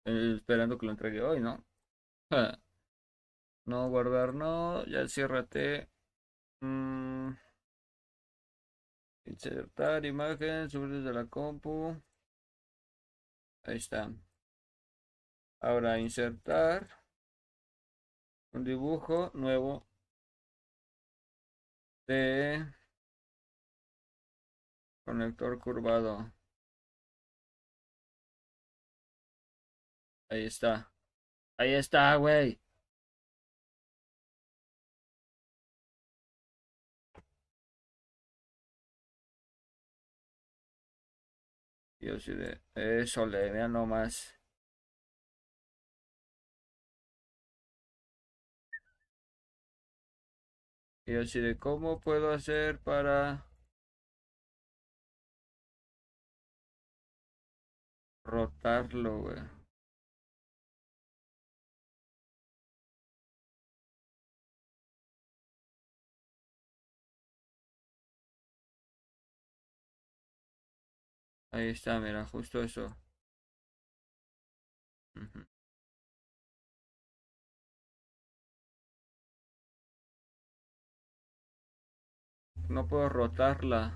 eh, 0.05 0.35
esperando 0.37 0.77
que 0.77 0.85
lo 0.85 0.93
entregue 0.93 1.23
hoy, 1.23 1.41
¿no? 1.41 1.65
No 3.65 3.89
guardar, 3.89 4.35
no. 4.35 4.85
Ya 4.85 5.09
ciérrate. 5.09 5.89
Mm. 6.61 7.31
Insertar 9.25 10.05
imagen, 10.05 10.69
subir 10.69 10.91
desde 10.91 11.15
la 11.15 11.25
compu. 11.25 11.97
Ahí 13.63 13.79
está. 13.79 14.13
Ahora 15.61 15.99
insertar 15.99 16.91
un 18.53 18.65
dibujo 18.65 19.31
nuevo 19.33 19.87
de 22.07 22.67
conector 25.07 25.59
curvado. 25.59 26.31
Ahí 30.33 30.47
está. 30.47 30.91
Ahí 31.59 31.75
está, 31.75 32.17
güey. 32.17 32.59
Yo 42.01 42.19
sí 42.19 42.33
de 42.35 42.61
eso 42.75 43.27
le 43.27 43.51
vea 43.51 43.69
nomás. 43.69 44.35
Y 51.07 51.15
así 51.17 51.41
de 51.41 51.59
cómo 51.59 52.01
puedo 52.01 52.33
hacer 52.33 52.79
para 52.81 53.45
rotarlo, 58.25 59.21
güey. 59.21 59.62
Ahí 71.53 71.69
está, 71.69 72.01
mira, 72.01 72.25
justo 72.27 72.61
eso. 72.65 72.97
No 82.69 82.89
puedo 82.89 83.09
rotarla. 83.09 83.95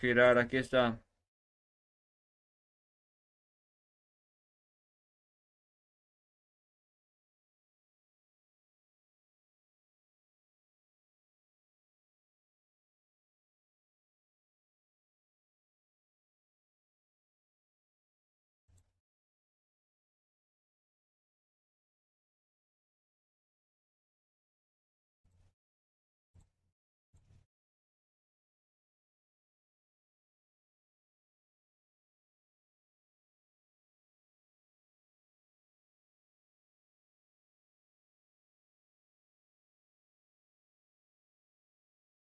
Girar, 0.00 0.38
aquí 0.38 0.56
está. 0.56 1.00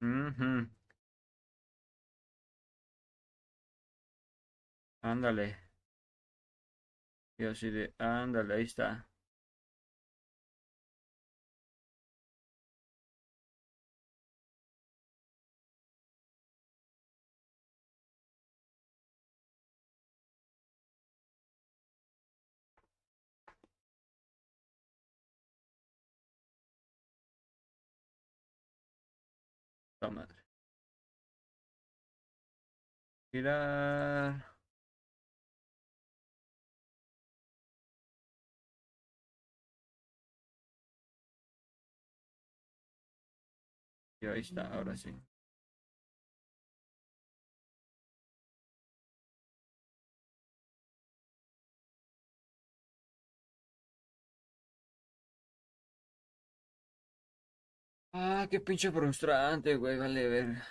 Ujú. 0.02 0.68
Ándale. 5.04 5.58
Y 7.38 7.44
así 7.46 7.70
de, 7.70 7.94
ándale, 7.98 8.54
ahí 8.56 8.64
está. 8.64 9.06
La 30.02 30.10
madre. 30.10 30.36
Y 44.22 44.26
ahí 44.28 44.40
está, 44.42 44.68
ahora 44.74 44.96
sí. 44.98 45.14
Ah, 58.14 58.48
qué 58.50 58.60
pinche 58.62 58.90
frustrante, 58.92 59.76
güey, 59.76 59.98
vale 59.98 60.28
ver. 60.30 60.64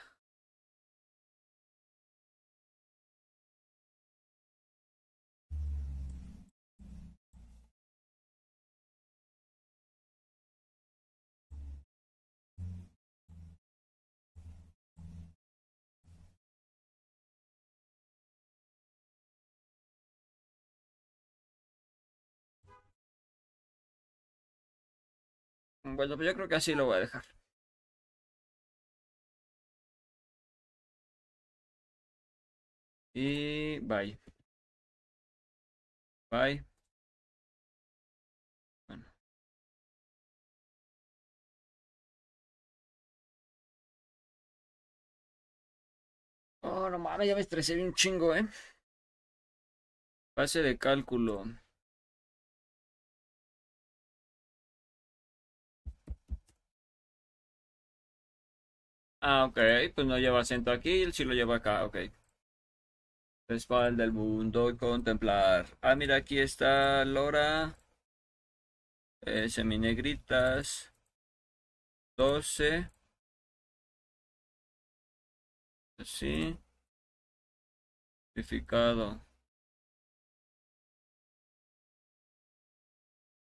Bueno, 25.97 26.17
pues 26.17 26.27
yo 26.29 26.35
creo 26.35 26.49
que 26.49 26.55
así 26.57 26.75
lo 26.75 26.87
voy 26.87 26.97
a 26.97 27.01
dejar. 27.01 27.25
Y 33.15 33.79
bye. 33.81 34.19
Bye. 36.31 36.63
Oh, 46.63 46.89
no 46.89 46.99
mames, 46.99 47.27
ya 47.29 47.35
me 47.35 47.43
estresé 47.43 47.75
bien 47.75 47.89
un 47.89 47.95
chingo, 47.95 48.35
eh. 48.35 48.47
Pase 50.35 50.61
de 50.65 50.77
cálculo. 50.77 51.45
Ah, 59.23 59.45
ok, 59.47 59.59
pues 59.95 60.07
no 60.07 60.19
lleva 60.19 60.41
acento 60.41 60.71
aquí, 60.71 61.03
él 61.03 61.13
sí 61.15 61.25
lo 61.25 61.33
lleva 61.35 61.57
acá, 61.57 61.85
ok. 61.87 61.97
Espalda 63.49 64.03
el 64.05 64.13
mundo 64.13 64.75
contemplar. 64.79 65.67
Ah, 65.83 65.95
mira, 65.95 66.17
aquí 66.17 66.39
está 66.39 67.05
Lora. 67.05 67.77
Seminegritas. 69.49 70.93
12. 72.17 72.91
Así. 75.99 76.59
Simplificado. 78.35 79.21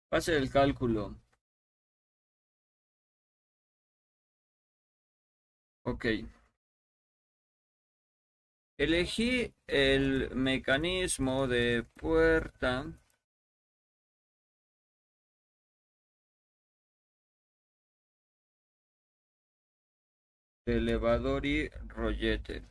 Pase 0.08 0.36
el 0.36 0.50
cálculo. 0.50 1.19
Ok. 5.90 6.06
Elegí 8.78 9.52
el 9.66 10.30
mecanismo 10.34 11.48
de 11.48 11.84
puerta. 11.96 12.86
elevador 20.64 21.44
y 21.44 21.68
rollete. 21.88 22.62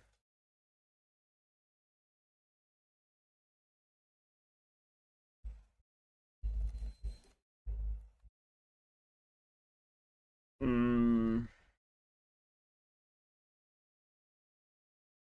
Mm. 10.62 11.48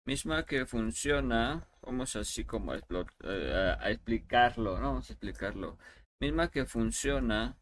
Misma 0.06 0.44
que 0.46 0.66
funciona, 0.66 1.68
vamos 1.82 2.16
así 2.16 2.44
como 2.44 2.72
a, 2.72 2.78
eh, 2.78 3.76
a 3.80 3.90
explicarlo, 3.90 4.78
¿no? 4.78 4.88
Vamos 4.88 5.10
a 5.10 5.12
explicarlo. 5.14 5.78
Misma 6.20 6.50
que 6.50 6.66
funciona 6.66 7.56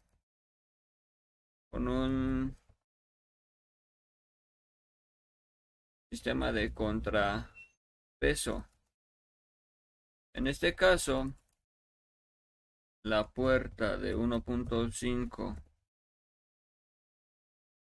con 1.71 1.87
un 1.87 2.55
sistema 6.11 6.51
de 6.51 6.73
contrapeso. 6.73 8.65
En 10.33 10.47
este 10.47 10.75
caso, 10.75 11.33
la 13.03 13.29
puerta 13.29 13.97
de 13.97 14.15
1.5 14.15 15.55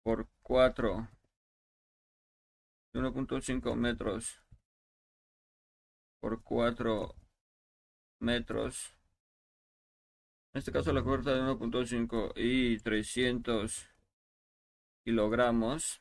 por 0.02 0.28
4 0.42 1.08
1.5 2.94 3.74
metros 3.74 4.43
por 6.24 6.42
4 6.42 7.14
metros. 8.20 8.96
En 10.54 10.58
este 10.60 10.72
caso 10.72 10.90
la 10.90 11.04
puerta 11.04 11.34
de 11.34 11.42
1.5 11.42 12.32
y 12.36 12.78
300 12.78 13.90
kilogramos. 15.04 16.00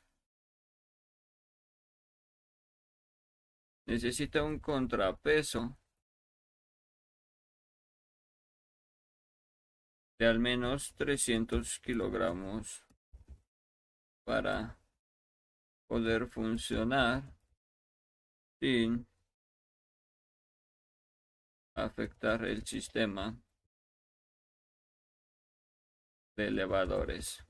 Necesita 3.85 4.43
un 4.43 4.59
contrapeso 4.59 5.77
de 10.19 10.25
al 10.25 10.39
menos 10.39 10.93
300 10.95 11.79
kilogramos 11.79 12.85
para 14.23 14.79
poder 15.85 16.27
funcionar 16.27 17.35
sin 18.61 19.05
afectar 21.75 22.45
el 22.45 22.65
sistema 22.65 23.37
de 26.37 26.45
elevadores. 26.47 27.43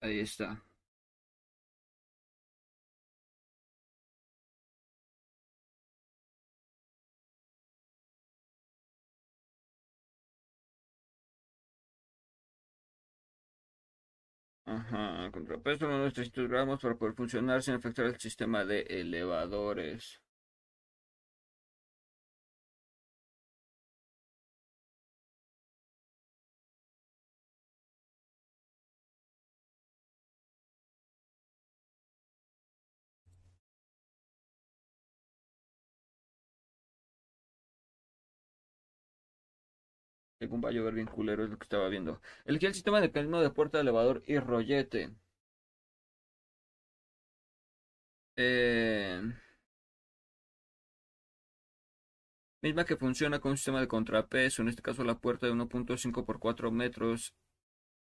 Ahí 0.00 0.20
está. 0.20 0.62
Ajá, 14.64 15.30
contrapeso 15.32 15.86
de 15.86 16.10
300 16.12 16.48
gramos 16.48 16.80
para 16.80 16.94
poder 16.96 17.14
funcionar 17.14 17.62
sin 17.62 17.74
afectar 17.74 18.06
el 18.06 18.18
sistema 18.18 18.64
de 18.64 18.80
elevadores. 18.88 20.22
Según 40.40 40.60
va 40.64 40.70
a 40.70 40.72
llover 40.72 40.94
bien 40.94 41.06
culero, 41.06 41.44
es 41.44 41.50
lo 41.50 41.58
que 41.58 41.64
estaba 41.64 41.88
viendo. 41.88 42.20
Elegí 42.46 42.66
el 42.66 42.74
sistema 42.74 43.00
de 43.00 43.08
mecanismo 43.08 43.40
de 43.40 43.50
puerta, 43.50 43.78
elevador 43.80 44.22
y 44.26 44.38
rollete. 44.38 45.10
Eh, 48.36 49.20
misma 52.62 52.84
que 52.86 52.96
funciona 52.96 53.38
con 53.38 53.52
un 53.52 53.56
sistema 53.58 53.80
de 53.80 53.88
contrapeso, 53.88 54.62
en 54.62 54.68
este 54.68 54.82
caso 54.82 55.04
la 55.04 55.18
puerta 55.18 55.46
de 55.46 55.52
1.5 55.52 56.24
por 56.24 56.38
4 56.38 56.70
metros. 56.70 57.34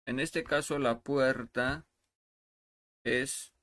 En 0.07 0.19
este 0.19 0.43
caso 0.43 0.79
la 0.79 1.01
puerta 1.01 1.85
es 3.05 3.53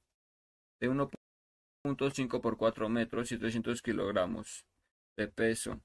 de 0.81 0.91
1.5 0.91 2.41
por 2.41 2.57
4 2.57 2.89
metros 2.89 3.33
y 3.33 3.39
300 3.39 3.83
kilogramos 3.83 4.65
de 5.17 5.29
peso. 5.29 5.81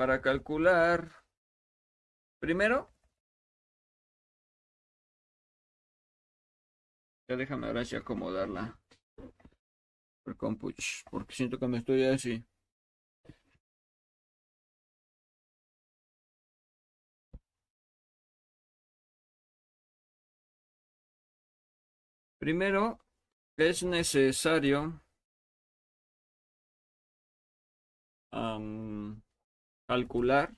Para 0.00 0.22
calcular. 0.22 1.12
Primero, 2.38 2.90
ya 7.28 7.36
déjame 7.36 7.66
ahora 7.66 7.84
sí 7.84 7.96
acomodarla 7.96 8.80
por 10.24 10.38
compuch, 10.38 11.04
porque 11.10 11.34
siento 11.34 11.58
que 11.58 11.68
me 11.68 11.76
estoy 11.76 12.04
así. 12.04 12.42
Primero, 22.38 22.98
es 23.58 23.82
necesario 23.82 25.02
calcular. 29.90 30.54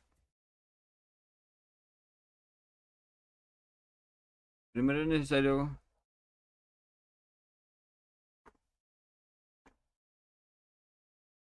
Primero 4.73 5.01
es 5.03 5.09
necesario 5.09 5.79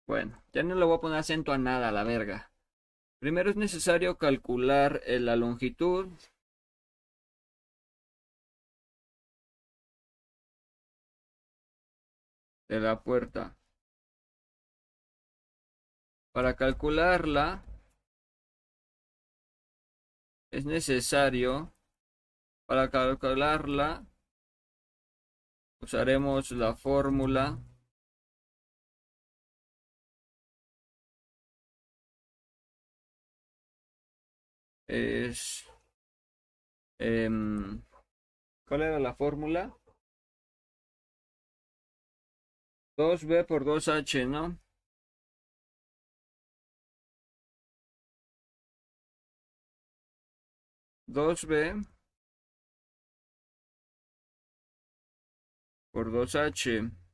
Bueno, 0.07 0.41
ya 0.53 0.63
no 0.63 0.73
le 0.75 0.85
voy 0.85 0.97
a 0.97 1.01
poner 1.01 1.17
acento 1.19 1.51
a 1.51 1.57
nada, 1.59 1.89
a 1.89 1.91
la 1.91 2.03
verga. 2.03 2.51
Primero 3.19 3.49
es 3.51 3.55
necesario 3.55 4.17
calcular 4.17 5.01
eh, 5.05 5.19
la 5.19 5.35
longitud. 5.35 6.07
De 12.69 12.79
la 12.79 13.01
puerta. 13.01 13.55
Para 16.33 16.55
calcularla, 16.55 17.63
es 20.55 20.65
necesario 20.65 21.73
para 22.65 22.89
calcularla 22.89 24.05
usaremos 25.81 26.51
la 26.51 26.73
fórmula 26.77 27.59
es 34.87 35.65
em, 36.99 37.81
¿cuál 38.65 38.81
era 38.83 38.99
la 38.99 39.13
fórmula? 39.13 39.75
2b 42.97 43.45
por 43.45 43.65
2h, 43.65 44.25
¿no? 44.25 44.64
2b 51.07 51.85
por 55.91 56.11
2h 56.11 57.04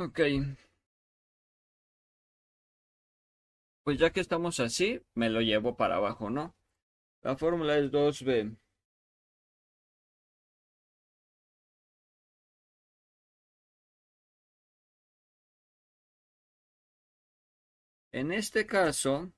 Ok. 0.00 0.20
Pues 3.84 3.98
ya 3.98 4.10
que 4.10 4.20
estamos 4.20 4.58
así, 4.58 5.02
me 5.14 5.28
lo 5.28 5.42
llevo 5.42 5.76
para 5.76 5.96
abajo, 5.96 6.30
¿no? 6.30 6.54
La 7.22 7.36
fórmula 7.36 7.76
es 7.78 7.90
2b. 7.90 8.56
En 18.12 18.30
este 18.30 18.66
caso, 18.66 19.32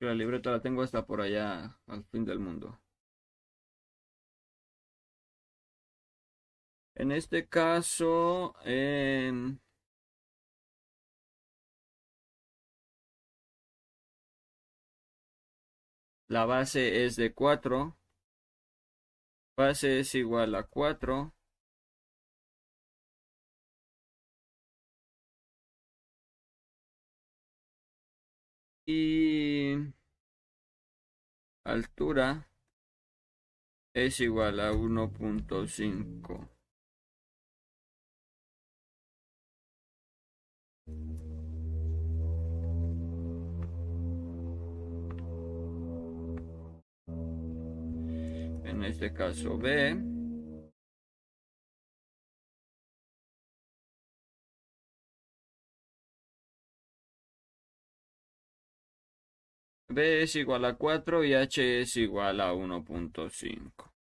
la 0.00 0.14
libreta 0.14 0.50
la 0.50 0.62
tengo 0.62 0.80
hasta 0.80 1.04
por 1.04 1.20
allá 1.20 1.78
al 1.86 2.02
fin 2.06 2.24
del 2.24 2.38
mundo. 2.38 2.80
En 6.96 7.12
este 7.12 7.46
caso, 7.46 8.54
la 16.28 16.44
base 16.46 17.04
es 17.04 17.16
de 17.16 17.34
4. 17.34 17.96
Base 19.56 20.00
es 20.00 20.14
igual 20.14 20.54
a 20.54 20.62
4. 20.64 21.34
Y 28.88 29.74
altura 31.64 32.48
es 33.94 34.20
igual 34.20 34.60
a 34.60 34.72
1.5. 34.72 36.55
En 48.76 48.84
este 48.84 49.12
caso 49.12 49.56
B. 49.56 49.96
Es 59.96 60.36
igual 60.36 60.66
a 60.66 60.74
4 60.74 61.24
y 61.24 61.32
H 61.32 61.80
es 61.80 61.96
igual 61.96 62.40
a 62.40 62.52
1.5. 62.52 63.95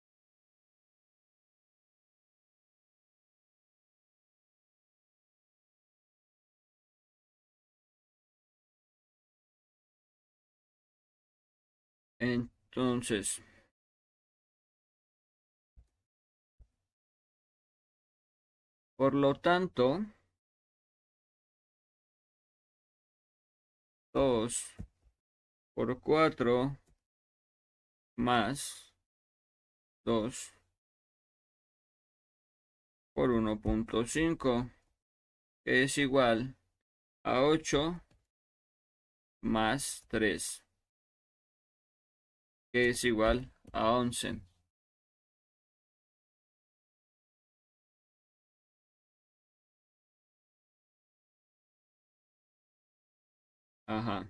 Entonces, 12.22 13.42
por 18.94 19.12
lo 19.12 19.34
tanto, 19.34 20.06
2 24.12 24.76
por 25.74 26.00
4 26.00 26.78
más 28.16 28.94
2 30.04 30.52
por 33.14 33.30
1.5 33.30 34.70
es 35.64 35.98
igual 35.98 36.56
a 37.24 37.40
8 37.42 38.00
más 39.40 40.04
3 40.06 40.64
que 42.72 42.88
es 42.88 43.04
igual 43.04 43.50
a 43.72 43.92
11. 43.92 44.40
Ajá. 53.86 54.28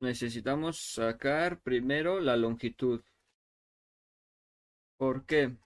Necesitamos 0.00 0.78
sacar 0.94 1.60
primero 1.60 2.18
la 2.20 2.36
longitud. 2.36 3.02
¿Por 4.98 5.24
qué? 5.26 5.56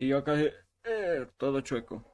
Y 0.00 0.08
yo 0.08 0.18
acá 0.18 0.34
eh, 0.84 1.26
todo 1.36 1.60
chueco. 1.60 2.04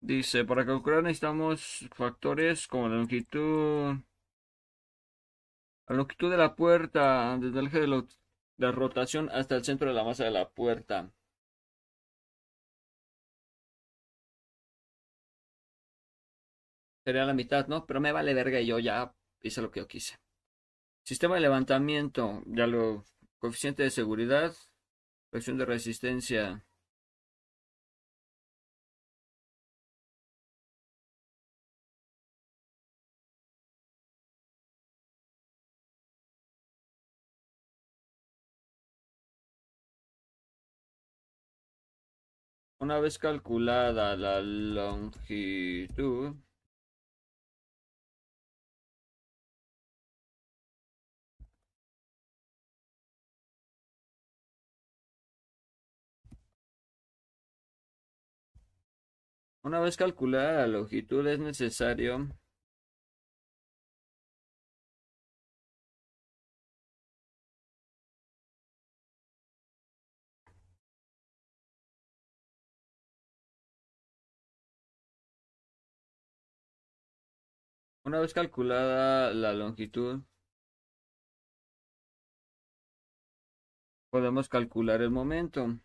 dice, 0.00 0.44
para 0.44 0.64
calcular 0.66 1.02
necesitamos 1.02 1.88
factores 1.94 2.66
como 2.68 2.88
la 2.88 2.96
longitud, 2.96 3.96
la 5.88 5.96
longitud 5.96 6.30
de 6.30 6.36
la 6.36 6.54
puerta 6.54 7.36
desde 7.38 7.58
el 7.58 7.66
eje 7.66 7.80
de 7.80 7.86
de 8.58 8.70
rotación 8.72 9.30
hasta 9.32 9.56
el 9.56 9.64
centro 9.64 9.88
de 9.88 9.94
la 9.94 10.04
masa 10.04 10.24
de 10.24 10.30
la 10.30 10.48
puerta. 10.50 11.10
Sería 17.04 17.24
la 17.24 17.32
mitad, 17.34 17.68
¿no? 17.68 17.86
Pero 17.86 18.00
me 18.00 18.12
vale 18.12 18.34
verga 18.34 18.60
y 18.60 18.66
yo 18.66 18.78
ya 18.78 19.14
hice 19.40 19.62
lo 19.62 19.70
que 19.70 19.80
yo 19.80 19.88
quise. 19.88 20.16
Sistema 21.04 21.36
de 21.36 21.42
levantamiento, 21.42 22.42
ya 22.46 22.66
lo 22.66 23.04
coeficiente 23.38 23.82
de 23.84 23.90
seguridad, 23.90 24.54
presión 25.30 25.58
de 25.58 25.66
resistencia. 25.66 26.64
Una 42.86 43.00
vez 43.00 43.18
calculada 43.18 44.16
la 44.16 44.40
longitud, 44.40 46.36
Una 59.62 59.80
vez 59.80 59.96
calculada 59.96 60.60
la 60.60 60.66
longitud 60.68 61.26
es 61.26 61.38
necesario 61.40 62.28
Una 78.06 78.20
vez 78.20 78.32
calculada 78.32 79.34
la 79.34 79.52
longitud, 79.52 80.22
podemos 84.10 84.48
calcular 84.48 85.00
el 85.02 85.10
momento. 85.10 85.78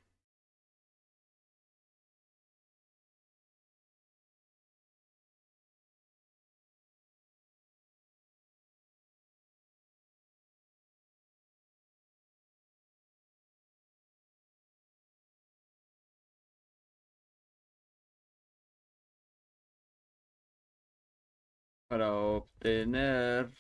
Para 21.92 22.14
obtener 22.14 23.52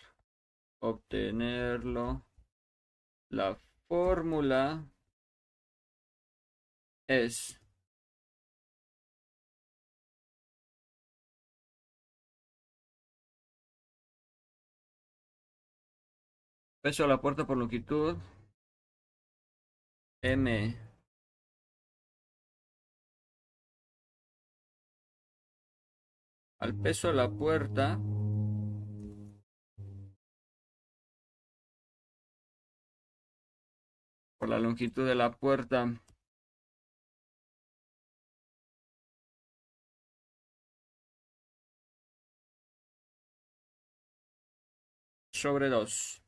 obtenerlo 0.80 2.26
la 3.28 3.58
fórmula 3.90 4.90
es 7.08 7.60
peso 16.82 17.04
a 17.04 17.08
la 17.08 17.20
puerta 17.20 17.46
por 17.46 17.58
longitud 17.58 18.16
M. 20.22 20.78
Al 26.60 26.76
peso 26.76 27.10
a 27.10 27.14
la 27.14 27.30
puerta 27.30 28.00
por 34.42 34.50
la 34.50 34.58
longitud 34.58 35.06
de 35.08 35.14
la 35.14 35.30
puerta 35.30 36.02
sobre 45.32 45.70
2. 45.70 46.24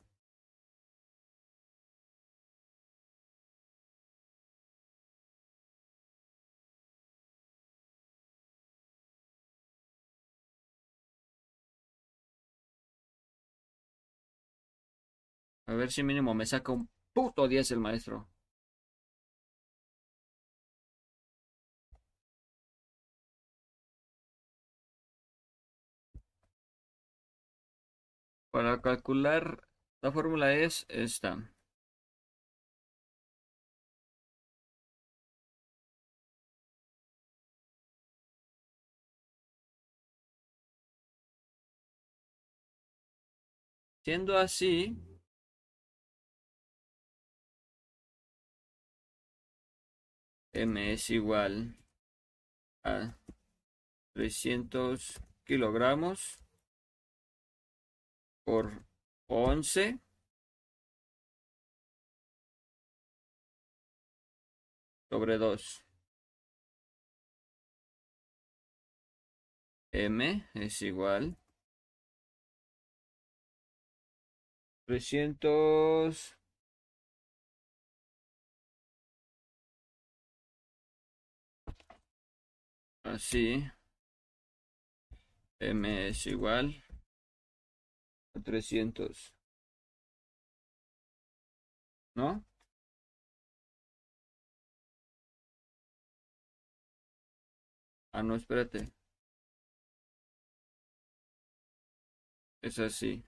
A 15.67 15.73
ver 15.73 15.91
si 15.91 16.03
mínimo 16.03 16.33
me 16.33 16.45
saca 16.45 16.71
un 16.71 16.92
puto 17.13 17.47
10 17.47 17.71
el 17.71 17.79
maestro. 17.79 18.27
Para 28.51 28.81
calcular 28.81 29.67
la 30.01 30.11
fórmula 30.13 30.53
es 30.53 30.85
esta. 30.87 31.51
Siendo 44.03 44.37
así, 44.37 44.95
M 50.53 50.93
es 50.93 51.09
igual 51.09 51.75
a 52.83 53.17
300 54.13 55.19
kilogramos 55.45 56.39
por 58.45 58.85
11 59.27 59.99
sobre 65.09 65.37
2. 65.39 65.85
M 69.91 70.49
es 70.53 70.81
igual 70.83 71.35
300 74.85 76.42
así 83.03 83.63
m 85.59 85.85
es 86.09 86.27
igual 86.27 86.83
a 88.35 88.39
300 88.39 89.33
¿no? 92.15 92.43
Ah, 98.13 98.23
no, 98.23 98.35
espérate. 98.35 98.91
Es 102.63 102.79
así. 102.79 103.23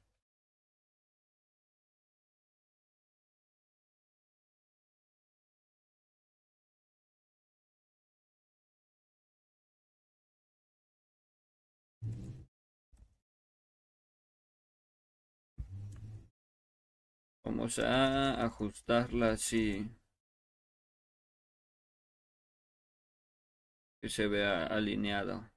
Vamos 17.46 17.78
a 17.78 18.44
ajustarla 18.44 19.32
así. 19.34 19.88
Que 24.02 24.10
se 24.10 24.28
vea 24.28 24.66
alineado. 24.68 25.50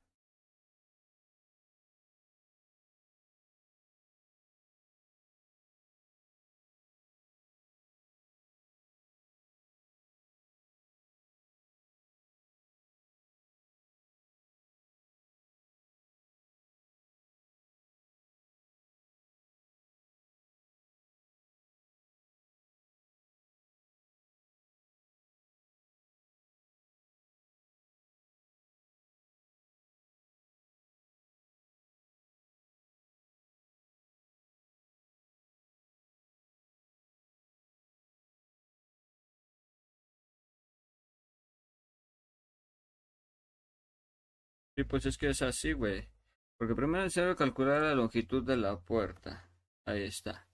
Sí, 44.79 44.85
pues 44.85 45.07
es 45.07 45.19
que 45.19 45.31
es 45.31 45.43
así, 45.43 45.73
güey. 45.73 46.09
Porque 46.57 46.77
primero 46.77 47.03
necesito 47.03 47.35
calcular 47.35 47.83
la 47.83 47.97
longitud 47.97 48.45
de 48.45 48.57
la 48.57 48.79
puerta. 48.79 49.51
Ahí 49.85 50.05
está. 50.05 50.47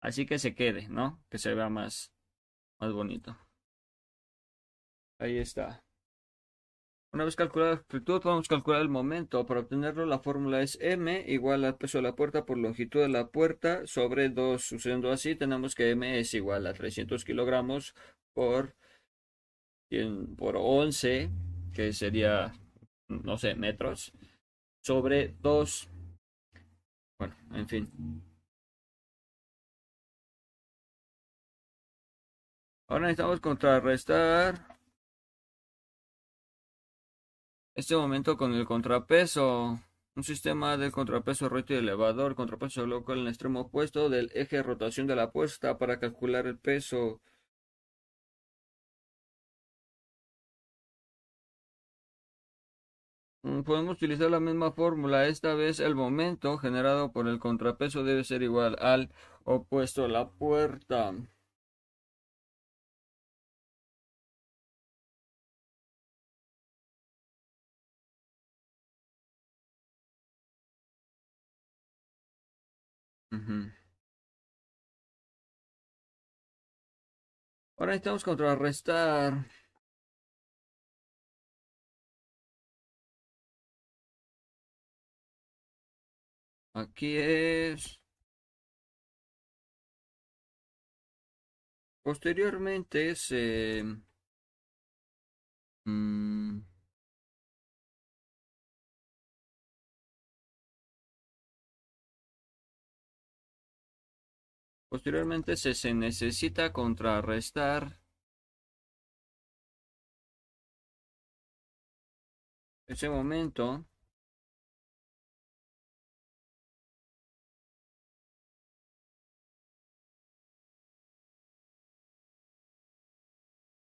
Así 0.00 0.26
que 0.26 0.38
se 0.38 0.54
quede, 0.54 0.88
¿no? 0.88 1.22
Que 1.30 1.38
se 1.38 1.54
vea 1.54 1.68
más, 1.68 2.12
más 2.80 2.92
bonito. 2.92 3.36
Ahí 5.18 5.38
está. 5.38 5.82
Una 7.10 7.24
vez 7.24 7.36
calculada 7.36 7.72
la 7.72 7.78
amplitud, 7.78 8.20
podemos 8.20 8.48
calcular 8.48 8.82
el 8.82 8.90
momento. 8.90 9.46
Para 9.46 9.60
obtenerlo, 9.60 10.04
la 10.04 10.18
fórmula 10.18 10.60
es 10.60 10.78
m 10.80 11.24
igual 11.26 11.64
al 11.64 11.76
peso 11.76 11.98
de 11.98 12.02
la 12.02 12.14
puerta 12.14 12.44
por 12.44 12.58
longitud 12.58 13.00
de 13.00 13.08
la 13.08 13.28
puerta 13.28 13.86
sobre 13.86 14.28
2. 14.28 14.62
Sucediendo 14.62 15.10
así, 15.10 15.34
tenemos 15.34 15.74
que 15.74 15.90
m 15.90 16.18
es 16.18 16.34
igual 16.34 16.66
a 16.66 16.74
300 16.74 17.24
kilogramos 17.24 17.94
por, 18.34 18.76
por 20.36 20.56
11, 20.56 21.30
que 21.72 21.92
sería, 21.94 22.52
no 23.08 23.38
sé, 23.38 23.54
metros, 23.54 24.12
sobre 24.84 25.34
2. 25.40 25.88
Bueno, 27.18 27.34
en 27.54 27.68
fin. 27.68 28.27
Ahora 32.88 33.06
necesitamos 33.06 33.40
contrarrestar 33.40 34.66
este 37.74 37.96
momento 37.96 38.36
con 38.36 38.54
el 38.54 38.64
contrapeso. 38.66 39.78
Un 40.16 40.24
sistema 40.24 40.76
de 40.76 40.90
contrapeso 40.90 41.48
recto 41.48 41.74
y 41.74 41.76
elevador, 41.76 42.34
contrapeso 42.34 42.86
local 42.86 43.18
en 43.18 43.22
el 43.24 43.28
extremo 43.28 43.60
opuesto 43.60 44.08
del 44.08 44.30
eje 44.34 44.56
de 44.56 44.62
rotación 44.64 45.06
de 45.06 45.16
la 45.16 45.30
puesta 45.32 45.78
para 45.78 45.98
calcular 46.00 46.46
el 46.46 46.58
peso. 46.58 47.20
Mm, 53.42 53.62
podemos 53.62 53.96
utilizar 53.96 54.30
la 54.30 54.40
misma 54.40 54.72
fórmula, 54.72 55.26
esta 55.26 55.54
vez 55.54 55.80
el 55.80 55.94
momento 55.94 56.58
generado 56.58 57.12
por 57.12 57.26
el 57.28 57.38
contrapeso 57.38 58.02
debe 58.04 58.24
ser 58.24 58.42
igual 58.42 58.76
al 58.80 59.10
opuesto 59.44 60.04
a 60.04 60.08
la 60.08 60.28
puerta. 60.30 61.12
Ujú. 73.32 73.70
Ahora 77.78 77.92
necesitamos 77.92 78.24
contrarrestar. 78.24 79.46
Aquí 86.72 87.10
es. 87.18 88.00
Posteriormente 92.02 93.14
se. 93.14 93.84
mm, 95.86 96.60
posteriormente 104.88 105.56
se, 105.56 105.74
se 105.74 105.94
necesita 105.94 106.72
contrarrestar 106.72 108.00
ese 112.88 113.08
momento. 113.08 113.84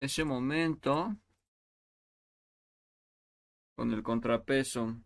Ese 0.02 0.24
momento 0.24 1.16
con 3.76 3.92
el 3.92 4.02
contrapeso. 4.02 4.96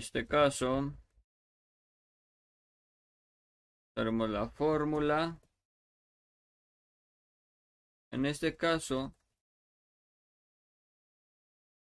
Este 0.00 0.26
caso, 0.26 0.94
haremos 3.94 4.30
la 4.30 4.48
fórmula. 4.48 5.38
En 8.10 8.24
este 8.24 8.56
caso, 8.56 9.14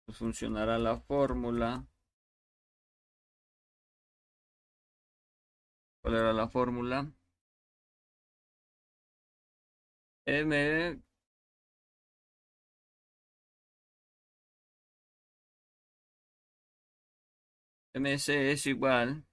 pues, 0.05 0.19
funcionará 0.19 0.77
la 0.77 0.99
fórmula. 0.99 1.87
¿Cuál 6.03 6.15
era 6.15 6.31
la 6.31 6.47
fórmula? 6.47 7.11
M 10.27 11.01
MS 17.95 18.29
es 18.29 18.67
igual 18.67 19.25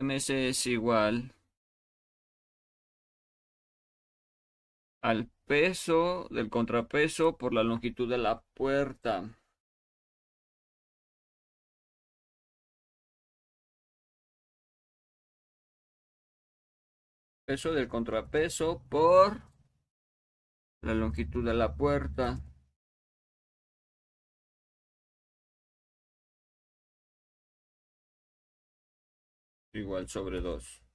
MS 0.00 0.30
es 0.30 0.66
igual 0.66 1.34
al 5.02 5.28
peso 5.46 6.28
del 6.30 6.50
contrapeso 6.50 7.36
por 7.36 7.52
la 7.52 7.64
longitud 7.64 8.08
de 8.08 8.18
la 8.18 8.42
puerta. 8.54 9.37
Peso 17.48 17.72
del 17.72 17.88
contrapeso 17.88 18.82
por 18.90 19.40
la 20.82 20.92
longitud 20.92 21.42
de 21.42 21.54
la 21.54 21.74
puerta. 21.74 22.38
Igual 29.72 30.08
sobre 30.10 30.42
2. 30.42 30.87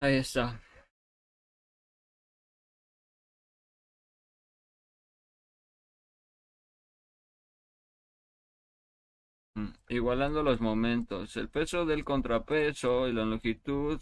Ahí 0.00 0.16
está. 0.16 0.60
Mm, 9.54 9.68
Igualando 9.88 10.42
los 10.42 10.60
momentos. 10.60 11.36
El 11.36 11.48
peso 11.48 11.86
del 11.86 12.04
contrapeso 12.04 13.06
y 13.08 13.12
la 13.12 13.24
longitud 13.24 14.00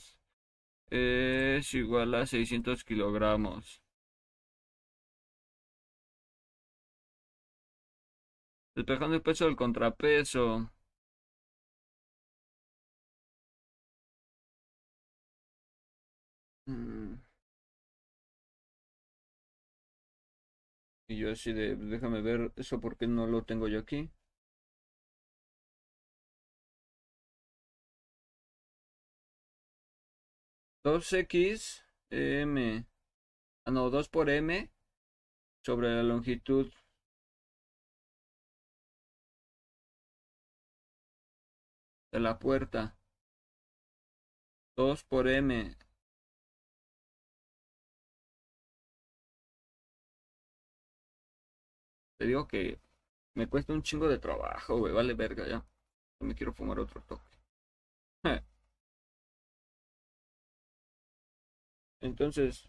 es 0.91 1.75
igual 1.75 2.15
a 2.15 2.27
600 2.27 2.85
kilogramos. 2.85 3.83
Despejando 8.75 9.15
el 9.17 9.21
peso 9.21 9.45
del 9.45 9.57
contrapeso. 9.57 10.71
Mm. 16.69 17.19
Y 21.09 21.17
yo 21.19 21.33
así 21.33 21.53
de, 21.53 21.75
déjame 21.77 22.21
ver 22.21 22.53
eso 22.57 22.81
porque 22.81 23.07
no 23.07 23.27
lo 23.27 23.43
tengo 23.45 23.67
yo 23.69 23.81
aquí. 23.81 24.11
Dos 30.85 31.13
x 31.13 31.83
m. 32.11 32.85
Ah, 33.67 33.71
no, 33.71 33.91
2 33.91 34.09
por 34.09 34.31
m 34.31 34.71
sobre 35.65 35.95
la 35.95 36.03
longitud 36.03 36.71
de 42.13 42.21
la 42.21 42.39
puerta. 42.39 42.97
2 44.77 45.05
por 45.05 45.29
m 45.29 45.77
Te 52.19 52.27
digo 52.27 52.47
que 52.49 52.79
me 53.35 53.49
cuesta 53.49 53.73
un 53.73 53.83
chingo 53.83 54.09
de 54.09 54.19
trabajo, 54.19 54.79
güey. 54.79 54.93
Vale 54.93 55.15
verga 55.15 55.47
ya. 55.49 55.65
Me 56.21 56.35
quiero 56.35 56.53
fumar 56.53 56.81
otro 56.81 57.01
toque. 57.03 57.39
Entonces, 62.01 62.65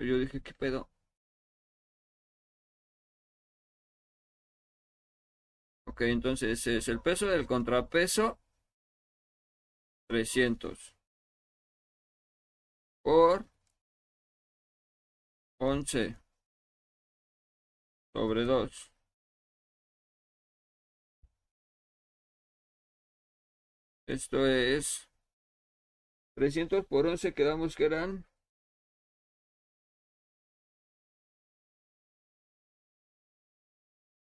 yo 0.00 0.18
dije, 0.18 0.40
¿qué 0.42 0.54
pedo? 0.54 0.90
Ok, 5.84 6.02
entonces 6.02 6.66
es 6.66 6.88
el 6.88 7.00
peso 7.02 7.26
del 7.26 7.46
contrapeso 7.46 8.38
300 10.08 10.94
por 13.02 13.46
11 15.60 16.16
sobre 18.14 18.44
2. 18.44 18.92
Esto 24.06 24.46
es 24.46 25.08
300 26.34 26.84
por 26.86 27.06
11, 27.06 27.32
quedamos 27.34 27.76
que 27.76 27.84
eran 27.84 28.26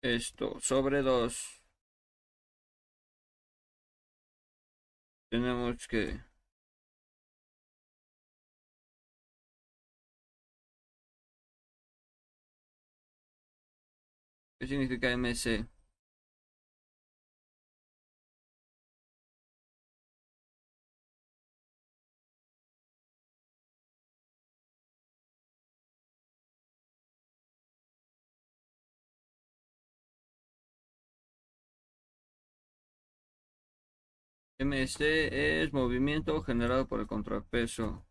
esto 0.04 0.60
sobre 0.62 1.02
2. 1.02 1.60
Tenemos 5.30 5.86
que 5.88 6.22
¿Qué 14.60 14.68
significa 14.68 15.12
MC? 15.12 15.68
MC 34.66 35.62
es 35.64 35.74
movimiento 35.74 36.42
generado 36.44 36.88
por 36.88 37.00
el 37.00 37.08
contrapeso. 37.08 38.06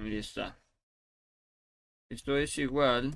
Ahí 0.00 0.16
está. 0.16 0.58
Esto 2.10 2.36
es 2.36 2.58
igual 2.58 3.12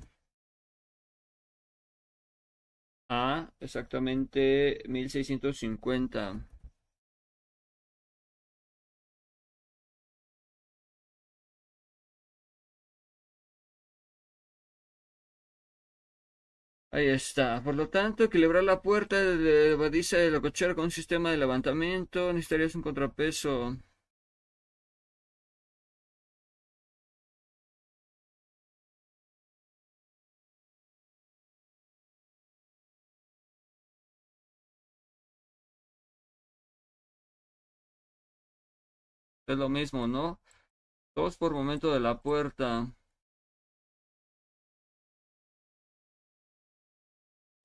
a 3.09 3.49
exactamente 3.59 4.83
1650. 4.87 6.45
Ahí 16.91 17.07
está. 17.09 17.61
Por 17.63 17.75
lo 17.75 17.89
tanto, 17.89 18.23
equilibrar 18.23 18.63
la 18.63 18.81
puerta 18.81 19.17
de 19.21 19.75
badiza 19.75 20.17
de 20.17 20.31
la 20.31 20.41
cochera 20.41 20.73
con 20.73 20.85
un 20.85 20.91
sistema 20.91 21.29
de 21.29 21.37
levantamiento. 21.37 22.33
Necesitarías 22.33 22.73
un 22.75 22.81
contrapeso. 22.81 23.77
Es 39.47 39.57
lo 39.57 39.69
mismo, 39.69 40.05
¿no? 40.07 40.39
Dos 41.15 41.37
por 41.37 41.53
momento 41.53 41.93
de 41.93 41.99
la 41.99 42.21
puerta. 42.21 42.93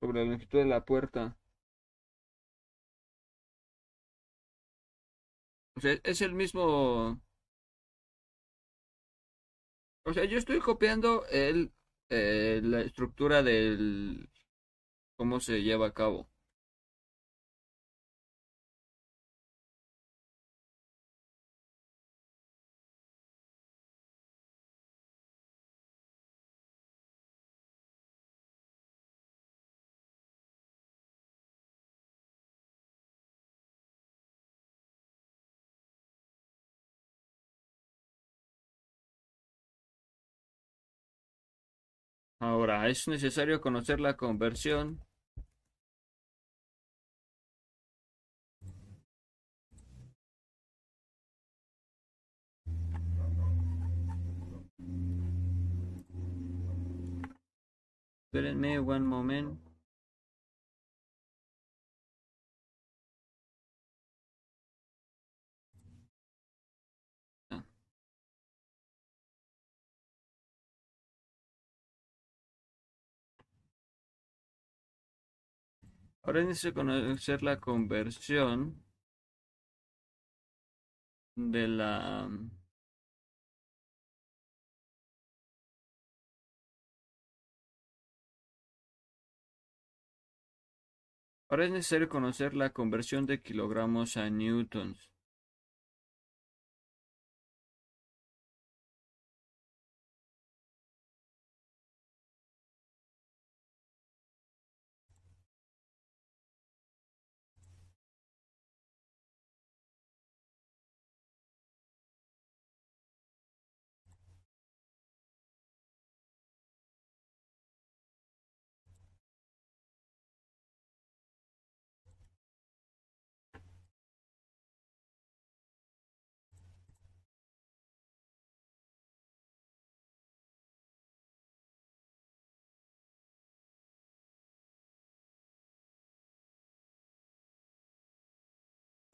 Sobre 0.01 0.25
la 0.25 0.29
longitud 0.31 0.59
de 0.59 0.65
la 0.65 0.83
puerta. 0.85 1.37
O 5.75 5.81
sea, 5.81 5.99
es 6.03 6.21
el 6.21 6.33
mismo. 6.33 7.19
O 10.05 10.13
sea, 10.13 10.25
yo 10.25 10.37
estoy 10.37 10.59
copiando 10.59 11.25
el, 11.27 11.71
eh, 12.09 12.61
la 12.63 12.81
estructura 12.81 13.41
del 13.43 14.29
cómo 15.17 15.41
se 15.41 15.63
lleva 15.63 15.87
a 15.89 15.93
cabo. 15.95 16.30
Ahora, 42.81 42.93
es 42.93 43.07
necesario 43.07 43.61
conocer 43.61 43.99
la 43.99 44.17
conversión 44.17 44.99
Espérenme 58.33 58.79
one 58.79 59.05
moment. 59.05 59.70
Ahora 76.31 76.43
es 76.43 76.47
necesario 76.47 76.75
conocer 76.75 77.43
la 77.43 77.59
conversión 77.59 78.81
de 81.35 81.67
la 81.67 82.29
Ahora 91.49 91.65
es 91.65 91.71
necesario 91.71 92.07
conocer 92.07 92.53
la 92.53 92.69
conversión 92.69 93.25
de 93.25 93.41
kilogramos 93.41 94.15
a 94.15 94.29
newtons. 94.29 95.10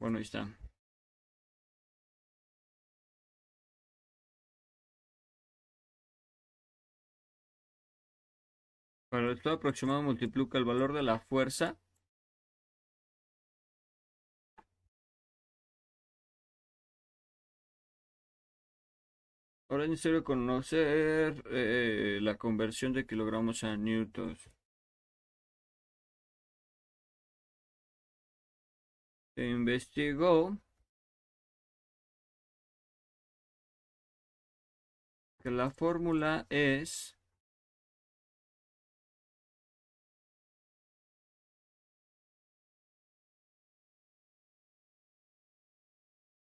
Bueno, 0.00 0.16
ahí 0.18 0.22
está. 0.22 0.48
Para 9.10 9.32
el 9.32 9.40
aproximado 9.44 10.02
multiplica 10.02 10.56
el 10.56 10.64
valor 10.64 10.94
de 10.94 11.02
la 11.02 11.18
fuerza 11.18 11.76
Ahora 19.70 19.84
es 19.84 19.90
necesario 19.90 20.24
conocer 20.24 21.42
eh, 21.50 22.18
la 22.22 22.36
conversión 22.38 22.92
de 22.92 23.06
kilogramos 23.06 23.64
a 23.64 23.76
newtons. 23.76 24.48
Se 29.38 29.46
investigó 29.46 30.58
que 35.40 35.50
la 35.50 35.70
fórmula 35.70 36.44
es 36.50 37.16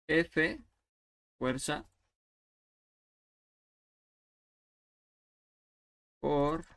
F, 0.07 0.59
fuerza, 1.39 1.89
por 6.21 6.72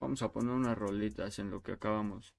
Vamos 0.00 0.22
a 0.22 0.32
poner 0.32 0.54
unas 0.54 0.78
rolitas 0.78 1.38
en 1.38 1.50
lo 1.50 1.62
que 1.62 1.72
acabamos. 1.72 2.34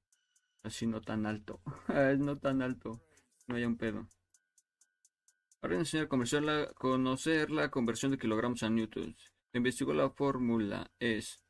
Así 0.64 0.88
no 0.88 1.02
tan 1.02 1.26
alto. 1.26 1.62
no 2.18 2.38
tan 2.38 2.62
alto. 2.62 3.02
No 3.48 3.56
haya 3.56 3.68
un 3.68 3.78
pedo. 3.78 4.08
Ahora 5.62 5.76
enseñar 5.76 6.08
a 6.08 6.74
conocer 6.74 7.52
la 7.52 7.70
conversión 7.70 8.12
de 8.12 8.18
kilogramos 8.18 8.64
a 8.64 8.70
newtons. 8.70 9.32
Se 9.52 9.58
investigó 9.58 9.94
la 9.94 10.10
fórmula. 10.10 10.92
Es 11.00 11.44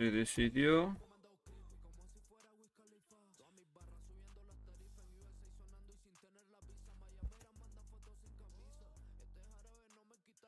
Se 0.00 0.10
decidió 0.10 0.96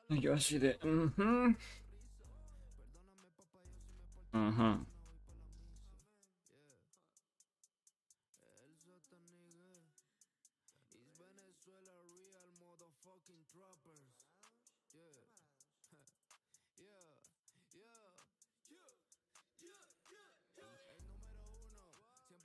Yo 0.09 0.33
así 0.33 0.57
de... 0.57 0.79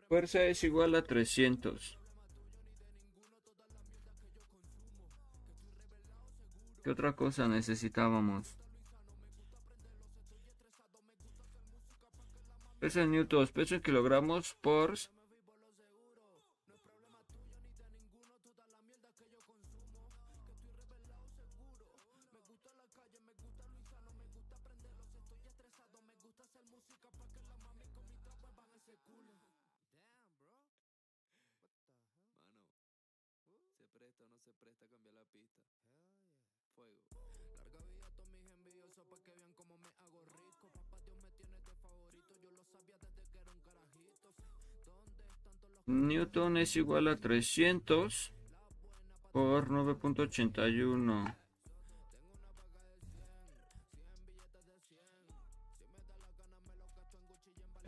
Fuerza 0.08 0.42
es 0.44 0.64
igual 0.64 0.94
a 0.94 1.02
300. 1.02 1.98
¿Qué 6.82 6.90
otra 6.90 7.14
cosa 7.14 7.46
necesitábamos? 7.46 8.56
Peso 12.80 13.00
en 13.00 13.10
newtons, 13.10 13.52
peso 13.52 13.74
en 13.74 13.82
kilogramos 13.82 14.54
por 14.62 14.94
Es 46.28 46.76
igual 46.76 47.08
a 47.08 47.18
300 47.18 48.34
por 49.32 49.70
9.81. 49.70 51.34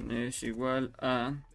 Es 0.08 0.42
igual 0.42 0.94
a 0.98 1.46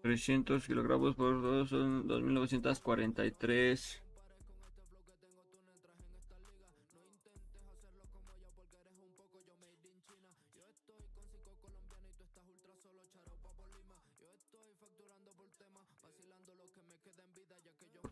trescientos 0.00 0.66
kilogramos 0.66 1.14
por 1.14 1.42
dos 1.42 1.68
son 1.68 2.08
dos 2.08 2.22
mil 2.22 2.32
novecientos 2.32 2.80
cuarenta 2.80 3.26
y 3.26 3.32
tres 3.32 4.02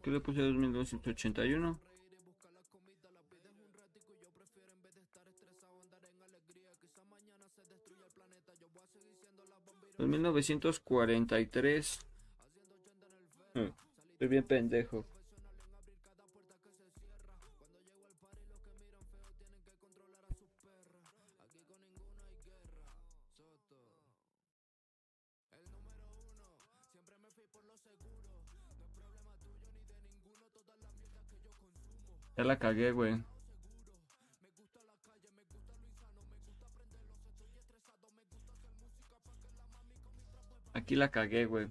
que 0.04 0.10
le 0.10 0.20
puse 0.20 0.42
2281. 0.42 1.80
En 9.98 10.06
1943. 10.06 11.98
Eh, 13.54 13.72
estoy 14.12 14.28
bien 14.28 14.44
pendejo. 14.44 15.06
Ya 32.36 32.44
la 32.44 32.58
cagué, 32.58 32.90
güey. 32.92 33.22
Aquí 40.74 40.96
la 40.96 41.10
cagué, 41.10 41.46
güey. 41.46 41.68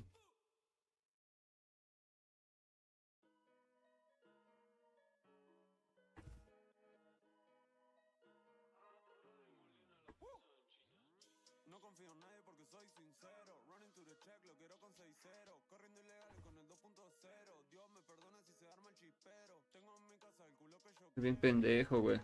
Bien 21.15 21.35
pendejo, 21.35 22.01
güey. 22.01 22.19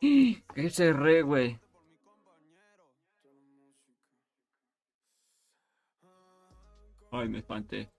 ¿Qué 0.54 0.70
cerré, 0.70 1.22
güey? 1.22 1.60
Ay, 7.12 7.28
me 7.28 7.38
espanté. 7.38 7.92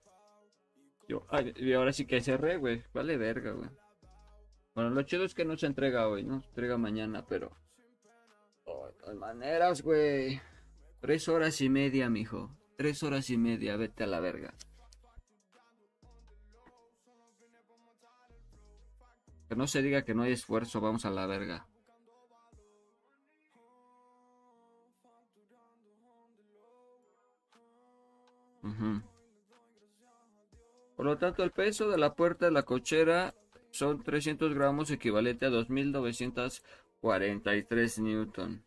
Yo, 1.08 1.24
ay, 1.30 1.52
y 1.56 1.72
ahora 1.72 1.92
sí 1.92 2.06
que 2.06 2.20
cerré, 2.20 2.56
güey. 2.56 2.82
Vale 2.92 3.16
verga, 3.16 3.52
güey. 3.52 3.70
Bueno, 4.74 4.90
lo 4.90 5.02
chido 5.02 5.24
es 5.24 5.34
que 5.34 5.44
no 5.44 5.56
se 5.56 5.66
entrega 5.66 6.08
hoy, 6.08 6.24
¿no? 6.24 6.40
Se 6.40 6.48
entrega 6.48 6.76
mañana, 6.76 7.24
pero... 7.26 7.56
Oh, 8.64 8.86
de 8.88 8.92
todas 8.94 9.16
maneras, 9.16 9.82
güey. 9.82 10.40
Tres 11.00 11.28
horas 11.28 11.60
y 11.60 11.68
media, 11.68 12.10
mijo. 12.10 12.50
Tres 12.76 13.02
horas 13.02 13.30
y 13.30 13.38
media, 13.38 13.76
vete 13.76 14.04
a 14.04 14.08
la 14.08 14.20
verga. 14.20 14.52
Que 19.48 19.56
no 19.56 19.66
se 19.66 19.82
diga 19.82 20.04
que 20.04 20.14
no 20.14 20.22
hay 20.22 20.32
esfuerzo, 20.32 20.80
vamos 20.80 21.04
a 21.04 21.10
la 21.10 21.26
verga. 21.26 21.66
Por 30.96 31.06
lo 31.06 31.18
tanto, 31.18 31.42
el 31.42 31.50
peso 31.50 31.90
de 31.90 31.98
la 31.98 32.14
puerta 32.14 32.46
de 32.46 32.52
la 32.52 32.62
cochera 32.62 33.34
son 33.70 34.02
300 34.02 34.54
gramos, 34.54 34.90
equivalente 34.90 35.44
a 35.46 35.50
2.943 35.50 38.02
newton. 38.02 38.64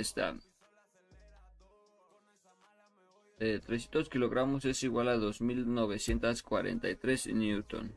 Está. 0.00 0.36
Eh, 3.40 3.60
300 3.64 4.08
kilogramos 4.08 4.64
es 4.64 4.82
igual 4.82 5.08
a 5.08 5.16
2.943 5.16 7.32
newton. 7.34 7.92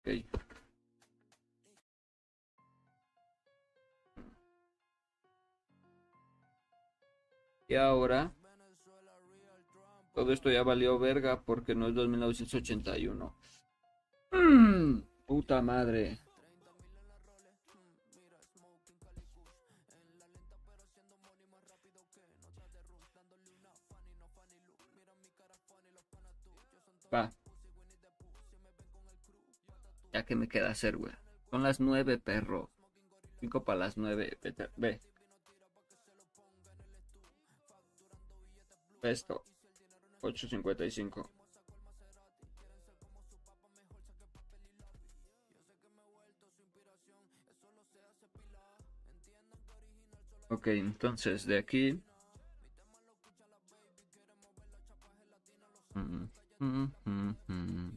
Ok. 0.00 0.08
Y 7.68 7.74
ahora, 7.76 8.32
todo 10.14 10.32
esto 10.32 10.50
ya 10.50 10.62
valió 10.64 10.98
verga 10.98 11.42
porque 11.42 11.74
no 11.74 11.88
es 11.88 11.94
2981. 11.94 13.34
Mm, 14.32 15.00
puta 15.26 15.62
madre. 15.62 16.18
Va. 27.12 27.30
Ya 30.12 30.24
que 30.24 30.36
me 30.36 30.48
queda 30.48 30.70
hacer, 30.70 30.96
güey. 30.96 31.12
Son 31.50 31.62
las 31.62 31.80
nueve, 31.80 32.18
perro. 32.18 32.70
Cinco 33.40 33.64
para 33.64 33.78
las 33.80 33.96
nueve. 33.96 34.38
Vete, 34.42 34.70
ve. 34.76 35.00
Esto. 39.02 39.42
8.55. 40.22 41.30
Ok, 50.50 50.66
entonces 50.66 51.46
de 51.46 51.58
aquí. 51.58 52.00
Mm, 55.94 56.24
mm. 56.60 57.90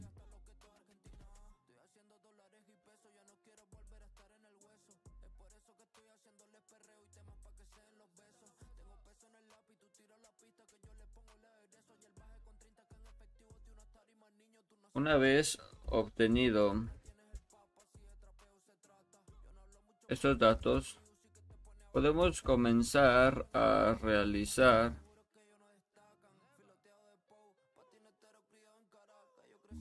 Una 14.94 15.16
vez 15.18 15.58
obtenido 15.86 16.88
estos 20.08 20.38
datos, 20.38 20.98
podemos 21.92 22.40
comenzar 22.40 23.46
a 23.52 23.98
realizar 24.00 25.03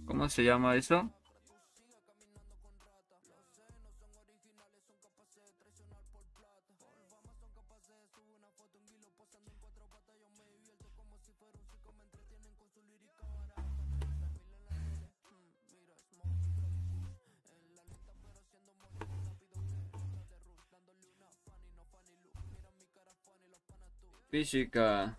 ¿Cómo 0.06 0.30
se 0.30 0.43
llama 0.43 0.75
eso? 0.75 1.09
Física. 24.30 25.17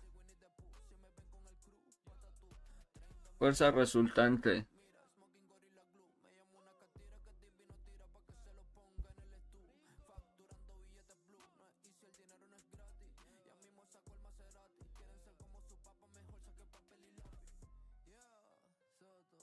Fuerza 3.39 3.71
resultante. 3.71 4.67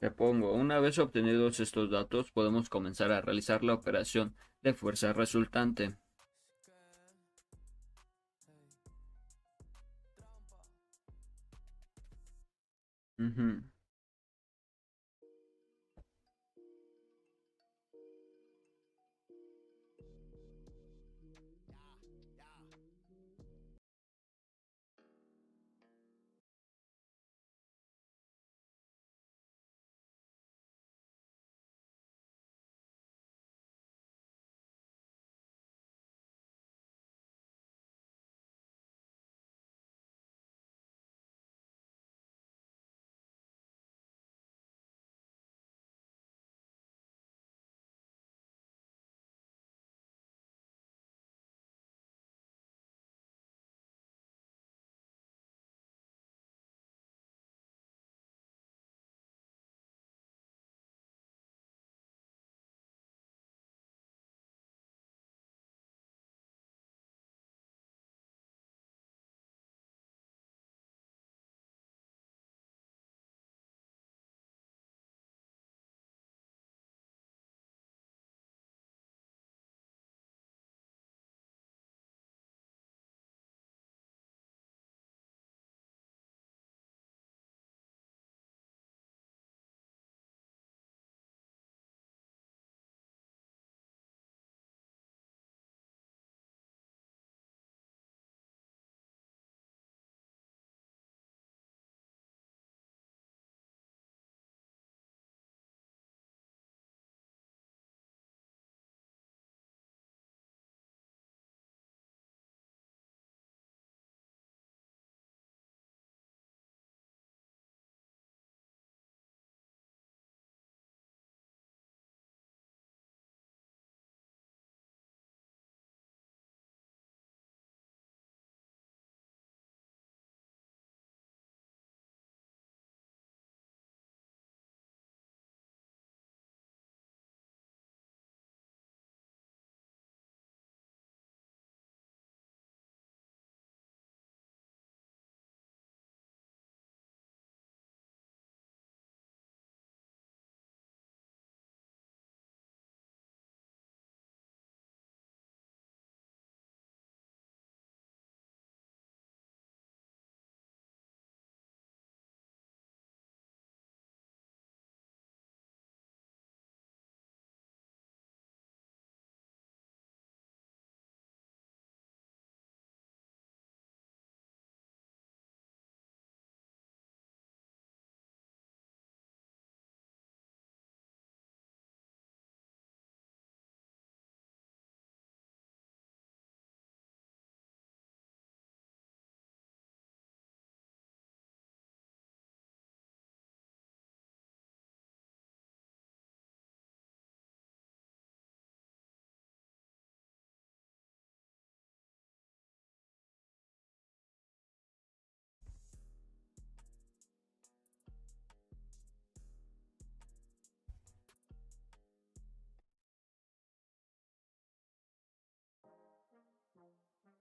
Te 0.03 0.11
pongo, 0.11 0.53
una 0.53 0.81
vez 0.81 0.99
obtenidos 0.99 1.61
estos 1.61 1.89
datos, 1.89 2.33
podemos 2.33 2.69
comenzar 2.69 3.13
a 3.13 3.21
realizar 3.21 3.63
la 3.63 3.75
operación 3.75 4.35
de 4.61 4.75
fuerza 4.75 5.13
resultante. 5.13 5.97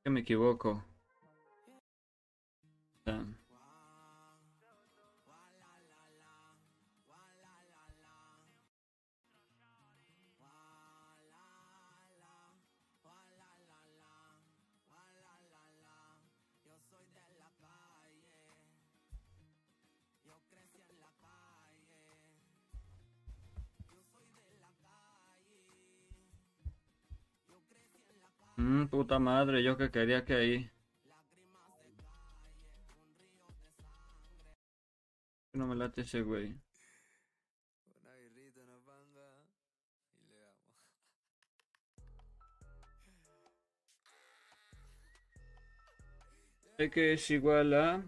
me 0.10 0.22
equivoco. 0.22 0.84
puta 28.92 29.20
madre, 29.20 29.64
yo 29.64 29.78
que 29.78 29.90
quería 29.90 30.26
que 30.26 30.34
ahí. 30.36 30.72
No 35.54 35.66
me 35.66 35.76
late 35.76 36.02
ese 36.02 36.22
güey. 36.22 36.56
Sé 46.78 46.90
que 46.90 47.14
es 47.14 47.32
igual 47.32 47.74
a 47.74 48.04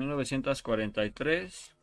1943. 0.00 1.76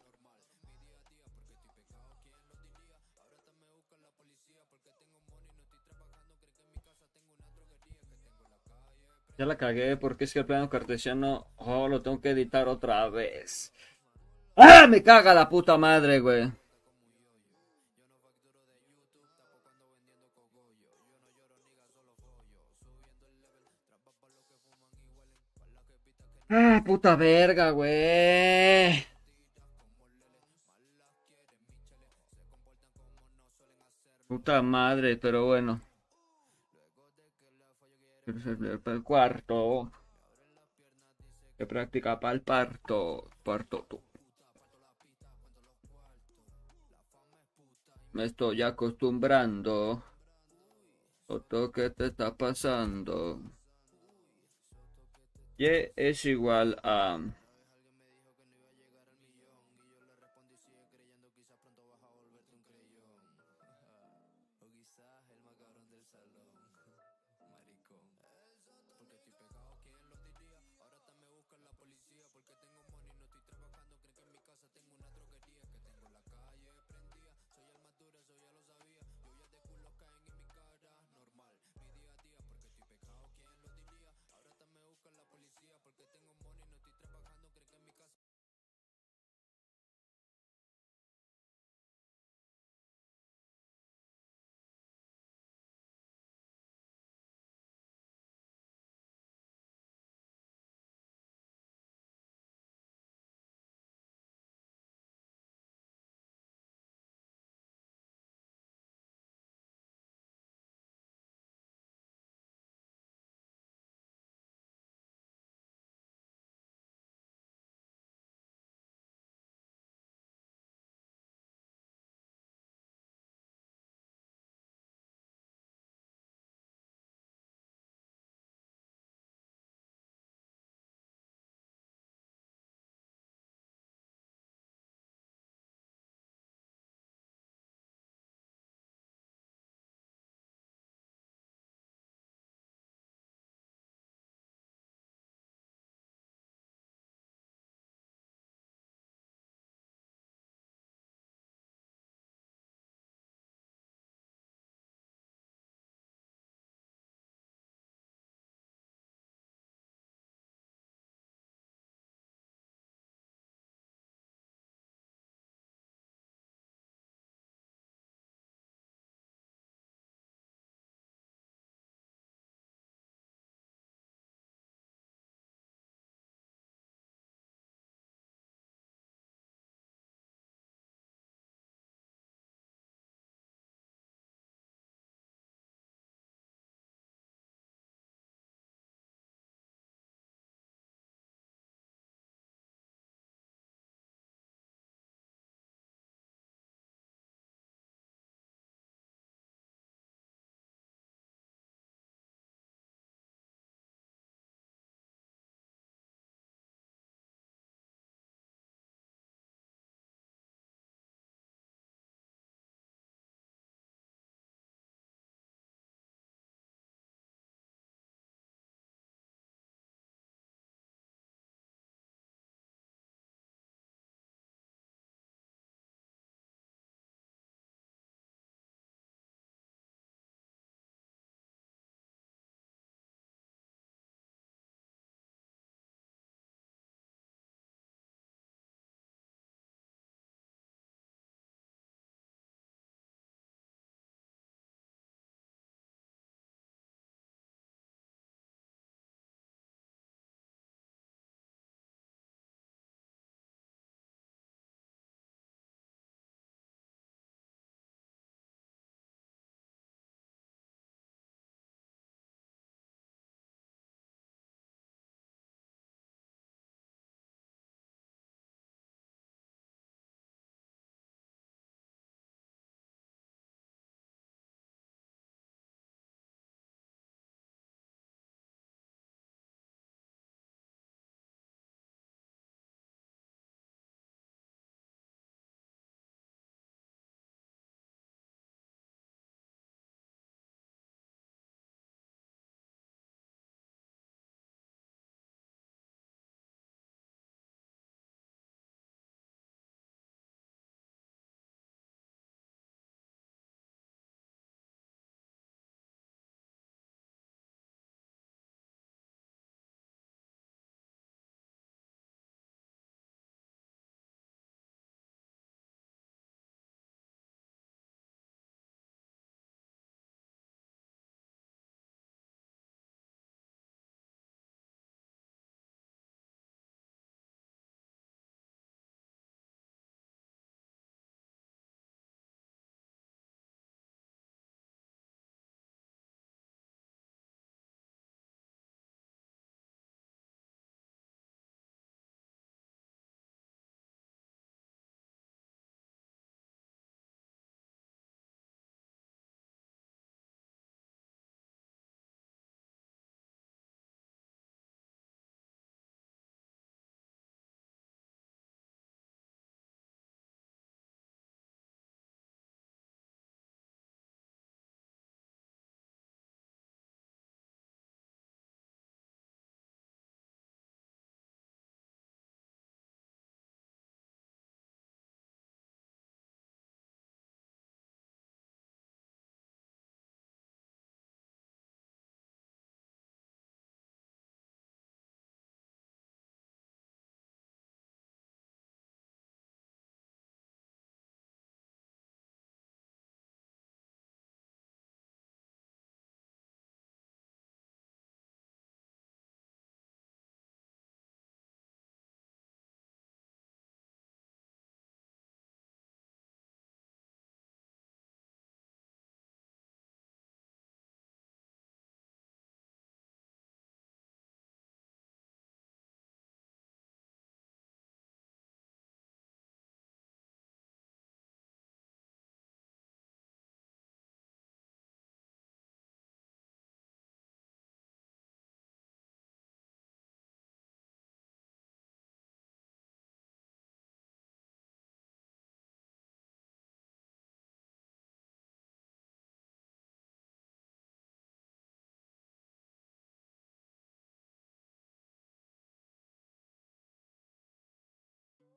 Ya 9.38 9.46
la 9.46 9.58
cagué 9.58 9.98
porque 9.98 10.24
es 10.24 10.34
que 10.34 10.40
el 10.40 10.46
plano 10.46 10.70
cartesiano 10.70 11.48
oh, 11.58 11.88
lo 11.88 12.02
tengo 12.02 12.20
que 12.22 12.32
editar 12.32 12.68
otra 12.68 13.08
vez. 13.10 13.72
¡Ah! 14.56 14.88
Me 14.90 15.04
caga 15.04 15.34
la 15.36 15.48
puta 15.48 15.78
madre, 15.78 16.20
güey. 16.20 16.52
Ah, 26.50 26.82
puta 26.86 27.16
verga, 27.16 27.72
güey. 27.72 29.06
Puta 34.28 34.62
madre, 34.62 35.18
pero 35.18 35.46
bueno. 35.46 35.82
El 38.26 39.04
cuarto. 39.04 39.92
Que 41.58 41.66
practica 41.66 42.20
para 42.20 42.34
el 42.34 42.42
parto. 42.42 43.30
Parto 43.44 43.86
tú. 43.90 44.02
Me 48.14 48.26
estoy 48.26 48.62
acostumbrando. 48.62 50.04
Otro 51.28 51.72
que 51.72 51.90
te 51.90 52.08
está 52.08 52.36
pasando. 52.36 53.42
Y 55.58 55.66
es 55.96 56.26
igual 56.26 56.78
a 56.84 57.20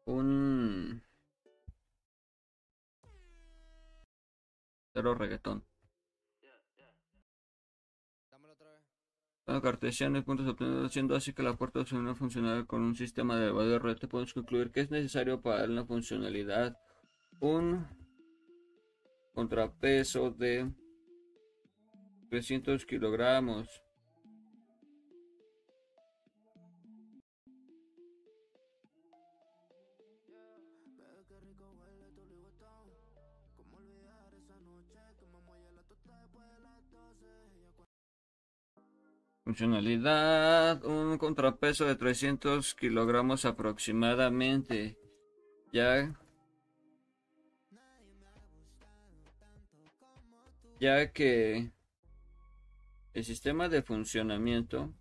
un 0.05 1.03
cero 4.93 5.15
reggaetón. 5.15 5.65
Dámelo 8.31 8.53
otra 8.53 8.73
vez. 8.73 8.83
Plano 9.45 9.62
cartesiano 9.62 10.19
y 10.19 10.23
puntos 10.23 10.47
obtenidos, 10.47 10.93
siendo 10.93 11.15
así 11.15 11.33
que 11.33 11.43
la 11.43 11.57
puerta 11.57 11.81
opcional 11.81 12.17
funcional 12.17 12.67
con 12.67 12.83
un 12.83 12.95
sistema 12.95 13.37
de 13.37 13.45
elevado 13.45 13.69
de 13.69 13.79
red, 13.79 13.99
podemos 14.09 14.35
concluir 14.35 14.70
que 14.70 14.81
es 14.81 14.91
necesario 14.91 15.41
para 15.41 15.67
la 15.67 15.85
funcionalidad 15.85 16.77
un 17.41 17.87
contrapeso 19.33 20.31
de 20.31 20.70
300 22.31 22.85
kilogramos. 22.87 23.69
Funcionalidad, 39.51 40.85
un 40.85 41.19
contrapeso 41.19 41.85
de 41.85 41.97
300 41.97 42.73
kilogramos 42.77 43.45
aproximadamente. 43.45 44.97
Ya, 45.73 46.15
ya 50.79 51.11
que 51.11 51.73
el 53.12 53.25
sistema 53.25 53.69
de 53.69 53.83
funcionamiento 53.83 54.95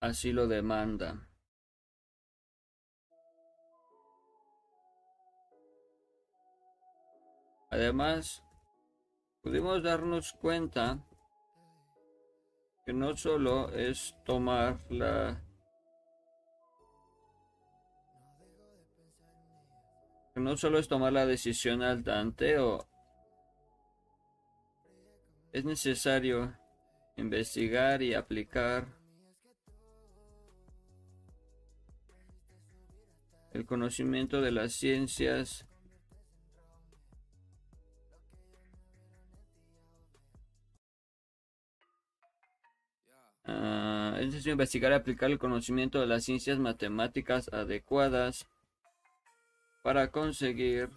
así 0.00 0.32
lo 0.32 0.48
demanda. 0.48 1.25
Además, 7.76 8.42
pudimos 9.42 9.82
darnos 9.82 10.32
cuenta 10.32 11.06
que 12.86 12.94
no 12.94 13.14
solo 13.18 13.68
es 13.68 14.16
tomar 14.24 14.80
la 14.90 15.42
que 20.32 20.40
no 20.40 20.56
solo 20.56 20.78
es 20.78 20.88
tomar 20.88 21.12
la 21.12 21.26
decisión 21.26 21.82
al 21.82 22.02
tanteo, 22.02 22.88
es 25.52 25.66
necesario 25.66 26.56
investigar 27.16 28.00
y 28.00 28.14
aplicar 28.14 28.86
el 33.52 33.66
conocimiento 33.66 34.40
de 34.40 34.52
las 34.52 34.72
ciencias 34.72 35.65
Ah, 43.48 44.16
es 44.18 44.26
necesario 44.26 44.52
investigar 44.52 44.90
y 44.90 44.94
aplicar 44.96 45.30
el 45.30 45.38
conocimiento 45.38 46.00
de 46.00 46.06
las 46.06 46.24
ciencias 46.24 46.58
matemáticas 46.58 47.48
adecuadas 47.52 48.46
para 49.82 50.10
conseguir 50.10 50.90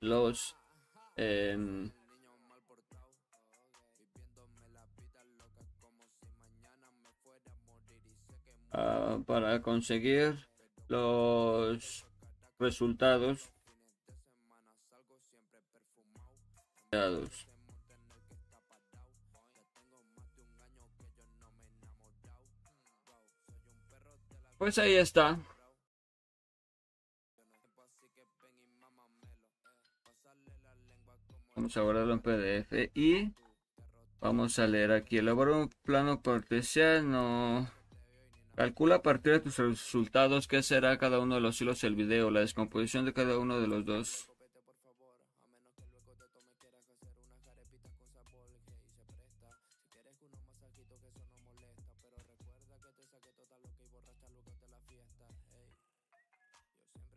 los 0.00 0.54
em, 1.16 1.90
ah, 8.72 9.18
para 9.26 9.62
conseguir 9.62 10.36
los 10.88 12.04
resultados 12.58 13.50
deseados. 16.90 17.51
Pues 24.62 24.78
ahí 24.78 24.94
está. 24.94 25.40
Vamos 31.56 31.76
a 31.76 31.80
guardarlo 31.80 32.12
en 32.12 32.20
PDF 32.20 32.92
y 32.94 33.32
vamos 34.20 34.60
a 34.60 34.68
leer 34.68 34.92
aquí. 34.92 35.18
Elabora 35.18 35.56
un 35.56 35.68
plano 35.82 36.22
cartesiano. 36.22 37.68
Calcula 38.54 38.94
a 38.94 39.02
partir 39.02 39.32
de 39.32 39.40
tus 39.40 39.58
resultados 39.58 40.46
qué 40.46 40.62
será 40.62 40.96
cada 40.96 41.18
uno 41.18 41.34
de 41.34 41.40
los 41.40 41.60
hilos 41.60 41.80
del 41.80 41.96
video, 41.96 42.30
la 42.30 42.38
descomposición 42.38 43.04
de 43.04 43.12
cada 43.12 43.40
uno 43.40 43.58
de 43.58 43.66
los 43.66 43.84
dos. 43.84 44.31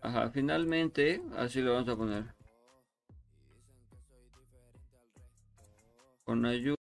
Ajá, 0.06 0.30
finalmente, 0.30 1.19
así 1.35 1.61
lo 1.61 1.74
vamos 1.74 1.90
a 1.90 1.95
poner. 1.95 2.25
Con 6.24 6.45
ayuda. 6.45 6.84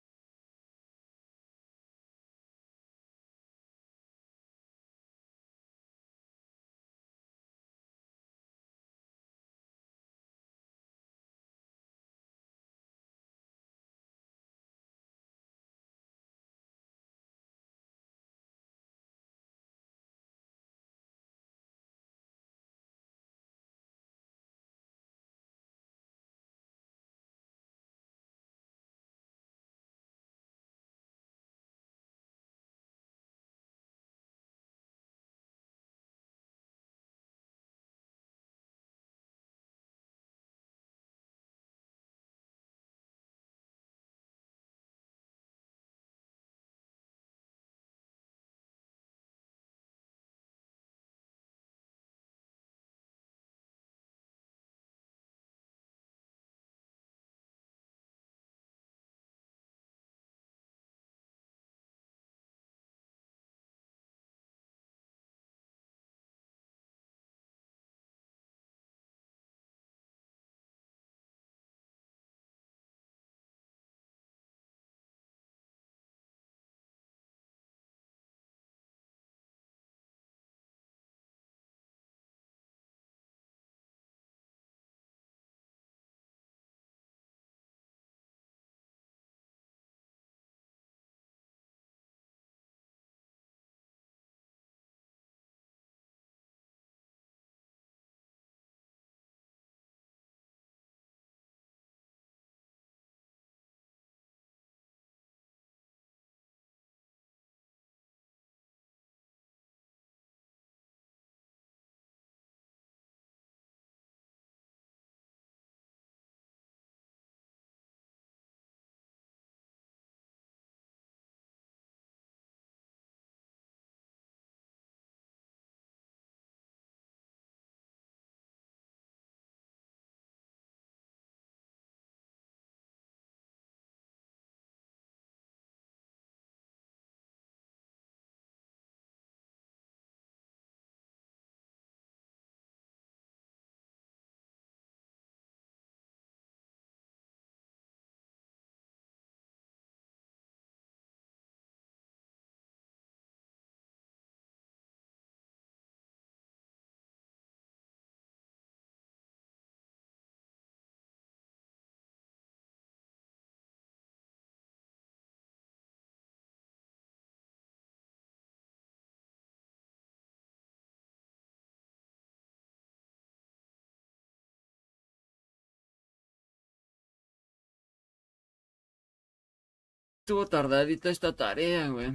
Estuvo 180.28 180.46
tardadita 180.46 181.10
esta 181.10 181.34
tarea, 181.34 181.88
güey. 181.88 182.12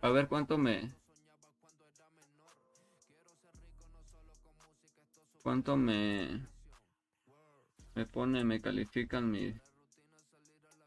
A 0.00 0.08
ver 0.08 0.26
cuánto 0.26 0.58
me. 0.58 0.92
¿Cuánto 5.44 5.76
me. 5.76 6.44
Me 7.94 8.06
pone, 8.06 8.42
me 8.42 8.60
califican 8.60 9.30
mi, 9.30 9.54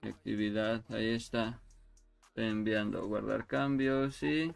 actividad? 0.01 0.83
Ahí 0.89 1.11
está. 1.11 1.61
Enviando, 2.35 3.07
guardar 3.07 3.47
cambios 3.47 4.21
y. 4.23 4.53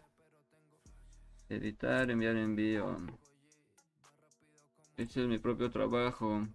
Editar, 1.48 2.12
enviar 2.12 2.36
envío. 2.36 2.98
Este 4.98 5.22
es 5.22 5.28
mi 5.30 5.38
propio 5.38 5.72
trabajo. 5.72 6.46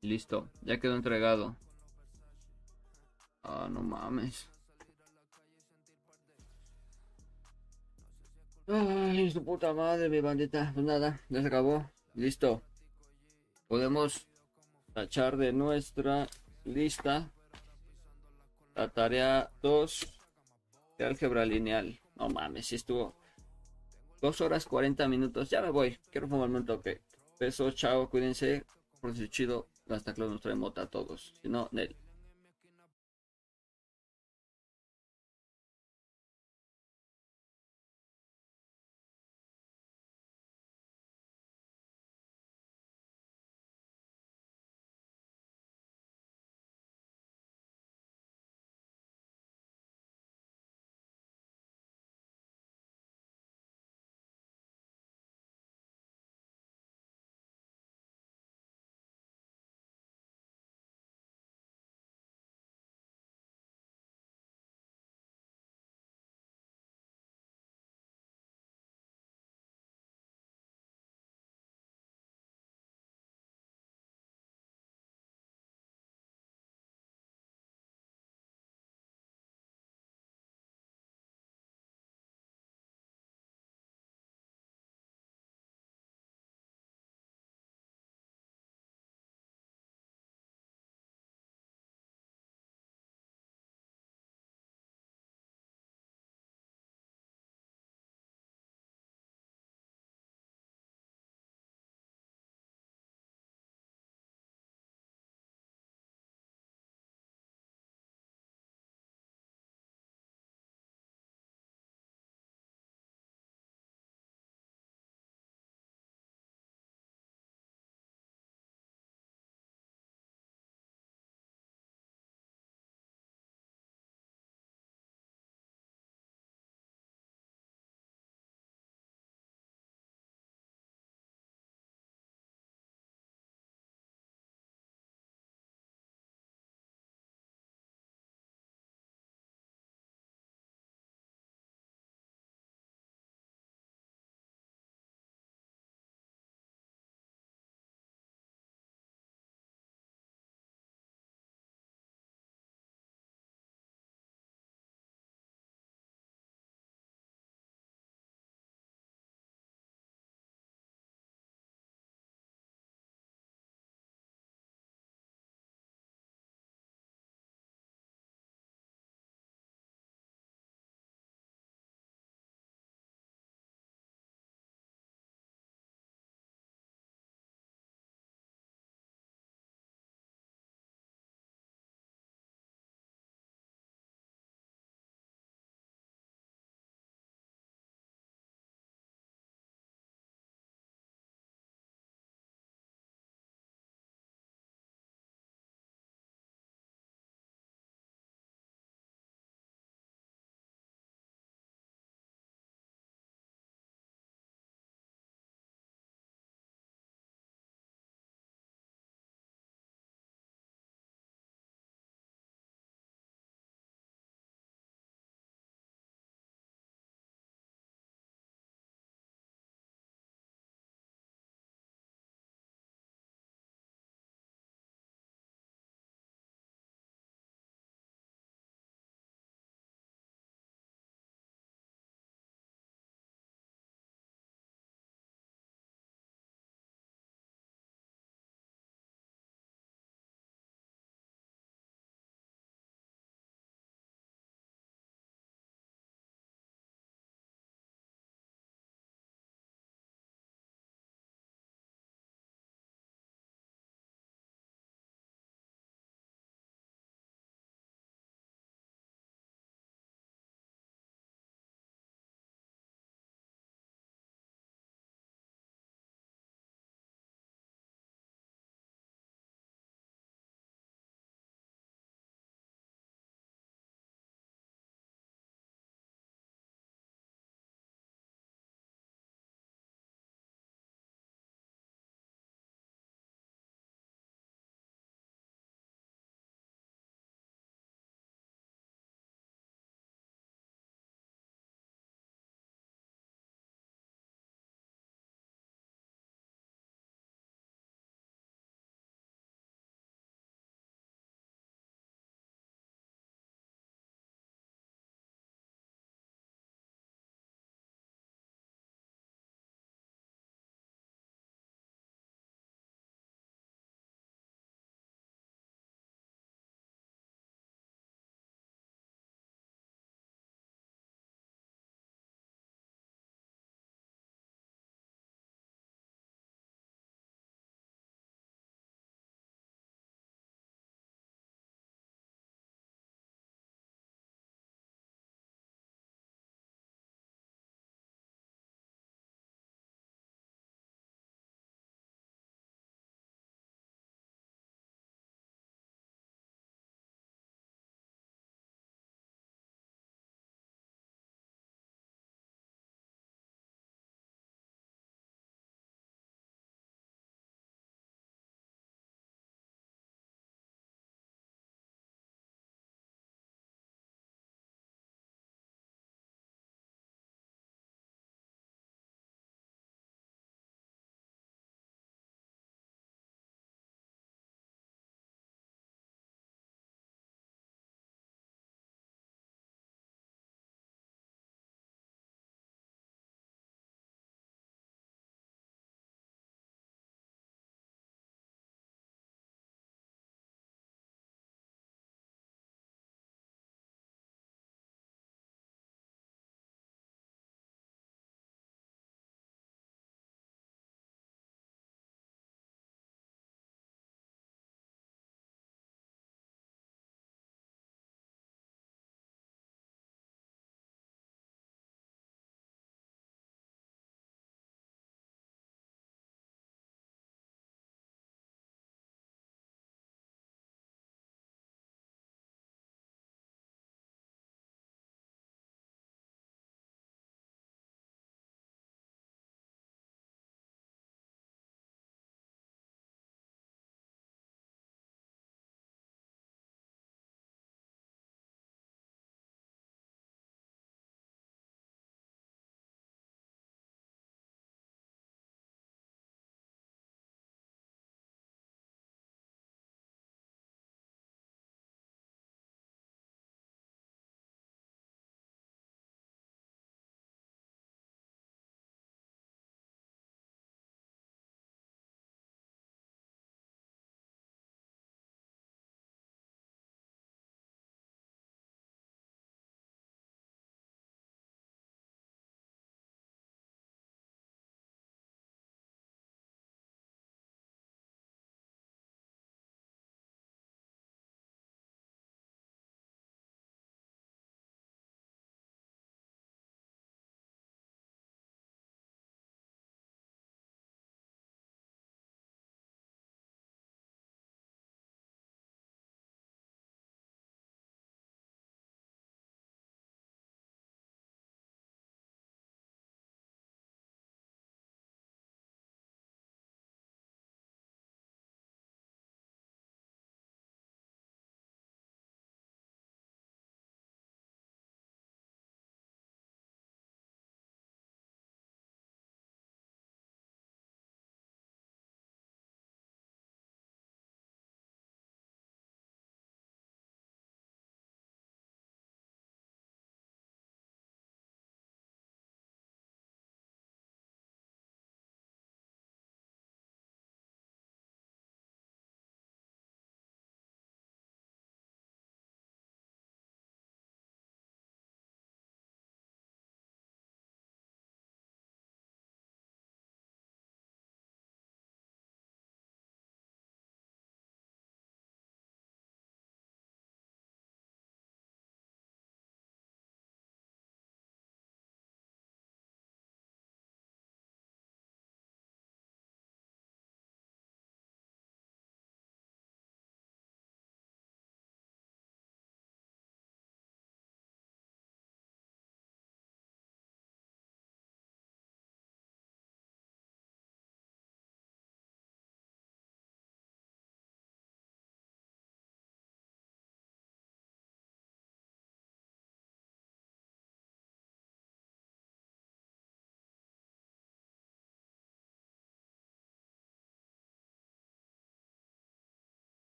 Listo, 0.00 0.50
ya 0.62 0.80
quedó 0.80 0.96
entregado. 0.96 1.54
Ah, 3.42 3.68
no 3.70 3.82
mames. 3.82 4.48
Ay, 8.66 9.30
su 9.30 9.44
puta 9.44 9.72
madre, 9.72 10.08
mi 10.08 10.20
bandita. 10.20 10.70
Pues 10.74 10.86
nada, 10.86 11.20
ya 11.28 11.40
se 11.40 11.46
acabó. 11.48 11.90
Listo. 12.14 12.62
Podemos 13.68 14.26
tachar 14.92 15.36
de 15.36 15.52
nuestra 15.52 16.28
lista 16.64 17.30
la 18.74 18.88
tarea 18.88 19.50
2 19.62 20.06
de 20.98 21.04
álgebra 21.04 21.44
lineal. 21.44 21.98
No 22.16 22.28
mames, 22.28 22.66
si 22.66 22.76
estuvo 22.76 23.14
2 24.20 24.40
horas 24.40 24.66
40 24.66 25.08
minutos. 25.08 25.50
Ya 25.50 25.62
me 25.62 25.70
voy. 25.70 25.98
Quiero 26.10 26.28
fumarme 26.28 26.58
un 26.58 26.66
toque. 26.66 27.00
Beso, 27.38 27.70
chao, 27.72 28.08
cuídense. 28.08 28.64
Por 29.00 29.16
si 29.16 29.28
chido. 29.28 29.66
Hasta 29.88 30.14
que 30.14 30.20
nos 30.20 30.40
trae 30.40 30.54
mota 30.54 30.82
a 30.82 30.86
todos. 30.86 31.34
Si 31.42 31.48
no, 31.48 31.68
Nel. 31.72 31.96